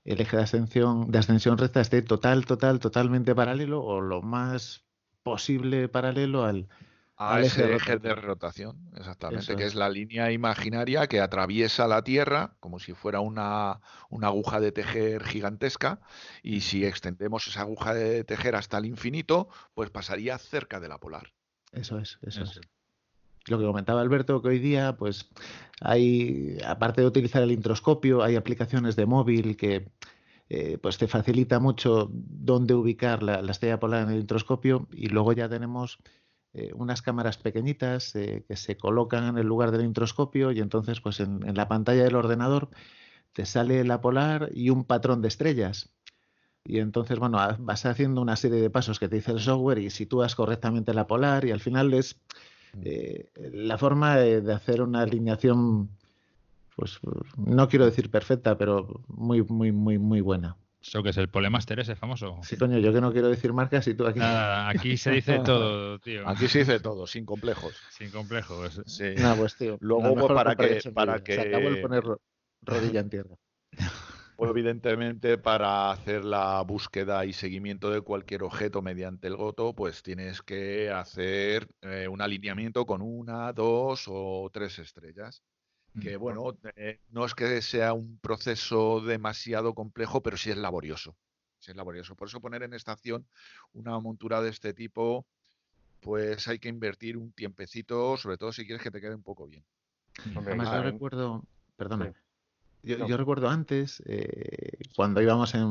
el 0.05 0.21
eje 0.21 0.37
de 0.37 0.43
ascensión, 0.45 1.11
de 1.11 1.19
ascensión 1.19 1.59
recta 1.59 1.81
esté 1.81 2.03
total, 2.03 2.47
total, 2.47 2.81
totalmente 2.81 3.35
paralelo 3.35 3.83
o 3.83 4.01
lo 4.01 4.23
más 4.23 4.85
posible 5.23 5.89
paralelo 5.89 6.45
al, 6.45 6.69
ese 7.41 7.75
eje 7.75 7.99
de 7.99 8.15
rotación, 8.15 8.91
exactamente, 8.97 9.57
que 9.57 9.65
es. 9.65 9.75
la 9.75 9.89
línea 9.89 10.33
imaginaria 10.33 11.07
que 11.07 11.21
atraviesa 11.21 11.87
la 11.89 12.03
Tierra 12.03 12.57
como 12.61 12.79
si 12.79 12.95
fuera 12.95 13.21
una, 13.21 13.81
una, 14.11 14.29
aguja 14.29 14.61
de 14.61 14.73
tejer 14.73 15.25
gigantesca 15.25 16.01
y 16.43 16.61
si 16.61 16.85
extendemos 16.85 17.47
esa 17.47 17.63
aguja 17.63 17.95
de 17.95 18.25
tejer 18.25 18.57
hasta 18.57 18.79
el 18.79 18.87
infinito, 18.87 19.49
pues 19.75 19.91
pasaría 19.91 20.39
cerca 20.39 20.81
de 20.81 20.89
la 20.89 20.99
polar. 20.99 21.33
Eso 21.73 21.99
es, 21.99 22.19
eso, 22.23 22.43
es. 22.43 22.61
lo 23.47 23.59
que 23.59 23.65
comentaba 23.65 24.01
Alberto, 24.01 24.43
que 24.43 24.49
hoy 24.49 24.59
día, 24.59 24.97
pues 24.97 25.31
hay, 25.81 26.59
aparte 26.67 27.01
de 27.01 27.07
utilizar 27.07 27.43
el 27.43 27.53
introscopio, 27.53 28.23
hay 28.23 28.37
aplicaciones 28.37 28.97
de 28.97 29.07
móvil 29.07 29.57
que 29.57 29.91
eh, 30.55 30.77
pues 30.77 30.99
te 30.99 31.09
facilita 31.09 31.61
mucho 31.61 32.11
dónde 32.13 32.75
ubicar 32.75 33.23
la, 33.23 33.41
estrella 33.51 33.81
polar 33.81 34.03
en 34.03 34.11
el 34.11 34.21
introscopio 34.21 34.87
y 34.93 35.07
luego 35.07 35.33
ya 35.33 35.49
tenemos 35.49 35.99
eh, 36.55 36.71
unas 36.75 37.01
cámaras 37.01 37.39
pequeñitas 37.39 38.15
eh, 38.15 38.45
que 38.47 38.57
se 38.57 38.77
colocan 38.77 39.25
en 39.25 39.39
el 39.39 39.47
lugar 39.47 39.71
del 39.71 39.87
introscopio 39.87 40.53
y 40.53 40.61
entonces 40.61 41.01
pues 41.01 41.21
en, 41.21 41.41
la 41.55 41.67
pantalla 41.67 42.05
del 42.05 42.15
ordenador 42.15 42.69
te 43.33 43.47
sale 43.47 43.85
la 43.85 44.03
polar 44.03 44.51
y 44.53 44.69
un 44.69 44.85
patrón 44.85 45.23
de 45.23 45.29
estrellas. 45.29 45.91
Y 46.65 46.79
entonces, 46.79 47.19
bueno, 47.19 47.39
vas 47.59 47.87
haciendo 47.87 48.21
una 48.21 48.37
serie 48.37 48.61
de 48.61 48.71
pasos 48.71 49.01
que 49.01 49.09
te 49.09 49.17
dice 49.17 49.33
el 49.33 49.41
software 49.41 49.79
y 49.79 49.91
sitúas 49.91 50.35
correctamente 50.37 50.95
la 50.95 51.07
polar 51.07 51.45
y 51.45 51.51
al 51.51 51.61
final 51.61 51.93
es 51.95 52.21
eh, 52.83 53.31
la 53.35 53.79
forma 53.79 54.17
de, 54.17 54.53
hacer 54.53 54.83
una 54.83 55.01
alineación, 55.01 55.89
pues 56.77 57.01
no 57.37 57.69
quiero 57.69 57.87
decir 57.87 58.11
perfecta, 58.11 58.57
pero 58.59 59.03
muy, 59.09 59.43
muy, 59.43 59.73
muy, 59.73 59.99
muy 59.99 60.21
buena. 60.21 60.57
¿Eso 60.83 61.03
que 61.03 61.11
es 61.11 61.17
el 61.17 61.29
Polemaster 61.29 61.79
ese 61.79 61.95
famoso? 61.95 62.41
Sí, 62.43 62.57
coño, 62.57 62.79
yo 62.79 62.93
que 62.93 63.01
no 63.01 63.13
quiero 63.13 63.29
decir 63.29 63.53
marcas 63.53 63.87
y 63.87 63.95
tú 63.95 64.07
aquí. 64.07 64.21
aquí 64.21 64.97
se 64.97 65.13
dice 65.13 65.39
todo, 65.45 65.99
tío. 66.01 66.29
Aquí 66.29 66.49
se 66.49 66.61
dice 66.61 66.81
todo, 66.81 67.07
sin 67.07 67.25
complejos. 67.25 67.75
Sin 67.91 68.11
complejos. 68.11 68.83
Sí. 68.87 69.15
pues 69.37 69.57
tío. 69.57 69.79
Luego, 69.81 70.15
pues, 70.15 70.33
para 70.33 70.57
que, 70.57 70.91
para 70.93 71.23
que. 71.23 71.35
Se 71.37 71.41
acabó 71.43 71.69
el 71.69 71.81
poner 71.81 72.05
rodilla 72.63 73.01
en 73.01 73.11
tierra. 73.11 73.37
evidentemente, 74.51 75.39
para 75.39 75.91
hacer 75.91 76.25
la 76.25 76.61
búsqueda 76.63 77.25
y 77.25 77.33
seguimiento 77.33 77.91
de 77.91 78.01
cualquier 78.01 78.43
objeto 78.43 78.83
mediante 78.83 79.29
el 79.29 79.37
GOTO, 79.37 79.75
pues 79.75 80.03
tienes 80.03 80.43
que 80.43 80.91
hacer 80.91 81.69
eh, 81.83 82.09
un 82.09 82.21
alineamiento 82.21 82.87
con 82.87 83.03
una, 83.03 83.53
dos 83.53 84.07
o 84.09 84.51
tres 84.53 84.79
estrellas. 84.79 85.43
Que 86.01 86.17
bueno, 86.17 86.57
eh, 86.77 87.01
no 87.11 87.27
es 87.27 87.35
que 87.35 87.61
sea 87.61 87.93
un 87.93 88.19
proceso 88.19 89.01
demasiado 89.01 89.75
complejo, 89.75 90.23
pero 90.23 90.37
sí 90.37 90.51
es 90.51 90.57
laborioso. 90.57 91.17
es 91.67 91.77
laborioso. 91.77 92.15
Por 92.17 92.29
eso 92.29 92.41
poner 92.41 92.63
en 92.63 92.73
estación 92.73 93.27
una 93.75 93.99
montura 94.01 94.41
de 94.41 94.51
este 94.51 94.73
tipo, 94.73 95.27
pues 96.01 96.49
hay 96.49 96.59
que 96.59 96.71
invertir 96.71 97.17
un 97.17 97.33
tiempecito, 97.33 98.17
sobre 98.17 98.39
todo 98.39 98.53
si 98.53 98.65
quieres 98.65 98.83
que 98.83 98.91
te 98.91 99.01
quede 99.01 99.15
un 99.15 99.23
poco 99.23 99.47
bien. 99.47 99.65
Además, 100.35 100.71
yo 100.71 100.83
recuerdo, 100.83 101.45
perdona, 101.77 102.13
yo, 102.83 103.17
recuerdo 103.17 103.49
antes, 103.49 104.03
eh, 104.07 104.79
cuando 104.97 105.23
íbamos 105.23 105.55
en, 105.55 105.63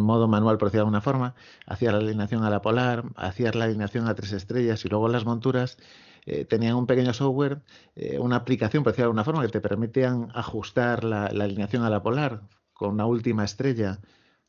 modo 0.00 0.28
manual, 0.28 0.58
por 0.58 0.68
decirlo 0.68 0.84
de 0.84 0.86
alguna 0.86 1.00
forma, 1.00 1.34
hacía 1.66 1.90
la 1.90 1.98
alineación 1.98 2.44
a 2.44 2.50
la 2.50 2.62
polar, 2.62 3.04
hacías 3.16 3.56
la 3.56 3.64
alineación 3.64 4.06
a 4.06 4.14
tres 4.14 4.30
estrellas 4.32 4.84
y 4.84 4.88
luego 4.88 5.08
las 5.08 5.24
monturas 5.24 5.76
eh, 6.26 6.44
tenían 6.44 6.76
un 6.76 6.86
pequeño 6.86 7.12
software, 7.14 7.62
eh, 7.94 8.18
una 8.18 8.36
aplicación, 8.36 8.82
por 8.82 8.92
decirlo 8.92 9.04
de 9.04 9.08
alguna 9.08 9.24
forma, 9.24 9.42
que 9.42 9.48
te 9.48 9.60
permitían 9.60 10.28
ajustar 10.34 11.04
la, 11.04 11.30
la 11.32 11.44
alineación 11.44 11.82
a 11.82 11.90
la 11.90 12.02
polar 12.02 12.42
con 12.72 12.90
una 12.90 13.06
última 13.06 13.44
estrella 13.44 14.00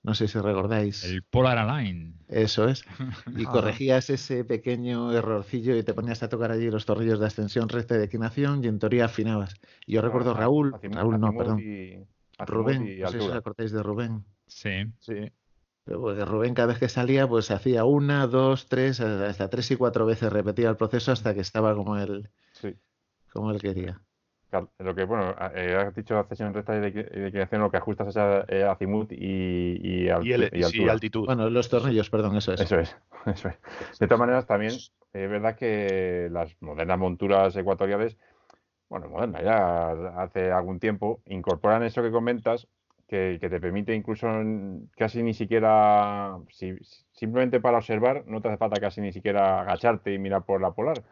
no 0.07 0.13
sé 0.13 0.29
si 0.29 0.39
recordáis. 0.39 1.03
El 1.03 1.21
Polar 1.23 1.57
Align. 1.57 2.15
Eso 2.29 2.69
es. 2.69 2.85
Y 3.37 3.43
corregías 3.43 4.09
ese 4.09 4.45
pequeño 4.45 5.11
errorcillo 5.11 5.75
y 5.75 5.83
te 5.83 5.93
ponías 5.93 6.23
a 6.23 6.29
tocar 6.29 6.49
allí 6.49 6.71
los 6.71 6.85
tornillos 6.85 7.19
de 7.19 7.25
ascensión 7.25 7.67
recta 7.67 7.95
y 7.95 7.99
declinación 7.99 8.63
y 8.63 8.67
en 8.67 8.79
teoría 8.79 9.05
afinabas. 9.05 9.55
Y 9.85 9.95
yo 9.95 10.01
recuerdo 10.01 10.33
Raúl, 10.33 10.73
Raúl 10.81 11.19
no, 11.19 11.33
perdón. 11.33 11.61
Rubén, 12.39 13.01
no 13.01 13.09
sé 13.09 13.19
si 13.19 13.25
os 13.27 13.33
acordáis 13.33 13.73
de 13.73 13.83
Rubén. 13.83 14.23
Sí. 14.45 14.85
Sí. 14.99 15.29
Porque 15.87 16.25
Rubén 16.25 16.53
cada 16.53 16.67
vez 16.69 16.79
que 16.79 16.89
salía, 16.89 17.27
pues 17.27 17.49
hacía 17.49 17.85
una, 17.85 18.27
dos, 18.27 18.67
tres, 18.67 18.99
hasta 18.99 19.49
tres 19.49 19.71
y 19.71 19.77
cuatro 19.77 20.05
veces 20.05 20.31
repetía 20.31 20.69
el 20.69 20.75
proceso 20.75 21.11
hasta 21.11 21.33
que 21.33 21.39
estaba 21.39 21.73
como 21.75 21.97
él, 21.97 22.29
como 23.31 23.51
él 23.51 23.61
quería. 23.61 24.01
Lo 24.79 24.95
que, 24.95 25.03
bueno, 25.03 25.35
eh, 25.55 25.75
has 25.75 25.93
dicho 25.93 26.25
sesión 26.29 26.53
recta 26.53 26.75
y 26.75 26.79
declinación, 26.79 27.61
lo 27.61 27.69
que 27.69 27.77
ajustas 27.77 28.07
es 28.07 28.17
eh, 28.47 28.63
azimut 28.63 29.11
y, 29.11 30.05
y, 30.05 30.09
altitud. 30.09 31.25
Bueno, 31.25 31.49
los 31.49 31.69
tornillos, 31.69 32.09
perdón, 32.09 32.37
eso 32.37 32.53
es. 32.53 32.61
Eso 32.61 32.79
es, 32.79 32.95
eso 33.25 33.49
es. 33.49 33.99
De 33.99 34.07
todas 34.07 34.19
maneras, 34.19 34.47
también 34.47 34.71
es 34.71 35.29
verdad 35.29 35.55
que 35.55 36.29
las 36.31 36.55
modernas 36.61 36.97
monturas 36.97 37.55
ecuatoriales, 37.57 38.17
bueno, 38.89 39.09
modernas 39.09 39.43
ya 39.43 39.91
hace 40.21 40.49
algún 40.51 40.79
tiempo, 40.79 41.21
incorporan 41.25 41.83
eso 41.83 42.01
que 42.01 42.11
comentas, 42.11 42.67
que, 43.07 43.37
que 43.39 43.49
te 43.49 43.59
permite 43.59 43.95
incluso 43.95 44.27
casi 44.97 45.23
ni 45.23 45.33
siquiera, 45.33 46.37
si, 46.49 46.75
simplemente 47.11 47.59
para 47.59 47.77
observar, 47.77 48.23
no 48.27 48.41
te 48.41 48.49
hace 48.49 48.57
falta 48.57 48.79
casi 48.79 49.01
ni 49.01 49.13
siquiera 49.13 49.61
agacharte 49.61 50.13
y 50.13 50.19
mirar 50.19 50.43
por 50.43 50.61
la 50.61 50.71
polar 50.71 51.03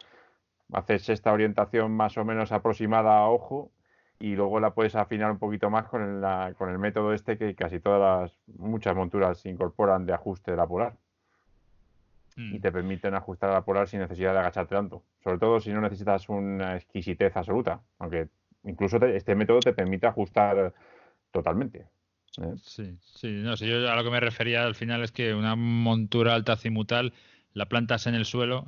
haces 0.72 1.08
esta 1.08 1.32
orientación 1.32 1.92
más 1.92 2.16
o 2.18 2.24
menos 2.24 2.52
aproximada 2.52 3.18
a 3.18 3.28
ojo 3.28 3.70
y 4.18 4.34
luego 4.34 4.60
la 4.60 4.70
puedes 4.70 4.94
afinar 4.94 5.30
un 5.30 5.38
poquito 5.38 5.70
más 5.70 5.86
con 5.86 6.02
el, 6.02 6.54
con 6.54 6.70
el 6.70 6.78
método 6.78 7.12
este 7.12 7.36
que 7.36 7.54
casi 7.54 7.80
todas 7.80 8.00
las, 8.00 8.38
muchas 8.58 8.96
monturas 8.96 9.44
incorporan 9.44 10.06
de 10.06 10.14
ajuste 10.14 10.52
de 10.52 10.56
la 10.56 10.66
polar. 10.66 10.94
Y 12.36 12.58
mm. 12.58 12.60
te 12.60 12.72
permiten 12.72 13.14
ajustar 13.14 13.50
a 13.50 13.54
la 13.54 13.62
polar 13.62 13.88
sin 13.88 14.00
necesidad 14.00 14.32
de 14.32 14.40
agacharte 14.40 14.74
tanto. 14.74 15.02
Sobre 15.22 15.38
todo 15.38 15.60
si 15.60 15.72
no 15.72 15.80
necesitas 15.80 16.28
una 16.28 16.76
exquisitez 16.76 17.34
absoluta. 17.36 17.80
Aunque 17.98 18.28
incluso 18.64 18.98
este 18.98 19.34
método 19.34 19.60
te 19.60 19.72
permite 19.72 20.06
ajustar 20.06 20.74
totalmente. 21.36 21.86
¿eh? 22.38 22.54
Sí, 22.62 22.98
sí, 23.02 23.28
no, 23.28 23.56
si 23.56 23.66
yo 23.66 23.90
a 23.90 23.94
lo 23.94 24.04
que 24.04 24.10
me 24.10 24.20
refería 24.20 24.64
al 24.64 24.74
final 24.74 25.02
es 25.02 25.12
que 25.12 25.34
una 25.34 25.54
montura 25.54 26.34
alta 26.34 26.54
azimutal 26.54 27.12
la 27.52 27.66
plantas 27.66 28.06
en 28.06 28.14
el 28.14 28.24
suelo 28.24 28.66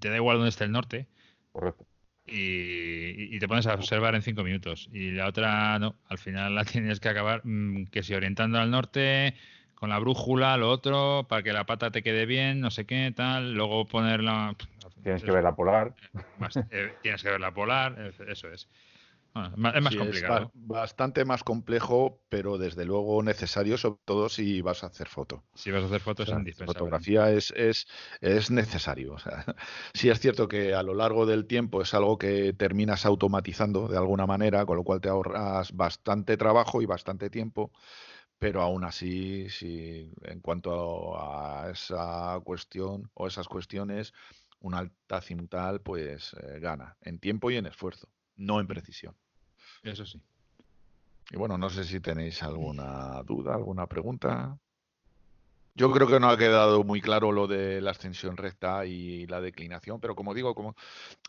te 0.00 0.10
da 0.10 0.16
igual 0.16 0.36
dónde 0.36 0.50
esté 0.50 0.64
el 0.64 0.72
norte. 0.72 1.06
Correcto. 1.52 1.86
Y, 2.26 3.38
te 3.38 3.48
pones 3.48 3.66
a 3.66 3.74
observar 3.74 4.14
en 4.14 4.20
cinco 4.20 4.44
minutos. 4.44 4.90
Y 4.92 5.12
la 5.12 5.28
otra, 5.28 5.78
no, 5.78 5.96
al 6.08 6.18
final 6.18 6.54
la 6.54 6.64
tienes 6.66 7.00
que 7.00 7.08
acabar 7.08 7.40
mm, 7.42 7.86
que 7.86 8.02
si 8.02 8.12
orientando 8.12 8.58
al 8.58 8.70
norte, 8.70 9.34
con 9.74 9.88
la 9.88 9.98
brújula, 9.98 10.58
lo 10.58 10.70
otro, 10.70 11.24
para 11.26 11.42
que 11.42 11.54
la 11.54 11.64
pata 11.64 11.90
te 11.90 12.02
quede 12.02 12.26
bien, 12.26 12.60
no 12.60 12.70
sé 12.70 12.84
qué, 12.84 13.14
tal. 13.16 13.54
Luego 13.54 13.86
ponerla. 13.86 14.54
Tienes 15.02 15.22
que 15.22 15.30
ver 15.30 15.42
la 15.42 15.56
polar. 15.56 15.94
Eh, 16.70 16.92
tienes 17.00 17.22
que 17.22 17.30
ver 17.30 17.40
la 17.40 17.52
polar, 17.52 18.12
eso 18.28 18.50
es 18.50 18.68
es 19.44 19.82
más 19.82 19.96
complicado. 19.96 20.50
bastante 20.54 21.24
más 21.24 21.44
complejo, 21.44 22.20
pero 22.28 22.58
desde 22.58 22.84
luego 22.84 23.22
necesario, 23.22 23.76
sobre 23.78 24.00
todo 24.04 24.28
si 24.28 24.60
vas 24.60 24.84
a 24.84 24.88
hacer 24.88 25.08
foto. 25.08 25.44
Si 25.54 25.70
vas 25.70 25.82
a 25.82 25.86
hacer 25.86 26.00
fotos, 26.00 26.28
es 26.28 26.56
Fotografía 26.64 27.30
es, 27.30 27.52
es, 27.56 27.86
es 28.20 28.50
necesario. 28.50 29.14
O 29.14 29.18
sea, 29.18 29.44
sí 29.94 30.08
es 30.08 30.20
cierto 30.20 30.48
que 30.48 30.74
a 30.74 30.82
lo 30.82 30.94
largo 30.94 31.26
del 31.26 31.46
tiempo 31.46 31.82
es 31.82 31.94
algo 31.94 32.18
que 32.18 32.52
terminas 32.52 33.06
automatizando 33.06 33.88
de 33.88 33.98
alguna 33.98 34.26
manera, 34.26 34.64
con 34.66 34.76
lo 34.76 34.84
cual 34.84 35.00
te 35.00 35.08
ahorras 35.08 35.72
bastante 35.72 36.36
trabajo 36.36 36.82
y 36.82 36.86
bastante 36.86 37.30
tiempo. 37.30 37.72
Pero 38.38 38.62
aún 38.62 38.84
así, 38.84 39.50
si 39.50 40.12
en 40.22 40.40
cuanto 40.40 41.20
a 41.20 41.70
esa 41.70 42.38
cuestión 42.44 43.10
o 43.14 43.26
esas 43.26 43.48
cuestiones, 43.48 44.12
un 44.60 44.74
alta 44.74 45.20
cimutal 45.20 45.80
pues 45.80 46.34
eh, 46.34 46.58
gana 46.60 46.96
en 47.00 47.18
tiempo 47.18 47.50
y 47.50 47.56
en 47.56 47.66
esfuerzo, 47.66 48.08
no 48.36 48.60
en 48.60 48.66
precisión. 48.66 49.16
Eso 49.90 50.06
sí. 50.06 50.20
Y 51.30 51.36
bueno, 51.36 51.58
no 51.58 51.68
sé 51.70 51.84
si 51.84 52.00
tenéis 52.00 52.42
alguna 52.42 53.22
duda, 53.22 53.54
alguna 53.54 53.86
pregunta. 53.86 54.58
Yo 55.74 55.92
creo 55.92 56.08
que 56.08 56.18
no 56.18 56.28
ha 56.28 56.36
quedado 56.36 56.82
muy 56.82 57.00
claro 57.00 57.30
lo 57.30 57.46
de 57.46 57.80
la 57.80 57.92
ascensión 57.92 58.36
recta 58.36 58.84
y 58.84 59.28
la 59.28 59.40
declinación, 59.40 60.00
pero 60.00 60.16
como 60.16 60.34
digo, 60.34 60.52
como 60.52 60.74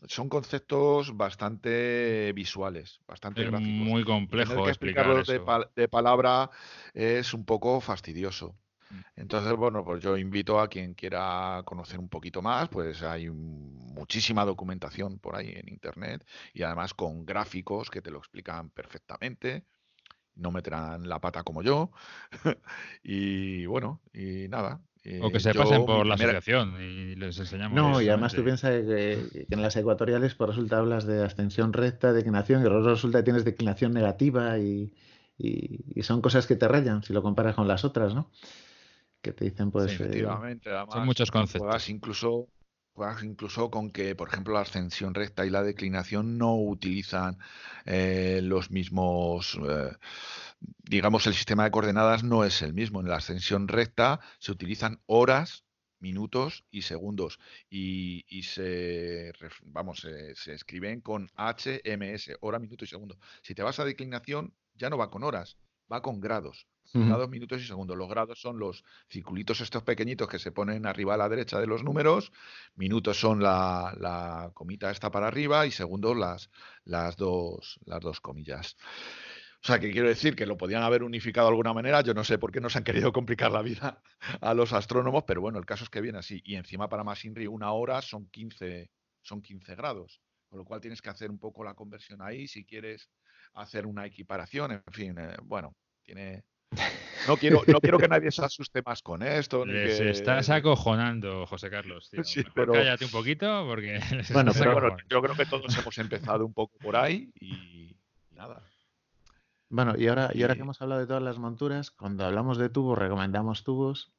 son 0.08 0.28
conceptos 0.28 1.16
bastante 1.16 2.34
visuales, 2.34 3.00
bastante 3.08 3.44
es 3.44 3.52
gráficos. 3.52 3.88
Muy 3.88 4.04
complejo 4.04 4.68
explicarlo 4.68 5.22
de, 5.24 5.88
palabra 5.88 6.50
es 6.96 7.36
un 7.36 7.46
poco 7.46 7.80
fastidioso. 7.80 8.56
Mm. 8.90 9.00
Entonces, 9.18 9.54
bueno, 9.54 9.84
pues 9.84 10.04
yo 10.04 10.18
invito 10.18 10.60
a 10.60 10.68
quien 10.68 10.94
quiera 10.94 11.62
conocer 11.66 12.00
un 12.00 12.10
poquito 12.10 12.42
más, 12.42 12.70
pues 12.70 13.04
hay 13.04 13.30
muchísima 13.30 14.46
documentación 14.46 15.20
por 15.20 15.36
ahí 15.36 15.54
en 15.56 15.70
internet 15.70 16.26
y 16.54 16.64
además 16.64 16.94
con 16.94 17.26
gráficos 17.26 17.90
que 17.90 18.02
te 18.02 18.12
lo 18.12 18.18
explican 18.18 18.70
perfectamente. 18.70 19.64
No 20.36 20.52
meterán 20.52 21.10
la 21.10 21.20
pata 21.20 21.44
como 21.44 21.62
yo. 21.62 21.92
y 23.04 23.66
bueno, 23.66 24.02
y 24.14 24.48
nada. 24.48 24.82
o 25.22 25.30
que 25.32 25.40
se 25.42 25.54
pasen 25.54 25.86
por 25.86 26.06
la 26.06 26.16
asociación 26.16 26.76
y 26.80 27.16
les 27.16 27.38
enseñamos. 27.40 27.76
No, 27.76 28.02
y 28.02 28.08
además 28.08 28.34
tú 28.34 28.44
piensas 28.46 28.72
que, 28.86 29.46
en 29.50 29.62
las 29.62 29.76
ecuatoriales, 29.76 30.36
por 30.36 30.48
pues 30.48 30.56
resulta 30.56 30.78
hablas 30.78 31.06
de 31.06 31.26
ascensión 31.26 31.74
recta, 31.74 32.14
declinación, 32.14 32.66
y 32.66 32.70
resulta 32.70 33.20
que 33.20 33.24
tienes 33.24 33.44
declinación 33.44 33.92
negativa 33.92 34.58
y, 34.60 34.94
y, 35.38 36.02
son 36.04 36.22
cosas 36.22 36.48
que 36.48 36.56
te 36.56 36.68
rayan 36.68 37.04
si 37.04 37.14
lo 37.14 37.22
comparas 37.22 37.56
con 37.56 37.68
las 37.68 37.84
otras, 37.84 38.14
¿no? 38.14 38.30
Que 39.22 39.34
te 39.34 39.46
dicen 39.46 39.72
pues... 39.72 39.92
Eh, 39.92 39.96
efectivamente, 39.96 40.70
son 40.92 41.06
muchos 41.06 41.32
conceptos. 41.32 41.90
incluso, 41.90 42.48
incluso 43.24 43.70
con 43.70 43.92
que, 43.92 44.16
por 44.16 44.30
ejemplo, 44.30 44.54
la 44.54 44.62
ascensión 44.62 45.14
recta 45.14 45.46
y 45.46 45.50
la 45.50 45.64
declinación 45.64 46.38
no 46.38 46.56
utilizan 46.56 47.38
eh, 47.86 48.42
los 48.44 48.72
mismos... 48.72 49.60
Eh, 49.68 49.92
digamos, 50.60 51.26
el 51.28 51.34
sistema 51.34 51.64
de 51.64 51.72
coordenadas 51.72 52.24
no 52.24 52.44
es 52.44 52.62
el 52.62 52.74
mismo. 52.74 53.00
En 53.00 53.08
la 53.08 53.18
ascensión 53.18 53.68
recta 53.68 54.20
se 54.40 54.52
utilizan 54.52 55.02
horas 55.06 55.64
minutos 56.00 56.66
y 56.72 56.84
segundos 56.84 57.40
y, 57.70 58.24
se 58.44 59.34
vamos 59.64 60.00
se, 60.00 60.34
se, 60.36 60.54
escriben 60.54 61.02
con 61.02 61.30
HMS 61.36 62.38
hora 62.40 62.60
minuto 62.60 62.86
y 62.86 62.88
segundo 62.88 63.18
si 63.42 63.54
te 63.54 63.64
vas 63.64 63.80
a 63.80 63.86
declinación 63.86 64.54
ya 64.76 64.90
no 64.90 64.98
va 64.98 65.10
con 65.10 65.24
horas 65.24 65.58
va 65.92 66.02
con 66.02 66.22
grados 66.22 66.68
Minutos 66.94 67.62
y 67.62 67.66
segundos. 67.66 67.96
Los 67.96 68.10
grados 68.10 68.40
son 68.42 68.58
los 68.58 68.84
circulitos 69.10 69.62
estos 69.62 69.84
pequeñitos 69.84 70.28
que 70.28 70.40
se 70.40 70.52
ponen 70.52 70.86
arriba 70.86 71.14
a 71.14 71.18
la 71.18 71.30
derecha 71.30 71.60
de 71.60 71.68
los 71.68 71.84
números. 71.84 72.32
Minutos 72.76 73.20
son 73.20 73.42
la, 73.42 74.52
comita 74.54 74.90
esta 74.90 75.12
para 75.12 75.28
arriba 75.28 75.68
y 75.68 75.72
segundos 75.72 76.18
las, 76.18 76.50
las, 76.86 77.16
dos, 77.16 77.80
las 77.86 78.00
dos 78.02 78.20
comillas. 78.20 78.76
O 79.62 79.68
sea, 79.68 79.80
que 79.80 79.92
quiero 79.92 80.08
decir 80.08 80.36
que 80.36 80.46
lo 80.46 80.58
podían 80.58 80.84
haber 80.84 81.04
unificado 81.04 81.48
de 81.48 81.52
alguna 81.52 81.74
manera. 81.74 82.02
Yo 82.02 82.14
no 82.14 82.24
sé 82.24 82.38
por 82.38 82.52
qué 82.52 82.62
nos 82.62 82.76
han 82.76 82.84
querido 82.84 83.12
complicar 83.12 83.52
la 83.52 83.62
vida 83.62 84.02
a 84.42 84.54
los 84.54 84.72
astrónomos, 84.72 85.26
pero 85.28 85.42
bueno, 85.42 85.60
el 85.60 85.66
caso 85.66 85.84
es 85.84 85.90
que 85.90 86.02
viene 86.02 86.20
así. 86.20 86.42
Y 86.46 86.56
encima 86.56 86.88
para 86.88 87.04
más 87.04 87.24
INRI 87.26 87.48
una 87.48 87.72
hora 87.74 88.02
son 88.02 88.30
15, 88.30 88.90
son 89.22 89.42
15 89.42 89.76
grados. 89.76 90.22
Con 90.48 90.60
lo 90.60 90.66
cual 90.66 90.82
tienes 90.82 91.02
que 91.02 91.10
hacer 91.10 91.30
un 91.30 91.38
poco 91.38 91.64
la 91.64 91.76
conversión 91.76 92.22
ahí 92.22 92.48
si 92.48 92.66
quieres 92.66 93.10
hacer 93.54 93.86
una 93.86 94.06
equiparación. 94.06 94.72
En 94.72 94.94
fin, 94.94 95.16
eh, 95.20 95.36
bueno, 95.44 95.76
tiene, 96.04 96.46
no 97.28 97.38
quiero, 97.38 97.62
no 97.68 97.80
quiero 97.80 97.98
que 97.98 98.08
nadie 98.08 98.32
se 98.32 98.44
asuste 98.46 98.82
más 98.86 99.02
con 99.02 99.24
esto. 99.24 99.66
Se 99.66 100.10
estás 100.10 100.50
acojonando, 100.50 101.46
José 101.48 101.70
Carlos. 101.70 102.10
Cállate 102.56 103.06
un 103.06 103.12
poquito 103.12 103.66
porque. 103.68 104.00
Bueno, 104.34 104.52
yo 105.10 105.22
creo 105.22 105.36
que 105.36 105.46
todos 105.46 105.78
hemos 105.78 105.98
empezado 105.98 106.46
un 106.46 106.54
poco 106.54 106.78
por 106.80 106.96
ahí 106.96 107.32
y, 107.40 107.96
nada. 108.32 108.62
Bueno, 109.70 109.94
y 109.98 110.08
ahora, 110.08 110.32
y 110.34 110.42
ahora 110.42 110.56
que 110.56 110.62
hemos 110.62 110.82
hablado 110.82 111.02
de 111.02 111.08
todas 111.08 111.22
las 111.22 111.38
monturas, 111.38 111.92
cuando 111.92 112.26
hablamos 112.26 112.58
de 112.58 112.70
tubos, 112.70 112.98
recomendamos 112.98 113.64
tubos. 113.64 114.12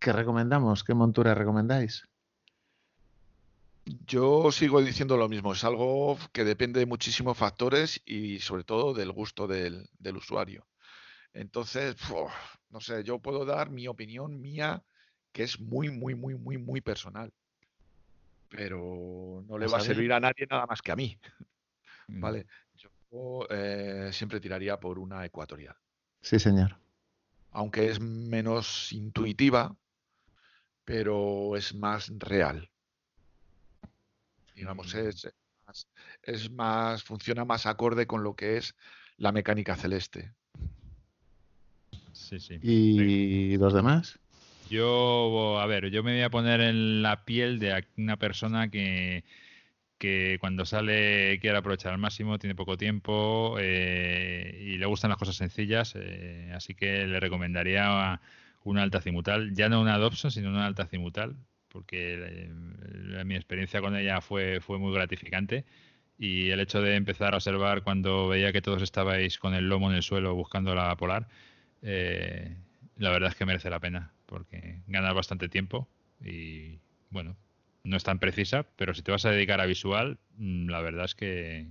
¿Qué 0.00 0.12
recomendamos? 0.12 0.82
¿Qué 0.82 0.94
montura 0.94 1.34
recomendáis? 1.34 2.08
Yo 4.06 4.50
sigo 4.52 4.82
diciendo 4.82 5.16
lo 5.16 5.28
mismo, 5.28 5.52
es 5.52 5.64
algo 5.64 6.18
que 6.32 6.44
depende 6.44 6.80
de 6.80 6.86
muchísimos 6.86 7.36
factores 7.36 8.00
y 8.06 8.38
sobre 8.38 8.64
todo 8.64 8.94
del 8.94 9.12
gusto 9.12 9.46
del 9.46 10.16
usuario. 10.16 10.66
Entonces, 11.32 11.96
no 12.70 12.80
sé, 12.80 13.04
yo 13.04 13.18
puedo 13.18 13.44
dar 13.44 13.70
mi 13.70 13.86
opinión 13.88 14.40
mía, 14.40 14.82
que 15.32 15.42
es 15.42 15.60
muy, 15.60 15.90
muy, 15.90 16.14
muy, 16.14 16.34
muy, 16.34 16.58
muy 16.58 16.80
personal. 16.80 17.32
Pero 18.48 19.44
no 19.46 19.58
le 19.58 19.68
va 19.68 19.78
a 19.78 19.80
servir 19.80 20.12
a 20.12 20.20
nadie 20.20 20.46
nada 20.50 20.66
más 20.66 20.82
que 20.82 20.92
a 20.92 20.96
mí. 20.96 21.18
Mm. 22.08 22.20
¿Vale? 22.20 22.46
Yo 22.74 23.46
eh, 23.50 24.10
siempre 24.12 24.40
tiraría 24.40 24.80
por 24.80 24.98
una 24.98 25.24
ecuatorial. 25.24 25.76
Sí, 26.22 26.40
señor. 26.40 26.76
Aunque 27.52 27.88
es 27.88 28.00
menos 28.00 28.92
intuitiva, 28.92 29.76
pero 30.84 31.54
es 31.56 31.72
más 31.72 32.10
real. 32.18 32.68
Digamos, 34.56 34.92
mm. 34.92 34.98
es, 34.98 35.32
es 36.22 36.50
más, 36.50 37.04
funciona 37.04 37.44
más 37.44 37.66
acorde 37.66 38.08
con 38.08 38.24
lo 38.24 38.34
que 38.34 38.56
es 38.56 38.74
la 39.18 39.30
mecánica 39.30 39.76
celeste. 39.76 40.34
Sí, 42.30 42.38
sí. 42.38 42.58
¿Y 42.62 43.56
los 43.56 43.74
demás? 43.74 44.20
Yo, 44.68 45.58
a 45.58 45.66
ver, 45.66 45.90
yo 45.90 46.04
me 46.04 46.12
voy 46.12 46.22
a 46.22 46.30
poner 46.30 46.60
en 46.60 47.02
la 47.02 47.24
piel 47.24 47.58
de 47.58 47.84
una 47.96 48.16
persona 48.18 48.70
que, 48.70 49.24
que 49.98 50.36
cuando 50.38 50.64
sale 50.64 51.40
quiere 51.40 51.58
aprovechar 51.58 51.92
al 51.92 51.98
máximo, 51.98 52.38
tiene 52.38 52.54
poco 52.54 52.76
tiempo 52.76 53.56
eh, 53.58 54.60
y 54.62 54.78
le 54.78 54.86
gustan 54.86 55.08
las 55.08 55.18
cosas 55.18 55.34
sencillas, 55.34 55.94
eh, 55.96 56.52
así 56.54 56.74
que 56.74 57.04
le 57.08 57.18
recomendaría 57.18 58.20
una 58.62 58.82
alta 58.82 59.00
cimutal, 59.00 59.52
ya 59.52 59.68
no 59.68 59.80
una 59.80 59.98
Dobson, 59.98 60.30
sino 60.30 60.50
una 60.50 60.66
alta 60.66 60.86
cimutal, 60.86 61.34
porque 61.68 62.46
eh, 62.46 63.24
mi 63.24 63.34
experiencia 63.34 63.80
con 63.80 63.96
ella 63.96 64.20
fue, 64.20 64.60
fue 64.60 64.78
muy 64.78 64.94
gratificante 64.94 65.64
y 66.16 66.50
el 66.50 66.60
hecho 66.60 66.80
de 66.80 66.94
empezar 66.94 67.34
a 67.34 67.38
observar 67.38 67.82
cuando 67.82 68.28
veía 68.28 68.52
que 68.52 68.62
todos 68.62 68.82
estabais 68.82 69.36
con 69.38 69.54
el 69.54 69.68
lomo 69.68 69.90
en 69.90 69.96
el 69.96 70.04
suelo 70.04 70.36
buscando 70.36 70.76
la 70.76 70.94
polar, 70.94 71.26
eh, 71.82 72.56
la 72.96 73.10
verdad 73.10 73.30
es 73.30 73.36
que 73.36 73.46
merece 73.46 73.70
la 73.70 73.80
pena, 73.80 74.12
porque 74.26 74.80
ganas 74.86 75.14
bastante 75.14 75.48
tiempo 75.48 75.88
y 76.20 76.78
bueno, 77.10 77.36
no 77.84 77.96
es 77.96 78.04
tan 78.04 78.18
precisa, 78.18 78.66
pero 78.76 78.94
si 78.94 79.02
te 79.02 79.12
vas 79.12 79.24
a 79.24 79.30
dedicar 79.30 79.60
a 79.60 79.66
visual, 79.66 80.18
mm, 80.36 80.68
la 80.68 80.80
verdad 80.80 81.04
es 81.04 81.14
que 81.14 81.68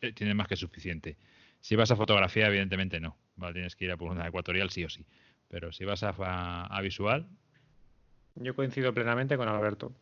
eh, 0.00 0.12
tiene 0.12 0.34
más 0.34 0.48
que 0.48 0.56
suficiente. 0.56 1.16
Si 1.60 1.76
vas 1.76 1.90
a 1.90 1.96
fotografía, 1.96 2.48
evidentemente 2.48 3.00
no, 3.00 3.16
tienes 3.52 3.76
que 3.76 3.84
ir 3.84 3.92
a 3.92 3.96
por 3.96 4.10
una 4.10 4.26
ecuatorial 4.26 4.70
sí 4.70 4.84
o 4.84 4.88
sí, 4.88 5.06
pero 5.48 5.72
si 5.72 5.84
vas 5.84 6.02
a 6.02 6.80
visual, 6.82 7.26
yo 8.36 8.54
coincido 8.54 8.94
plenamente 8.94 9.36
con 9.36 9.48
Alberto. 9.48 9.92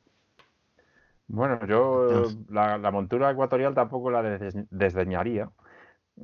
Bueno, 1.26 1.64
yo 1.66 2.26
la, 2.48 2.90
montura 2.90 3.30
ecuatorial 3.30 3.74
tampoco 3.74 4.10
la 4.10 4.22
desdeñaría. 4.70 5.48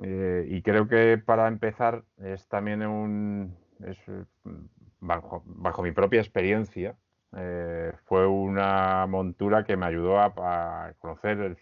Eh, 0.03 0.47
y 0.49 0.63
creo 0.63 0.89
que 0.89 1.19
para 1.19 1.49
empezar 1.49 2.05
es 2.19 2.47
también 2.49 2.83
un. 2.83 3.57
bajo, 5.01 5.43
mi 5.83 5.93
propia 5.93 6.21
experiencia, 6.21 6.97
eh, 7.37 7.93
fue 8.05 8.27
una 8.27 9.07
montura 9.07 9.65
que 9.65 9.77
me 9.77 9.87
ayudó 9.87 10.21
a, 10.21 10.93
conocer 10.99 11.57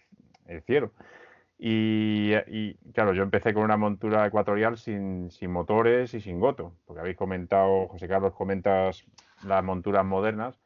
el, 0.47 0.61
cielo. 0.63 0.91
Y, 1.57 2.33
claro, 2.93 3.13
yo 3.13 3.23
empecé 3.23 3.53
con 3.53 3.63
una 3.63 3.77
montura 3.77 4.25
ecuatorial 4.25 4.77
sin, 4.77 5.31
sin, 5.31 5.51
motores 5.51 6.13
y 6.13 6.19
sin 6.19 6.39
goto, 6.39 6.73
porque 6.85 6.99
habéis 6.99 7.17
comentado, 7.17 7.87
José 7.87 8.07
Carlos, 8.09 8.33
comentas 8.33 9.05
las 9.45 9.63
monturas 9.63 10.05
modernas, 10.05 10.59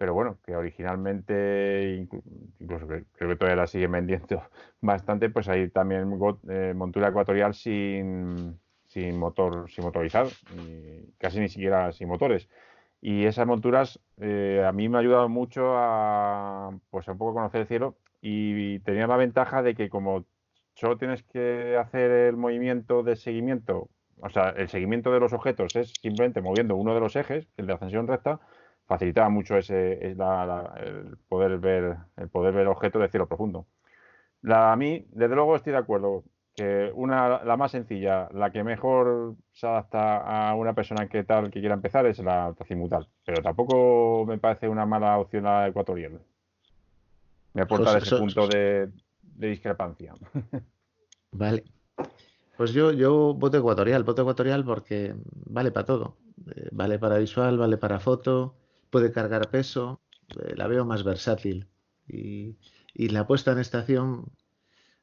pero 0.00 0.14
bueno, 0.14 0.38
que 0.46 0.56
originalmente, 0.56 2.08
incluso 2.58 2.86
creo 2.86 3.28
que 3.28 3.36
todavía 3.36 3.56
la 3.56 3.66
siguen 3.66 3.92
vendiendo 3.92 4.42
bastante, 4.80 5.28
pues 5.28 5.46
hay 5.46 5.68
también 5.68 6.18
eh, 6.48 6.72
montura 6.74 7.08
ecuatorial 7.08 7.52
sin, 7.52 8.58
sin 8.86 9.18
motor, 9.18 9.70
sin 9.70 9.84
motorizar, 9.84 10.26
casi 11.18 11.40
ni 11.40 11.50
siquiera 11.50 11.92
sin 11.92 12.08
motores. 12.08 12.48
Y 13.02 13.26
esas 13.26 13.46
monturas 13.46 14.00
eh, 14.22 14.64
a 14.66 14.72
mí 14.72 14.88
me 14.88 14.96
ha 14.96 15.00
ayudado 15.00 15.28
mucho 15.28 15.76
a, 15.76 16.70
pues 16.88 17.06
un 17.06 17.18
poco 17.18 17.34
conocer 17.34 17.60
el 17.60 17.66
cielo 17.66 17.98
y 18.22 18.78
tenía 18.78 19.06
la 19.06 19.18
ventaja 19.18 19.62
de 19.62 19.74
que 19.74 19.90
como 19.90 20.24
solo 20.76 20.96
tienes 20.96 21.24
que 21.24 21.76
hacer 21.76 22.10
el 22.10 22.38
movimiento 22.38 23.02
de 23.02 23.16
seguimiento 23.16 23.90
o 24.22 24.28
sea, 24.28 24.50
el 24.50 24.68
seguimiento 24.68 25.12
de 25.12 25.20
los 25.20 25.32
objetos 25.32 25.74
es 25.76 25.94
simplemente 26.00 26.40
moviendo 26.42 26.76
uno 26.76 26.94
de 26.94 27.00
los 27.00 27.16
ejes, 27.16 27.48
el 27.56 27.66
de 27.66 27.72
ascensión 27.72 28.06
recta, 28.06 28.40
facilitaba 28.90 29.28
mucho 29.28 29.56
ese, 29.56 30.04
el 30.04 30.16
poder 31.28 31.58
ver 31.58 31.96
el 32.16 32.28
poder 32.28 32.52
ver 32.52 32.66
objetos 32.66 33.00
de 33.00 33.08
cielo 33.08 33.28
profundo. 33.28 33.68
a 34.42 34.74
mí, 34.74 35.06
desde 35.12 35.36
luego, 35.36 35.54
estoy 35.54 35.70
de 35.74 35.78
acuerdo 35.78 36.24
que 36.56 36.90
una, 36.92 37.44
la 37.44 37.56
más 37.56 37.70
sencilla, 37.70 38.28
la 38.32 38.50
que 38.50 38.64
mejor 38.64 39.36
se 39.52 39.68
adapta 39.68 40.16
a 40.16 40.56
una 40.56 40.74
persona 40.74 41.08
que 41.08 41.22
tal 41.22 41.52
que 41.52 41.60
quiera 41.60 41.76
empezar 41.76 42.04
es 42.06 42.18
la 42.18 42.52
tacimutal, 42.58 43.08
pero 43.24 43.40
tampoco 43.40 44.26
me 44.26 44.38
parece 44.38 44.68
una 44.68 44.86
mala 44.86 45.18
opción 45.18 45.44
la 45.44 45.68
ecuatorial. 45.68 46.20
Me 47.54 47.62
aporta 47.62 47.96
ese 47.96 48.16
punto 48.16 48.48
de 48.48 48.90
discrepancia. 49.36 50.14
Vale. 51.30 51.62
Pues 52.56 52.72
yo, 52.72 52.90
yo 52.90 53.34
voto 53.34 53.56
ecuatorial, 53.56 54.02
voto 54.02 54.22
ecuatorial 54.22 54.64
porque 54.64 55.14
vale 55.46 55.70
para 55.70 55.86
todo. 55.86 56.16
Eh, 56.54 56.68
vale 56.72 56.98
para 56.98 57.18
visual, 57.18 57.56
vale 57.56 57.78
para 57.78 58.00
foto, 58.00 58.56
puede 58.90 59.12
cargar 59.12 59.50
peso, 59.50 60.00
eh, 60.42 60.54
la 60.56 60.66
veo 60.66 60.84
más 60.84 61.04
versátil. 61.04 61.68
Y, 62.06 62.56
la 62.94 63.26
puesta 63.26 63.52
en 63.52 63.58
estación, 63.58 64.26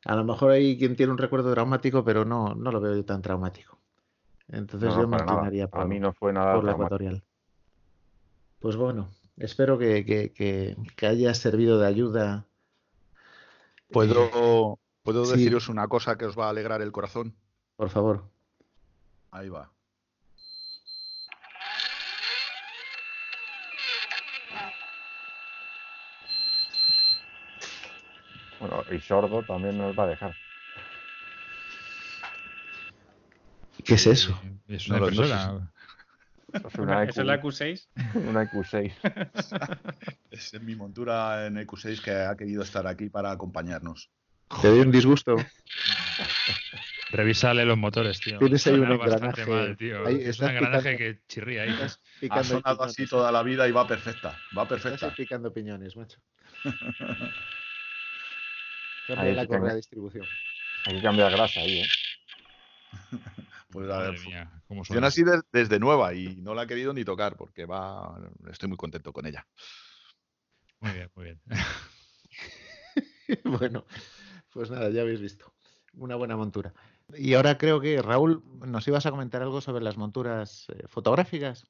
a 0.05 0.15
lo 0.15 0.23
mejor 0.23 0.51
hay 0.51 0.77
quien 0.77 0.95
tiene 0.95 1.11
un 1.13 1.17
recuerdo 1.17 1.51
traumático, 1.53 2.03
pero 2.03 2.25
no, 2.25 2.53
no 2.53 2.71
lo 2.71 2.81
veo 2.81 2.95
yo 2.95 3.05
tan 3.05 3.21
traumático. 3.21 3.79
Entonces 4.49 4.93
yo 4.93 5.07
me 5.07 5.17
inclinaría 5.17 5.67
por, 5.67 5.87
mí 5.87 5.99
no 5.99 6.13
fue 6.13 6.31
nada 6.31 6.61
la 6.61 6.71
ecuatorial. 6.71 7.23
Pues 8.59 8.75
bueno, 8.75 9.09
espero 9.37 9.77
que, 9.77 10.05
que, 10.35 11.05
haya 11.05 11.33
servido 11.33 11.79
de 11.79 11.87
ayuda. 11.87 12.45
¿Puedo, 13.91 14.79
¿puedo 15.03 15.25
deciros 15.25 15.69
una 15.69 15.87
cosa 15.87 16.17
que 16.17 16.25
os 16.25 16.37
va 16.37 16.47
a 16.47 16.49
alegrar 16.49 16.81
el 16.81 16.91
corazón? 16.91 17.35
Por 17.75 17.89
favor. 17.89 18.29
Ahí 19.31 19.49
va. 19.49 19.71
Bueno, 28.59 28.85
y 28.91 28.99
sordo 28.99 29.43
también 29.43 29.77
nos 29.77 29.97
va 29.97 30.03
a 30.03 30.07
dejar. 30.07 30.35
¿Qué 33.83 33.93
es 33.93 34.07
eso? 34.07 34.39
Es 34.67 34.87
una 34.89 34.99
persona. 34.99 35.71
¿Es, 36.53 36.75
una 36.75 37.03
¿Es 37.03 37.17
la 37.17 37.41
Q6? 37.41 37.87
Una 38.15 38.49
Q6. 38.49 38.93
es 40.31 40.61
mi 40.61 40.75
montura 40.75 41.45
en 41.45 41.57
EQ6 41.57 42.01
que 42.01 42.11
ha 42.11 42.35
querido 42.35 42.63
estar 42.63 42.87
aquí 42.87 43.09
para 43.09 43.31
acompañarnos. 43.31 44.09
¿Te 44.61 44.69
doy 44.69 44.79
un 44.79 44.91
disgusto? 44.91 45.35
Revísale 47.11 47.65
los 47.65 47.77
motores, 47.77 48.19
tío. 48.19 48.37
Tienes 48.39 48.67
ahí 48.67 48.73
un 48.73 48.91
engranaje. 48.91 49.75
tío. 49.75 50.07
es 50.07 50.39
un 50.39 50.49
engranaje 50.49 50.97
que 50.97 51.21
chirría 51.27 51.63
ahí. 51.63 51.75
Ha 52.29 52.43
sonado 52.43 52.83
así 52.83 53.05
toda 53.05 53.31
la 53.31 53.43
vida 53.43 53.67
y 53.67 53.71
va 53.71 53.87
perfecta. 53.87 54.41
Va 54.57 54.67
perfecta. 54.67 54.95
Estás 54.95 55.15
picando 55.15 55.53
piñones, 55.53 55.95
macho. 55.95 56.19
Cambia 59.07 59.33
la 59.33 59.47
correa 59.47 59.71
de 59.71 59.77
distribución. 59.77 60.25
Hay 60.85 60.95
que 60.95 61.01
cambiar 61.01 61.31
grasa 61.31 61.61
ahí, 61.61 61.79
¿eh? 61.79 61.87
Pues 63.69 63.89
a 63.89 63.99
ver, 63.99 64.17
funciona 64.65 65.07
así 65.07 65.23
desde 65.51 65.77
nueva 65.77 66.13
y 66.13 66.37
no 66.37 66.55
la 66.55 66.63
he 66.63 66.67
querido 66.67 66.93
ni 66.93 67.03
tocar 67.03 67.35
porque 67.35 67.65
va, 67.65 68.17
estoy 68.49 68.69
muy 68.69 68.77
contento 68.77 69.11
con 69.11 69.25
ella. 69.25 69.45
Muy 70.79 70.93
bien, 70.93 71.11
muy 71.15 71.25
bien. 71.25 71.41
bueno, 73.43 73.85
pues 74.53 74.71
nada, 74.71 74.89
ya 74.89 75.01
habéis 75.01 75.19
visto. 75.19 75.53
Una 75.95 76.15
buena 76.15 76.37
montura. 76.37 76.73
Y 77.15 77.33
ahora 77.33 77.57
creo 77.57 77.81
que 77.81 78.01
Raúl 78.01 78.41
nos 78.65 78.87
ibas 78.87 79.05
a 79.05 79.11
comentar 79.11 79.41
algo 79.41 79.59
sobre 79.59 79.83
las 79.83 79.97
monturas 79.97 80.67
eh, 80.69 80.83
fotográficas. 80.87 81.65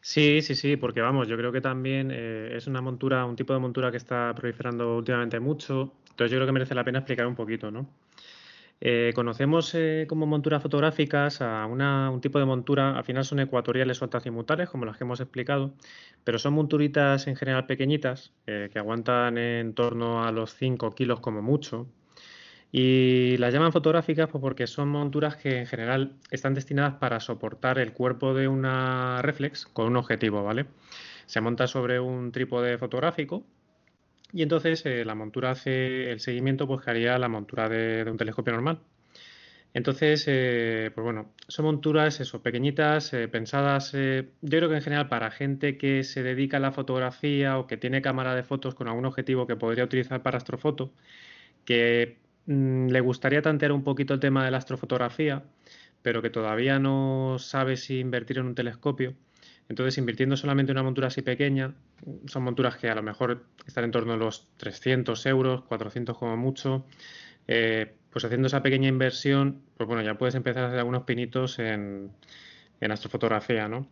Sí, 0.00 0.40
sí, 0.42 0.54
sí, 0.54 0.76
porque 0.76 1.02
vamos, 1.02 1.28
yo 1.28 1.36
creo 1.36 1.52
que 1.52 1.60
también 1.60 2.10
eh, 2.10 2.56
es 2.56 2.66
una 2.66 2.80
montura, 2.80 3.26
un 3.26 3.36
tipo 3.36 3.52
de 3.52 3.58
montura 3.58 3.90
que 3.90 3.98
está 3.98 4.34
proliferando 4.34 4.96
últimamente 4.96 5.38
mucho. 5.40 5.92
Entonces 6.20 6.32
yo 6.32 6.36
creo 6.36 6.48
que 6.48 6.52
merece 6.52 6.74
la 6.74 6.84
pena 6.84 6.98
explicar 6.98 7.26
un 7.26 7.34
poquito, 7.34 7.70
¿no? 7.70 7.88
Eh, 8.78 9.12
conocemos 9.14 9.74
como 10.06 10.26
monturas 10.26 10.62
fotográficas 10.62 11.40
a 11.40 11.64
un 11.64 12.20
tipo 12.20 12.38
de 12.38 12.44
montura, 12.44 12.94
al 12.94 13.04
final 13.04 13.24
son 13.24 13.40
ecuatoriales 13.40 14.02
o 14.02 14.04
altacimutales, 14.04 14.68
como 14.68 14.84
las 14.84 14.98
que 14.98 15.04
hemos 15.04 15.20
explicado, 15.20 15.72
pero 16.22 16.38
son 16.38 16.52
monturitas 16.52 17.26
en 17.26 17.36
general 17.36 17.64
pequeñitas, 17.64 18.34
que 18.44 18.78
aguantan 18.78 19.38
en 19.38 19.72
torno 19.72 20.22
a 20.22 20.30
los 20.30 20.54
5 20.54 20.90
kilos 20.90 21.20
como 21.20 21.40
mucho, 21.40 21.86
y 22.70 23.38
las 23.38 23.54
llaman 23.54 23.72
fotográficas 23.72 24.28
pues, 24.28 24.42
porque 24.42 24.66
son 24.66 24.88
monturas 24.90 25.36
que 25.36 25.60
en 25.60 25.66
general 25.66 26.16
están 26.30 26.52
destinadas 26.52 26.96
para 26.96 27.18
soportar 27.20 27.78
el 27.78 27.94
cuerpo 27.94 28.34
de 28.34 28.46
una 28.46 29.22
reflex 29.22 29.64
con 29.64 29.86
un 29.86 29.96
objetivo, 29.96 30.44
¿vale? 30.44 30.66
Se 31.24 31.40
monta 31.40 31.66
sobre 31.66 31.98
un 31.98 32.30
trípode 32.30 32.76
fotográfico 32.76 33.42
y 34.32 34.42
entonces 34.42 34.84
eh, 34.86 35.04
la 35.04 35.14
montura 35.14 35.50
hace 35.52 36.10
el 36.10 36.20
seguimiento 36.20 36.66
pues, 36.66 36.82
que 36.82 36.90
haría 36.90 37.18
la 37.18 37.28
montura 37.28 37.68
de, 37.68 38.04
un 38.10 38.16
telescopio 38.16 38.52
normal. 38.52 38.80
Entonces, 39.72 40.24
eh, 40.26 40.90
pues 40.94 41.04
bueno, 41.04 41.32
son 41.46 41.64
monturas 41.66 42.18
eso, 42.20 42.42
pequeñitas, 42.42 43.12
eh, 43.12 43.28
pensadas, 43.28 43.92
eh, 43.94 44.28
yo 44.42 44.58
creo 44.58 44.68
que 44.68 44.74
en 44.76 44.82
general 44.82 45.08
para 45.08 45.30
gente 45.30 45.78
que 45.78 46.02
se 46.02 46.24
dedica 46.24 46.56
a 46.56 46.60
la 46.60 46.72
fotografía 46.72 47.56
o 47.58 47.66
que 47.68 47.76
tiene 47.76 48.02
cámara 48.02 48.34
de 48.34 48.42
fotos 48.42 48.74
con 48.74 48.88
algún 48.88 49.04
objetivo 49.06 49.46
que 49.46 49.54
podría 49.56 49.84
utilizar 49.84 50.22
para 50.22 50.38
astrofoto, 50.38 50.92
que 51.64 52.18
mm, 52.46 52.88
le 52.88 53.00
gustaría 53.00 53.42
tantear 53.42 53.72
un 53.72 53.84
poquito 53.84 54.14
el 54.14 54.20
tema 54.20 54.44
de 54.44 54.50
la 54.52 54.58
astrofotografía, 54.58 55.44
pero 56.02 56.22
que 56.22 56.30
todavía 56.30 56.78
no 56.78 57.36
sabe 57.38 57.76
si 57.76 58.00
invertir 58.00 58.38
en 58.38 58.46
un 58.46 58.54
telescopio. 58.54 59.14
Entonces, 59.70 59.98
invirtiendo 59.98 60.36
solamente 60.36 60.72
una 60.72 60.82
montura 60.82 61.06
así 61.06 61.22
pequeña, 61.22 61.72
son 62.26 62.42
monturas 62.42 62.76
que 62.76 62.90
a 62.90 62.94
lo 62.96 63.04
mejor 63.04 63.44
están 63.64 63.84
en 63.84 63.92
torno 63.92 64.14
a 64.14 64.16
los 64.16 64.48
300 64.56 65.24
euros, 65.26 65.62
400 65.62 66.18
como 66.18 66.36
mucho, 66.36 66.86
eh, 67.46 67.94
pues 68.10 68.24
haciendo 68.24 68.48
esa 68.48 68.64
pequeña 68.64 68.88
inversión, 68.88 69.62
pues 69.76 69.86
bueno, 69.86 70.02
ya 70.02 70.18
puedes 70.18 70.34
empezar 70.34 70.64
a 70.64 70.66
hacer 70.66 70.80
algunos 70.80 71.04
pinitos 71.04 71.60
en, 71.60 72.10
astrofotografía, 72.80 73.68
¿no? 73.68 73.86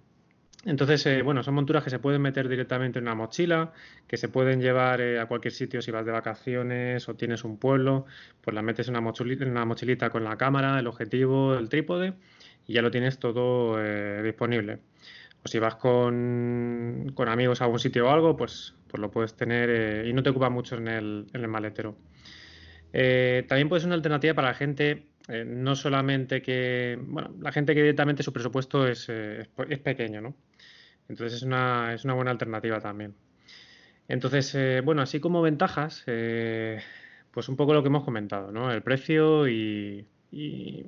Entonces, 0.65 1.07
eh, 1.07 1.23
bueno, 1.23 1.45
son 1.45 1.55
monturas 1.55 1.85
que 1.85 1.91
se 1.91 2.01
pueden 2.01 2.23
meter 2.23 2.49
directamente 2.49 2.99
en 2.99 3.05
una 3.05 3.15
mochila, 3.15 3.73
que 4.09 4.17
se 4.17 4.29
pueden 4.29 4.61
llevar 4.61 5.01
eh, 5.01 5.21
a 5.21 5.27
cualquier 5.27 5.55
sitio 5.55 5.81
si 5.81 5.93
vas 5.93 6.05
de 6.05 6.11
vacaciones 6.11 7.09
o 7.09 7.15
tienes 7.15 7.45
un 7.45 7.57
pueblo, 7.57 8.05
pues 8.41 8.53
la 8.53 8.63
metes 8.63 8.89
en 8.89 8.95
una, 8.95 9.01
mochilita, 9.01 9.45
en 9.45 9.53
una 9.53 9.65
mochilita 9.65 10.11
con 10.11 10.25
la 10.25 10.37
cámara, 10.37 10.81
el 10.81 10.89
objetivo, 10.89 11.55
el 11.55 11.69
trípode 11.69 12.15
y 12.67 12.73
ya 12.73 12.83
lo 12.83 12.91
tienes 12.91 13.21
todo 13.21 13.81
disponible. 14.25 14.81
O 15.49 15.51
si 15.51 15.59
vas 15.59 15.77
con, 15.77 17.15
amigos 17.27 17.61
a 17.61 17.65
algún 17.65 17.79
sitio 17.79 18.07
o 18.07 18.11
algo, 18.11 18.37
pues, 18.37 18.75
pues 18.87 19.01
lo 19.01 19.11
puedes 19.11 19.35
tener 19.35 20.05
y 20.07 20.13
no 20.13 20.23
te 20.23 20.29
ocupa 20.29 20.51
mucho 20.51 20.77
en 20.77 20.89
el, 20.89 21.27
en 21.33 21.41
el 21.41 21.49
maletero. 21.49 21.97
Eh, 22.93 23.47
también 23.49 23.69
puede 23.69 23.81
ser 23.81 23.89
una 23.89 23.95
alternativa 23.97 24.35
para 24.35 24.49
la 24.49 24.55
gente, 24.55 25.07
eh, 25.29 25.45
no 25.47 25.75
solamente 25.75 26.43
que, 26.43 26.99
bueno, 27.01 27.35
la 27.41 27.51
gente 27.51 27.75
que 27.75 27.81
directamente 27.81 28.23
su 28.23 28.33
presupuesto 28.33 28.87
es, 28.87 29.07
eh, 29.09 29.49
es 29.71 29.79
pequeño, 29.79 30.21
¿no? 30.21 30.37
Entonces 31.09 31.39
es 31.39 31.43
una, 31.43 31.95
es 31.95 32.05
una, 32.05 32.13
buena 32.13 32.31
alternativa 32.31 32.79
también. 32.79 33.15
Entonces, 34.07 34.85
bueno, 34.85 35.01
así 35.01 35.21
como 35.21 35.41
ventajas, 35.41 36.05
pues 36.05 37.49
un 37.49 37.57
poco 37.57 37.73
lo 37.73 37.83
que 37.83 37.89
hemos 37.89 38.05
comentado, 38.05 38.53
¿no? 38.53 38.71
El 38.71 38.83
precio 38.83 39.49
y, 39.49 40.07
y, 40.31 40.87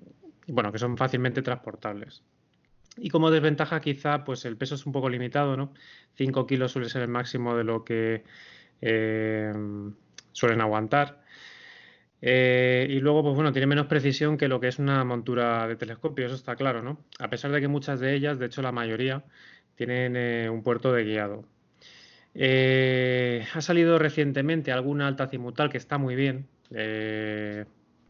bueno, 0.48 0.72
que 0.72 0.78
son 0.78 0.96
fácilmente 0.96 1.42
transportables. 1.42 2.22
Y 2.96 3.10
como 3.10 3.30
desventaja, 3.30 3.80
quizá, 3.80 4.24
pues 4.24 4.44
el 4.44 4.56
peso 4.56 4.74
es 4.74 4.86
un 4.86 4.92
poco 4.92 5.08
limitado, 5.08 5.56
¿no? 5.56 5.72
5 6.14 6.46
kilos 6.46 6.72
suele 6.72 6.88
ser 6.88 7.02
el 7.02 7.08
máximo 7.08 7.56
de 7.56 7.64
lo 7.64 7.84
que 7.84 8.24
suelen 10.32 10.60
aguantar. 10.60 11.20
Eh, 12.22 12.86
y 12.90 13.00
luego, 13.00 13.22
pues 13.22 13.34
bueno, 13.34 13.52
tiene 13.52 13.66
menos 13.66 13.86
precisión 13.86 14.36
que 14.36 14.48
lo 14.48 14.60
que 14.60 14.68
es 14.68 14.78
una 14.78 15.04
montura 15.04 15.66
de 15.66 15.76
telescopio, 15.76 16.26
eso 16.26 16.34
está 16.34 16.56
claro, 16.56 16.82
¿no? 16.82 16.98
A 17.18 17.30
pesar 17.30 17.50
de 17.50 17.60
que 17.60 17.68
muchas 17.68 18.00
de 18.00 18.14
ellas, 18.14 18.38
de 18.38 18.46
hecho 18.46 18.62
la 18.62 18.72
mayoría, 18.72 19.24
tienen 19.76 20.16
eh, 20.16 20.50
un 20.50 20.62
puerto 20.62 20.92
de 20.92 21.04
guiado. 21.04 21.44
Eh, 22.34 23.46
ha 23.54 23.60
salido 23.60 23.98
recientemente 23.98 24.72
alguna 24.72 25.08
alta 25.08 25.28
cimutal 25.28 25.70
que 25.70 25.78
está 25.78 25.98
muy 25.98 26.14
bien. 26.14 26.48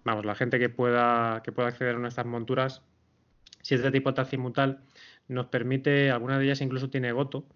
vamos, 0.04 0.24
la 0.24 0.34
gente 0.34 0.58
que 0.58 0.68
pueda, 0.68 1.42
que 1.44 1.52
pueda 1.52 1.68
acceder 1.68 1.94
a 1.94 1.98
una 1.98 2.06
de 2.06 2.10
estas 2.10 2.26
monturas, 2.26 2.82
si 3.62 3.74
es 3.74 3.82
de 3.82 3.90
tipo 3.90 4.08
alta 4.08 4.24
cimutal, 4.24 4.80
nos 5.28 5.46
permite, 5.46 6.10
alguna 6.10 6.38
de 6.38 6.44
ellas 6.44 6.60
incluso 6.60 6.90
tiene 6.90 7.12
goto, 7.12 7.46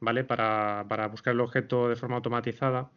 ¿vale? 0.00 0.24
Para, 0.24 0.84
para 0.88 1.08
buscar 1.08 1.34
el 1.34 1.40
objeto 1.40 1.88
de 1.88 1.96
forma 1.96 2.16
automatizada. 2.16 2.90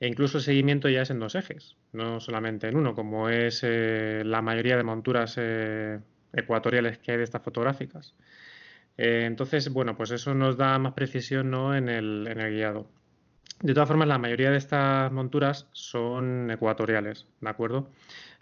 E 0.00 0.08
incluso 0.08 0.38
el 0.38 0.44
seguimiento 0.44 0.88
ya 0.88 1.02
es 1.02 1.10
en 1.10 1.20
dos 1.20 1.34
ejes, 1.34 1.76
no 1.92 2.20
solamente 2.20 2.68
en 2.68 2.76
uno, 2.76 2.94
como 2.94 3.28
es 3.28 3.60
eh, 3.62 4.22
la 4.24 4.42
mayoría 4.42 4.76
de 4.76 4.82
monturas 4.82 5.36
eh, 5.38 6.00
ecuatoriales 6.32 6.98
que 6.98 7.12
hay 7.12 7.18
de 7.18 7.24
estas 7.24 7.42
fotográficas. 7.42 8.14
Eh, 8.96 9.24
entonces, 9.26 9.72
bueno, 9.72 9.96
pues 9.96 10.10
eso 10.10 10.34
nos 10.34 10.56
da 10.56 10.78
más 10.78 10.94
precisión 10.94 11.50
¿no? 11.50 11.74
en, 11.76 11.88
el, 11.88 12.26
en 12.28 12.40
el 12.40 12.54
guiado. 12.54 12.88
De 13.60 13.72
todas 13.72 13.88
formas, 13.88 14.08
la 14.08 14.18
mayoría 14.18 14.50
de 14.50 14.58
estas 14.58 15.10
monturas 15.12 15.68
son 15.72 16.50
ecuatoriales, 16.50 17.26
¿de 17.40 17.48
acuerdo? 17.48 17.88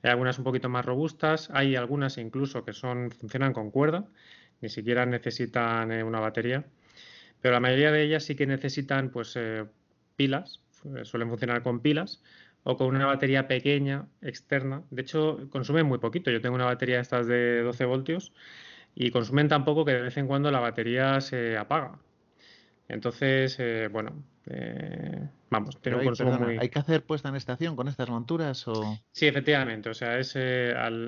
Hay 0.02 0.10
algunas 0.10 0.38
un 0.38 0.44
poquito 0.44 0.68
más 0.68 0.84
robustas, 0.84 1.48
hay 1.52 1.76
algunas 1.76 2.18
incluso 2.18 2.64
que 2.64 2.72
son, 2.72 3.10
funcionan 3.10 3.52
con 3.52 3.70
cuerda, 3.70 4.06
ni 4.60 4.68
siquiera 4.68 5.06
necesitan 5.06 5.90
una 6.02 6.20
batería, 6.20 6.64
pero 7.40 7.54
la 7.54 7.60
mayoría 7.60 7.92
de 7.92 8.02
ellas 8.02 8.24
sí 8.24 8.34
que 8.34 8.46
necesitan 8.46 9.10
pues 9.10 9.38
pilas 10.16 10.62
eh, 10.84 11.04
suelen 11.04 11.28
funcionar 11.28 11.62
con 11.62 11.80
pilas 11.80 12.22
o 12.64 12.76
con 12.76 12.94
una 12.94 13.06
batería 13.06 13.48
pequeña 13.48 14.06
externa. 14.20 14.82
De 14.90 15.02
hecho, 15.02 15.48
consumen 15.50 15.86
muy 15.86 15.98
poquito. 15.98 16.30
Yo 16.30 16.40
tengo 16.40 16.54
una 16.54 16.64
batería 16.64 17.00
estas 17.00 17.26
de 17.26 17.62
12 17.62 17.84
voltios 17.84 18.32
y 18.94 19.10
consumen 19.10 19.48
tan 19.48 19.64
poco 19.64 19.84
que 19.84 19.92
de 19.92 20.02
vez 20.02 20.16
en 20.16 20.26
cuando 20.26 20.50
la 20.50 20.60
batería 20.60 21.20
se 21.20 21.56
apaga. 21.56 21.98
Entonces, 22.92 23.56
eh, 23.58 23.88
bueno, 23.90 24.22
eh, 24.46 25.26
vamos, 25.48 25.80
tiene 25.80 25.98
un 25.98 26.04
consumo 26.04 26.38
muy... 26.38 26.58
¿Hay 26.58 26.68
que 26.68 26.78
hacer 26.78 27.02
puesta 27.02 27.30
en 27.30 27.36
estación 27.36 27.74
con 27.74 27.88
estas 27.88 28.10
monturas 28.10 28.68
o...? 28.68 28.98
Sí, 29.12 29.26
efectivamente. 29.26 29.88
O 29.88 29.94
sea, 29.94 30.18
es, 30.18 30.34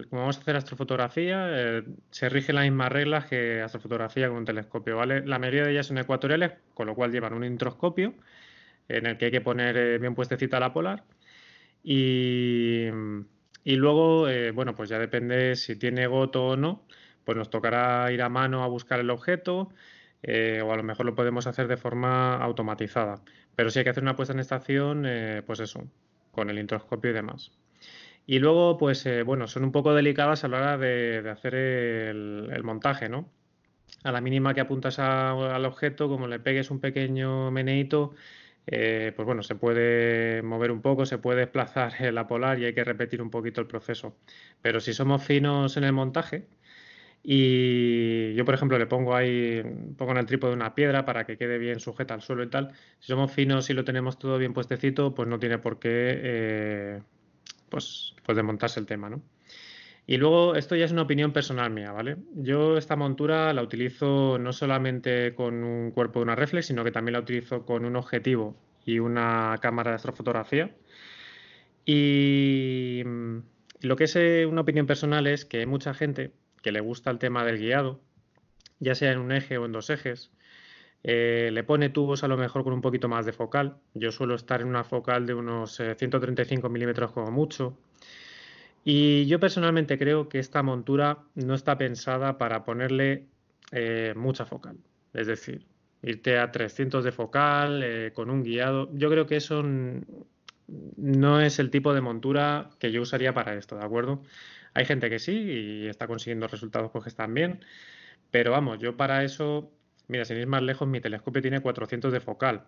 como 0.09 0.23
vamos 0.23 0.39
a 0.39 0.41
hacer 0.41 0.57
astrofotografía, 0.57 1.83
se 2.11 2.29
rigen 2.31 2.55
las 2.55 2.65
mismas 2.65 2.91
reglas 2.91 3.27
que 3.27 3.61
astrofotografía 3.61 4.29
con 4.29 4.39
un 4.39 4.45
telescopio, 4.47 4.97
¿vale? 4.97 5.27
La 5.27 5.39
mayoría 5.39 5.65
de 5.65 5.73
ellas 5.73 5.87
son 5.87 5.99
ecuatoriales, 5.99 6.53
con 6.73 6.87
lo 6.87 6.95
cual 6.95 7.13
llevan 7.13 7.35
un 7.35 7.45
introscopio 7.45 8.15
en 8.89 9.07
el 9.07 9.19
que 9.19 9.27
hay 9.27 9.31
que 9.31 9.41
poner 9.43 9.77
eh, 9.77 9.99
bien 9.99 10.15
puestecita 10.15 10.59
la 10.59 10.73
polar. 10.73 11.05
Y, 11.83 12.89
luego, 13.65 14.27
eh, 14.29 14.53
bueno, 14.53 14.75
pues 14.75 14.89
ya 14.89 14.99
depende 14.99 15.55
si 15.57 15.77
tiene 15.77 16.07
goto 16.07 16.47
o 16.47 16.57
no, 16.57 16.87
pues 17.25 17.37
nos 17.37 17.51
tocará 17.51 18.11
ir 18.11 18.23
a 18.23 18.31
mano 18.31 18.65
a 18.65 18.69
buscar 18.69 19.01
el 19.01 19.11
objeto 19.11 19.71
eh, 20.25 20.63
o 20.65 20.73
a 20.73 20.77
lo 20.77 20.83
mejor 20.83 21.07
lo 21.07 21.15
podemos 21.15 21.47
hacer 21.47 21.69
de 21.69 21.77
forma 21.77 22.37
automatizada. 22.37 23.23
Pero 23.57 23.71
si 23.71 23.79
hay 23.79 23.85
que 23.85 23.91
hacer 23.91 24.03
una 24.03 24.17
puesta 24.17 24.35
en 24.35 24.41
estación, 24.41 25.07
pues 25.47 25.61
eso, 25.61 25.85
con 26.33 26.51
el 26.51 26.59
introscopio 26.59 27.11
y 27.11 27.15
demás. 27.15 27.53
Y 28.27 28.39
luego, 28.41 28.79
pues 28.79 29.07
bueno, 29.25 29.47
son 29.47 29.65
un 29.65 29.73
poco 29.73 29.95
delicadas 29.95 30.45
a 30.45 30.49
la 30.49 30.57
hora 30.59 30.79
de, 30.79 31.29
hacer 31.31 31.55
el, 31.55 32.63
montaje, 32.65 33.09
¿no? 33.09 33.31
A 34.03 34.13
la 34.13 34.21
mínima 34.21 34.55
que 34.55 34.61
apuntas 34.61 34.99
al 34.99 35.65
objeto, 35.67 36.09
como 36.09 36.27
le 36.27 36.41
pegues 36.41 36.71
un 36.71 36.81
pequeño 36.81 37.51
meneito, 37.51 38.15
eh, 38.67 39.13
pues 39.15 39.27
bueno, 39.27 39.43
se 39.43 39.55
puede 39.57 40.43
mover 40.43 40.71
un 40.71 40.81
poco, 40.81 41.05
se 41.07 41.19
puede 41.19 41.41
desplazar 41.41 41.93
la 42.13 42.27
polar 42.27 42.59
y 42.59 42.65
hay 42.67 42.75
que 42.75 42.85
repetir 42.85 43.21
un 43.23 43.31
poquito 43.31 43.61
el 43.61 43.67
proceso. 43.67 44.17
Pero 44.63 44.81
si 44.81 44.95
somos 44.95 45.23
finos 45.25 45.77
en 45.77 45.85
el 45.85 45.93
montaje, 45.93 46.47
y 47.27 48.35
yo, 48.35 48.45
por 48.45 48.55
ejemplo, 48.55 48.79
le 48.79 48.87
pongo 48.87 49.17
ahí, 49.17 49.63
pongo 49.97 50.13
en 50.13 50.19
el 50.19 50.27
trípode 50.27 50.53
una 50.53 50.75
piedra 50.75 51.07
para 51.07 51.25
que 51.25 51.39
quede 51.39 51.57
bien 51.57 51.81
sujeta 51.81 52.13
al 52.13 52.21
suelo 52.21 52.43
y 52.45 52.51
tal. 52.51 52.73
Si 53.01 53.09
somos 53.09 53.33
finos 53.33 53.71
y 53.71 53.73
lo 53.73 53.83
tenemos 53.85 54.19
todo 54.19 54.37
bien 54.37 54.53
puestecito, 54.53 55.15
pues 55.15 55.27
no 55.27 55.39
tiene 55.39 55.57
por 55.59 55.79
qué 55.79 55.89
eh, 55.91 57.03
pues, 57.71 58.15
pues 58.25 58.37
desmontarse 58.37 58.79
el 58.79 58.85
tema, 58.87 59.09
¿no? 59.09 59.23
Y 60.07 60.19
luego, 60.19 60.55
esto 60.55 60.77
ya 60.77 60.85
es 60.85 60.93
una 60.93 61.03
opinión 61.03 61.33
personal 61.33 61.71
mía, 61.71 61.93
¿vale? 61.93 62.19
Yo 62.35 62.77
esta 62.77 62.95
montura 62.95 63.55
la 63.55 63.63
utilizo 63.63 64.39
no 64.39 64.53
solamente 64.53 65.35
con 65.35 65.65
un 65.65 65.93
cuerpo 65.93 66.19
de 66.21 66.25
una 66.25 66.35
reflex, 66.37 66.67
sino 66.67 66.85
que 66.85 66.91
también 66.93 67.15
la 67.15 67.21
utilizo 67.21 67.65
con 67.65 67.87
un 67.87 67.97
objetivo 67.97 68.55
y 68.85 68.99
una 68.99 69.57
cámara 69.63 69.93
de 69.93 69.97
astrofotografía. 69.97 70.75
Y 71.87 73.03
mm, 73.05 73.39
lo 73.83 73.97
que 73.97 74.05
es 74.05 74.17
eh, 74.17 74.47
una 74.47 74.61
opinión 74.63 74.87
personal 74.87 75.27
es 75.27 75.47
que 75.47 75.67
mucha 75.67 75.95
gente 75.95 76.33
que 76.65 76.73
le 76.73 76.81
gusta 76.81 77.11
el 77.11 77.19
tema 77.19 77.45
del 77.45 77.59
guiado, 77.59 78.01
ya 78.81 78.95
sea 78.95 79.13
en 79.13 79.19
un 79.19 79.33
eje 79.33 79.59
o 79.59 79.67
en 79.67 79.73
dos 79.73 79.91
ejes, 79.91 80.33
eh, 81.03 81.51
le 81.53 81.63
pone 81.63 81.91
tubos 81.91 82.25
a 82.25 82.29
lo 82.29 82.39
mejor 82.39 82.65
con 82.65 82.73
un 82.73 82.81
poquito 82.81 83.07
más 83.07 83.27
de 83.27 83.35
focal. 83.35 83.77
Yo 83.93 84.11
suelo 84.11 84.35
estar 84.35 84.63
en 84.63 84.69
una 84.69 84.83
focal 84.83 85.27
de 85.27 85.35
unos 85.35 85.77
135 85.77 86.67
eh, 86.67 86.71
milímetros 86.71 87.13
como 87.13 87.31
mucho. 87.31 87.77
Y 88.83 89.27
yo 89.27 89.39
personalmente 89.39 89.99
creo 89.99 90.31
que 90.31 90.39
esta 90.39 90.63
montura 90.63 91.19
no 91.35 91.55
está 91.55 91.77
pensada 91.77 92.39
para 92.39 92.65
ponerle 92.65 93.27
eh, 93.71 94.15
mucha 94.17 94.47
focal. 94.47 94.79
Es 95.13 95.27
decir, 95.27 95.67
irte 96.03 96.39
a 96.39 96.51
300 96.51 97.05
de 97.05 97.13
focal 97.13 98.13
con 98.15 98.31
un 98.31 98.43
guiado. 98.43 98.89
Yo 98.95 99.11
creo 99.11 99.27
que 99.27 99.37
eso 99.37 99.63
no 100.97 101.41
es 101.41 101.59
el 101.59 101.71
tipo 101.71 101.93
de 101.93 102.01
montura 102.01 102.71
que 102.79 102.91
yo 102.91 103.03
usaría 103.03 103.35
para 103.35 103.55
esto, 103.55 103.77
¿de 103.77 103.85
acuerdo? 103.85 104.23
Hay 104.75 104.85
gente 104.85 105.09
que 105.11 105.19
sí 105.19 105.33
y 105.33 105.87
está 105.89 106.07
consiguiendo 106.07 106.49
resultados 106.49 106.91
porque 106.91 107.09
están 107.09 107.33
bien. 107.35 107.65
Pero 108.31 108.53
vamos, 108.53 108.79
yo 108.81 108.97
para 108.97 109.25
eso, 109.25 109.73
mira, 110.09 110.25
sin 110.25 110.39
ir 110.39 110.47
más 110.47 110.63
lejos, 110.63 110.89
mi 110.89 111.01
telescopio 111.01 111.43
tiene 111.43 111.61
400 111.61 112.13
de 112.13 112.21
focal. 112.21 112.67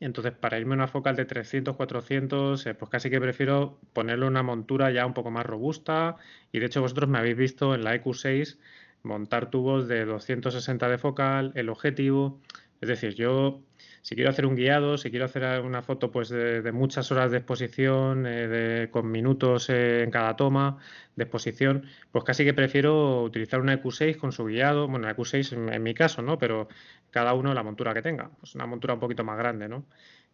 Entonces, 0.00 0.32
para 0.32 0.58
irme 0.58 0.74
a 0.74 0.76
una 0.76 0.88
focal 0.88 1.16
de 1.16 1.24
300, 1.24 1.76
400, 1.76 2.66
eh, 2.66 2.74
pues 2.74 2.90
casi 2.90 3.08
que 3.10 3.20
prefiero 3.20 3.78
ponerle 3.94 4.26
una 4.26 4.42
montura 4.42 4.90
ya 4.90 5.06
un 5.06 5.14
poco 5.14 5.30
más 5.30 5.46
robusta. 5.46 6.16
Y 6.52 6.58
de 6.58 6.66
hecho, 6.66 6.82
vosotros 6.82 7.08
me 7.08 7.18
habéis 7.18 7.36
visto 7.36 7.74
en 7.74 7.84
la 7.84 7.94
EQ6 7.94 8.58
montar 9.02 9.50
tubos 9.50 9.88
de 9.88 10.04
260 10.04 10.88
de 10.88 10.98
focal, 10.98 11.52
el 11.54 11.68
objetivo. 11.70 12.40
Es 12.80 12.88
decir, 12.88 13.14
yo 13.14 13.62
si 14.02 14.14
quiero 14.14 14.30
hacer 14.30 14.46
un 14.46 14.54
guiado, 14.54 14.98
si 14.98 15.10
quiero 15.10 15.24
hacer 15.24 15.60
una 15.62 15.82
foto 15.82 16.12
pues 16.12 16.28
de, 16.28 16.70
muchas 16.72 17.10
horas 17.10 17.32
de 17.32 17.38
exposición, 17.38 18.24
eh, 18.24 18.88
con 18.90 19.10
minutos 19.10 19.68
eh, 19.68 20.04
en 20.04 20.12
cada 20.12 20.36
toma 20.36 20.78
de 21.16 21.24
exposición, 21.24 21.86
pues 22.12 22.24
casi 22.24 22.44
que 22.44 22.54
prefiero 22.54 23.22
utilizar 23.22 23.60
una 23.60 23.74
EQ6 23.82 24.16
con 24.16 24.30
su 24.30 24.44
guiado, 24.44 24.86
bueno, 24.86 25.06
la 25.06 25.16
EQ6 25.16 25.72
en, 25.74 25.82
mi 25.82 25.92
caso, 25.92 26.22
¿no? 26.22 26.38
Pero 26.38 26.68
cada 27.10 27.34
uno 27.34 27.52
la 27.52 27.64
montura 27.64 27.94
que 27.94 28.02
tenga, 28.02 28.30
pues 28.38 28.54
una 28.54 28.66
montura 28.66 28.94
un 28.94 29.00
poquito 29.00 29.24
más 29.24 29.38
grande, 29.38 29.68
¿no? 29.68 29.86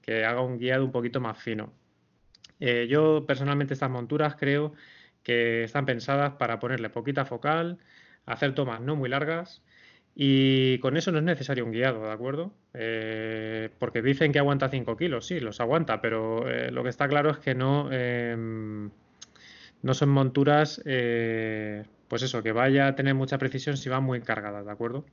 Que 0.02 0.24
haga 0.24 0.42
un 0.42 0.58
guiado 0.58 0.84
un 0.84 0.92
poquito 0.92 1.20
más 1.20 1.38
fino. 1.42 1.72
Eh, 2.60 2.86
yo 2.90 3.24
personalmente 3.26 3.74
estas 3.74 3.90
monturas 3.90 4.36
creo 4.36 4.74
que 5.22 5.64
están 5.64 5.86
pensadas 5.86 6.34
para 6.34 6.58
ponerle 6.58 6.90
poquita 6.90 7.24
focal, 7.24 7.78
hacer 8.26 8.54
tomas 8.54 8.80
no 8.80 8.96
muy 8.96 9.08
largas 9.08 9.62
y 10.14 10.78
con 10.78 10.96
eso 10.96 11.10
no 11.10 11.18
es 11.18 11.24
necesario 11.24 11.64
un 11.64 11.72
guiado, 11.72 12.04
¿de 12.04 12.12
acuerdo? 12.12 12.52
Eh, 12.74 13.70
porque 13.78 14.02
dicen 14.02 14.32
que 14.32 14.38
aguanta 14.38 14.68
5 14.68 14.96
kilos, 14.96 15.26
sí, 15.26 15.40
los 15.40 15.60
aguanta, 15.60 16.02
pero 16.02 16.48
eh, 16.48 16.70
lo 16.70 16.82
que 16.82 16.90
está 16.90 17.08
claro 17.08 17.30
es 17.30 17.38
que 17.38 17.54
no, 17.54 17.90
em, 17.90 18.90
no 19.80 19.94
son 19.94 20.10
monturas, 20.10 20.82
eh, 20.84 21.84
pues 22.08 22.22
eso, 22.22 22.42
que 22.42 22.52
vaya 22.52 22.88
a 22.88 22.94
tener 22.94 23.14
mucha 23.14 23.38
precisión 23.38 23.78
si 23.78 23.88
van 23.88 24.04
muy 24.04 24.20
cargadas, 24.20 24.66
¿de 24.66 24.72
acuerdo? 24.72 25.06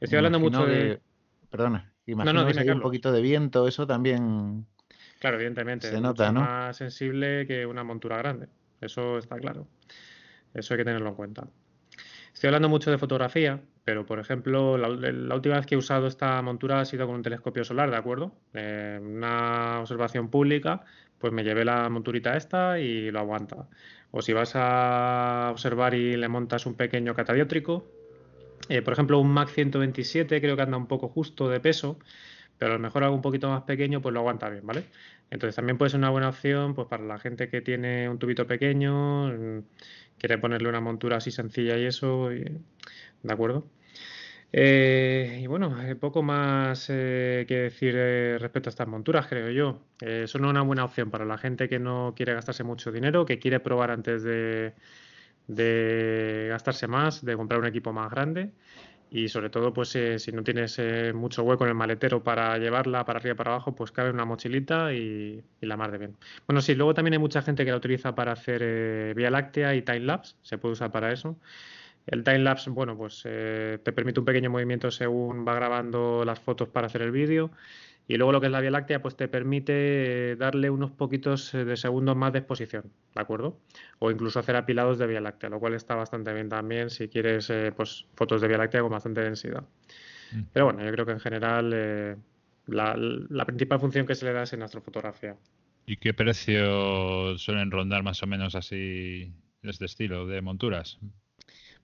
Estoy 0.00 0.16
hablando 0.16 0.40
mucho 0.40 0.64
de... 0.64 1.00
Perdona, 1.50 1.92
imagino 2.06 2.46
que 2.46 2.58
hay 2.58 2.70
un 2.70 2.80
poquito 2.80 3.12
de 3.12 3.20
viento, 3.20 3.68
eso 3.68 3.86
también... 3.86 4.66
Claro, 5.20 5.36
evidentemente. 5.36 5.88
Se 5.88 6.00
nota, 6.00 6.32
mucho 6.32 6.44
más 6.44 6.76
sensible 6.78 7.46
que 7.46 7.66
una 7.66 7.84
montura 7.84 8.16
grande, 8.16 8.48
eso 8.80 9.18
está 9.18 9.36
claro. 9.36 9.68
Eso 10.54 10.74
hay 10.74 10.78
que 10.78 10.84
tenerlo 10.84 11.10
en 11.10 11.14
cuenta. 11.14 11.46
Estoy 12.32 12.48
hablando 12.48 12.68
mucho 12.68 12.90
de 12.90 12.98
fotografía, 12.98 13.60
pero 13.84 14.06
por 14.06 14.18
ejemplo, 14.18 14.78
la, 14.78 15.34
última 15.34 15.56
vez 15.56 15.66
que 15.66 15.74
he 15.74 15.78
usado 15.78 16.06
esta 16.06 16.40
montura 16.42 16.80
ha 16.80 16.84
sido 16.84 17.06
con 17.06 17.16
un 17.16 17.22
telescopio 17.22 17.64
solar, 17.64 17.90
¿de 17.90 17.96
acuerdo? 17.96 18.32
Eh, 18.54 18.98
una 19.02 19.80
observación 19.80 20.28
pública, 20.28 20.84
pues 21.18 21.32
me 21.32 21.44
llevé 21.44 21.64
la 21.64 21.88
monturita 21.88 22.36
esta 22.36 22.78
y 22.78 23.10
lo 23.10 23.20
aguanta. 23.20 23.68
O 24.10 24.22
si 24.22 24.32
vas 24.32 24.52
a 24.54 25.48
observar 25.50 25.94
y 25.94 26.16
le 26.16 26.28
montas 26.28 26.66
un 26.66 26.74
pequeño 26.74 27.14
catadiótrico, 27.14 27.86
eh, 28.68 28.82
por 28.82 28.92
ejemplo, 28.92 29.18
un 29.18 29.30
Mac 29.32 29.48
127 29.48 30.40
creo 30.40 30.56
que 30.56 30.62
anda 30.62 30.76
un 30.76 30.86
poco 30.86 31.08
justo 31.08 31.48
de 31.48 31.60
peso, 31.60 31.98
pero 32.58 32.72
a 32.72 32.74
lo 32.76 32.80
mejor 32.80 33.04
algo 33.04 33.16
un 33.16 33.22
poquito 33.22 33.48
más 33.48 33.62
pequeño, 33.62 34.00
pues 34.00 34.12
lo 34.12 34.20
aguanta 34.20 34.48
bien, 34.48 34.66
¿vale? 34.66 34.84
Entonces 35.30 35.56
también 35.56 35.78
puede 35.78 35.90
ser 35.90 35.98
una 35.98 36.10
buena 36.10 36.28
opción 36.28 36.74
pues 36.74 36.86
para 36.88 37.04
la 37.04 37.18
gente 37.18 37.48
que 37.48 37.62
tiene 37.62 38.08
un 38.08 38.18
tubito 38.18 38.46
pequeño, 38.46 39.32
quiere 40.22 40.38
ponerle 40.38 40.68
una 40.68 40.80
montura 40.80 41.16
así 41.16 41.32
sencilla 41.32 41.76
y 41.76 41.84
eso, 41.84 42.28
¿de 42.28 42.62
acuerdo? 43.28 43.66
Eh, 44.52 45.40
y 45.42 45.46
bueno, 45.48 45.76
poco 46.00 46.22
más 46.22 46.86
eh, 46.90 47.44
que 47.48 47.56
decir 47.56 47.94
eh, 47.96 48.36
respecto 48.38 48.68
a 48.68 48.70
estas 48.70 48.86
monturas, 48.86 49.26
creo 49.26 49.50
yo. 49.50 49.82
son 50.28 50.44
una 50.44 50.62
buena 50.62 50.84
opción 50.84 51.10
para 51.10 51.24
la 51.24 51.38
gente 51.38 51.68
que 51.68 51.80
no 51.80 52.12
quiere 52.14 52.34
gastarse 52.34 52.62
mucho 52.62 52.92
dinero, 52.92 53.26
que 53.26 53.40
quiere 53.40 53.58
probar 53.58 53.90
antes 53.90 54.22
de 54.22 54.74
gastarse 56.50 56.86
más, 56.86 57.24
de 57.24 57.34
comprar 57.34 57.58
un 57.58 57.66
equipo 57.66 57.92
más 57.92 58.08
grande 58.08 58.52
y 59.12 59.28
sobre 59.28 59.50
todo 59.50 59.74
pues 59.74 59.94
eh, 59.94 60.18
si 60.18 60.32
no 60.32 60.42
tienes 60.42 60.78
eh, 60.78 61.12
mucho 61.14 61.42
hueco 61.42 61.64
en 61.64 61.68
el 61.68 61.74
maletero 61.74 62.22
para 62.22 62.56
llevarla 62.56 63.04
para 63.04 63.18
arriba 63.18 63.34
y 63.34 63.36
para 63.36 63.50
abajo 63.50 63.74
pues 63.74 63.92
cabe 63.92 64.10
una 64.10 64.24
mochilita 64.24 64.94
y, 64.94 65.42
la 65.60 65.76
mar 65.76 65.92
de 65.92 65.98
bien. 65.98 66.16
Bueno 66.46 66.62
sí 66.62 66.74
luego 66.74 66.94
también 66.94 67.12
hay 67.12 67.18
mucha 67.18 67.42
gente 67.42 67.64
que 67.66 67.70
la 67.70 67.76
utiliza 67.76 68.14
para 68.14 68.32
hacer 68.32 68.62
eh, 68.64 69.12
vía 69.14 69.30
láctea 69.30 69.74
y 69.74 69.82
time 69.82 70.00
lapse 70.00 70.34
se 70.42 70.56
puede 70.56 70.72
usar 70.72 70.90
para 70.90 71.12
eso. 71.12 71.36
El 72.06 72.24
time 72.24 72.38
lapse 72.38 72.70
bueno 72.70 72.96
pues 72.96 73.22
te 73.22 73.92
permite 73.92 74.18
un 74.18 74.26
pequeño 74.26 74.50
movimiento 74.50 74.90
según 74.90 75.46
va 75.46 75.54
grabando 75.54 76.24
las 76.24 76.40
fotos 76.40 76.68
para 76.68 76.86
hacer 76.86 77.02
el 77.02 77.12
vídeo 77.12 77.50
y 78.08 78.16
luego 78.16 78.32
lo 78.32 78.40
que 78.40 78.46
es 78.46 78.52
la 78.52 78.60
Vía 78.60 78.70
Láctea, 78.70 79.00
pues 79.00 79.16
te 79.16 79.28
permite 79.28 80.36
darle 80.36 80.70
unos 80.70 80.90
poquitos 80.90 81.54
eh, 81.54 81.64
de 81.64 81.76
segundos 81.76 82.16
más 82.16 82.32
de 82.32 82.40
exposición, 82.40 82.84
¿de 83.14 83.20
acuerdo? 83.20 83.60
O 84.00 84.10
incluso 84.10 84.40
hacer 84.40 84.56
apilados 84.56 84.98
de 84.98 85.06
Vía 85.06 85.20
Láctea, 85.20 85.50
lo 85.50 85.60
cual 85.60 85.74
está 85.74 85.94
bastante 85.94 86.32
bien 86.32 86.48
también 86.48 86.90
si 86.90 87.08
quieres 87.08 87.48
eh, 87.50 87.72
pues, 87.74 88.06
fotos 88.14 88.40
de 88.40 88.48
Vía 88.48 88.58
Láctea 88.58 88.80
con 88.82 88.90
bastante 88.90 89.20
densidad. 89.20 89.64
Mm. 90.32 90.42
Pero 90.52 90.66
bueno, 90.66 90.84
yo 90.84 90.92
creo 90.92 91.06
que 91.06 91.12
en 91.12 91.20
general 91.20 91.72
eh, 91.74 92.16
la, 92.66 92.96
la, 92.96 93.44
principal 93.46 93.78
función 93.78 94.04
que 94.06 94.14
se 94.14 94.24
le 94.24 94.32
da 94.32 94.42
es 94.42 94.52
en 94.52 94.62
astrofotografía. 94.62 95.36
¿Y 95.86 95.96
qué 95.96 96.12
precio 96.12 97.38
suelen 97.38 97.70
rondar 97.70 98.02
más 98.02 98.22
o 98.22 98.26
menos 98.26 98.54
así 98.54 99.32
de 99.62 99.70
este 99.70 99.84
estilo 99.84 100.26
de 100.26 100.42
monturas? 100.42 100.98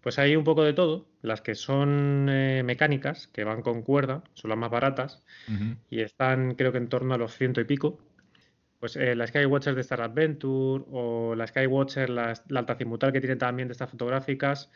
Pues 0.00 0.18
hay 0.18 0.36
un 0.36 0.44
poco 0.44 0.64
de 0.64 0.72
todo. 0.72 1.06
Las 1.22 1.40
que 1.40 1.54
son 1.54 2.28
eh, 2.30 2.62
mecánicas, 2.64 3.26
que 3.28 3.44
van 3.44 3.62
con 3.62 3.82
cuerda, 3.82 4.22
son 4.34 4.50
las 4.50 4.58
más 4.58 4.70
baratas 4.70 5.22
y 5.90 6.00
están 6.00 6.54
creo 6.54 6.72
que 6.72 6.78
en 6.78 6.88
torno 6.88 7.14
a 7.14 7.18
los 7.18 7.34
ciento 7.36 7.60
y 7.60 7.64
pico. 7.64 7.98
Pues 8.80 8.94
eh, 8.96 9.16
la 9.16 9.26
Skywatcher 9.26 9.74
de 9.74 9.80
Star 9.80 10.00
Adventure 10.02 10.84
o 10.92 11.34
la 11.34 11.46
Skywatcher, 11.46 12.10
la, 12.10 12.34
la 12.48 12.60
altacimutal 12.60 13.12
que 13.12 13.20
tiene 13.20 13.36
también 13.36 13.66
de 13.68 13.72
estas 13.72 13.90
fotográficas, 13.90 14.70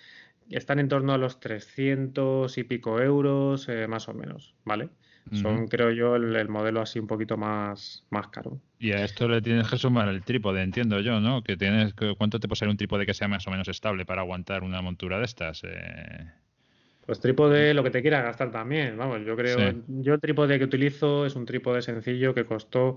están 0.50 0.78
en 0.78 0.88
torno 0.88 1.12
a 1.12 1.18
los 1.18 1.40
300 1.40 2.56
y 2.58 2.64
pico 2.64 3.00
euros, 3.00 3.68
eh, 3.68 3.86
más 3.88 4.08
o 4.08 4.14
menos, 4.14 4.54
¿vale? 4.64 4.90
Son, 5.30 5.68
creo 5.68 5.90
yo, 5.92 6.16
el, 6.16 6.48
modelo 6.48 6.80
así 6.80 6.98
un 6.98 7.06
poquito 7.06 7.36
más, 7.36 8.04
más 8.10 8.28
caro. 8.28 8.60
Y 8.78 8.92
a 8.92 9.04
esto 9.04 9.28
le 9.28 9.40
tienes 9.40 9.68
que 9.68 9.78
sumar 9.78 10.08
el 10.08 10.22
trípode, 10.22 10.62
entiendo 10.62 11.00
yo, 11.00 11.20
¿no? 11.20 11.42
Que 11.42 11.56
tienes, 11.56 11.94
¿Cuánto 12.18 12.40
te 12.40 12.48
puede 12.48 12.58
ser 12.58 12.68
un 12.68 12.76
trípode 12.76 13.06
que 13.06 13.14
sea 13.14 13.28
más 13.28 13.46
o 13.46 13.50
menos 13.50 13.68
estable 13.68 14.04
para 14.04 14.22
aguantar 14.22 14.62
una 14.62 14.82
montura 14.82 15.18
de 15.18 15.24
estas? 15.24 15.62
Eh... 15.64 16.26
Pues 17.06 17.20
trípode, 17.20 17.72
lo 17.72 17.82
que 17.82 17.90
te 17.90 18.02
quiera 18.02 18.20
gastar 18.20 18.50
también, 18.50 18.96
vamos, 18.96 19.24
yo 19.24 19.36
creo, 19.36 19.74
yo 19.88 20.14
el 20.14 20.20
trípode 20.20 20.58
que 20.58 20.64
utilizo 20.64 21.24
es 21.24 21.34
un 21.34 21.46
trípode 21.46 21.82
sencillo 21.82 22.34
que 22.34 22.44
costó, 22.44 22.96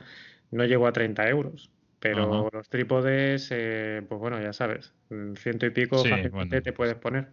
no 0.51 0.65
llegó 0.65 0.87
a 0.87 0.91
30 0.91 1.27
euros, 1.29 1.71
pero 1.99 2.49
los 2.53 2.69
trípodes, 2.69 3.49
eh, 3.51 4.03
pues 4.07 4.19
bueno, 4.19 4.39
ya 4.39 4.53
sabes, 4.53 4.93
ciento 5.37 5.65
y 5.65 5.71
pico 5.71 6.03
fácilmente 6.03 6.61
te 6.61 6.71
puedes 6.71 6.95
poner. 6.95 7.29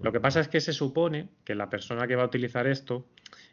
Lo 0.00 0.12
que 0.12 0.20
pasa 0.20 0.40
es 0.40 0.48
que 0.48 0.60
se 0.60 0.72
supone 0.72 1.28
que 1.44 1.54
la 1.54 1.68
persona 1.68 2.06
que 2.06 2.16
va 2.16 2.22
a 2.22 2.26
utilizar 2.26 2.66
esto 2.66 3.06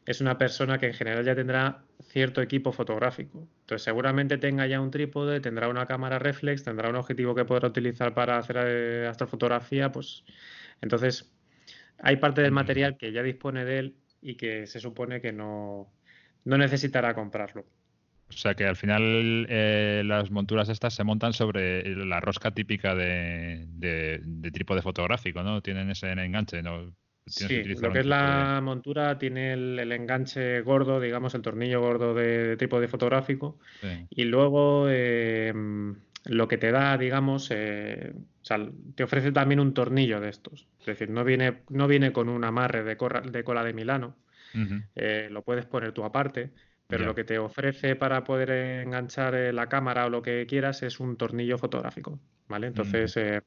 es 0.06 0.22
una 0.22 0.38
persona 0.38 0.78
que 0.78 0.88
en 0.88 0.94
general 0.94 1.26
ya 1.26 1.36
tendrá 1.36 1.84
cierto 2.04 2.42
equipo 2.42 2.72
fotográfico. 2.72 3.48
Entonces 3.62 3.84
seguramente 3.84 4.38
tenga 4.38 4.68
ya 4.68 4.80
un 4.80 4.92
trípode, 4.92 5.40
tendrá 5.40 5.68
una 5.68 5.88
cámara 5.88 6.20
reflex, 6.20 6.64
tendrá 6.64 6.90
un 6.90 6.96
objetivo 6.96 7.34
que 7.34 7.46
podrá 7.46 7.68
utilizar 7.68 8.14
para 8.14 8.38
hacer 8.38 8.58
eh, 8.60 9.08
astrofotografía, 9.08 9.92
pues 9.92 10.24
entonces 10.82 11.32
hay 12.00 12.18
parte 12.18 12.42
del 12.42 12.52
material 12.52 12.98
que 12.98 13.12
ya 13.12 13.24
dispone 13.24 13.66
de 13.66 13.80
él 13.80 13.96
y 14.22 14.36
que 14.36 14.68
se 14.68 14.80
supone 14.80 15.22
que 15.22 15.32
no, 15.32 15.92
no 16.44 16.58
necesitará 16.58 17.14
comprarlo. 17.14 17.66
O 18.30 18.34
sea 18.34 18.56
que 18.56 18.66
al 18.66 18.76
final 18.76 19.46
eh, 19.50 20.02
las 20.06 20.32
monturas 20.32 20.70
estas 20.70 20.96
se 20.96 21.04
montan 21.04 21.34
sobre 21.34 21.96
la 21.96 22.20
rosca 22.20 22.52
típica 22.52 22.96
de, 22.96 23.66
de, 23.70 24.52
trípode 24.52 24.82
fotográfico, 24.82 25.44
¿no? 25.44 25.62
Tienen 25.62 25.92
ese 25.92 26.12
enganche, 26.12 26.64
¿no? 26.64 26.92
Sí, 27.28 27.64
lo 27.64 27.92
que 27.92 28.00
es 28.00 28.06
la 28.06 28.60
montura 28.64 29.18
tiene 29.18 29.54
el, 29.54 29.92
enganche 29.92 30.62
gordo, 30.62 31.00
digamos, 31.00 31.34
el 31.34 31.42
tornillo 31.42 31.82
gordo 31.82 32.14
de, 32.14 32.56
trípode 32.58 32.88
fotográfico. 32.88 33.58
Y 34.10 34.26
luego 34.26 34.88
em, 34.90 35.96
lo 36.26 36.48
que 36.48 36.58
te 36.58 36.72
da, 36.72 36.98
digamos, 36.98 37.50
eh, 37.52 38.14
o 38.16 38.46
sea, 38.46 38.60
te 38.96 39.04
ofrece 39.04 39.32
también 39.32 39.60
un 39.60 39.74
tornillo 39.74 40.20
de 40.20 40.30
estos. 40.30 40.68
Es 40.80 40.86
decir, 40.86 41.10
no 41.10 41.24
viene, 41.24 41.64
no 41.70 41.88
viene 41.88 42.12
con 42.14 42.30
un 42.30 42.44
amarre 42.44 42.84
de, 42.84 42.96
de 42.96 43.44
cola 43.44 43.64
de 43.64 43.74
Milano. 43.74 44.16
Eh, 44.96 45.28
lo 45.32 45.42
puedes 45.44 45.66
poner 45.66 45.92
tú 45.92 46.04
aparte. 46.04 46.52
Pero 46.88 47.06
lo 47.06 47.16
que 47.16 47.24
te 47.24 47.40
ofrece 47.40 47.96
para 47.96 48.24
poder 48.24 48.52
enganchar 48.52 49.34
eh, 49.34 49.52
la 49.52 49.68
cámara 49.68 50.06
o 50.06 50.10
lo 50.10 50.22
que 50.22 50.46
quieras 50.48 50.84
es 50.84 51.00
un 51.00 51.18
tornillo 51.18 51.58
fotográfico, 51.58 52.20
¿vale? 52.48 52.68
Entonces, 52.68 53.18
eh, 53.18 53.42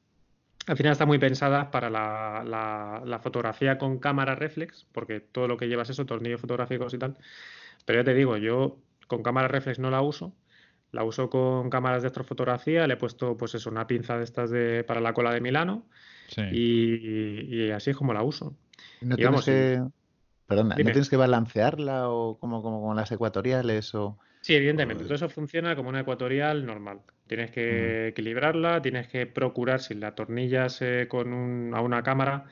al 0.67 0.77
final 0.77 0.91
está 0.91 1.05
muy 1.05 1.17
pensada 1.17 1.71
para 1.71 1.89
la, 1.89 3.19
fotografía 3.21 3.77
con 3.77 3.99
cámara 3.99 4.35
reflex, 4.35 4.85
porque 4.91 5.19
todo 5.19 5.47
lo 5.47 5.57
que 5.57 5.67
llevas 5.67 5.89
eso, 5.89 6.05
tornillos 6.05 6.41
fotográficos 6.41 6.93
y 6.93 6.97
tal. 6.97 7.17
Pero 7.85 7.99
ya 7.99 8.03
te 8.03 8.13
digo, 8.13 8.37
yo 8.37 8.77
con 9.07 9.23
cámara 9.23 9.47
reflex 9.47 9.79
no 9.79 9.89
la 9.89 10.01
uso, 10.01 10.33
la 10.91 11.03
uso 11.03 11.29
con 11.29 11.69
cámaras 11.69 12.03
de 12.03 12.07
astrofotografía, 12.07 12.87
le 12.87 12.93
he 12.95 12.97
puesto 12.97 13.35
pues 13.37 13.55
eso, 13.55 13.69
una 13.69 13.87
pinza 13.87 14.17
de 14.17 14.23
estas 14.23 14.51
de, 14.51 14.83
para 14.83 15.01
la 15.01 15.13
cola 15.13 15.33
de 15.33 15.41
Milano 15.41 15.85
y, 16.51 17.71
así 17.71 17.91
es 17.91 17.97
como 17.97 18.13
la 18.13 18.23
uso. 18.23 18.55
No 19.01 19.15
Perdona, 20.45 20.75
¿no 20.75 20.83
tienes 20.83 21.09
que 21.09 21.15
balancearla 21.15 22.09
o 22.09 22.39
como, 22.39 22.63
como 22.63 22.81
con 22.81 22.95
las 22.95 23.11
ecuatoriales 23.11 23.93
o...? 23.93 24.17
Sí, 24.41 24.55
evidentemente. 24.55 25.03
Todo 25.03 25.15
eso 25.15 25.29
funciona 25.29 25.75
como 25.75 25.89
una 25.89 26.01
ecuatorial 26.01 26.65
normal. 26.65 27.01
Tienes 27.27 27.51
que 27.51 28.07
equilibrarla, 28.07 28.81
tienes 28.81 29.07
que 29.07 29.25
procurar 29.27 29.81
si 29.81 29.93
la 29.93 30.15
tornillas 30.15 30.79
con 31.07 31.73
a 31.73 31.81
una 31.81 32.03
cámara, 32.03 32.45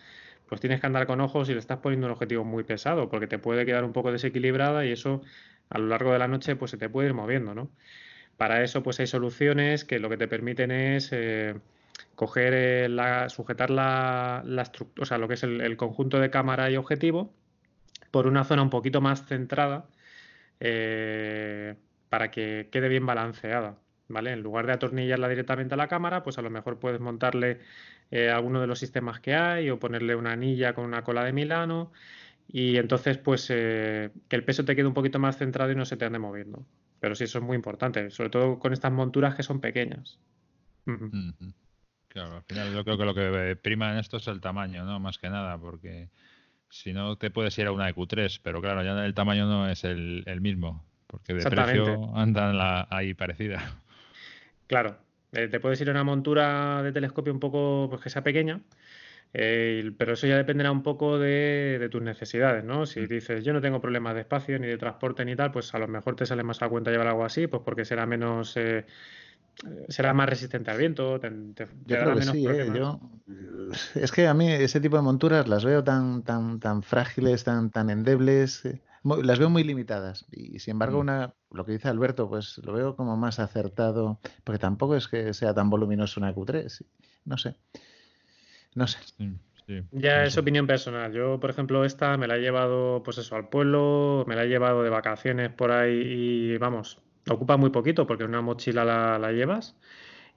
pues 0.48 0.62
tienes 0.62 0.80
que 0.80 0.88
andar 0.88 1.08
con 1.08 1.22
ojos 1.22 1.50
y 1.50 1.54
le 1.54 1.60
estás 1.60 1.80
poniendo 1.80 2.08
un 2.08 2.14
objetivo 2.14 2.44
muy 2.44 2.64
pesado, 2.64 3.10
porque 3.10 3.28
te 3.28 3.40
puede 3.40 3.66
quedar 3.66 3.84
un 3.84 3.94
poco 3.94 4.12
desequilibrada 4.12 4.86
y 4.86 4.92
eso 4.92 5.22
a 5.70 5.80
lo 5.80 5.88
largo 5.88 6.14
de 6.14 6.20
la 6.20 6.28
noche 6.28 6.56
pues 6.56 6.72
se 6.72 6.78
te 6.78 6.90
puede 6.90 7.10
ir 7.10 7.14
moviendo, 7.14 7.54
¿no? 7.56 7.70
Para 8.38 8.64
eso 8.64 8.84
pues 8.84 9.00
hay 9.00 9.08
soluciones 9.08 9.84
que 9.86 10.00
lo 10.00 10.10
que 10.10 10.18
te 10.18 10.28
permiten 10.28 10.72
es 10.72 11.10
eh, 11.12 11.56
coger 12.16 12.54
eh, 12.54 12.90
la, 12.90 13.30
sujetar 13.30 13.70
la, 13.72 14.44
la 14.46 14.72
o 15.00 15.06
sea, 15.06 15.18
lo 15.18 15.28
que 15.28 15.36
es 15.36 15.44
el 15.44 15.78
conjunto 15.78 16.20
de 16.20 16.30
cámara 16.30 16.70
y 16.70 16.78
objetivo 16.78 17.34
por 18.12 18.28
una 18.28 18.44
zona 18.44 18.62
un 18.62 18.70
poquito 18.70 19.02
más 19.02 19.26
centrada 19.26 19.88
eh, 20.60 21.76
para 22.10 22.32
que 22.32 22.70
quede 22.72 22.90
bien 22.90 23.06
balanceada. 23.06 23.80
¿Vale? 24.10 24.32
En 24.32 24.42
lugar 24.42 24.66
de 24.68 24.72
atornillarla 24.72 25.28
directamente 25.28 25.74
a 25.74 25.78
la 25.78 25.90
cámara, 25.90 26.24
pues 26.24 26.38
a 26.38 26.42
lo 26.42 26.50
mejor 26.50 26.80
puedes 26.80 27.02
montarle 27.02 27.60
eh, 28.10 28.30
alguno 28.30 28.62
de 28.62 28.68
los 28.68 28.80
sistemas 28.80 29.20
que 29.20 29.36
hay 29.36 29.70
o 29.70 29.80
ponerle 29.80 30.16
una 30.16 30.32
anilla 30.32 30.74
con 30.74 30.86
una 30.86 31.04
cola 31.04 31.26
de 31.26 31.34
Milano 31.34 31.92
y 32.48 32.78
entonces 32.78 33.18
pues 33.18 33.48
que 33.48 34.12
el 34.30 34.44
peso 34.46 34.64
te 34.64 34.78
quede 34.78 34.88
un 34.88 34.94
poquito 34.94 35.20
más 35.20 35.38
centrado 35.38 35.74
y 35.74 35.76
no 35.76 35.84
se 35.84 35.98
te 35.98 36.06
ande 36.06 36.20
moviendo. 36.20 36.66
Pero 37.02 37.16
sí, 37.16 37.26
eso 37.26 37.40
es 37.40 37.44
muy 37.44 37.56
importante, 37.56 38.10
sobre 38.10 38.30
todo 38.30 38.60
con 38.60 38.72
estas 38.72 38.94
monturas 38.94 39.36
que 39.36 39.44
son 39.44 39.60
pequeñas. 39.60 40.20
Claro, 42.08 42.38
al 42.38 42.44
final 42.44 42.74
yo 42.74 42.84
creo 42.84 42.98
que 42.98 43.06
lo 43.06 43.14
que 43.14 43.56
prima 43.62 43.92
en 43.92 44.00
esto 44.00 44.18
es 44.18 44.28
el 44.28 44.42
tamaño, 44.42 44.86
¿no? 44.86 45.00
Más 45.00 45.18
que 45.18 45.30
nada, 45.30 45.58
porque 45.58 46.10
si 46.70 46.94
no 46.94 47.18
te 47.18 47.30
puedes 47.30 47.58
ir 47.58 47.68
a 47.68 47.72
una 47.72 47.90
EQ3, 47.90 48.40
pero 48.44 48.62
claro, 48.62 48.84
ya 48.84 49.06
el 49.06 49.14
tamaño 49.14 49.46
no 49.46 49.70
es 49.70 49.84
el, 49.84 50.24
mismo, 50.42 50.86
porque 51.08 51.34
de 51.34 51.50
precio 51.50 52.16
andan 52.16 52.58
la, 52.58 52.88
ahí 52.90 53.14
parecida. 53.14 53.80
Claro, 54.68 54.98
eh, 55.32 55.48
te 55.48 55.60
puedes 55.60 55.80
ir 55.82 55.90
a 55.90 55.92
una 55.92 56.04
montura 56.04 56.82
de 56.84 56.92
telescopio 56.92 57.34
un 57.34 57.40
poco 57.40 57.88
pues, 57.90 58.02
que 58.02 58.10
sea 58.10 58.24
pequeña, 58.24 58.62
eh, 59.34 59.92
pero 59.98 60.14
eso 60.14 60.28
ya 60.28 60.38
dependerá 60.38 60.72
un 60.72 60.84
poco 60.84 61.20
de, 61.20 61.88
tus 61.92 62.02
necesidades, 62.02 62.64
¿no? 62.64 62.86
Si 62.86 63.02
mm. 63.02 63.08
dices, 63.08 63.44
yo 63.44 63.54
no 63.54 63.62
tengo 63.62 63.82
problemas 63.82 64.16
de 64.16 64.22
espacio 64.22 64.60
ni 64.60 64.68
de 64.68 64.78
transporte 64.78 65.24
ni 65.26 65.36
tal, 65.36 65.52
pues 65.52 65.74
a 65.74 65.80
lo 65.80 65.88
mejor 65.88 66.16
te 66.16 66.26
sale 66.26 66.44
más 66.44 66.62
a 66.62 66.70
cuenta 66.70 66.92
llevar 66.92 67.08
algo 67.08 67.26
así, 67.26 67.48
pues 67.48 67.62
porque 67.64 67.86
será 67.86 68.06
menos... 68.06 68.56
Eh, 68.58 68.86
será 69.90 70.14
más 70.14 70.30
resistente 70.30 70.72
al 70.72 70.78
viento, 70.78 71.20
te, 71.20 71.30
yo 71.86 71.98
creo 71.98 72.16
que 72.16 72.22
sí, 72.22 72.46
¿eh? 72.48 72.72
yo, 72.76 73.00
es 73.96 74.12
que 74.12 74.28
a 74.28 74.34
mí 74.34 74.52
ese 74.52 74.80
tipo 74.80 74.96
de 74.96 75.02
monturas 75.02 75.48
las 75.48 75.66
veo 75.66 75.84
tan, 75.84 76.24
tan, 76.24 76.60
tan 76.60 76.84
frágiles, 76.84 77.44
tan, 77.44 77.72
tan 77.72 77.90
endebles, 77.90 78.64
las 79.04 79.40
veo 79.40 79.50
muy 79.50 79.64
limitadas. 79.64 80.26
Y 80.32 80.60
sin 80.60 80.74
embargo, 80.74 80.98
mm. 80.98 81.02
una, 81.02 81.34
lo 81.52 81.66
que 81.66 81.74
dice 81.74 81.88
Alberto, 81.88 82.30
pues 82.30 82.60
lo 82.60 82.74
veo 82.74 82.96
como 82.96 83.18
más 83.18 83.40
acertado, 83.40 84.20
porque 84.44 84.60
tampoco 84.60 84.96
es 84.96 85.08
que 85.08 85.34
sea 85.34 85.54
tan 85.54 85.70
voluminoso 85.70 86.20
una 86.20 86.34
Q3, 86.34 86.86
no 87.26 87.38
sé. 87.38 87.56
No 88.76 88.86
sé. 88.86 89.00
ya 89.92 90.24
es 90.24 90.38
opinión 90.38 90.68
personal. 90.68 91.12
Yo, 91.12 91.40
por 91.40 91.50
ejemplo, 91.50 91.84
esta 91.84 92.16
me 92.18 92.28
la 92.28 92.38
he 92.38 92.42
llevado, 92.42 93.02
pues 93.04 93.18
eso, 93.18 93.36
al 93.36 93.50
pueblo, 93.50 94.24
me 94.28 94.36
la 94.36 94.44
he 94.44 94.48
llevado 94.48 94.84
de 94.84 94.90
vacaciones 94.90 95.50
por 95.50 95.72
ahí 95.72 96.02
y 96.04 96.58
vamos, 96.58 97.02
ocupa 97.34 97.58
muy 97.58 97.70
poquito 97.70 98.08
porque 98.08 98.24
una 98.24 98.42
mochila 98.42 98.86
la, 98.86 99.32
llevas 99.32 99.76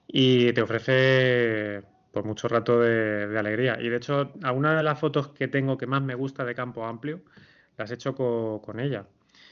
y 0.07 0.51
te 0.53 0.61
ofrece 0.61 1.83
por 2.11 2.25
mucho 2.25 2.47
rato 2.47 2.79
de, 2.79 3.37
alegría. 3.37 3.77
Y 3.79 3.89
de 3.89 3.97
hecho, 3.97 4.33
alguna 4.43 4.75
de 4.75 4.83
las 4.83 4.99
fotos 4.99 5.29
que 5.29 5.47
tengo 5.47 5.77
que 5.77 5.87
más 5.87 6.01
me 6.01 6.15
gusta 6.15 6.43
de 6.43 6.55
campo 6.55 6.85
amplio, 6.85 7.21
las 7.77 7.91
he 7.91 7.95
hecho 7.95 8.15
con 8.15 8.79
ella. 8.79 9.05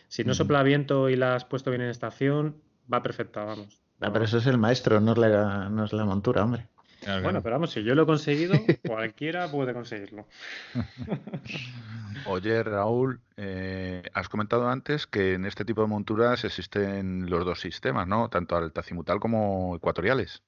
Si 0.07 0.23
no 0.23 0.33
sopla 0.33 0.63
viento 0.63 1.09
y 1.09 1.15
la 1.15 1.35
has 1.35 1.45
puesto 1.45 1.69
bien 1.69 1.83
en 1.83 1.89
estación, 1.89 2.55
va 2.91 3.03
perfecta, 3.03 3.43
vamos. 3.43 3.81
Ah, 4.01 4.11
pero 4.11 4.25
eso 4.25 4.37
es 4.37 4.47
el 4.47 4.57
maestro, 4.57 4.99
no 4.99 5.11
es 5.11 5.17
la, 5.17 5.69
no 5.69 5.85
es 5.85 5.93
la 5.93 6.05
montura, 6.05 6.43
hombre 6.43 6.67
bueno, 7.05 7.41
pero 7.41 7.55
vamos, 7.55 7.71
si 7.71 7.83
yo 7.83 7.95
lo 7.95 8.03
he 8.03 8.05
conseguido, 8.05 8.53
cualquiera 8.87 9.49
puede 9.49 9.73
conseguirlo. 9.73 10.25
Oye, 12.27 12.63
Raúl, 12.63 13.21
eh, 13.37 14.03
has 14.13 14.29
comentado 14.29 14.67
antes 14.67 15.07
que 15.07 15.33
en 15.33 15.45
este 15.45 15.65
tipo 15.65 15.81
de 15.81 15.87
monturas 15.87 16.43
existen 16.43 17.29
los 17.29 17.45
dos 17.45 17.59
sistemas, 17.59 18.07
¿no? 18.07 18.29
Tanto 18.29 18.55
altacimutal 18.55 19.19
como 19.19 19.75
ecuatoriales. 19.75 20.43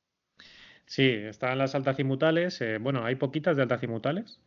Sí, 0.86 1.10
están 1.10 1.58
las 1.58 1.74
altacimutales. 1.76 2.60
Eh, 2.62 2.78
bueno, 2.80 3.06
hay 3.06 3.16
poquitas 3.16 3.56
de 3.56 3.64
altacimutales. 3.64 4.40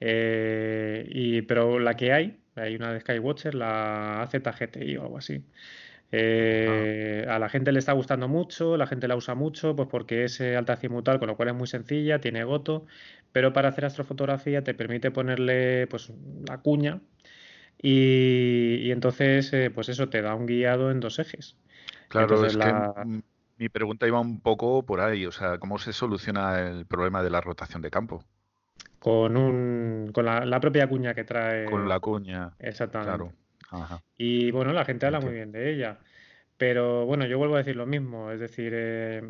Eh, 0.00 1.06
y, 1.10 1.42
pero 1.42 1.78
la 1.78 1.94
que 1.94 2.12
hay, 2.12 2.40
hay 2.54 2.76
una 2.76 2.92
de 2.92 3.00
Skywatcher, 3.00 3.54
la 3.54 4.22
AZGTI 4.22 4.96
o 4.96 5.02
algo 5.02 5.18
así. 5.18 5.44
Eh, 6.12 7.26
a 7.28 7.38
la 7.38 7.48
gente 7.48 7.72
le 7.72 7.78
está 7.78 7.92
gustando 7.92 8.28
mucho, 8.28 8.76
la 8.76 8.86
gente 8.86 9.08
la 9.08 9.16
usa 9.16 9.34
mucho, 9.34 9.74
pues 9.74 9.88
porque 9.88 10.24
es 10.24 10.40
eh, 10.40 10.56
alta 10.56 10.76
cimutal, 10.76 11.18
con 11.18 11.28
lo 11.28 11.36
cual 11.36 11.48
es 11.48 11.54
muy 11.54 11.66
sencilla, 11.66 12.20
tiene 12.20 12.44
goto, 12.44 12.86
pero 13.32 13.52
para 13.52 13.68
hacer 13.68 13.84
astrofotografía 13.84 14.62
te 14.62 14.74
permite 14.74 15.10
ponerle 15.10 15.86
pues 15.88 16.12
la 16.48 16.58
cuña 16.58 17.00
y, 17.82 18.90
entonces 18.90 19.52
eh, 19.52 19.70
pues 19.70 19.88
eso 19.88 20.08
te 20.08 20.22
da 20.22 20.34
un 20.34 20.46
guiado 20.46 20.90
en 20.90 21.00
dos 21.00 21.18
ejes. 21.18 21.56
Claro, 22.08 22.46
es 22.46 22.56
que 22.56 22.72
mi 23.56 23.68
pregunta 23.68 24.06
iba 24.06 24.20
un 24.20 24.40
poco 24.40 24.84
por 24.84 25.00
ahí, 25.00 25.26
o 25.26 25.32
sea, 25.32 25.58
¿cómo 25.58 25.78
se 25.78 25.92
soluciona 25.92 26.60
el 26.60 26.86
problema 26.86 27.22
de 27.22 27.30
la 27.30 27.40
rotación 27.40 27.82
de 27.82 27.90
campo? 27.90 28.24
Con, 28.98 29.36
un, 29.36 30.10
con 30.14 30.24
la, 30.24 30.60
propia 30.60 30.88
cuña 30.88 31.12
que 31.14 31.24
trae. 31.24 31.66
Con 31.66 31.88
la 31.88 32.00
cuña. 32.00 32.52
Exactamente. 32.58 33.16
Claro. 33.16 33.32
Y 34.16 34.50
bueno, 34.50 34.72
la 34.72 34.84
gente 34.84 35.06
habla 35.06 35.20
muy 35.20 35.32
bien 35.32 35.52
de 35.52 35.72
ella. 35.72 35.98
Pero 36.56 37.04
bueno, 37.04 37.26
yo 37.26 37.36
vuelvo 37.36 37.56
a 37.56 37.58
decir 37.58 37.74
lo 37.74 37.84
mismo, 37.84 38.30
es 38.30 38.38
decir, 38.38 38.72
eh, 38.74 39.22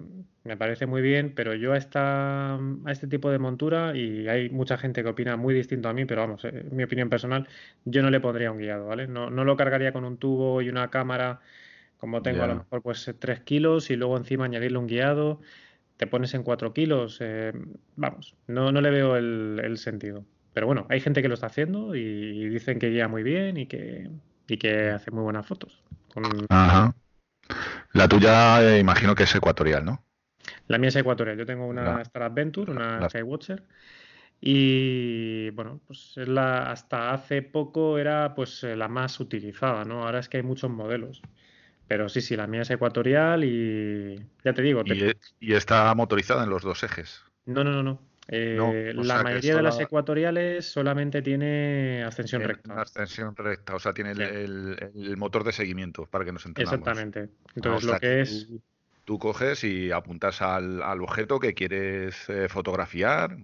me 0.45 0.57
parece 0.59 0.85
muy 0.87 1.01
bien, 1.01 1.35
pero 1.35 1.55
yo 1.55 1.73
a, 1.73 1.79
esta, 1.79 2.57
a 2.57 2.93
este 2.93 3.07
tipo 3.07 3.31
de 3.31 3.39
montura, 3.39 3.97
y 3.97 4.29
hay 4.29 4.51
mucha 4.51 4.77
gente 4.77 5.03
que 5.03 5.09
opina 5.09 5.37
muy 5.37 5.55
distinto 5.55 5.89
a 5.89 5.95
mí, 5.95 6.05
pero 6.05 6.21
vamos, 6.21 6.45
eh, 6.45 6.67
mi 6.71 6.83
opinión 6.85 7.09
personal, 7.09 7.49
yo 7.87 8.03
no 8.03 8.11
le 8.11 8.21
pondría 8.21 8.53
un 8.53 8.59
guiado, 8.59 8.87
¿vale? 8.87 9.07
No, 9.09 9.31
no 9.31 9.45
lo 9.45 9.57
cargaría 9.57 9.93
con 9.93 10.05
un 10.05 10.19
tubo 10.19 10.61
y 10.61 10.69
una 10.69 10.91
cámara, 10.91 11.41
como 11.99 12.21
tengo 12.23 12.43
a 12.45 12.47
lo 12.47 12.57
mejor 12.57 12.83
pues 12.83 13.11
3 13.19 13.41
kilos, 13.41 13.91
y 13.91 13.97
luego 13.97 14.19
encima 14.19 14.45
añadirle 14.45 14.79
un 14.79 14.87
guiado, 14.87 15.41
te 15.97 16.07
pones 16.07 16.35
en 16.35 16.43
4 16.43 16.75
kilos, 16.75 17.19
eh, 17.23 17.53
vamos, 17.97 18.37
no, 18.49 18.71
no 18.73 18.81
le 18.83 18.91
veo 18.91 19.17
el, 19.17 19.61
el 19.65 19.79
sentido. 19.79 20.27
Pero 20.53 20.67
bueno, 20.67 20.87
hay 20.91 21.01
gente 21.01 21.23
que 21.23 21.29
lo 21.29 21.35
está 21.35 21.47
haciendo 21.47 21.97
y 21.97 22.49
dicen 22.51 22.79
que 22.79 22.91
guía 22.91 23.09
muy 23.09 23.23
bien 23.23 23.57
y 23.57 23.67
que, 23.67 24.11
y 24.49 24.57
que 24.57 24.91
hace 24.91 25.11
muy 25.11 25.23
buenas 25.23 25.47
fotos. 25.47 25.83
Ajá. 26.49 26.95
La 27.93 28.09
tuya 28.09 28.63
eh, 28.63 28.79
imagino 28.79 29.15
que 29.15 29.25
es 29.25 29.35
ecuatorial, 29.35 29.85
¿no? 29.85 30.05
La 30.67 30.79
mía 30.79 30.89
es 30.89 30.97
ecuatorial. 30.97 31.39
Yo 31.39 31.47
tengo 31.47 31.67
una 31.67 32.01
Star 32.03 32.25
Adventure, 32.25 32.71
una 32.71 33.09
Skywatcher. 33.09 33.65
Y 34.41 35.51
bueno, 35.51 35.81
pues 35.87 36.15
la, 36.17 36.71
hasta 36.71 37.13
hace 37.13 37.43
poco 37.43 37.99
era 37.99 38.35
pues 38.35 38.63
eh, 38.65 38.77
la 38.77 38.89
más 38.89 39.19
utilizada, 39.21 39.85
¿no? 39.85 40.05
Ahora 40.05 40.19
es 40.19 40.29
que 40.29 40.39
hay 40.39 40.43
muchos 40.43 40.71
modelos. 40.71 41.23
Pero 41.87 42.09
sí, 42.09 42.21
sí, 42.21 42.37
la 42.37 42.47
mía 42.47 42.63
es 42.63 42.71
ecuatorial 42.71 43.45
y 43.45 44.17
ya 44.45 44.53
te 44.53 44.63
digo. 44.63 44.83
¿Y, 45.41 45.53
está 45.55 45.95
motorizada 45.95 46.45
en 46.45 46.51
los 46.51 46.63
dos 46.63 46.83
ejes? 46.83 47.23
No, 47.47 47.63
no, 47.63 47.71
no, 47.71 47.83
no. 47.83 48.01
Eh, 48.29 48.93
la 48.95 49.23
mayoría 49.23 49.57
de 49.57 49.63
las 49.63 49.79
ecuatoriales 49.79 50.67
solamente 50.67 51.21
tiene 51.21 52.03
ascensión 52.05 52.43
recta. 52.43 52.81
Ascensión 52.81 53.37
recta, 53.37 53.75
o 53.75 53.79
sea, 53.79 53.93
tiene 53.93 54.13
el, 54.13 55.17
motor 55.17 55.45
de 55.45 55.53
seguimiento 55.53 56.07
para 56.07 56.25
que 56.25 56.33
nos 56.33 56.47
entendamos. 56.47 56.79
Exactamente. 56.79 57.29
Entonces, 57.55 57.91
lo 57.91 57.99
que 57.99 58.21
es. 58.23 58.49
Tú, 59.05 59.19
coges 59.19 59.65
y 59.65 59.91
apuntas 59.91 60.41
al, 60.41 60.81
objeto 61.03 61.39
que 61.39 61.53
quieres 61.53 62.29
eh, 62.31 62.49
fotografiar 62.49 63.37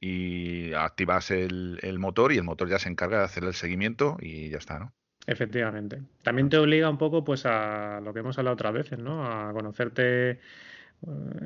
y 0.00 0.72
activas 0.72 1.30
el, 1.30 1.78
motor 1.98 2.32
y 2.32 2.38
el 2.38 2.44
motor 2.44 2.68
ya 2.68 2.78
se 2.78 2.88
encarga 2.88 3.18
de 3.18 3.24
hacer 3.24 3.44
el 3.44 3.54
seguimiento 3.54 4.16
y 4.20 4.48
ya 4.48 4.58
está, 4.58 4.78
¿no? 4.78 4.92
Efectivamente. 5.26 6.02
También 6.22 6.48
te 6.48 6.58
obliga 6.58 6.90
un 6.90 6.98
poco 6.98 7.22
pues 7.22 7.46
a 7.46 8.00
lo 8.02 8.12
que 8.12 8.20
hemos 8.20 8.36
hablado 8.38 8.54
otras 8.54 8.72
veces, 8.72 8.98
¿no? 8.98 9.24
A 9.24 9.52
conocerte 9.52 10.40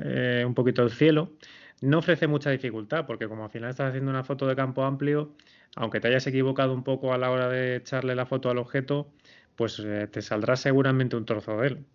eh, 0.03 0.43
un 0.45 0.53
poquito 0.55 0.81
el 0.81 0.89
cielo. 0.89 1.33
No 1.81 1.99
ofrece 1.99 2.27
mucha 2.27 2.49
dificultad 2.49 3.05
porque 3.05 3.27
como 3.27 3.43
al 3.43 3.51
final 3.51 3.69
estás 3.69 3.89
haciendo 3.89 4.09
una 4.09 4.23
foto 4.23 4.47
de 4.47 4.55
campo 4.55 4.83
amplio, 4.83 5.35
aunque 5.75 5.99
te 5.99 6.07
hayas 6.07 6.25
equivocado 6.27 6.73
un 6.73 6.83
poco 6.83 7.13
a 7.13 7.17
la 7.17 7.29
hora 7.29 7.49
de 7.49 7.75
echarle 7.75 8.15
la 8.15 8.25
foto 8.25 8.49
al 8.49 8.57
objeto, 8.57 9.11
pues 9.55 9.79
eh, 9.79 10.07
te 10.07 10.21
saldrá 10.21 10.55
seguramente 10.55 11.15
un 11.15 11.25
trozo 11.25 11.57
de 11.61 11.67
él. 11.67 11.85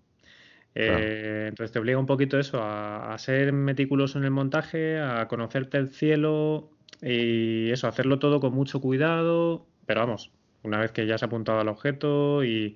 Eh, 0.74 1.46
entonces 1.48 1.72
te 1.72 1.78
obliga 1.78 1.98
un 1.98 2.06
poquito 2.06 2.38
eso, 2.38 2.60
a, 2.62 3.16
ser 3.18 3.52
meticuloso 3.52 4.18
en 4.18 4.24
el 4.24 4.30
montaje, 4.30 5.00
a 5.00 5.28
conocerte 5.28 5.76
el 5.78 5.90
cielo 5.90 6.70
y 7.02 7.70
eso, 7.70 7.88
hacerlo 7.88 8.18
todo 8.18 8.40
con 8.40 8.54
mucho 8.54 8.80
cuidado, 8.80 9.66
pero 9.86 10.00
vamos, 10.00 10.30
una 10.62 10.78
vez 10.78 10.92
que 10.92 11.06
ya 11.06 11.16
has 11.16 11.22
apuntado 11.22 11.60
al 11.60 11.68
objeto 11.68 12.44
y, 12.44 12.74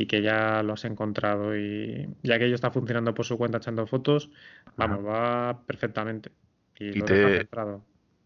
y 0.00 0.06
que 0.06 0.22
ya 0.22 0.62
lo 0.62 0.72
has 0.72 0.86
encontrado 0.86 1.54
y 1.54 2.08
ya 2.22 2.38
que 2.38 2.46
ello 2.46 2.54
está 2.54 2.70
funcionando 2.70 3.12
por 3.12 3.26
su 3.26 3.36
cuenta 3.36 3.58
echando 3.58 3.86
fotos, 3.86 4.30
vamos, 4.74 5.06
va 5.06 5.62
perfectamente. 5.66 6.32
Y, 6.78 7.02
te, 7.02 7.46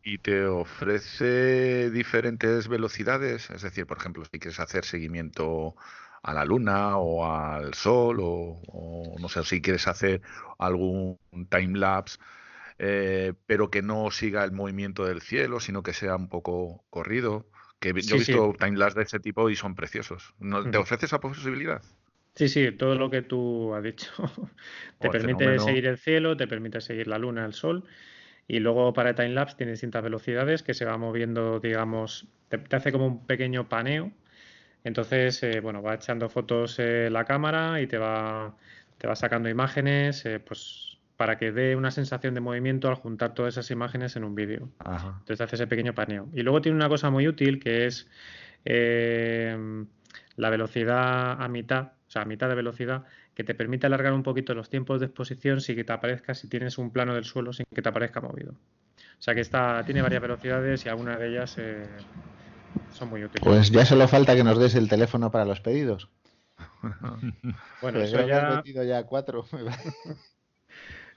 ¿Y 0.04 0.18
te 0.18 0.46
ofrece 0.46 1.90
diferentes 1.90 2.68
velocidades? 2.68 3.50
Es 3.50 3.62
decir, 3.62 3.86
por 3.86 3.98
ejemplo, 3.98 4.24
si 4.24 4.38
quieres 4.38 4.60
hacer 4.60 4.84
seguimiento 4.84 5.74
a 6.22 6.32
la 6.32 6.44
luna 6.44 6.98
o 6.98 7.26
al 7.26 7.74
sol 7.74 8.18
o, 8.20 9.16
no 9.18 9.28
sé, 9.28 9.42
si 9.42 9.60
quieres 9.60 9.88
hacer 9.88 10.22
algún 10.58 11.18
time 11.50 11.76
lapse, 11.76 12.18
eh, 12.78 13.32
pero 13.46 13.68
que 13.68 13.82
no 13.82 14.12
siga 14.12 14.44
el 14.44 14.52
movimiento 14.52 15.04
del 15.06 15.22
cielo, 15.22 15.58
sino 15.58 15.82
que 15.82 15.92
sea 15.92 16.14
un 16.14 16.28
poco 16.28 16.84
corrido 16.90 17.46
yo 17.92 18.16
he 18.16 18.18
visto 18.18 18.54
timelapse 18.58 18.98
de 18.98 19.04
ese 19.04 19.20
tipo 19.20 19.50
y 19.50 19.56
son 19.56 19.74
preciosos. 19.74 20.34
¿Te 20.70 20.78
ofrece 20.78 21.06
esa 21.06 21.20
posibilidad? 21.20 21.82
Sí, 22.34 22.48
sí, 22.48 22.72
todo 22.72 22.96
lo 22.96 23.10
que 23.10 23.22
tú 23.22 23.74
has 23.74 23.82
dicho. 23.82 24.10
te 24.98 25.10
permite 25.10 25.58
seguir 25.58 25.86
el 25.86 25.98
cielo, 25.98 26.36
te 26.36 26.46
permite 26.48 26.80
seguir 26.80 27.06
la 27.06 27.18
luna, 27.18 27.44
el 27.44 27.52
sol. 27.52 27.84
Y 28.48 28.60
luego 28.60 28.92
para 28.92 29.14
timelapse 29.14 29.56
tiene 29.56 29.72
distintas 29.72 30.02
velocidades 30.02 30.62
que 30.62 30.74
se 30.74 30.84
va 30.84 30.98
moviendo, 30.98 31.60
digamos, 31.60 32.28
te, 32.48 32.60
hace 32.76 32.92
como 32.92 33.06
un 33.06 33.26
pequeño 33.26 33.68
paneo. 33.68 34.12
Entonces, 34.84 35.42
eh, 35.42 35.60
bueno, 35.60 35.82
va 35.82 35.94
echando 35.94 36.28
fotos 36.28 36.78
eh, 36.78 37.08
la 37.10 37.24
cámara 37.24 37.80
y 37.80 37.86
te 37.86 37.98
va, 37.98 38.56
te 38.98 39.06
va 39.06 39.16
sacando 39.16 39.48
imágenes, 39.48 40.26
eh, 40.26 40.40
pues 40.40 40.93
para 41.16 41.38
que 41.38 41.52
dé 41.52 41.76
una 41.76 41.90
sensación 41.90 42.34
de 42.34 42.40
movimiento 42.40 42.88
al 42.88 42.96
juntar 42.96 43.34
todas 43.34 43.54
esas 43.54 43.70
imágenes 43.70 44.16
en 44.16 44.24
un 44.24 44.34
vídeo. 44.34 44.68
Entonces 44.80 45.40
hace 45.40 45.56
ese 45.56 45.66
pequeño 45.66 45.94
paneo. 45.94 46.28
Y 46.32 46.42
luego 46.42 46.60
tiene 46.60 46.76
una 46.76 46.88
cosa 46.88 47.10
muy 47.10 47.28
útil 47.28 47.60
que 47.60 47.86
es 47.86 48.08
la 50.36 50.50
velocidad 50.50 51.40
a 51.40 51.48
mitad, 51.48 51.92
o 52.06 52.10
sea, 52.10 52.22
a 52.22 52.24
mitad 52.24 52.48
de 52.48 52.54
velocidad, 52.54 53.04
que 53.34 53.44
te 53.44 53.54
permite 53.54 53.86
alargar 53.86 54.12
un 54.12 54.22
poquito 54.22 54.54
los 54.54 54.68
tiempos 54.68 55.00
de 55.00 55.06
exposición 55.06 55.60
sin 55.60 55.76
que 55.76 55.84
te 55.84 55.92
aparezca, 55.92 56.34
si 56.34 56.48
tienes 56.48 56.78
un 56.78 56.90
plano 56.90 57.14
del 57.14 57.24
suelo, 57.24 57.52
sin 57.52 57.66
que 57.72 57.82
te 57.82 57.88
aparezca 57.88 58.20
movido. 58.20 58.52
O 58.52 59.22
sea 59.24 59.34
que 59.34 59.40
está, 59.40 59.82
tiene 59.84 60.02
varias 60.02 60.22
velocidades 60.22 60.84
y 60.84 60.88
algunas 60.88 61.18
de 61.18 61.28
ellas 61.28 61.56
eh, 61.58 61.86
son 62.92 63.10
muy 63.10 63.24
útiles. 63.24 63.42
Pues 63.42 63.70
ya 63.70 63.84
solo 63.84 64.08
falta 64.08 64.34
que 64.34 64.44
nos 64.44 64.58
des 64.58 64.74
el 64.74 64.88
teléfono 64.88 65.30
para 65.30 65.44
los 65.44 65.60
pedidos. 65.60 66.08
bueno, 66.82 67.98
pues 67.98 68.12
eso 68.12 68.26
ya... 68.26 68.62
ya 68.64 69.04
cuatro. 69.04 69.46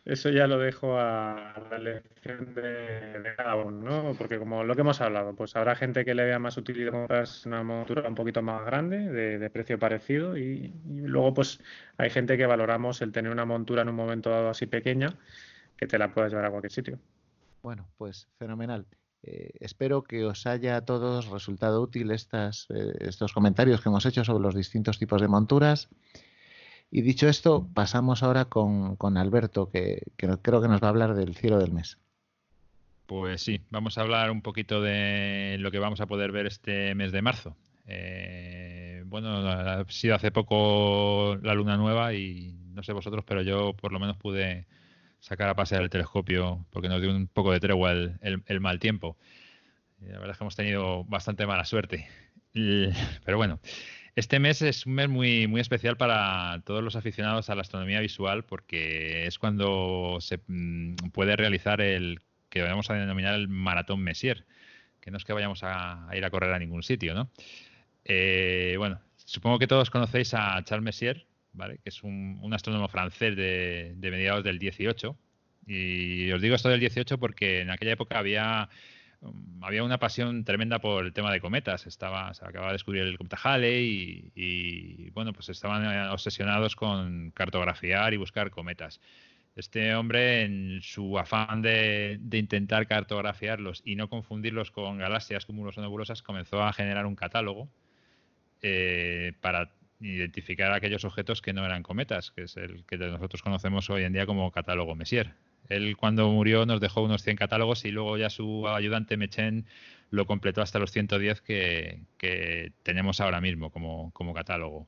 Eso 0.07 0.29
ya 0.29 0.47
lo 0.47 0.57
dejo 0.57 0.97
a 0.97 1.53
la 1.69 1.75
elección 1.75 2.53
de, 2.55 3.33
cada 3.35 3.57
uno, 3.57 3.81
¿no? 3.81 4.15
Porque 4.17 4.39
como 4.39 4.63
lo 4.63 4.73
que 4.73 4.79
hemos 4.79 5.01
hablado, 5.01 5.35
pues 5.35 5.53
habrá 5.57 5.75
gente 5.75 6.05
que 6.05 6.15
le 6.15 6.23
vea 6.23 6.39
más 6.39 6.55
utilidad 6.55 6.93
comprarse 6.93 7.45
una 7.49 7.61
montura 7.61 8.07
un 8.07 8.15
poquito 8.15 8.41
más 8.41 8.65
grande, 8.65 8.99
de, 8.99 9.49
precio 9.49 9.77
parecido, 9.77 10.37
y, 10.37 10.73
luego 10.85 11.33
pues 11.33 11.59
hay 11.97 12.09
gente 12.09 12.37
que 12.37 12.45
valoramos 12.45 13.01
el 13.01 13.11
tener 13.11 13.29
una 13.29 13.43
montura 13.43 13.81
en 13.81 13.89
un 13.89 13.95
momento 13.95 14.29
dado 14.29 14.47
así 14.49 14.65
pequeña, 14.65 15.13
que 15.75 15.87
te 15.87 15.97
la 15.97 16.13
puedas 16.13 16.31
llevar 16.31 16.45
a 16.45 16.51
cualquier 16.51 16.71
sitio. 16.71 16.99
Bueno, 17.61 17.85
pues 17.97 18.29
fenomenal. 18.39 18.85
Eh, 19.23 19.51
espero 19.59 20.03
que 20.03 20.23
os 20.23 20.47
haya 20.47 20.77
a 20.77 20.85
todos 20.85 21.27
resultado 21.27 21.81
útil 21.81 22.11
estas, 22.11 22.67
eh, 22.69 22.93
estos 23.01 23.33
comentarios 23.33 23.81
que 23.81 23.89
hemos 23.89 24.05
hecho 24.05 24.23
sobre 24.23 24.43
los 24.43 24.55
distintos 24.55 24.99
tipos 24.99 25.19
de 25.19 25.27
monturas. 25.27 25.89
Y 26.89 27.01
dicho 27.01 27.27
esto, 27.27 27.67
pasamos 27.73 28.23
ahora 28.23 28.45
con, 28.45 29.17
Alberto, 29.17 29.69
que, 29.69 30.03
creo 30.15 30.61
que 30.61 30.67
nos 30.67 30.81
va 30.81 30.87
a 30.87 30.89
hablar 30.89 31.15
del 31.15 31.35
cielo 31.35 31.59
del 31.59 31.73
mes. 31.73 31.97
Pues 33.05 33.41
sí, 33.41 33.61
vamos 33.69 33.97
a 33.97 34.01
hablar 34.01 34.31
un 34.31 34.41
poquito 34.41 34.81
de 34.81 35.57
lo 35.59 35.71
que 35.71 35.79
vamos 35.79 36.01
a 36.01 36.07
poder 36.07 36.31
ver 36.31 36.45
este 36.45 36.93
mes 36.95 37.11
de 37.11 37.21
marzo. 37.21 37.55
Eh, 37.87 39.03
bueno, 39.05 39.47
ha 39.47 39.85
sido 39.89 40.15
hace 40.15 40.31
poco 40.31 41.37
la 41.41 41.53
luna 41.53 41.77
nueva 41.77 42.13
y 42.13 42.53
no 42.73 42.83
sé 42.83 42.91
vosotros, 42.93 43.23
pero 43.25 43.41
yo 43.41 43.73
por 43.73 43.93
lo 43.93 43.99
menos 43.99 44.17
pude 44.17 44.65
sacar 45.19 45.49
a 45.49 45.55
pasear 45.55 45.81
el 45.81 45.89
telescopio 45.89 46.65
porque 46.69 46.89
nos 46.89 47.01
dio 47.01 47.11
un 47.11 47.27
poco 47.27 47.51
de 47.51 47.59
tregua 47.59 47.91
el, 47.91 48.59
mal 48.59 48.79
tiempo. 48.79 49.17
La 50.01 50.19
verdad 50.19 50.31
es 50.31 50.37
que 50.37 50.43
hemos 50.43 50.55
tenido 50.55 51.03
bastante 51.05 51.45
mala 51.45 51.65
suerte. 51.65 52.07
Pero 52.53 53.37
bueno, 53.37 53.59
este 54.17 54.39
mes 54.39 54.63
es 54.63 54.87
un 54.87 54.93
mes 54.93 55.07
muy, 55.07 55.45
muy 55.45 55.61
especial 55.61 55.95
para 55.95 56.63
todos 56.65 56.83
los 56.83 56.95
aficionados 56.95 57.51
a 57.51 57.55
la 57.55 57.61
astronomía 57.61 57.99
visual 57.99 58.43
porque 58.45 59.27
es 59.27 59.37
cuando 59.37 60.17
se 60.21 60.39
mm, 60.47 60.95
puede 61.13 61.35
realizar 61.35 61.81
el 61.81 62.19
que 62.49 62.63
vamos 62.63 62.89
a 62.89 62.95
denominar 62.95 63.35
el 63.35 63.47
maratón 63.47 64.01
Messier, 64.01 64.43
que 65.01 65.11
no 65.11 65.17
es 65.17 65.23
que 65.23 65.33
vayamos 65.33 65.59
a, 65.61 66.09
ir 66.13 66.25
a 66.25 66.31
correr 66.31 66.51
a 66.51 66.57
ningún 66.57 66.81
sitio, 66.81 67.13
¿no? 67.13 67.29
Eh, 68.05 68.73
bueno, 68.79 68.99
supongo 69.17 69.59
que 69.59 69.67
todos 69.67 69.91
conocéis 69.91 70.33
a 70.33 70.63
Charles 70.63 70.83
Messier, 70.83 71.27
¿vale? 71.53 71.77
que 71.83 71.89
es 71.89 72.01
un, 72.01 72.49
astrónomo 72.51 72.87
francés 72.87 73.35
de, 73.35 73.95
mediados 74.01 74.43
del 74.43 74.57
18. 74.57 75.15
Y 75.67 76.31
os 76.31 76.41
digo 76.41 76.55
esto 76.55 76.69
del 76.69 76.79
18 76.79 77.19
porque 77.19 77.61
en 77.61 77.69
aquella 77.69 77.91
época 77.91 78.17
había 78.17 78.67
había 79.61 79.83
una 79.83 79.99
pasión 79.99 80.43
tremenda 80.43 80.79
por 80.79 81.05
el 81.05 81.13
tema 81.13 81.31
de 81.31 81.41
cometas. 81.41 81.87
Estaba, 81.87 82.33
se 82.33 82.45
acababa 82.45 82.71
de 82.71 82.75
descubrir 82.75 83.03
el 83.03 83.17
cometa 83.17 83.37
Halley 83.43 84.31
y, 84.35 85.09
bueno, 85.11 85.33
pues 85.33 85.49
estaban 85.49 85.85
eh, 85.85 86.09
obsesionados 86.09 86.75
con 86.75 87.31
cartografiar 87.31 88.13
y 88.13 88.17
buscar 88.17 88.51
cometas. 88.51 88.99
Este 89.55 89.95
hombre, 89.95 90.43
en 90.43 90.81
su 90.83 91.17
afán 91.17 91.63
de, 91.63 92.19
intentar 92.31 92.85
cartografiarlos 92.87 93.81
y 93.83 93.95
no 93.95 94.07
confundirlos 94.07 94.69
con 94.69 94.99
galaxias, 94.99 95.45
cúmulos 95.45 95.77
o 95.77 95.81
nebulosas, 95.81 96.21
comenzó 96.21 96.61
a 96.61 96.73
generar 96.73 97.07
un 97.07 97.15
catálogo 97.15 97.67
eh, 98.61 99.33
para 99.41 99.71
identificar 99.99 100.71
aquellos 100.73 101.05
objetos 101.05 101.41
que 101.41 101.53
no 101.53 101.65
eran 101.65 101.81
cometas, 101.81 102.29
que 102.29 102.43
es 102.43 102.55
el 102.55 102.85
que 102.85 102.97
nosotros 102.97 103.41
conocemos 103.41 103.89
hoy 103.89 104.03
en 104.03 104.13
día 104.13 104.27
como 104.27 104.51
catálogo 104.51 104.93
Messier. 104.95 105.33
Él 105.69 105.97
cuando 105.97 106.29
murió 106.29 106.65
nos 106.65 106.79
dejó 106.79 107.01
unos 107.01 107.23
100 107.23 107.37
catálogos 107.37 107.85
y 107.85 107.91
luego 107.91 108.17
ya 108.17 108.29
su 108.29 108.67
ayudante 108.67 109.17
Mechen 109.17 109.65
lo 110.09 110.25
completó 110.25 110.61
hasta 110.61 110.79
los 110.79 110.91
110 110.91 111.41
que, 111.41 112.01
que 112.17 112.71
tenemos 112.83 113.19
ahora 113.19 113.41
mismo 113.41 113.71
como, 113.71 114.33
catálogo. 114.33 114.87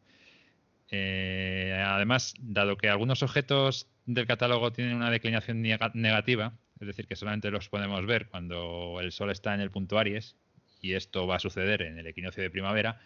Eh, 0.92 1.84
además, 1.86 2.34
dado 2.40 2.78
que 2.78 2.90
algunos 2.90 3.22
objetos 3.22 3.88
del 4.06 4.26
catálogo 4.26 4.72
tienen 4.72 4.96
una 4.96 5.12
declinación 5.12 5.62
negativa, 5.62 6.54
es 6.80 6.88
decir, 6.88 7.06
que 7.08 7.16
solamente 7.16 7.52
los 7.52 7.70
podemos 7.70 8.06
ver 8.06 8.28
cuando 8.28 9.00
el 9.02 9.12
Sol 9.12 9.30
está 9.30 9.54
en 9.54 9.62
el 9.62 9.72
punto 9.72 10.00
Aries, 10.00 10.36
y 10.82 10.94
esto 10.94 11.28
va 11.28 11.36
a 11.36 11.40
suceder 11.40 11.82
en 11.82 12.00
el 12.00 12.08
equinoccio 12.08 12.42
de 12.42 12.50
primavera, 12.50 13.00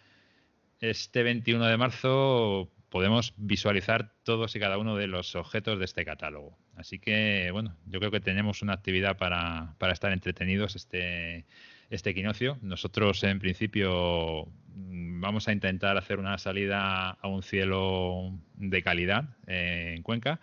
este 0.80 1.22
21 1.22 1.66
de 1.66 1.76
marzo 1.76 2.70
podemos 2.94 3.34
visualizar 3.36 4.12
todos 4.22 4.54
y 4.54 4.60
cada 4.60 4.78
uno 4.78 4.94
de 4.94 5.08
los 5.08 5.34
objetos 5.34 5.80
de 5.80 5.84
este 5.84 6.04
catálogo. 6.04 6.56
Así 6.76 7.00
que, 7.00 7.50
bueno, 7.50 7.76
yo 7.86 7.98
creo 7.98 8.12
que 8.12 8.20
tenemos 8.20 8.62
una 8.62 8.72
actividad 8.72 9.16
para, 9.16 9.74
estar 9.92 10.12
entretenidos 10.12 10.76
este, 10.76 11.44
este 11.90 12.10
equinoccio. 12.10 12.56
Nosotros, 12.62 13.24
en 13.24 13.40
principio, 13.40 14.46
vamos 14.76 15.48
a 15.48 15.52
intentar 15.52 15.96
hacer 15.96 16.20
una 16.20 16.38
salida 16.38 17.10
a 17.10 17.26
un 17.26 17.42
cielo 17.42 18.38
de 18.54 18.80
calidad 18.84 19.24
eh, 19.48 19.94
en 19.96 20.04
Cuenca 20.04 20.38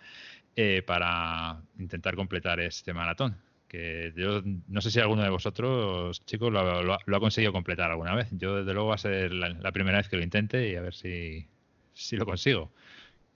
eh, 0.54 0.82
para 0.86 1.62
intentar 1.78 2.16
completar 2.16 2.60
este 2.60 2.92
maratón. 2.92 3.38
Que 3.66 4.12
yo 4.14 4.42
no 4.68 4.82
sé 4.82 4.90
si 4.90 5.00
alguno 5.00 5.22
de 5.22 5.30
vosotros, 5.30 6.22
chicos, 6.26 6.52
lo, 6.52 6.92
ha 6.92 7.20
conseguido 7.20 7.54
completar 7.54 7.90
alguna 7.90 8.14
vez. 8.14 8.28
Yo, 8.32 8.56
desde 8.56 8.74
luego, 8.74 8.90
va 8.90 8.96
a 8.96 8.98
ser 8.98 9.32
la 9.32 9.72
primera 9.72 9.96
vez 9.96 10.10
que 10.10 10.18
lo 10.18 10.22
intente 10.22 10.68
y 10.68 10.76
a 10.76 10.82
ver 10.82 10.92
si, 10.92 11.48
si 11.92 12.16
lo 12.16 12.24
consigo. 12.24 12.70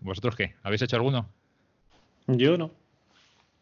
¿Vosotros 0.03 0.37
qué? 0.37 0.55
¿Habéis 0.63 0.83
hecho 0.83 0.97
alguno? 0.97 1.29
Yo 2.27 2.57
no. 2.59 2.71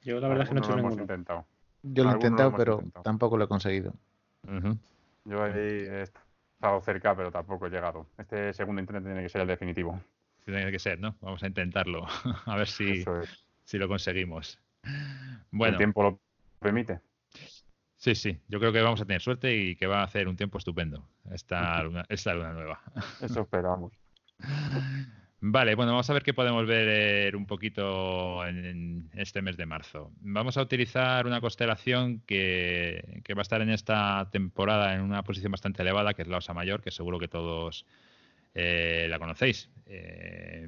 Yo 0.02 0.20
la 0.20 0.28
verdad 0.28 0.44
es 0.44 0.48
que 0.48 0.54
no 0.54 0.60
he 0.60 0.64
hecho 0.64 0.76
ninguno. 0.76 1.02
Intentado. 1.02 1.46
Yo 1.82 2.04
lo 2.04 2.10
he 2.10 2.14
intentado, 2.14 2.54
pero 2.56 2.82
tampoco 3.02 3.36
lo 3.36 3.44
he 3.44 3.48
conseguido. 3.48 3.92
Yo 5.24 5.42
ahí 5.42 5.52
he 5.54 6.02
estado 6.02 6.80
cerca, 6.80 7.14
pero 7.14 7.30
tampoco 7.30 7.66
he 7.66 7.70
llegado. 7.70 8.06
Este 8.18 8.52
segundo 8.52 8.80
intento 8.80 9.02
tiene 9.02 9.22
que 9.22 9.28
ser 9.28 9.42
el 9.42 9.46
definitivo. 9.46 10.00
Tiene 10.44 10.70
que 10.70 10.78
ser, 10.78 10.98
¿no? 10.98 11.16
Vamos 11.20 11.42
a 11.42 11.46
intentarlo. 11.46 12.06
a 12.46 12.56
ver 12.56 12.68
si, 12.68 13.04
si 13.64 13.78
lo 13.78 13.88
conseguimos. 13.88 14.60
Bueno. 15.50 15.72
El 15.72 15.78
tiempo 15.78 16.02
lo 16.02 16.20
permite. 16.58 17.00
Sí, 17.96 18.14
sí, 18.14 18.38
yo 18.48 18.60
creo 18.60 18.70
que 18.70 18.82
vamos 18.82 19.00
a 19.00 19.06
tener 19.06 19.22
suerte 19.22 19.56
y 19.56 19.76
que 19.76 19.86
va 19.86 20.00
a 20.00 20.04
hacer 20.04 20.28
un 20.28 20.36
tiempo 20.36 20.58
estupendo 20.58 21.08
esta 21.30 21.82
esta 22.10 22.34
luna 22.34 22.52
nueva. 22.52 22.82
Eso 23.22 23.40
esperamos. 23.40 23.92
Vale, 25.47 25.74
bueno, 25.74 25.93
vamos 25.93 26.09
a 26.09 26.15
ver 26.15 26.23
qué 26.23 26.32
podemos 26.32 26.66
ver 26.66 27.36
un 27.36 27.44
poquito 27.44 28.47
en, 28.47 29.11
este 29.12 29.43
mes 29.43 29.59
de 29.59 29.66
marzo. 29.66 30.11
Vamos 30.20 30.56
a 30.56 30.62
utilizar 30.62 31.27
una 31.27 31.43
constelación 31.43 32.20
que, 32.20 33.23
va 33.36 33.40
a 33.40 33.43
estar 33.43 33.61
en 33.61 33.69
esta 33.69 34.31
temporada 34.32 34.94
en 34.94 35.02
una 35.02 35.23
posición 35.23 35.52
bastante 35.52 35.82
elevada, 35.82 36.15
que 36.15 36.23
es 36.23 36.28
la 36.28 36.39
Osa 36.39 36.55
Mayor, 36.55 36.81
que 36.81 36.90
seguro 36.90 37.19
que 37.19 37.28
todos 37.28 37.85
eh, 38.55 39.06
la 39.11 39.19
conocéis. 39.19 39.69
Eh, 39.85 40.66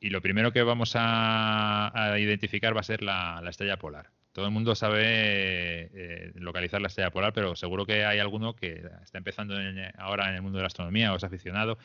y 0.00 0.08
lo 0.08 0.22
primero 0.22 0.54
que 0.54 0.62
vamos 0.62 0.94
a, 0.94 2.16
identificar 2.18 2.74
va 2.74 2.80
a 2.80 2.84
ser 2.84 3.02
la, 3.02 3.42
estrella 3.46 3.76
polar. 3.76 4.08
Todo 4.32 4.46
el 4.46 4.52
mundo 4.52 4.74
sabe 4.74 5.02
eh, 5.04 6.32
localizar 6.36 6.80
la 6.80 6.88
estrella 6.88 7.10
polar, 7.10 7.34
pero 7.34 7.54
seguro 7.56 7.84
que 7.84 8.06
hay 8.06 8.20
alguno 8.20 8.56
que 8.56 8.82
está 9.04 9.18
empezando 9.18 9.54
ahora 9.98 10.30
en 10.30 10.36
el 10.36 10.40
mundo 10.40 10.56
de 10.56 10.62
la 10.62 10.68
astronomía 10.68 11.12
o 11.12 11.16
es 11.16 11.24
aficionado 11.24 11.76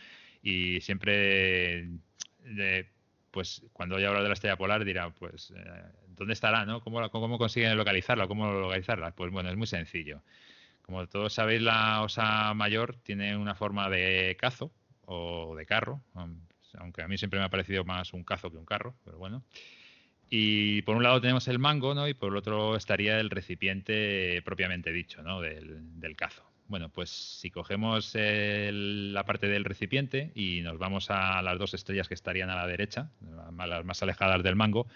y 0.48 0.80
siempre 0.80 1.90
pues 3.32 3.62
cuando 3.74 3.98
haya 3.98 4.08
hablado 4.08 4.24
de 4.24 4.30
la 4.30 4.34
estrella 4.34 4.56
polar 4.56 4.86
dirá 4.86 5.10
pues 5.10 5.52
eh, 5.54 5.84
dónde 6.08 6.34
estará 6.34 6.66
no 6.66 6.80
cómo, 6.80 7.10
cómo 7.10 7.38
consiguen 7.38 7.76
localizarla 7.76 8.30
cómo 8.30 8.50
localizarla 8.54 9.12
pues 9.12 9.30
bueno 9.30 9.50
es 9.50 9.58
muy 9.58 9.68
sencillo 9.68 10.22
como 10.84 11.06
todos 11.08 11.34
sabéis 11.34 11.62
la 11.62 12.02
osa 12.02 12.54
mayor 12.54 12.96
tiene 13.04 13.36
una 13.36 13.56
forma 13.56 13.90
de 13.90 14.38
cazo 14.40 14.72
o 15.06 15.54
de 15.58 15.66
carro 15.66 16.02
aunque 16.78 17.02
a 17.02 17.10
mí 17.10 17.18
siempre 17.18 17.40
me 17.40 17.46
ha 17.46 17.50
parecido 17.50 17.84
más 17.84 18.14
un 18.14 18.24
cazo 18.24 18.50
que 18.50 18.58
un 18.58 18.66
carro 18.66 18.96
pero 19.04 19.18
bueno 19.18 19.44
y 20.30 20.82
por 20.84 20.98
un 20.98 21.04
lado 21.04 21.22
tenemos 21.22 21.48
el 21.48 21.58
mango, 21.58 21.94
¿no? 21.94 22.06
Y 22.06 22.14
por 22.14 22.34
el 22.34 22.36
otro 22.36 22.76
estaría 22.76 23.18
el 23.18 23.30
recipiente 23.30 24.42
propiamente 24.42 24.92
dicho, 24.92 25.24
¿no? 25.24 25.40
Del, 25.40 26.02
del 26.02 26.18
cazo. 26.18 26.44
Bueno, 26.68 26.90
pues 26.90 27.10
si 27.10 27.50
cogemos 27.50 28.12
la 28.14 29.24
parte 29.24 29.48
del 29.48 29.64
recipiente 29.64 30.32
y 30.36 30.62
nos 30.62 30.78
vamos 30.78 31.10
a 31.10 31.42
las 31.42 31.58
dos 31.58 31.74
estrellas 31.74 32.10
que 32.10 32.14
estarían 32.14 32.50
a 32.50 32.56
la 32.56 32.68
derecha, 32.68 33.10
las 33.58 33.86
más 33.86 34.04
alejadas 34.04 34.44
del 34.44 34.58
mango, 34.58 34.88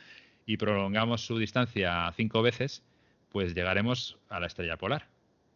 y 0.46 0.58
prolongamos 0.58 1.26
su 1.26 1.38
distancia 1.38 2.12
cinco 2.16 2.42
veces, 2.42 2.84
pues 3.30 3.56
llegaremos 3.56 4.18
a 4.30 4.40
la 4.40 4.48
estrella 4.48 4.78
polar. 4.78 5.08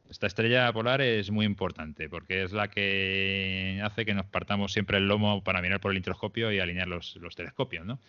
Esta 0.10 0.28
estrella 0.28 0.72
polar 0.72 1.02
es 1.02 1.32
muy 1.32 1.46
importante 1.46 2.10
porque 2.10 2.44
es 2.44 2.54
la 2.54 2.70
que 2.70 3.82
hace 3.84 4.06
que 4.06 4.14
nos 4.14 4.26
partamos 4.28 4.72
siempre 4.72 4.98
el 4.98 5.08
lomo 5.08 5.44
para 5.44 5.62
mirar 5.62 5.80
por 5.80 5.92
el 5.92 5.98
introscopio 5.98 6.52
y 6.52 6.60
alinear 6.60 6.88
los, 6.88 7.18
telescopios, 7.36 7.86
¿no? 7.86 8.00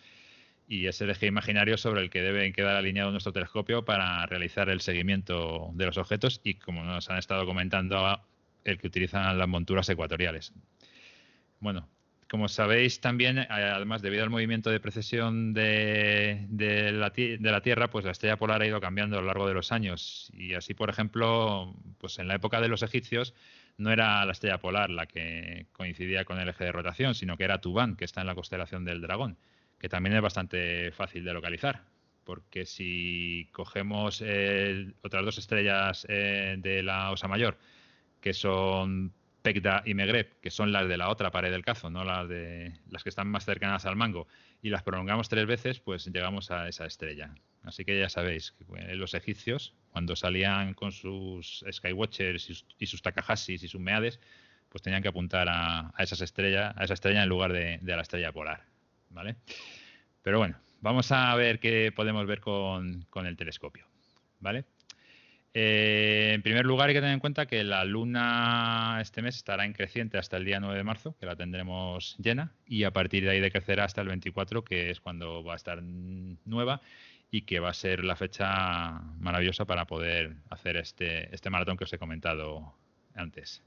Y 0.67 0.87
es 0.87 0.99
el 1.01 1.09
eje 1.09 1.27
imaginario 1.27 1.77
sobre 1.77 2.01
el 2.01 2.09
que 2.09 2.21
debe 2.21 2.51
quedar 2.51 2.75
alineado 2.75 3.11
nuestro 3.11 3.31
telescopio 3.31 3.85
para 3.85 4.25
realizar 4.25 4.69
el 4.69 4.81
seguimiento 4.81 5.71
de 5.73 5.85
los 5.85 5.97
objetos 5.97 6.41
y, 6.43 6.55
como 6.55 6.83
nos 6.83 7.09
han 7.09 7.17
estado 7.17 7.45
comentando, 7.45 8.21
el 8.65 8.77
que 8.77 8.87
utilizan 8.87 9.37
las 9.37 9.47
monturas 9.47 9.87
ecuatoriales. 9.87 10.53
Bueno, 11.59 11.87
como 12.29 12.49
sabéis 12.49 12.99
también, 12.99 13.39
además 13.49 14.01
debido 14.01 14.23
al 14.23 14.29
movimiento 14.29 14.69
de 14.69 14.79
precesión 14.81 15.53
de, 15.53 16.45
la, 16.93 17.61
Tierra, 17.61 17.89
pues 17.89 18.03
la 18.03 18.11
estrella 18.11 18.37
polar 18.37 18.61
ha 18.61 18.67
ido 18.67 18.81
cambiando 18.81 19.17
a 19.17 19.21
lo 19.21 19.27
largo 19.27 19.47
de 19.47 19.53
los 19.53 19.71
años. 19.71 20.29
Y 20.33 20.53
así, 20.53 20.73
por 20.73 20.89
ejemplo, 20.89 21.73
pues 21.97 22.19
en 22.19 22.27
la 22.27 22.35
época 22.35 22.59
de 22.59 22.67
los 22.67 22.83
egipcios 22.83 23.33
no 23.77 23.91
era 23.91 24.25
la 24.25 24.33
estrella 24.33 24.57
polar 24.57 24.89
la 24.89 25.05
que 25.05 25.67
coincidía 25.71 26.25
con 26.25 26.39
el 26.39 26.49
eje 26.49 26.65
de 26.65 26.71
rotación, 26.71 27.15
sino 27.15 27.37
que 27.37 27.45
era 27.45 27.61
Tubán, 27.61 27.95
que 27.95 28.05
está 28.05 28.21
en 28.21 28.27
la 28.27 28.35
constelación 28.35 28.83
del 28.83 29.01
Dragón, 29.01 29.37
que 29.79 29.89
también 29.89 30.15
es 30.15 30.21
bastante 30.21 30.91
fácil 30.91 31.23
de 31.23 31.33
localizar. 31.33 31.83
Porque 32.23 32.65
si 32.65 33.49
cogemos 33.53 34.21
eh, 34.25 34.93
otras 35.01 35.23
dos 35.23 35.37
estrellas 35.37 36.05
eh, 36.09 36.55
de 36.59 36.83
la 36.83 37.11
Osa 37.11 37.27
Mayor, 37.27 37.57
que 38.19 38.33
son 38.33 39.13
Pecda 39.41 39.81
y 39.85 39.93
Megreb, 39.93 40.41
que 40.41 40.51
son 40.51 40.73
las 40.73 40.89
de 40.89 40.97
la 40.97 41.09
otra 41.09 41.31
pared 41.31 41.51
del 41.51 41.63
cazo, 41.63 41.89
no 41.89 42.03
las 42.03 42.27
de 42.27 42.73
las 42.89 43.03
que 43.03 43.09
están 43.09 43.29
más 43.29 43.45
cercanas 43.45 43.85
al 43.85 43.95
mango, 43.95 44.27
y 44.61 44.69
las 44.69 44.83
prolongamos 44.83 45.29
tres 45.29 45.45
veces, 45.45 45.79
pues 45.79 46.05
llegamos 46.07 46.51
a 46.51 46.67
esa 46.67 46.85
estrella. 46.85 47.33
Así 47.63 47.85
que 47.85 47.97
ya 47.97 48.09
sabéis, 48.09 48.51
que 48.51 48.95
los 48.95 49.13
egipcios, 49.13 49.73
cuando 49.91 50.17
salían 50.17 50.73
con 50.73 50.91
sus 50.91 51.63
Skywatchers 51.71 52.65
y 52.77 52.85
sus, 52.85 53.01
Takahashis 53.01 53.63
y 53.63 53.67
sus 53.69 53.79
Meades, 53.79 54.19
pues 54.69 54.81
tenían 54.81 55.01
que 55.01 55.07
apuntar 55.07 55.47
a, 55.49 55.93
esas 55.97 56.19
estrellas, 56.21 56.73
a 56.75 56.83
esa 56.83 56.95
estrella 56.95 57.23
en 57.23 57.29
lugar 57.29 57.53
de, 57.53 57.79
de, 57.81 57.95
la 57.95 58.01
estrella 58.01 58.31
polar. 58.31 58.65
¿Vale? 59.09 59.35
Pero 60.21 60.39
bueno, 60.39 60.57
vamos 60.81 61.11
a 61.11 61.33
ver 61.35 61.59
qué 61.59 61.91
podemos 61.95 62.25
ver 62.25 62.39
con, 62.39 63.05
con 63.09 63.25
el 63.25 63.37
telescopio. 63.37 63.85
¿Vale? 64.39 64.65
Eh, 65.59 66.33
en 66.35 66.43
primer 66.43 66.67
lugar, 66.67 66.89
hay 66.89 66.93
que 66.93 67.01
tener 67.01 67.15
en 67.15 67.19
cuenta 67.19 67.47
que 67.47 67.63
la 67.63 67.83
luna 67.83 68.99
este 69.01 69.23
mes 69.23 69.37
estará 69.37 69.65
en 69.65 69.73
creciente 69.73 70.19
hasta 70.19 70.37
el 70.37 70.45
día 70.45 70.59
9 70.59 70.77
de 70.77 70.83
marzo, 70.83 71.17
que 71.19 71.25
la 71.25 71.35
tendremos 71.35 72.15
llena, 72.19 72.53
y 72.67 72.83
a 72.83 72.91
partir 72.91 73.23
de 73.23 73.31
ahí 73.31 73.39
decrecerá 73.39 73.85
hasta 73.85 74.01
el 74.01 74.07
24, 74.07 74.63
que 74.63 74.91
es 74.91 75.01
cuando 75.01 75.43
va 75.43 75.53
a 75.53 75.55
estar 75.55 75.81
nueva 75.81 76.81
y 77.31 77.41
que 77.41 77.59
va 77.59 77.69
a 77.69 77.73
ser 77.73 78.05
la 78.05 78.15
fecha 78.15 79.01
maravillosa 79.19 79.65
para 79.65 79.85
poder 79.85 80.35
hacer 80.51 80.77
este, 80.77 81.33
este 81.33 81.49
maratón 81.49 81.75
que 81.75 81.85
os 81.85 81.93
he 81.93 81.97
comentado 81.97 82.75
antes. 83.15 83.63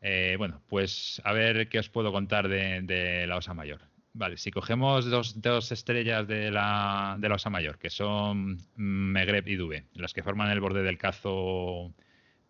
Eh, 0.00 0.34
bueno, 0.36 0.62
pues 0.68 1.22
a 1.24 1.32
ver 1.32 1.68
qué 1.68 1.78
os 1.78 1.88
puedo 1.88 2.10
contar 2.10 2.48
de 2.48 3.24
la 3.28 3.36
Osa 3.36 3.54
Mayor. 3.54 3.82
Vale, 4.12 4.36
si 4.36 4.50
cogemos 4.50 5.10
dos, 5.10 5.72
estrellas 5.72 6.26
de 6.26 6.50
la, 6.50 7.16
de 7.18 7.28
la 7.28 7.34
Osa 7.36 7.50
Mayor, 7.50 7.78
que 7.78 7.90
son 7.90 8.58
Megreb 8.74 9.46
y 9.46 9.54
Dube, 9.54 9.84
las 9.94 10.12
que 10.12 10.22
forman 10.22 10.50
el 10.50 10.60
borde 10.60 10.82
del 10.82 10.98
cazo, 10.98 11.94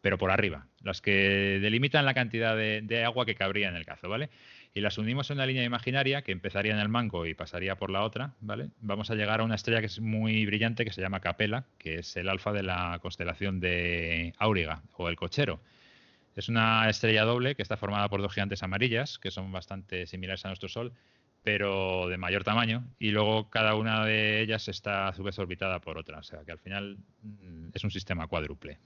pero 0.00 0.16
por 0.16 0.30
arriba, 0.30 0.66
las 0.80 1.00
que 1.02 1.58
delimitan 1.60 2.04
la 2.04 2.14
cantidad 2.14 2.56
de, 2.56 3.04
agua 3.04 3.26
que 3.26 3.34
cabría 3.34 3.68
en 3.68 3.76
el 3.76 3.84
cazo, 3.84 4.08
¿vale? 4.08 4.30
Y 4.72 4.80
las 4.80 4.96
unimos 4.96 5.30
en 5.30 5.38
una 5.38 5.46
línea 5.46 5.64
imaginaria 5.64 6.22
que 6.22 6.32
empezaría 6.32 6.72
en 6.72 6.78
el 6.78 6.88
mango 6.88 7.26
y 7.26 7.34
pasaría 7.34 7.76
por 7.76 7.90
la 7.90 8.02
otra, 8.02 8.34
¿vale? 8.40 8.70
Vamos 8.80 9.10
a 9.10 9.14
llegar 9.14 9.40
a 9.40 9.44
una 9.44 9.56
estrella 9.56 9.80
que 9.80 9.86
es 9.86 10.00
muy 10.00 10.46
brillante, 10.46 10.84
que 10.84 10.92
se 10.92 11.00
llama 11.00 11.20
Capella, 11.20 11.64
que 11.78 11.96
es 11.96 12.16
el 12.16 12.28
alfa 12.28 12.52
de 12.52 12.62
la 12.62 12.98
constelación 13.02 13.60
de 13.60 14.34
Auriga, 14.38 14.82
o 14.96 15.08
el 15.08 15.16
cochero. 15.16 15.60
Es 16.36 16.48
una 16.48 16.88
estrella 16.88 17.24
doble 17.24 17.56
que 17.56 17.62
está 17.62 17.76
formada 17.76 18.08
por 18.08 18.22
dos 18.22 18.32
gigantes 18.32 18.62
amarillas, 18.62 19.18
que 19.18 19.32
son 19.32 19.50
bastante 19.50 20.06
similares 20.06 20.44
a 20.44 20.48
nuestro 20.48 20.68
Sol, 20.68 20.92
pero 21.42 22.08
de 22.08 22.18
mayor 22.18 22.44
tamaño, 22.44 22.84
y 22.98 23.10
luego 23.10 23.48
cada 23.48 23.74
una 23.74 24.04
de 24.04 24.40
ellas 24.40 24.68
está 24.68 25.08
a 25.08 25.14
su 25.14 25.22
vez 25.22 25.38
orbitada 25.38 25.80
por 25.80 25.98
otra, 25.98 26.18
o 26.18 26.22
sea 26.22 26.44
que 26.44 26.52
al 26.52 26.58
final 26.58 26.98
mm, 27.22 27.68
es 27.74 27.84
un 27.84 27.90
sistema 27.90 28.26
cuádruple. 28.26 28.78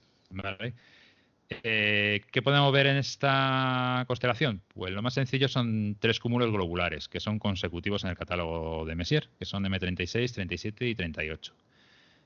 Eh, 1.61 2.21
¿Qué 2.31 2.41
podemos 2.41 2.71
ver 2.71 2.87
en 2.87 2.97
esta 2.97 4.05
constelación? 4.07 4.61
Pues 4.73 4.91
lo 4.91 5.01
más 5.01 5.13
sencillo 5.13 5.47
son 5.47 5.97
tres 5.99 6.19
cúmulos 6.19 6.51
globulares, 6.51 7.07
que 7.07 7.19
son 7.19 7.37
consecutivos 7.37 8.03
en 8.03 8.09
el 8.09 8.17
catálogo 8.17 8.85
de 8.85 8.95
Messier, 8.95 9.29
que 9.37 9.45
son 9.45 9.63
M36, 9.65 10.33
37 10.33 10.87
y 10.87 10.95
38. 10.95 11.53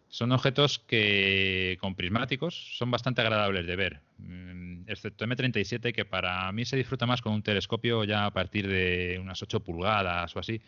Son 0.09 0.31
objetos 0.31 0.79
que 0.79 1.77
con 1.81 1.95
prismáticos 1.95 2.77
son 2.77 2.91
bastante 2.91 3.21
agradables 3.21 3.67
de 3.67 3.75
ver, 3.75 4.01
mm, 4.19 4.83
excepto 4.87 5.25
M37 5.25 5.91
que 5.93 6.05
para 6.05 6.49
mí 6.53 6.65
se 6.65 6.77
disfruta 6.77 7.05
más 7.05 7.21
con 7.21 7.33
un 7.33 7.43
telescopio 7.43 8.03
ya 8.05 8.25
a 8.25 8.31
partir 8.31 8.67
de 8.67 9.19
unas 9.21 9.41
8 9.43 9.59
pulgadas 9.61 10.35
o 10.35 10.39
así, 10.39 10.61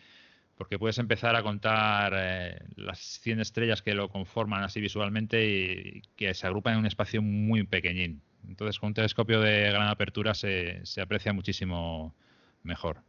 porque 0.56 0.78
puedes 0.78 0.98
empezar 0.98 1.36
a 1.36 1.42
contar 1.42 2.12
eh, 2.16 2.58
las 2.76 2.98
100 3.22 3.40
estrellas 3.40 3.82
que 3.82 3.94
lo 3.94 4.10
conforman 4.10 4.62
así 4.62 4.80
visualmente 4.80 5.46
y 5.46 6.02
que 6.16 6.34
se 6.34 6.46
agrupan 6.46 6.74
en 6.74 6.80
un 6.80 6.86
espacio 6.86 7.22
muy 7.22 7.64
pequeñín. 7.64 8.22
Entonces 8.46 8.78
con 8.78 8.88
un 8.88 8.94
telescopio 8.94 9.40
de 9.40 9.70
gran 9.70 9.88
apertura 9.88 10.34
se, 10.34 10.84
se 10.84 11.00
aprecia 11.00 11.32
muchísimo 11.32 12.14
mejor. 12.62 13.02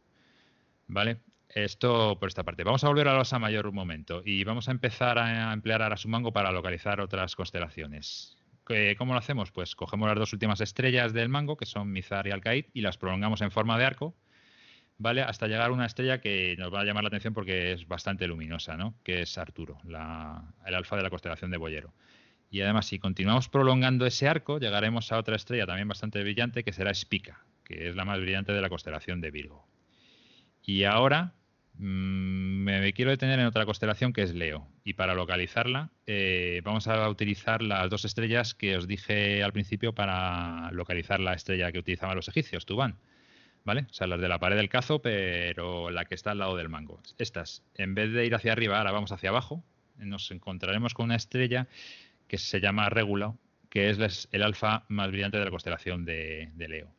¿Vale? 0.88 1.18
Esto 1.54 2.18
por 2.18 2.28
esta 2.28 2.44
parte. 2.44 2.64
Vamos 2.64 2.82
a 2.82 2.88
volver 2.88 3.08
a 3.08 3.12
la 3.12 3.20
Osa 3.20 3.38
Mayor 3.38 3.66
un 3.66 3.74
momento 3.74 4.22
y 4.24 4.42
vamos 4.42 4.68
a 4.68 4.70
empezar 4.70 5.18
a 5.18 5.52
emplear 5.52 5.82
Arasumango 5.82 6.32
para 6.32 6.50
localizar 6.50 7.00
otras 7.00 7.36
constelaciones. 7.36 8.38
¿Cómo 8.96 9.12
lo 9.12 9.18
hacemos? 9.18 9.50
Pues 9.50 9.76
cogemos 9.76 10.08
las 10.08 10.16
dos 10.16 10.32
últimas 10.32 10.62
estrellas 10.62 11.12
del 11.12 11.28
mango, 11.28 11.58
que 11.58 11.66
son 11.66 11.92
Mizar 11.92 12.26
y 12.26 12.30
Alcaid, 12.30 12.66
y 12.72 12.80
las 12.80 12.96
prolongamos 12.96 13.42
en 13.42 13.50
forma 13.50 13.76
de 13.76 13.84
arco, 13.84 14.16
¿vale? 14.96 15.20
Hasta 15.20 15.46
llegar 15.46 15.68
a 15.68 15.72
una 15.74 15.84
estrella 15.84 16.22
que 16.22 16.56
nos 16.58 16.72
va 16.72 16.80
a 16.80 16.84
llamar 16.84 17.04
la 17.04 17.08
atención 17.08 17.34
porque 17.34 17.72
es 17.72 17.86
bastante 17.86 18.26
luminosa, 18.26 18.78
¿no? 18.78 18.94
Que 19.02 19.20
es 19.20 19.36
Arturo, 19.36 19.78
el 19.84 20.74
alfa 20.74 20.96
de 20.96 21.02
la 21.02 21.10
constelación 21.10 21.50
de 21.50 21.58
Boyero. 21.58 21.92
Y 22.50 22.62
además, 22.62 22.86
si 22.86 22.98
continuamos 22.98 23.50
prolongando 23.50 24.06
ese 24.06 24.26
arco, 24.26 24.58
llegaremos 24.58 25.12
a 25.12 25.18
otra 25.18 25.36
estrella 25.36 25.66
también 25.66 25.88
bastante 25.88 26.22
brillante, 26.22 26.64
que 26.64 26.72
será 26.72 26.94
Spica, 26.94 27.44
que 27.62 27.90
es 27.90 27.96
la 27.96 28.06
más 28.06 28.20
brillante 28.20 28.52
de 28.52 28.60
la 28.62 28.70
constelación 28.70 29.20
de 29.20 29.30
Virgo. 29.30 29.66
Y 30.62 30.84
ahora 30.84 31.34
me 31.78 32.92
quiero 32.92 33.10
detener 33.10 33.40
en 33.40 33.46
otra 33.46 33.64
constelación 33.64 34.12
que 34.12 34.22
es 34.22 34.34
Leo. 34.34 34.68
Y 34.84 34.94
para 34.94 35.14
localizarla, 35.14 35.90
eh, 36.06 36.60
vamos 36.64 36.86
a 36.88 37.08
utilizar 37.08 37.62
las 37.62 37.88
dos 37.90 38.04
estrellas 38.04 38.54
que 38.54 38.76
os 38.76 38.86
dije 38.86 39.42
al 39.42 39.52
principio 39.52 39.94
para 39.94 40.70
localizar 40.72 41.20
la 41.20 41.34
estrella 41.34 41.72
que 41.72 41.78
utilizaban 41.78 42.16
los 42.16 42.28
egipcios, 42.28 42.66
Tubán. 42.66 42.98
¿Vale? 43.64 43.86
O 43.90 43.92
sea, 43.92 44.08
las 44.08 44.20
de 44.20 44.28
la 44.28 44.40
pared 44.40 44.56
del 44.56 44.68
cazo, 44.68 45.00
pero 45.02 45.90
la 45.90 46.04
que 46.04 46.16
está 46.16 46.32
al 46.32 46.38
lado 46.38 46.56
del 46.56 46.68
mango. 46.68 47.00
Estas, 47.18 47.62
en 47.76 47.94
vez 47.94 48.12
de 48.12 48.26
ir 48.26 48.34
hacia 48.34 48.52
arriba, 48.52 48.78
ahora 48.78 48.90
vamos 48.90 49.12
hacia 49.12 49.30
abajo. 49.30 49.64
Nos 49.96 50.32
encontraremos 50.32 50.94
con 50.94 51.04
una 51.04 51.16
estrella 51.16 51.68
que 52.26 52.38
se 52.38 52.60
llama 52.60 52.90
Regula, 52.90 53.34
que 53.70 53.90
es 53.90 54.28
el 54.32 54.42
alfa 54.42 54.84
más 54.88 55.10
brillante 55.12 55.38
de 55.38 55.44
la 55.44 55.50
constelación 55.50 56.04
de 56.04 56.50
Leo. 56.56 56.92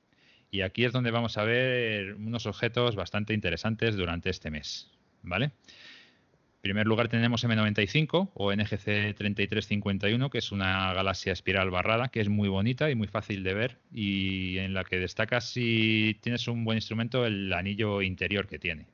Y 0.53 0.61
aquí 0.61 0.85
es 0.85 0.91
donde 0.91 1.09
vamos 1.09 1.39
a 1.39 1.43
ver 1.43 2.13
unos 2.13 2.45
objetos 2.45 2.95
bastante 2.95 3.33
interesantes 3.33 3.97
durante 3.97 4.29
este 4.29 4.51
mes. 4.51 4.87
¿Vale? 5.23 5.45
En 5.45 6.61
primer 6.61 6.85
lugar 6.85 7.07
tenemos 7.07 7.43
M95 7.43 8.29
o 8.35 8.53
NGC 8.53 9.15
3351, 9.15 10.29
que 10.29 10.37
es 10.37 10.51
una 10.51 10.93
galaxia 10.93 11.33
espiral 11.33 11.71
barrada, 11.71 12.09
que 12.09 12.21
es 12.21 12.29
muy 12.29 12.49
bonita 12.49 12.91
y 12.91 12.95
muy 12.95 13.07
fácil 13.07 13.43
de 13.43 13.55
ver 13.55 13.79
y 13.91 14.59
en 14.59 14.75
la 14.75 14.83
que 14.83 14.99
destaca 14.99 15.41
si 15.41 16.19
tienes 16.21 16.47
un 16.47 16.63
buen 16.65 16.77
instrumento 16.77 17.25
el 17.25 17.51
anillo 17.51 18.03
interior 18.03 18.45
que 18.45 18.59
tiene. 18.59 18.85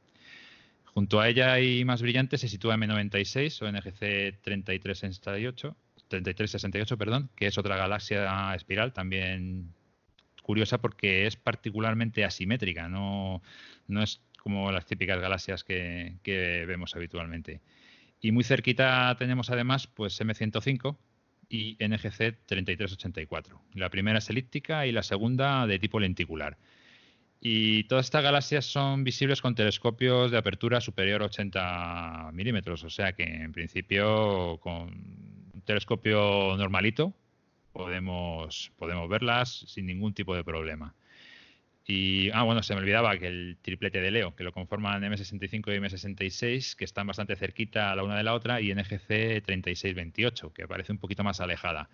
Junto 0.86 1.20
a 1.20 1.28
ella 1.28 1.60
y 1.60 1.84
más 1.84 2.02
brillante 2.02 2.38
se 2.38 2.48
sitúa 2.48 2.78
M96 2.78 3.62
o 3.64 3.70
NGC 3.70 4.42
3368, 4.42 5.76
3368, 6.08 6.98
perdón, 6.98 7.30
que 7.36 7.48
es 7.48 7.58
otra 7.58 7.76
galaxia 7.76 8.56
espiral 8.56 8.94
también 8.94 9.74
curiosa 10.50 10.80
porque 10.80 11.28
es 11.28 11.36
particularmente 11.36 12.26
asimétrica, 12.26 12.90
no, 12.90 13.44
no 13.86 14.02
es 14.02 14.20
como 14.42 14.72
las 14.72 14.88
típicas 14.88 15.22
galaxias 15.22 15.64
que, 15.64 16.66
vemos 16.68 16.96
habitualmente. 16.96 17.62
Y 18.20 18.32
muy 18.32 18.44
cerquita 18.44 19.16
tenemos 19.20 19.52
además 19.52 19.86
pues 19.86 20.20
M105 20.20 20.98
y 21.50 21.78
NGC 21.80 22.48
3384. 22.48 23.62
La 23.76 23.92
primera 23.92 24.18
es 24.18 24.30
elíptica 24.32 24.88
y 24.88 24.92
la 24.92 25.04
segunda 25.04 25.68
de 25.68 25.78
tipo 25.78 26.00
lenticular. 26.00 26.58
Y 27.40 27.84
todas 27.84 28.08
estas 28.08 28.24
galaxias 28.24 28.66
son 28.66 29.04
visibles 29.04 29.44
con 29.44 29.54
telescopios 29.54 30.32
de 30.32 30.40
apertura 30.40 30.82
superior 30.82 31.22
a 31.22 31.26
80 31.26 32.32
milímetros, 32.34 32.84
o 32.84 32.90
sea 32.90 33.14
que 33.14 33.22
en 33.22 33.52
principio 33.52 34.58
con 34.64 34.90
un 35.54 35.62
telescopio 35.64 36.58
normalito 36.58 37.14
podemos, 37.80 38.74
podemos 38.78 39.08
verlas 39.08 39.64
sin 39.68 39.86
ningún 39.86 40.14
tipo 40.14 40.36
de 40.36 40.44
problema. 40.44 40.94
Y, 41.88 42.30
ah, 42.32 42.44
bueno, 42.44 42.62
se 42.62 42.74
me 42.74 42.82
olvidaba 42.82 43.18
que 43.18 43.28
el 43.28 43.58
triplete 43.62 44.02
de 44.02 44.12
Leo, 44.12 44.36
que 44.36 44.44
lo 44.44 44.52
conforman 44.52 45.02
M65 45.02 45.74
y 45.74 45.80
M66, 45.80 46.76
que 46.76 46.84
están 46.84 47.08
bastante 47.08 47.38
cerquita 47.38 47.96
la 47.96 48.04
una 48.04 48.18
de 48.18 48.24
la 48.24 48.34
otra, 48.34 48.60
y 48.60 48.74
NGC 48.76 49.42
3628, 49.46 50.52
que 50.54 50.68
parece 50.68 50.92
un 50.92 50.98
poquito 50.98 51.24
más 51.24 51.40
alejada. 51.40 51.90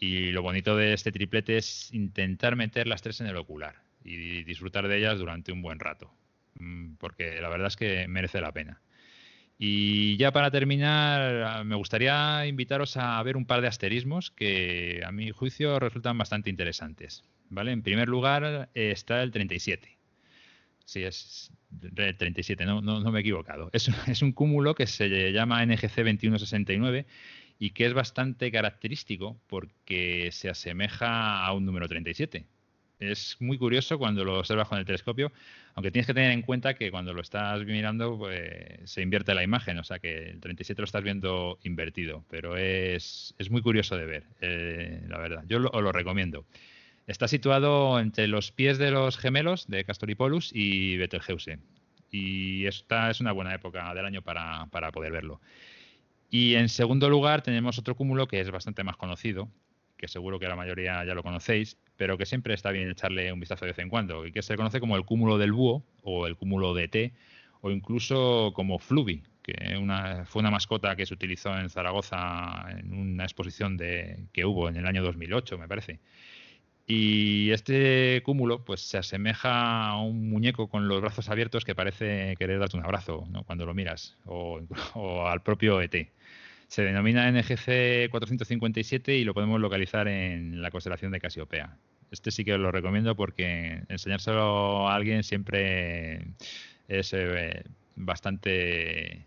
Y 0.00 0.32
lo 0.32 0.40
bonito 0.40 0.74
de 0.74 0.94
este 0.94 1.12
triplete 1.12 1.58
es 1.58 1.92
intentar 1.92 2.56
meter 2.56 2.86
las 2.86 3.02
tres 3.02 3.20
en 3.20 3.26
el 3.26 3.36
ocular 3.36 3.76
y 4.02 4.42
disfrutar 4.44 4.88
de 4.88 4.96
ellas 4.96 5.18
durante 5.18 5.52
un 5.52 5.60
buen 5.60 5.80
rato, 5.80 6.10
mm, 6.58 6.94
porque 6.94 7.42
la 7.42 7.50
verdad 7.50 7.66
es 7.66 7.76
que 7.76 8.08
merece 8.08 8.40
la 8.40 8.52
pena. 8.52 8.80
Y 9.62 10.16
ya 10.16 10.32
para 10.32 10.50
terminar, 10.50 11.66
me 11.66 11.76
gustaría 11.76 12.46
invitaros 12.46 12.96
a 12.96 13.22
ver 13.22 13.36
un 13.36 13.44
par 13.44 13.60
de 13.60 13.68
asterismos 13.68 14.30
que 14.30 15.02
a 15.04 15.12
mi 15.12 15.32
juicio 15.32 15.78
resultan 15.78 16.16
bastante 16.16 16.48
interesantes. 16.48 17.24
¿vale? 17.50 17.72
En 17.72 17.82
primer 17.82 18.08
lugar 18.08 18.70
está 18.72 19.22
el 19.22 19.30
37. 19.30 19.98
Sí, 20.86 21.02
es 21.04 21.52
el 21.82 22.16
37, 22.16 22.64
no, 22.64 22.80
no, 22.80 23.02
me 23.12 23.18
he 23.18 23.20
equivocado. 23.20 23.68
Es, 23.74 23.88
es, 24.08 24.22
un 24.22 24.32
cúmulo 24.32 24.74
que 24.74 24.86
se 24.86 25.30
llama 25.30 25.62
NGC 25.66 25.94
2169 25.94 27.04
y 27.58 27.72
que 27.72 27.84
es 27.84 27.92
bastante 27.92 28.50
característico 28.50 29.38
porque 29.46 30.30
se 30.32 30.48
asemeja 30.48 31.44
a 31.44 31.52
un 31.52 31.66
número 31.66 31.86
37 31.86 32.46
es 33.00 33.36
muy 33.40 33.58
curioso 33.58 33.98
cuando 33.98 34.24
lo 34.24 34.38
observas 34.38 34.68
con 34.68 34.78
el 34.78 34.84
telescopio, 34.84 35.32
aunque 35.74 35.90
tienes 35.90 36.06
que 36.06 36.14
tener 36.14 36.32
en 36.32 36.42
cuenta 36.42 36.74
que 36.74 36.90
cuando 36.90 37.14
lo 37.14 37.20
estás 37.20 37.64
mirando 37.64 38.18
pues, 38.18 38.78
se 38.84 39.02
invierte 39.02 39.34
la 39.34 39.42
imagen, 39.42 39.78
o 39.78 39.84
sea 39.84 39.98
que 39.98 40.30
el 40.30 40.40
37 40.40 40.82
lo 40.82 40.84
estás 40.84 41.02
viendo 41.02 41.58
invertido, 41.62 42.24
pero 42.28 42.56
es, 42.56 43.34
muy 43.50 43.62
curioso 43.62 43.96
de 43.96 44.06
ver, 44.06 44.24
eh, 44.40 45.02
la 45.08 45.18
verdad. 45.18 45.44
Yo 45.46 45.58
lo, 45.58 45.70
os 45.70 45.82
lo 45.82 45.92
recomiendo. 45.92 46.44
Está 47.06 47.26
situado 47.26 47.98
entre 47.98 48.28
los 48.28 48.52
pies 48.52 48.78
de 48.78 48.90
los 48.90 49.18
gemelos 49.18 49.66
de 49.66 49.84
Castoripolus 49.84 50.50
y 50.54 50.96
Betelgeuse. 50.96 51.58
Y 52.10 52.66
esta 52.66 53.10
es 53.10 53.20
una 53.20 53.32
buena 53.32 53.54
época 53.54 53.92
del 53.94 54.04
año 54.04 54.22
para, 54.22 54.66
para 54.66 54.92
poder 54.92 55.12
verlo. 55.12 55.40
Y 56.30 56.54
en 56.54 56.68
segundo 56.68 57.08
lugar 57.08 57.42
tenemos 57.42 57.78
otro 57.78 57.96
cúmulo 57.96 58.28
que 58.28 58.40
es 58.40 58.50
bastante 58.50 58.84
más 58.84 58.96
conocido, 58.96 59.48
que 60.00 60.08
seguro 60.08 60.38
que 60.38 60.48
la 60.48 60.56
mayoría 60.56 61.04
ya 61.04 61.14
lo 61.14 61.22
conocéis, 61.22 61.76
pero 61.98 62.16
que 62.16 62.24
siempre 62.24 62.54
está 62.54 62.70
bien 62.70 62.88
echarle 62.88 63.30
un 63.32 63.38
vistazo 63.38 63.66
de 63.66 63.72
vez 63.72 63.78
en 63.80 63.90
cuando, 63.90 64.26
y 64.26 64.32
que 64.32 64.40
se 64.40 64.56
conoce 64.56 64.80
como 64.80 64.96
el 64.96 65.04
cúmulo 65.04 65.36
del 65.36 65.52
búho 65.52 65.84
o 66.02 66.26
el 66.26 66.36
cúmulo 66.36 66.72
de 66.72 66.88
T, 66.88 67.12
o 67.60 67.70
incluso 67.70 68.52
como 68.54 68.78
Fluvi, 68.78 69.22
que 69.42 69.54
fue 70.26 70.40
una 70.40 70.50
mascota 70.50 70.96
que 70.96 71.04
se 71.04 71.12
utilizó 71.12 71.54
en 71.58 71.68
Zaragoza 71.68 72.66
en 72.70 72.94
una 72.94 73.24
exposición 73.24 73.76
de, 73.76 74.24
que 74.32 74.46
hubo 74.46 74.70
en 74.70 74.76
el 74.76 74.86
año 74.86 75.02
2008, 75.02 75.58
me 75.58 75.68
parece. 75.68 76.00
Y 76.86 77.50
este 77.50 78.22
cúmulo 78.24 78.64
pues 78.64 78.80
se 78.80 78.96
asemeja 78.96 79.88
a 79.88 80.00
un 80.00 80.30
muñeco 80.30 80.68
con 80.68 80.88
los 80.88 81.02
brazos 81.02 81.28
abiertos 81.28 81.66
que 81.66 81.74
parece 81.74 82.34
querer 82.38 82.58
darte 82.58 82.78
un 82.78 82.84
abrazo 82.84 83.28
cuando 83.46 83.66
lo 83.66 83.74
miras, 83.74 84.16
o, 84.24 84.60
o 84.94 85.26
al 85.26 85.42
propio 85.42 85.82
ET. 85.82 86.08
Se 86.70 86.82
denomina 86.82 87.28
NGC 87.32 88.08
457 88.10 89.16
y 89.16 89.24
lo 89.24 89.34
podemos 89.34 89.60
localizar 89.60 90.06
en 90.06 90.62
la 90.62 90.70
constelación 90.70 91.10
de 91.10 91.18
Casiopea. 91.18 91.76
Este 92.12 92.30
sí 92.30 92.44
que 92.44 92.56
lo 92.58 92.70
recomiendo 92.70 93.16
porque 93.16 93.82
enseñárselo 93.88 94.88
a 94.88 94.94
alguien 94.94 95.24
siempre 95.24 96.28
es 96.86 97.12
eh, 97.12 97.64
bastante 97.96 99.26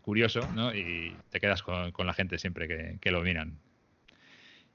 curioso 0.00 0.40
¿no? 0.54 0.74
y 0.74 1.14
te 1.28 1.38
quedas 1.38 1.62
con, 1.62 1.92
la 1.98 2.14
gente 2.14 2.38
siempre 2.38 2.98
que, 2.98 3.10
lo 3.10 3.20
miran. 3.20 3.58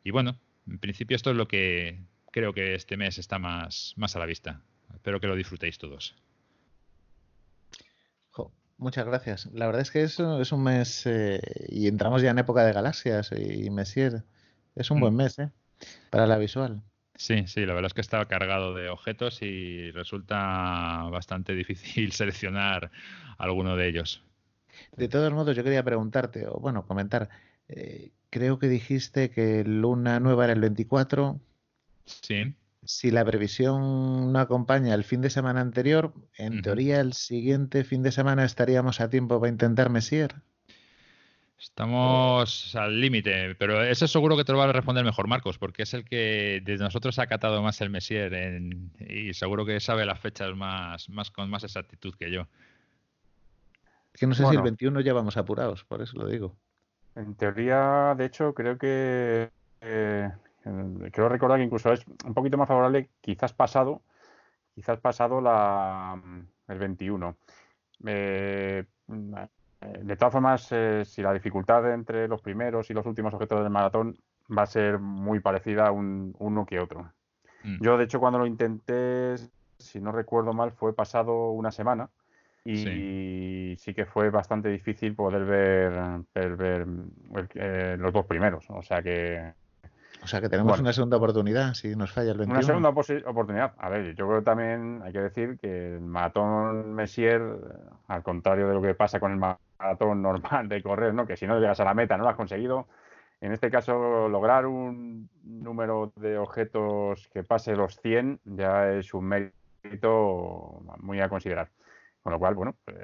Y 0.04 0.12
bueno, 0.12 0.38
en 0.68 0.78
principio 0.78 1.16
esto 1.16 1.32
es 1.32 1.38
lo 1.38 1.48
que 1.48 1.98
creo 2.32 2.54
que 2.54 2.76
este 2.76 2.98
mes 2.98 3.18
está 3.18 3.40
más, 3.40 3.96
más 3.98 4.16
a 4.16 4.20
la 4.20 4.28
vista. 4.28 4.62
Espero 4.94 5.20
que 5.20 5.26
lo 5.26 5.36
disfrutéis 5.36 5.80
todos. 5.80 6.16
Muchas 8.78 9.06
gracias. 9.06 9.50
La 9.54 9.66
verdad 9.68 9.82
es 9.82 9.92
que 9.92 10.04
es, 10.04 10.20
es 10.20 10.52
un 10.52 10.64
mes 10.64 11.06
eh, 11.06 11.40
y 11.70 11.88
entramos 11.88 12.22
ya 12.22 12.32
en 12.32 12.40
época 12.40 12.64
de 12.66 12.74
galaxias 12.74 13.32
y 13.32 13.70
Messier. 13.70 14.24
Es 14.76 14.92
un 14.92 14.98
mm. 14.98 15.02
buen 15.02 15.16
mes 15.16 15.40
¿eh? 15.40 15.50
para 16.10 16.28
la 16.28 16.38
visual. 16.38 16.82
Sí, 17.16 17.48
sí, 17.48 17.66
la 17.66 17.74
verdad 17.74 17.88
es 17.88 17.94
que 17.94 18.02
estaba 18.02 18.28
cargado 18.28 18.74
de 18.74 18.90
objetos 18.90 19.42
y 19.42 19.92
resulta 19.92 21.08
bastante 21.10 21.56
difícil 21.56 22.12
seleccionar 22.12 22.92
alguno 23.38 23.78
de 23.78 23.88
ellos. 23.88 24.22
De 24.98 25.08
todos 25.08 25.32
modos, 25.32 25.56
yo 25.56 25.64
quería 25.64 25.84
preguntarte, 25.84 26.46
o 26.48 26.60
bueno, 26.60 26.86
comentar, 26.86 27.30
eh, 27.70 28.12
creo 28.30 28.60
que 28.60 28.68
dijiste 28.68 29.30
que 29.30 29.64
Luna 29.64 30.20
Nueva 30.20 30.44
era 30.44 30.54
el 30.54 30.60
24. 30.60 31.40
Sí 32.04 32.54
si 32.86 33.12
la 33.12 33.26
previsión 33.26 34.32
no 34.32 34.40
acompaña 34.40 34.94
el 34.94 35.04
fin 35.04 35.22
de 35.22 35.30
semana 35.30 35.62
anterior, 35.62 36.14
en 36.38 36.62
teoría 36.62 37.00
el 37.00 37.14
siguiente 37.14 37.84
fin 37.84 38.04
de 38.04 38.12
semana 38.12 38.46
estaríamos 38.46 39.02
a 39.02 39.10
tiempo 39.10 39.40
para 39.40 39.52
intentar 39.52 39.90
Messier. 39.90 40.36
Estamos 41.58 42.76
al 42.76 43.00
límite, 43.00 43.56
pero 43.56 43.82
eso 43.82 44.08
seguro 44.08 44.38
que 44.38 44.44
te 44.44 44.52
lo 44.52 44.58
va 44.58 44.66
a 44.66 44.74
responder 44.74 45.04
mejor 45.04 45.28
Marcos, 45.28 45.58
porque 45.58 45.84
es 45.84 45.94
el 45.94 46.06
que 46.06 46.62
de 46.64 46.78
nosotros 46.78 47.18
ha 47.18 47.24
acatado 47.24 47.62
más 47.64 47.82
el 47.82 47.90
Messier 47.90 48.62
y 49.00 49.34
seguro 49.34 49.66
que 49.66 49.80
sabe 49.80 50.06
las 50.06 50.20
fechas 50.20 50.56
más, 50.56 51.10
más 51.10 51.32
con 51.32 51.50
más 51.50 51.64
exactitud 51.64 52.14
que 52.20 52.30
yo. 52.30 52.48
que 54.14 54.28
no 54.28 54.36
sé 54.36 54.46
si 54.46 54.56
el 54.56 54.62
21 54.62 55.00
ya 55.02 55.14
vamos 55.14 55.38
apurados, 55.38 55.84
por 55.86 56.02
eso 56.02 56.18
lo 56.18 56.28
digo. 56.28 56.56
En 57.16 57.36
teoría, 57.36 58.14
de 58.18 58.26
hecho, 58.26 58.54
creo 58.54 58.78
que 58.78 59.50
eh, 59.80 60.32
Quiero 61.12 61.30
recordar 61.30 61.60
que 61.60 61.66
incluso 61.66 61.94
es 61.94 62.04
un 62.26 62.34
poquito 62.34 62.58
más 62.58 62.68
favorable, 62.68 63.10
quizás 63.22 63.54
pasado, 63.54 64.02
quizás 64.74 65.00
pasado 65.00 65.40
la, 65.40 66.20
el 66.68 66.80
21. 66.80 67.38
Eh, 68.06 68.84
de 69.08 70.16
todas 70.16 70.34
formas, 70.34 70.68
eh, 70.72 71.04
si 71.06 71.22
la 71.22 71.34
dificultad 71.34 71.94
entre 71.94 72.28
los 72.28 72.42
primeros 72.42 72.90
y 72.90 72.94
los 72.94 73.06
últimos 73.06 73.34
objetos 73.34 73.62
del 73.62 73.70
maratón 73.70 74.18
va 74.56 74.64
a 74.64 74.68
ser 74.68 74.98
muy 74.98 75.40
parecida 75.40 75.88
a 75.88 75.92
un, 75.92 76.36
uno 76.40 76.66
que 76.66 76.80
otro. 76.80 77.12
Mm. 77.64 77.84
Yo, 77.84 77.98
de 77.98 78.06
hecho, 78.06 78.20
cuando 78.20 78.40
lo 78.40 78.48
intenté, 78.48 79.36
si 79.78 80.00
no 80.00 80.12
recuerdo 80.12 80.54
mal, 80.54 80.72
fue 80.72 80.96
pasado 80.96 81.52
una 81.52 81.72
semana 81.72 82.10
y 82.68 83.76
sí, 83.78 83.94
que 83.94 84.06
fue 84.06 84.32
bastante 84.32 84.70
difícil 84.70 85.14
poder 85.14 85.46
ver, 85.46 85.94
ver, 86.34 86.88
eh, 87.54 87.96
los 88.00 88.12
dos 88.12 88.26
primeros. 88.26 88.66
O 88.70 88.82
sea 88.82 89.04
que 89.04 89.54
o 90.26 90.28
sea 90.28 90.42
que 90.42 90.50
tenemos 90.50 90.80
una 90.80 90.92
segunda 90.92 91.18
oportunidad 91.18 91.76
si 91.76 91.96
nos 91.96 92.12
falla 92.12 92.32
el 92.32 92.40
21. 92.40 92.58
Una 92.58 92.66
segunda 92.66 92.90
oportunidad. 92.90 93.74
A 93.78 93.90
ver, 93.90 94.16
yo 94.16 94.26
creo 94.26 94.40
que 94.40 94.46
también 94.46 95.02
hay 95.04 95.14
que 95.14 95.22
decir 95.22 95.60
que 95.60 95.94
el 95.94 96.02
maratón 96.02 96.96
Messier, 96.96 97.44
al 98.08 98.24
contrario 98.24 98.68
de 98.68 98.74
lo 98.74 98.82
que 98.82 98.96
pasa 98.96 99.20
con 99.20 99.34
el 99.34 99.38
maratón 99.38 100.24
normal 100.24 100.68
de 100.68 100.82
correr, 100.82 101.14
¿no? 101.14 101.28
que 101.28 101.38
si 101.38 101.46
no 101.46 101.60
llegas 101.60 101.80
a 101.80 101.86
la 101.86 101.94
meta 101.94 102.18
no 102.18 102.24
lo 102.24 102.32
has 102.32 102.36
conseguido, 102.36 102.88
en 103.40 103.52
este 103.52 103.70
caso 103.70 104.28
lograr 104.28 104.66
un 104.66 105.30
número 105.44 106.12
de 106.16 106.40
objetos 106.40 107.30
que 107.32 107.44
pase 107.44 107.76
los 107.76 108.00
100 108.02 108.40
ya 108.46 108.94
es 108.94 109.14
un 109.14 109.26
mérito 109.26 110.82
muy 111.02 111.22
a 111.22 111.30
considerar. 111.30 111.70
Con 112.24 112.34
lo 112.34 112.40
cual, 112.40 112.56
bueno, 112.56 112.76
pues, 112.84 112.98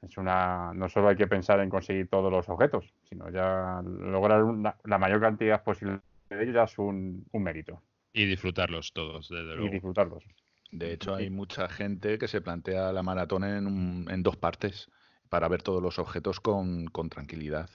es 0.00 0.16
una, 0.16 0.72
no 0.72 0.88
solo 0.88 1.08
hay 1.08 1.16
que 1.16 1.26
pensar 1.26 1.60
en 1.60 1.68
conseguir 1.68 2.08
todos 2.08 2.32
los 2.32 2.48
objetos, 2.48 2.94
sino 3.10 3.28
ya 3.28 3.82
lograr 3.84 4.42
la 4.84 4.96
mayor 4.96 5.20
cantidad 5.20 5.62
posible 5.62 6.00
de 6.36 6.42
ellos 6.42 6.54
ya 6.54 6.64
es 6.64 6.78
un, 6.78 7.26
mérito. 7.32 7.82
Y 8.12 8.26
disfrutarlos 8.26 8.92
todos, 8.92 9.28
desde 9.28 9.54
luego. 9.54 9.66
Y 9.66 9.70
disfrutarlos. 9.70 10.24
De 10.70 10.92
hecho, 10.92 11.14
hay 11.14 11.28
mucha 11.28 11.68
gente 11.68 12.18
que 12.18 12.28
se 12.28 12.40
plantea 12.40 12.92
la 12.92 13.02
maratón 13.02 13.44
en, 13.44 14.22
dos 14.22 14.36
partes 14.36 14.90
para 15.28 15.48
ver 15.48 15.62
todos 15.62 15.82
los 15.82 15.98
objetos 15.98 16.40
con, 16.40 16.90
tranquilidad. 17.10 17.68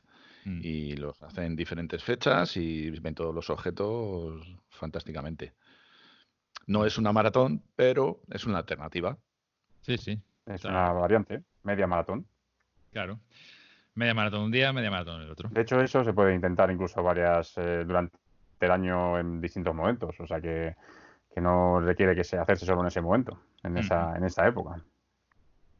Mm. 0.46 0.62
Y 0.64 0.96
los 0.96 1.22
hacen 1.22 1.44
en 1.46 1.56
diferentes 1.56 2.04
fechas 2.04 2.58
y 2.58 2.90
ven 2.90 3.16
todos 3.16 3.34
los 3.34 3.50
objetos 3.50 4.42
fantásticamente. 4.70 5.54
No 6.66 6.86
es 6.86 6.98
una 6.98 7.14
maratón, 7.14 7.64
pero 7.76 8.22
es 8.32 8.46
una 8.46 8.60
alternativa. 8.60 9.18
Sí, 9.82 9.98
sí. 9.98 10.20
Es 10.46 10.66
una 10.66 10.92
variante, 10.92 11.44
media 11.64 11.88
maratón. 11.88 12.26
Claro. 12.92 13.20
Media 13.94 14.14
maratón 14.14 14.42
un 14.42 14.52
día, 14.52 14.72
media 14.74 14.92
maratón 14.92 15.22
el 15.22 15.30
otro. 15.30 15.50
De 15.50 15.62
hecho, 15.62 15.82
eso 15.82 16.04
se 16.04 16.14
puede 16.14 16.36
intentar 16.36 16.72
incluso 16.72 17.02
varias 17.04 17.58
eh, 17.58 17.84
durante 17.86 18.18
del 18.60 18.72
año 18.72 19.20
en 19.20 19.42
distintos 19.42 19.74
momentos. 19.76 20.20
O 20.20 20.28
sea 20.28 20.42
que, 20.42 20.76
no 21.36 21.80
requiere 21.80 22.16
que 22.16 22.24
se 22.24 22.38
hacerse 22.38 22.66
solo 22.66 22.82
en 22.82 22.88
ese 22.88 23.00
momento, 23.00 23.40
en, 23.62 23.78
esa, 23.78 24.16
en 24.18 24.24
esta 24.24 24.48
época. 24.48 24.84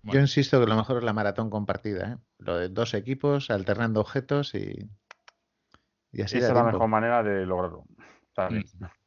Yo 0.04 0.20
insisto 0.20 0.60
que 0.60 0.68
lo 0.68 0.76
mejor 0.76 0.98
es 0.98 1.04
la 1.04 1.14
maratón 1.14 1.50
compartida, 1.50 2.14
¿eh? 2.14 2.18
lo 2.38 2.58
de 2.58 2.70
dos 2.70 2.94
equipos 2.94 3.50
alternando 3.50 4.00
objetos 4.00 4.54
y, 4.54 4.88
y 6.12 6.22
así. 6.22 6.38
Esa 6.38 6.50
es 6.50 6.54
la 6.54 6.64
mejor 6.64 6.88
manera 6.88 7.24
de 7.24 7.46
lograrlo. 7.46 7.86
Mm. 8.38 8.86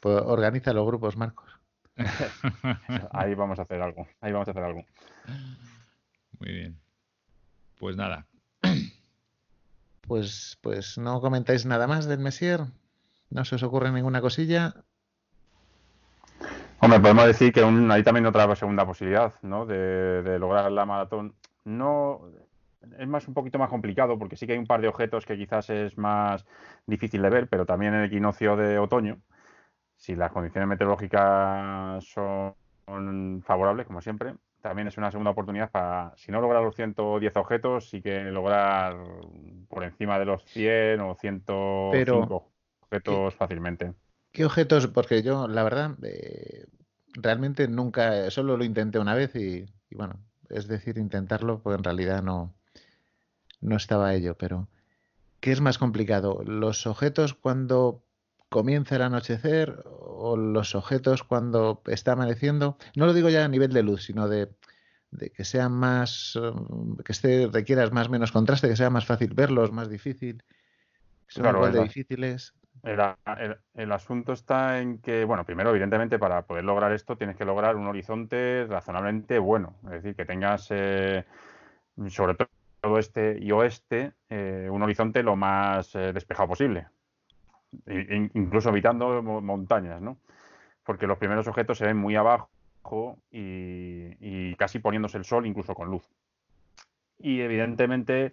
Pues 0.00 0.18
organiza 0.24 0.72
los 0.72 0.86
grupos, 0.86 1.18
Marcos. 1.18 1.60
ahí 3.12 3.34
vamos 3.34 3.58
a 3.58 3.62
hacer 3.62 3.82
algo. 3.82 4.08
Ahí 4.22 4.32
vamos 4.32 4.48
a 4.48 4.52
hacer 4.52 4.64
algo. 4.64 4.82
Muy 6.38 6.52
bien. 6.52 6.80
Pues 7.78 7.98
nada, 7.98 8.26
pues, 10.10 10.58
pues 10.60 10.98
no 10.98 11.20
comentáis 11.20 11.66
nada 11.66 11.86
más 11.86 12.04
del 12.04 12.18
Messier. 12.18 12.62
¿No 13.30 13.44
se 13.44 13.54
os 13.54 13.62
ocurre 13.62 13.92
ninguna 13.92 14.20
cosilla? 14.20 14.74
Hombre, 16.80 16.98
podemos 16.98 17.26
decir 17.26 17.52
que 17.52 17.62
hay 17.62 18.02
también 18.02 18.26
otra 18.26 18.56
segunda 18.56 18.84
posibilidad, 18.84 19.32
¿no? 19.42 19.66
De, 19.66 20.36
lograr 20.40 20.72
la 20.72 20.84
maratón. 20.84 21.36
No 21.64 22.22
es 22.98 23.06
más 23.06 23.28
un 23.28 23.34
poquito 23.34 23.60
más 23.60 23.70
complicado 23.70 24.18
porque 24.18 24.34
sí 24.34 24.48
que 24.48 24.54
hay 24.54 24.58
un 24.58 24.66
par 24.66 24.80
de 24.80 24.88
objetos 24.88 25.26
que 25.26 25.36
quizás 25.36 25.70
es 25.70 25.96
más 25.96 26.44
difícil 26.86 27.22
de 27.22 27.30
ver, 27.30 27.48
pero 27.48 27.64
también 27.64 27.94
el 27.94 28.06
equinoccio 28.06 28.56
de 28.56 28.80
otoño, 28.80 29.20
si 29.94 30.16
las 30.16 30.32
condiciones 30.32 30.68
meteorológicas 30.68 32.04
son 32.04 33.42
favorables, 33.44 33.86
como 33.86 34.00
siempre, 34.00 34.34
también 34.60 34.88
es 34.88 34.96
una 34.98 35.10
segunda 35.10 35.30
oportunidad 35.30 35.70
para, 35.70 36.12
si 36.16 36.30
no 36.30 36.40
lograr 36.40 36.62
los 36.62 36.76
110 36.76 37.36
objetos, 37.36 37.88
sí 37.88 38.02
que 38.02 38.24
lograr 38.24 38.96
por 39.68 39.84
encima 39.84 40.18
de 40.18 40.24
los 40.24 40.44
100 40.44 41.00
o 41.00 41.14
105 41.14 42.50
objetos 42.80 43.34
fácilmente. 43.34 43.92
¿Qué 44.32 44.44
objetos? 44.44 44.86
Porque 44.86 45.22
yo, 45.22 45.48
la 45.48 45.62
verdad, 45.62 45.96
eh, 46.02 46.66
realmente 47.14 47.68
nunca, 47.68 48.30
solo 48.30 48.56
lo 48.56 48.64
intenté 48.64 48.98
una 48.98 49.14
vez 49.14 49.34
y, 49.34 49.66
bueno, 49.90 50.20
es 50.48 50.68
decir, 50.68 50.98
intentarlo, 50.98 51.60
pues 51.60 51.76
en 51.76 51.84
realidad 51.84 52.22
no, 52.22 52.54
no 53.60 53.76
estaba 53.76 54.14
ello, 54.14 54.36
pero 54.36 54.68
¿qué 55.40 55.52
es 55.52 55.60
más 55.60 55.78
complicado? 55.78 56.42
¿Los 56.44 56.86
objetos 56.86 57.34
cuando 57.34 58.02
comienza 58.50 58.96
el 58.96 59.02
anochecer 59.02 59.82
o 59.86 60.36
los 60.36 60.74
objetos 60.74 61.22
cuando 61.22 61.80
está 61.86 62.12
amaneciendo? 62.12 62.76
No 62.94 63.06
lo 63.06 63.14
digo 63.14 63.30
ya 63.30 63.44
a 63.44 63.48
nivel 63.48 63.72
de 63.72 63.82
luz, 63.82 64.04
sino 64.04 64.28
de, 64.28 64.50
que 65.34 65.44
sean 65.44 65.72
más, 65.72 66.36
um, 66.36 66.96
que 66.98 67.12
esté, 67.12 67.48
requieras 67.50 67.92
más 67.92 68.10
menos 68.10 68.32
contraste, 68.32 68.68
que 68.68 68.76
sea 68.76 68.90
más 68.90 69.06
fácil 69.06 69.32
verlos, 69.34 69.72
más 69.72 69.88
difícil, 69.88 70.42
que 71.26 71.34
son 71.34 71.46
igual 71.46 71.72
de 71.72 71.82
difíciles. 71.84 72.54
El, 72.82 73.92
asunto 73.92 74.32
está 74.32 74.80
en 74.80 74.98
que, 74.98 75.24
bueno, 75.24 75.44
primero, 75.44 75.70
evidentemente, 75.70 76.18
para 76.18 76.42
poder 76.42 76.64
lograr 76.64 76.92
esto 76.92 77.16
tienes 77.16 77.36
que 77.36 77.44
lograr 77.44 77.76
un 77.76 77.86
horizonte 77.86 78.66
razonablemente 78.66 79.38
bueno. 79.38 79.76
Es 79.84 80.02
decir, 80.02 80.14
que 80.14 80.24
tengas, 80.24 80.68
eh, 80.70 81.24
sobre 82.08 82.36
todo 82.80 82.98
este 82.98 83.38
y 83.38 83.52
oeste, 83.52 84.14
eh, 84.30 84.68
un 84.70 84.82
horizonte 84.82 85.22
lo 85.22 85.36
más 85.36 85.94
eh, 85.94 86.12
despejado 86.12 86.48
posible. 86.48 86.88
Incluso 88.34 88.70
evitando 88.70 89.22
montañas, 89.22 90.00
¿no? 90.00 90.18
Porque 90.84 91.06
los 91.06 91.18
primeros 91.18 91.46
objetos 91.46 91.78
se 91.78 91.86
ven 91.86 91.96
muy 91.96 92.16
abajo 92.16 92.48
y, 93.30 94.16
y 94.20 94.54
casi 94.56 94.78
poniéndose 94.78 95.18
el 95.18 95.24
sol, 95.24 95.46
incluso 95.46 95.74
con 95.74 95.90
luz. 95.90 96.08
Y 97.18 97.40
evidentemente, 97.40 98.32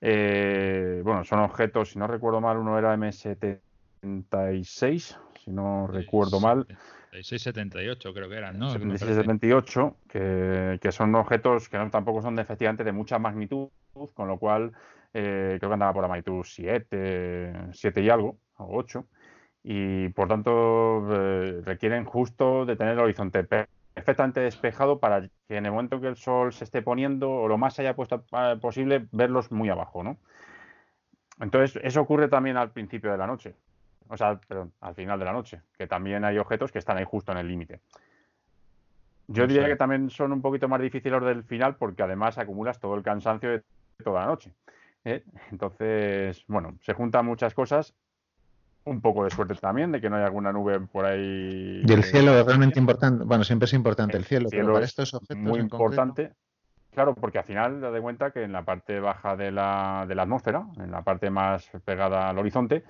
bueno, 0.00 1.24
son 1.24 1.40
objetos, 1.40 1.90
si 1.90 1.98
no 1.98 2.06
recuerdo 2.06 2.40
mal, 2.40 2.56
uno 2.56 2.78
era 2.78 2.96
MST 2.96 3.44
76, 4.02 5.18
si 5.44 5.50
no 5.50 5.86
recuerdo 5.86 6.40
mal. 6.40 6.66
76-78 7.12 8.14
creo 8.14 8.28
que 8.28 8.36
eran, 8.36 8.58
¿no? 8.58 8.74
76-78, 8.74 9.94
que, 10.08 10.78
que, 10.80 10.92
son 10.92 11.14
objetos 11.14 11.68
que 11.68 11.78
no, 11.78 11.90
tampoco 11.90 12.22
son 12.22 12.34
de, 12.34 12.42
efectivamente 12.42 12.84
de 12.84 12.92
mucha 12.92 13.18
magnitud, 13.18 13.68
con 14.14 14.28
lo 14.28 14.38
cual 14.38 14.72
eh, 15.12 15.56
creo 15.58 15.70
que 15.70 15.74
andaba 15.74 15.92
por 15.92 16.02
la 16.02 16.08
magnitud 16.08 16.42
7, 16.42 17.68
7 17.72 18.02
y 18.02 18.08
algo, 18.08 18.38
o 18.62 18.76
8, 18.76 19.06
y 19.64 20.08
por 20.10 20.28
tanto 20.28 21.06
eh, 21.12 21.62
requieren 21.64 22.04
justo 22.04 22.64
de 22.66 22.76
tener 22.76 22.94
el 22.94 23.00
horizonte 23.00 23.44
perfectamente 23.44 24.40
despejado 24.40 24.98
para 24.98 25.22
que 25.22 25.56
en 25.56 25.66
el 25.66 25.72
momento 25.72 26.00
que 26.00 26.08
el 26.08 26.16
sol 26.16 26.52
se 26.52 26.64
esté 26.64 26.82
poniendo 26.82 27.30
o 27.30 27.48
lo 27.48 27.58
más 27.58 27.78
haya 27.78 27.94
puesto 27.94 28.24
eh, 28.32 28.56
posible, 28.60 29.06
verlos 29.12 29.52
muy 29.52 29.68
abajo, 29.68 30.02
¿no? 30.02 30.18
Entonces, 31.40 31.80
eso 31.82 32.00
ocurre 32.00 32.28
también 32.28 32.56
al 32.56 32.72
principio 32.72 33.10
de 33.10 33.18
la 33.18 33.26
noche 33.26 33.54
o 34.12 34.16
sea, 34.16 34.38
perdón, 34.46 34.74
al 34.80 34.94
final 34.94 35.18
de 35.18 35.24
la 35.24 35.32
noche, 35.32 35.62
que 35.78 35.86
también 35.86 36.22
hay 36.22 36.36
objetos 36.36 36.70
que 36.70 36.78
están 36.78 36.98
ahí 36.98 37.04
justo 37.04 37.32
en 37.32 37.38
el 37.38 37.48
límite. 37.48 37.80
Yo 39.26 39.46
diría 39.46 39.66
que 39.66 39.76
también 39.76 40.10
son 40.10 40.32
un 40.32 40.42
poquito 40.42 40.68
más 40.68 40.82
difíciles 40.82 41.18
los 41.18 41.28
del 41.28 41.44
final 41.44 41.76
porque 41.76 42.02
además 42.02 42.36
acumulas 42.36 42.78
todo 42.78 42.94
el 42.94 43.02
cansancio 43.02 43.50
de 43.50 43.62
toda 44.04 44.20
la 44.20 44.26
noche. 44.26 44.52
¿eh? 45.04 45.24
Entonces, 45.50 46.44
bueno, 46.46 46.76
se 46.82 46.92
juntan 46.92 47.24
muchas 47.24 47.54
cosas. 47.54 47.94
Un 48.84 49.00
poco 49.00 49.24
de 49.24 49.30
suerte 49.30 49.54
también 49.54 49.92
de 49.92 50.00
que 50.00 50.10
no 50.10 50.16
haya 50.16 50.26
alguna 50.26 50.52
nube 50.52 50.80
por 50.80 51.04
ahí. 51.04 51.82
Y 51.86 51.92
el 51.92 52.02
cielo 52.02 52.36
es 52.38 52.44
realmente 52.44 52.80
importante. 52.80 53.24
Bueno, 53.24 53.44
siempre 53.44 53.66
es 53.66 53.72
importante 53.74 54.16
el, 54.16 54.24
cielo, 54.24 54.48
pero 54.50 54.72
para 54.72 54.84
estos 54.84 55.14
objetos. 55.14 55.36
Muy 55.36 55.60
importante. 55.60 56.32
Claro, 56.92 57.14
porque 57.14 57.38
al 57.38 57.44
final 57.44 57.80
te 57.80 57.90
das 57.90 58.00
cuenta 58.00 58.32
que 58.32 58.42
en 58.42 58.52
la 58.52 58.64
parte 58.64 59.00
baja 59.00 59.36
de 59.36 59.50
la, 59.50 60.04
de 60.06 60.14
la 60.14 60.22
atmósfera, 60.22 60.66
en 60.76 60.90
la 60.90 61.02
parte 61.02 61.30
más 61.30 61.70
pegada 61.84 62.28
al 62.28 62.38
horizonte, 62.38 62.84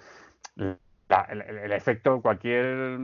el, 0.56 1.72
efecto, 1.72 2.20
cualquier 2.20 2.98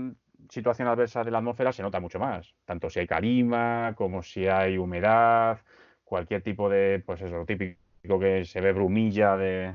situación 0.49 0.89
adversa 0.89 1.25
de 1.25 1.31
la 1.31 1.39
atmósfera 1.39 1.73
se 1.73 1.83
nota 1.83 2.01
mucho 2.01 2.19
más, 2.19 2.55
tanto 2.65 2.91
si 2.91 3.01
hay 3.01 3.07
calima 3.07 3.95
como 3.97 4.23
si 4.23 4.47
hay 4.47 4.79
humedad, 4.79 5.59
cualquier 6.05 6.43
tipo 6.43 6.69
de, 6.69 7.03
pues 7.05 7.21
eso, 7.21 7.45
típico 7.45 8.19
que 8.19 8.45
se 8.45 8.61
ve 8.61 8.73
brumilla 8.73 9.37
de, 9.37 9.75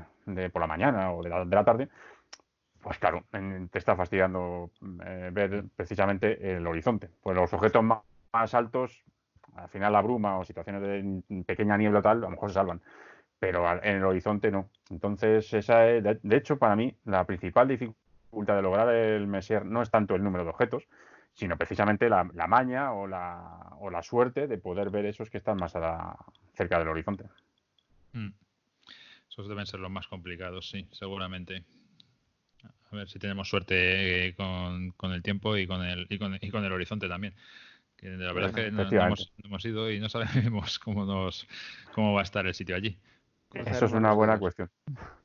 por 0.52 0.60
la 0.60 0.66
mañana 0.66 1.12
o 1.12 1.22
de 1.22 1.30
la, 1.30 1.64
tarde, 1.64 1.88
pues 2.84 2.98
claro, 2.98 3.24
te 3.30 3.78
está 3.78 3.96
fastidiando 3.96 4.70
eh, 5.06 5.30
ver 5.32 5.64
precisamente 5.74 6.54
el 6.54 6.66
horizonte. 6.66 7.08
Pues 7.22 7.34
los 7.34 7.52
objetos 7.54 7.82
más, 7.82 8.54
altos, 8.54 9.02
al 9.56 9.70
final 9.70 9.92
la 9.94 10.02
bruma 10.02 10.38
o 10.38 10.44
situaciones 10.44 10.82
de 10.82 11.42
pequeña 11.44 11.78
niebla 11.78 12.02
tal, 12.02 12.18
a 12.18 12.20
lo 12.20 12.30
mejor 12.30 12.50
se 12.50 12.54
salvan 12.54 12.82
pero 13.38 13.70
en 13.82 13.96
el 13.96 14.04
horizonte 14.04 14.50
no. 14.50 14.70
Entonces, 14.88 15.52
esa 15.52 15.90
es, 15.90 16.02
de, 16.02 16.36
hecho, 16.36 16.56
para 16.56 16.76
mí, 16.76 16.96
la 17.04 17.26
principal 17.26 17.68
dificultad 17.68 18.56
de 18.56 18.62
lograr 18.62 18.88
el 18.88 19.26
Messier 19.26 19.66
no 19.66 19.82
es 19.82 19.90
tanto 19.90 20.14
el 20.14 20.24
número 20.24 20.44
de 20.44 20.50
objetos, 20.50 20.88
sino 21.34 21.58
precisamente 21.58 22.08
la, 22.08 22.24
maña 22.24 22.94
o 22.94 23.06
la, 23.06 23.76
o 23.80 23.90
la, 23.90 24.02
suerte 24.02 24.46
de 24.46 24.56
poder 24.56 24.88
ver 24.88 25.04
esos 25.04 25.28
que 25.28 25.36
están 25.36 25.58
más 25.58 25.74
cerca 26.54 26.78
del 26.78 26.88
horizonte. 26.88 27.24
Mm. 28.12 28.30
Esos 29.28 29.46
deben 29.46 29.66
ser 29.66 29.80
los 29.80 29.90
más 29.90 30.06
complicados, 30.08 30.70
sí, 30.70 30.88
seguramente. 30.92 31.64
A 32.94 32.98
ver 32.98 33.08
si 33.08 33.18
tenemos 33.18 33.48
suerte 33.48 34.28
eh, 34.28 34.34
con, 34.36 35.12
el 35.12 35.22
tiempo 35.22 35.56
y 35.56 35.66
con 35.66 35.82
el, 35.82 36.06
y 36.08 36.18
con, 36.18 36.38
y 36.40 36.50
con 36.50 36.64
el 36.64 36.72
horizonte 36.72 37.08
también. 37.08 37.34
Que 37.96 38.08
la 38.10 38.32
verdad 38.32 38.50
es 38.50 38.66
que 38.66 38.70
no, 38.70 38.82
hemos, 38.82 39.64
ido 39.64 39.90
y 39.90 39.98
no 39.98 40.08
sabemos 40.08 40.78
cómo, 40.84 41.04
nos, 41.04 41.48
cómo 41.92 42.14
va 42.14 42.20
a 42.20 42.22
estar 42.22 42.46
el 42.46 42.54
sitio 42.54 42.76
allí. 42.76 42.96
Eso 43.52 43.86
es 43.86 43.92
una 43.92 44.12
buena 44.12 44.38
cuestión. 44.38 44.70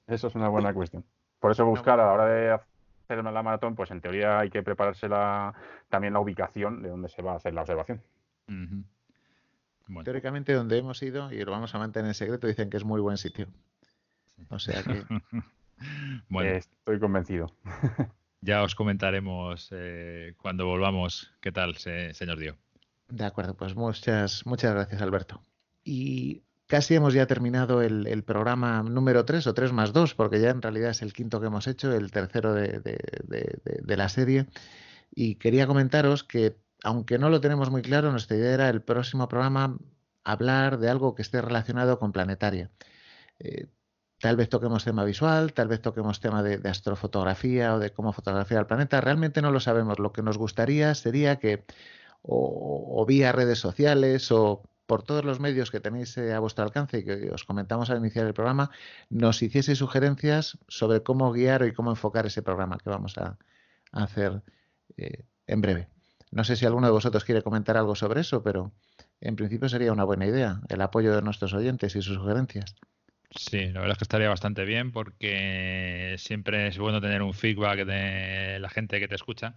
Eso 0.07 0.27
es 0.27 0.35
una 0.35 0.49
buena 0.49 0.73
cuestión. 0.73 1.03
Por 1.39 1.51
eso 1.51 1.65
buscar 1.65 1.99
a 1.99 2.05
la 2.05 2.13
hora 2.13 2.25
de 2.25 2.51
hacer 2.51 3.23
la 3.23 3.43
maratón, 3.43 3.75
pues 3.75 3.91
en 3.91 4.01
teoría 4.01 4.39
hay 4.39 4.49
que 4.49 4.63
prepararse 4.63 5.07
también 5.89 6.13
la 6.13 6.19
ubicación 6.19 6.81
de 6.81 6.89
donde 6.89 7.09
se 7.09 7.21
va 7.21 7.33
a 7.33 7.35
hacer 7.35 7.53
la 7.53 7.61
observación. 7.61 8.01
Teóricamente 10.03 10.53
donde 10.53 10.77
hemos 10.79 11.01
ido, 11.03 11.31
y 11.31 11.43
lo 11.43 11.51
vamos 11.51 11.73
a 11.75 11.79
mantener 11.79 12.09
en 12.09 12.15
secreto, 12.15 12.47
dicen 12.47 12.69
que 12.69 12.77
es 12.77 12.83
muy 12.83 12.99
buen 12.99 13.17
sitio. 13.17 13.47
O 14.49 14.57
sea 14.57 14.81
que... 14.81 15.03
bueno. 16.30 16.49
Estoy 16.51 16.99
convencido. 16.99 17.53
ya 18.41 18.64
os 18.64 18.76
comentaremos 18.76 19.69
eh, 19.72 20.34
cuando 20.38 20.65
volvamos 20.65 21.31
qué 21.41 21.51
tal 21.51 21.76
se, 21.77 22.14
se 22.14 22.26
nos 22.26 22.39
dio. 22.39 22.57
De 23.07 23.26
acuerdo, 23.26 23.56
pues 23.56 23.76
muchas, 23.76 24.45
muchas 24.45 24.73
gracias 24.73 25.01
Alberto. 25.01 25.41
Y 25.84 26.43
Casi 26.69 26.93
hemos 26.93 27.15
ya 27.15 27.26
terminado 27.26 27.81
el, 27.81 28.23
programa 28.23 28.84
número 28.84 29.26
3 29.26 29.47
o 29.47 29.56
3 29.56 29.72
más 29.73 29.91
2, 29.91 30.14
porque 30.14 30.39
ya 30.39 30.51
en 30.51 30.61
realidad 30.61 30.91
es 30.91 31.01
el 31.01 31.14
quinto 31.14 31.41
que 31.41 31.47
hemos 31.47 31.65
hecho, 31.65 31.91
el 31.91 32.11
tercero 32.11 32.53
de, 32.53 32.77
la 33.88 34.07
serie. 34.07 34.45
Y 35.10 35.38
quería 35.38 35.65
comentaros 35.65 36.23
que, 36.23 36.57
aunque 36.84 37.18
no 37.18 37.31
lo 37.31 37.41
tenemos 37.41 37.72
muy 37.72 37.81
claro, 37.81 38.11
nuestra 38.11 38.38
idea 38.38 38.53
era 38.53 38.69
el 38.69 38.84
próximo 38.84 39.27
programa 39.27 39.80
hablar 40.23 40.77
de 40.77 40.89
algo 40.89 41.15
que 41.15 41.23
esté 41.23 41.41
relacionado 41.41 41.97
con 41.97 42.11
planetaria. 42.11 42.69
Eh, 43.39 43.65
tal 44.19 44.35
vez 44.35 44.49
toquemos 44.49 44.83
tema 44.83 45.03
visual, 45.03 45.53
tal 45.53 45.67
vez 45.67 45.81
toquemos 45.81 46.19
tema 46.19 46.43
de, 46.43 46.67
astrofotografía 46.69 47.75
o 47.75 47.79
de 47.79 47.91
cómo 47.91 48.13
fotografiar 48.13 48.61
el 48.61 48.67
planeta. 48.67 49.01
Realmente 49.01 49.41
no 49.41 49.51
lo 49.51 49.59
sabemos. 49.59 49.99
Lo 49.99 50.11
que 50.11 50.21
nos 50.21 50.37
gustaría 50.37 50.93
sería 50.95 51.37
que 51.37 51.65
o 52.21 53.05
vía 53.07 53.31
redes 53.31 53.59
sociales 53.59 54.31
o 54.31 54.61
por 54.89 55.03
todos 55.03 55.23
los 55.23 55.39
medios 55.39 55.69
que 55.69 55.79
tenéis 55.79 56.17
eh, 56.17 56.33
a 56.33 56.39
vuestro 56.39 56.63
alcance 56.65 56.97
y 56.97 57.05
que 57.05 57.29
os 57.31 57.43
comentamos 57.43 57.91
al 57.91 57.99
iniciar 57.99 58.25
el 58.25 58.33
programa, 58.33 58.71
nos 59.09 59.41
hiciese 59.43 59.75
sugerencias 59.75 60.57
sobre 60.67 61.03
cómo 61.03 61.31
guiar 61.31 61.63
y 61.63 61.73
cómo 61.73 61.91
enfocar 61.91 62.25
ese 62.25 62.41
programa 62.41 62.79
que 62.79 62.89
vamos 62.89 63.15
a, 63.19 63.37
hacer 63.91 64.41
eh, 64.97 65.25
en 65.45 65.61
breve. 65.61 65.89
No 66.31 66.43
sé 66.43 66.55
si 66.55 66.65
alguno 66.65 66.87
de 66.87 66.93
vosotros 66.93 67.23
quiere 67.23 67.43
comentar 67.43 67.77
algo 67.77 67.95
sobre 67.95 68.21
eso, 68.21 68.41
pero 68.41 68.71
en 69.21 69.35
principio 69.35 69.69
sería 69.69 69.93
una 69.93 70.03
buena 70.05 70.25
idea 70.25 70.59
el 70.69 70.81
apoyo 70.81 71.15
de 71.15 71.21
nuestros 71.21 71.53
oyentes 71.53 71.95
y 71.95 72.01
sus 72.01 72.15
sugerencias. 72.15 72.75
Sí, 73.31 73.68
la 73.68 73.81
verdad 73.81 73.91
es 73.91 73.97
que 73.99 74.06
estaría 74.06 74.30
bastante 74.30 74.65
bien 74.65 74.91
porque 74.91 76.15
siempre 76.18 76.68
es 76.68 76.77
bueno 76.80 76.99
tener 76.99 77.22
un 77.22 77.34
feedback 77.34 77.85
de 77.85 78.60
la 78.60 78.69
gente 78.69 78.99
que 78.99 79.07
te 79.07 79.15
escucha 79.15 79.56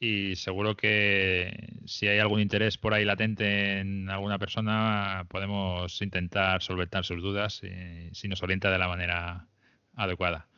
y 0.00 0.34
seguro 0.34 0.76
que 0.76 1.74
si 1.86 2.08
hay 2.08 2.18
algún 2.18 2.40
interés 2.40 2.78
por 2.78 2.94
ahí 2.94 3.04
latente 3.04 3.78
en 3.80 4.10
alguna 4.10 4.38
persona, 4.38 5.26
podemos 5.28 6.00
intentar 6.02 6.62
solventar 6.62 7.04
sus 7.04 7.22
dudas 7.22 7.60
si 8.12 8.28
nos 8.28 8.42
orienta 8.42 8.70
de 8.70 8.78
la 8.78 8.88
manera 8.88 9.46
adecuada. 9.94 10.48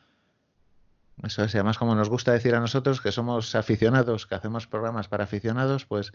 Eso 1.22 1.44
es, 1.44 1.54
y 1.54 1.58
además 1.58 1.76
como 1.76 1.94
nos 1.94 2.08
gusta 2.08 2.32
decir 2.32 2.54
a 2.54 2.60
nosotros 2.60 3.00
que 3.00 3.12
somos 3.12 3.54
aficionados, 3.54 4.26
que 4.26 4.34
hacemos 4.34 4.66
programas 4.66 5.08
para 5.08 5.24
aficionados, 5.24 5.84
pues 5.84 6.12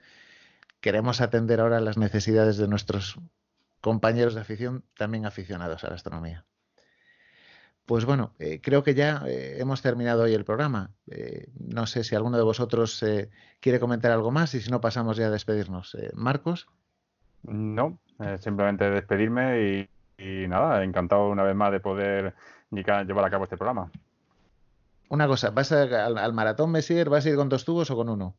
queremos 0.81 1.21
atender 1.21 1.59
ahora 1.59 1.81
las 1.81 1.97
necesidades 1.97 2.57
de 2.57 2.67
nuestros 2.67 3.17
compañeros 3.81 4.35
de 4.35 4.41
afición, 4.41 4.83
también 4.97 5.25
aficionados 5.25 5.83
a 5.83 5.89
la 5.89 5.95
astronomía. 5.95 6.45
Pues 7.89 8.05
bueno, 8.05 8.35
eh, 8.37 8.61
creo 8.61 8.83
que 8.83 8.93
ya 8.93 9.23
eh, 9.25 9.57
hemos 9.59 9.81
terminado 9.81 10.21
hoy 10.21 10.35
el 10.35 10.45
programa. 10.45 10.91
Eh, 11.07 11.47
no 11.59 11.87
sé 11.87 12.03
si 12.03 12.13
alguno 12.13 12.37
de 12.37 12.43
vosotros 12.43 13.03
quiere 13.59 13.79
comentar 13.79 14.11
algo 14.11 14.29
más 14.29 14.53
y 14.53 14.61
si 14.61 14.69
no 14.69 14.79
pasamos 14.79 15.17
ya 15.17 15.25
a 15.25 15.31
despedirnos. 15.31 15.97
Marcos. 16.13 16.67
No, 17.41 17.97
simplemente 18.41 18.91
despedirme 18.91 19.89
y, 20.19 20.47
nada, 20.47 20.83
encantado 20.83 21.29
una 21.29 21.41
vez 21.41 21.55
más 21.55 21.71
de 21.71 21.79
poder 21.79 22.35
llevar 22.69 23.25
a 23.25 23.31
cabo 23.31 23.45
este 23.45 23.57
programa. 23.57 23.89
Una 25.09 25.25
cosa, 25.25 25.49
¿vas 25.49 25.71
al, 25.71 26.33
maratón 26.33 26.71
Messier? 26.71 27.09
¿Vas 27.09 27.25
a 27.25 27.29
ir 27.29 27.37
con 27.37 27.49
dos 27.49 27.65
tubos 27.65 27.89
o 27.89 27.95
con 27.95 28.09
uno? 28.09 28.35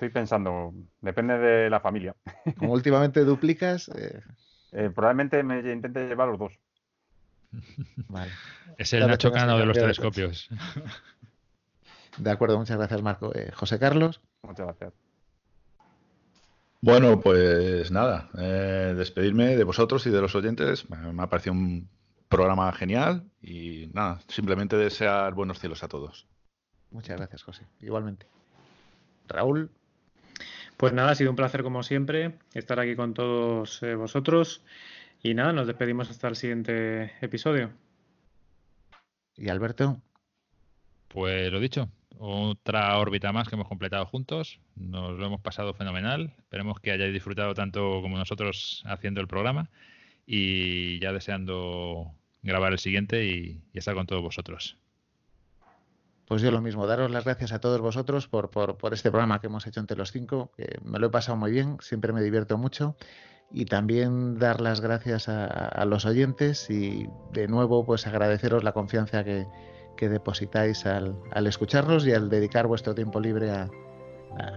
Estoy 0.00 0.08
pensando, 0.08 0.72
depende 1.02 1.36
de 1.36 1.68
la 1.68 1.80
familia. 1.80 2.16
Como 2.58 2.72
últimamente 2.72 3.22
duplicas. 3.22 3.90
probablemente 4.94 5.42
me 5.42 5.58
intente 5.70 6.08
llevar 6.08 6.28
los 6.28 6.38
dos. 6.38 6.58
Es 8.78 8.94
el 8.94 9.06
Nacho 9.06 9.30
Cano 9.30 9.58
de 9.58 9.66
los 9.66 9.76
telescopios. 9.76 10.48
De 12.16 12.30
acuerdo, 12.30 12.56
muchas 12.58 12.78
gracias, 12.78 13.02
Marco. 13.02 13.34
Eh, 13.34 13.50
José 13.52 13.78
Carlos. 13.78 14.22
Muchas 14.42 14.66
gracias. 14.66 14.94
Bueno, 16.80 17.20
pues 17.20 17.90
nada, 17.90 18.30
eh, 18.38 18.94
despedirme 18.96 19.54
de 19.56 19.64
vosotros 19.64 20.06
y 20.06 20.10
de 20.10 20.22
los 20.22 20.34
oyentes. 20.34 20.88
Me 20.88 21.22
ha 21.22 21.26
parecido 21.26 21.52
un 21.52 21.90
programa 22.30 22.72
genial 22.72 23.30
y 23.42 23.90
nada, 23.92 24.20
simplemente 24.28 24.76
desear 24.76 25.34
buenos 25.34 25.58
cielos 25.58 25.82
a 25.82 25.88
todos. 25.88 26.26
Muchas 26.90 27.18
gracias, 27.18 27.42
José. 27.42 27.66
Igualmente. 27.80 28.26
Raúl. 29.28 29.70
Pues 30.80 30.94
nada, 30.94 31.10
ha 31.10 31.14
sido 31.14 31.28
un 31.28 31.36
placer 31.36 31.62
como 31.62 31.82
siempre 31.82 32.38
estar 32.54 32.80
aquí 32.80 32.96
con 32.96 33.12
todos 33.12 33.82
eh, 33.82 33.96
vosotros. 33.96 34.64
Y 35.22 35.34
nada, 35.34 35.52
nos 35.52 35.66
despedimos 35.66 36.08
hasta 36.08 36.26
el 36.26 36.36
siguiente 36.36 37.12
episodio. 37.20 37.70
¿Y 39.36 39.50
Alberto? 39.50 40.00
Pues 41.08 41.52
lo 41.52 41.60
dicho, 41.60 41.90
otra 42.16 42.96
órbita 42.96 43.30
más 43.30 43.46
que 43.46 43.56
hemos 43.56 43.68
completado 43.68 44.06
juntos. 44.06 44.58
Nos 44.74 45.18
lo 45.18 45.26
hemos 45.26 45.42
pasado 45.42 45.74
fenomenal. 45.74 46.32
Esperemos 46.38 46.80
que 46.80 46.92
hayáis 46.92 47.12
disfrutado 47.12 47.52
tanto 47.52 48.00
como 48.00 48.16
nosotros 48.16 48.82
haciendo 48.86 49.20
el 49.20 49.28
programa. 49.28 49.68
Y 50.24 50.98
ya 50.98 51.12
deseando 51.12 52.10
grabar 52.40 52.72
el 52.72 52.78
siguiente 52.78 53.26
y, 53.26 53.60
estar 53.74 53.94
con 53.94 54.06
todos 54.06 54.22
vosotros. 54.22 54.78
Pues 56.30 56.42
yo 56.42 56.52
lo 56.52 56.60
mismo, 56.60 56.86
daros 56.86 57.10
las 57.10 57.24
gracias 57.24 57.50
a 57.50 57.58
todos 57.58 57.80
vosotros 57.80 58.28
por, 58.28 58.50
por, 58.50 58.76
por 58.76 58.94
este 58.94 59.10
programa 59.10 59.40
que 59.40 59.48
hemos 59.48 59.66
hecho 59.66 59.80
entre 59.80 59.96
los 59.96 60.12
cinco, 60.12 60.52
que 60.56 60.78
me 60.84 61.00
lo 61.00 61.08
he 61.08 61.10
pasado 61.10 61.36
muy 61.36 61.50
bien, 61.50 61.76
siempre 61.80 62.12
me 62.12 62.22
divierto 62.22 62.56
mucho 62.56 62.94
y 63.50 63.64
también 63.64 64.38
dar 64.38 64.60
las 64.60 64.80
gracias 64.80 65.28
a, 65.28 65.84
los 65.86 66.06
oyentes 66.06 66.70
y 66.70 67.08
de 67.32 67.48
nuevo 67.48 67.84
pues 67.84 68.06
agradeceros 68.06 68.62
la 68.62 68.70
confianza 68.70 69.24
que, 69.24 69.44
depositáis 69.98 70.86
al, 70.86 71.16
escucharnos 71.48 72.06
y 72.06 72.12
al 72.12 72.30
dedicar 72.30 72.68
vuestro 72.68 72.94
tiempo 72.94 73.18
libre 73.18 73.50
a, 73.50 73.68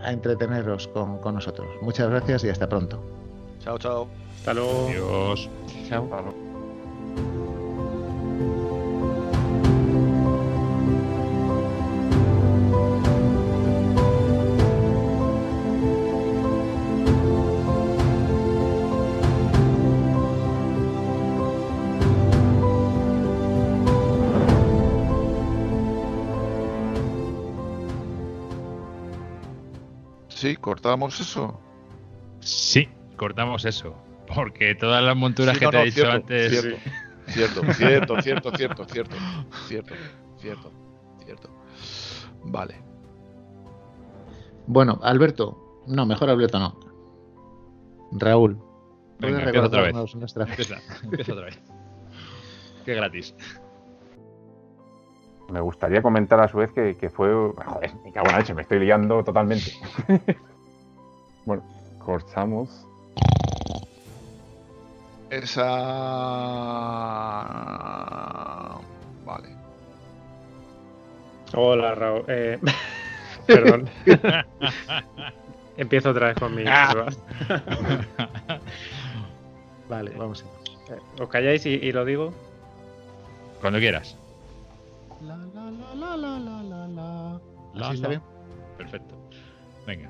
entreteneros 0.05 0.87
con, 0.89 1.17
con, 1.21 1.33
nosotros. 1.33 1.65
Muchas 1.81 2.07
gracias 2.07 2.43
y 2.43 2.49
hasta 2.49 2.69
pronto. 2.69 3.03
Chao, 3.61 3.79
chao. 3.79 4.07
Hasta 4.37 4.53
luego. 4.53 4.89
Adiós. 4.89 5.49
Chao. 5.89 6.52
Cortamos 30.63 31.19
eso. 31.19 31.59
Sí, 32.39 32.89
cortamos 33.17 33.65
eso. 33.65 33.93
Porque 34.33 34.73
todas 34.73 35.03
las 35.03 35.15
monturas 35.15 35.59
que 35.59 35.67
te 35.67 35.81
he 35.81 35.85
dicho 35.85 36.09
antes. 36.09 36.79
Cierto, 37.27 37.61
cierto, 37.73 38.21
cierto, 38.21 38.51
cierto, 38.55 38.85
cierto, 38.85 39.15
cierto, 39.67 39.95
cierto, 40.39 40.71
cierto, 41.23 41.49
Vale. 42.45 42.81
Bueno, 44.65 44.99
Alberto. 45.03 45.83
No, 45.87 46.05
mejor 46.05 46.29
Alberto 46.29 46.59
no. 46.59 46.79
Raúl. 48.13 48.57
Venga, 49.19 49.43
empieza 49.43 49.67
otra 49.67 49.81
vez. 49.81 49.95
Empieza, 50.35 50.79
empieza 51.03 51.33
otra 51.33 51.45
vez. 51.45 51.59
Qué 52.85 52.95
gratis. 52.95 53.35
Me 55.49 55.59
gustaría 55.59 56.01
comentar 56.01 56.39
a 56.39 56.47
su 56.47 56.57
vez 56.57 56.71
que, 56.71 57.09
fue. 57.09 57.29
Joder, 57.33 57.95
me 58.03 58.11
cago 58.11 58.29
en 58.29 58.37
leche, 58.37 58.53
me 58.53 58.61
estoy 58.61 58.79
liando 58.79 59.23
totalmente. 59.23 59.71
Bueno, 61.45 61.63
cortamos. 61.99 62.85
Esa. 65.29 65.63
Vale. 69.25 69.49
Hola, 71.55 71.95
Raúl. 71.95 72.23
Eh... 72.27 72.59
Perdón. 73.47 73.89
Empiezo 75.77 76.11
otra 76.11 76.27
vez 76.27 76.37
con 76.37 76.55
mi. 76.55 76.63
Ah. 76.67 77.07
vale, 79.89 80.11
vamos. 80.11 80.45
Eh, 80.89 80.99
¿Os 81.21 81.29
calláis 81.29 81.65
y 81.65 81.91
lo 81.91 82.05
digo? 82.05 82.33
Cuando 83.59 83.79
quieras. 83.79 84.17
La, 85.21 85.37
la, 85.37 85.71
la, 85.71 86.17
la, 86.17 86.37
la, 86.37 86.63
la, 86.63 86.87
la. 86.87 87.87
¿Así 87.87 87.95
está 87.95 88.09
bien? 88.09 88.21
Perfecto. 88.77 89.15
Venga. 89.87 90.09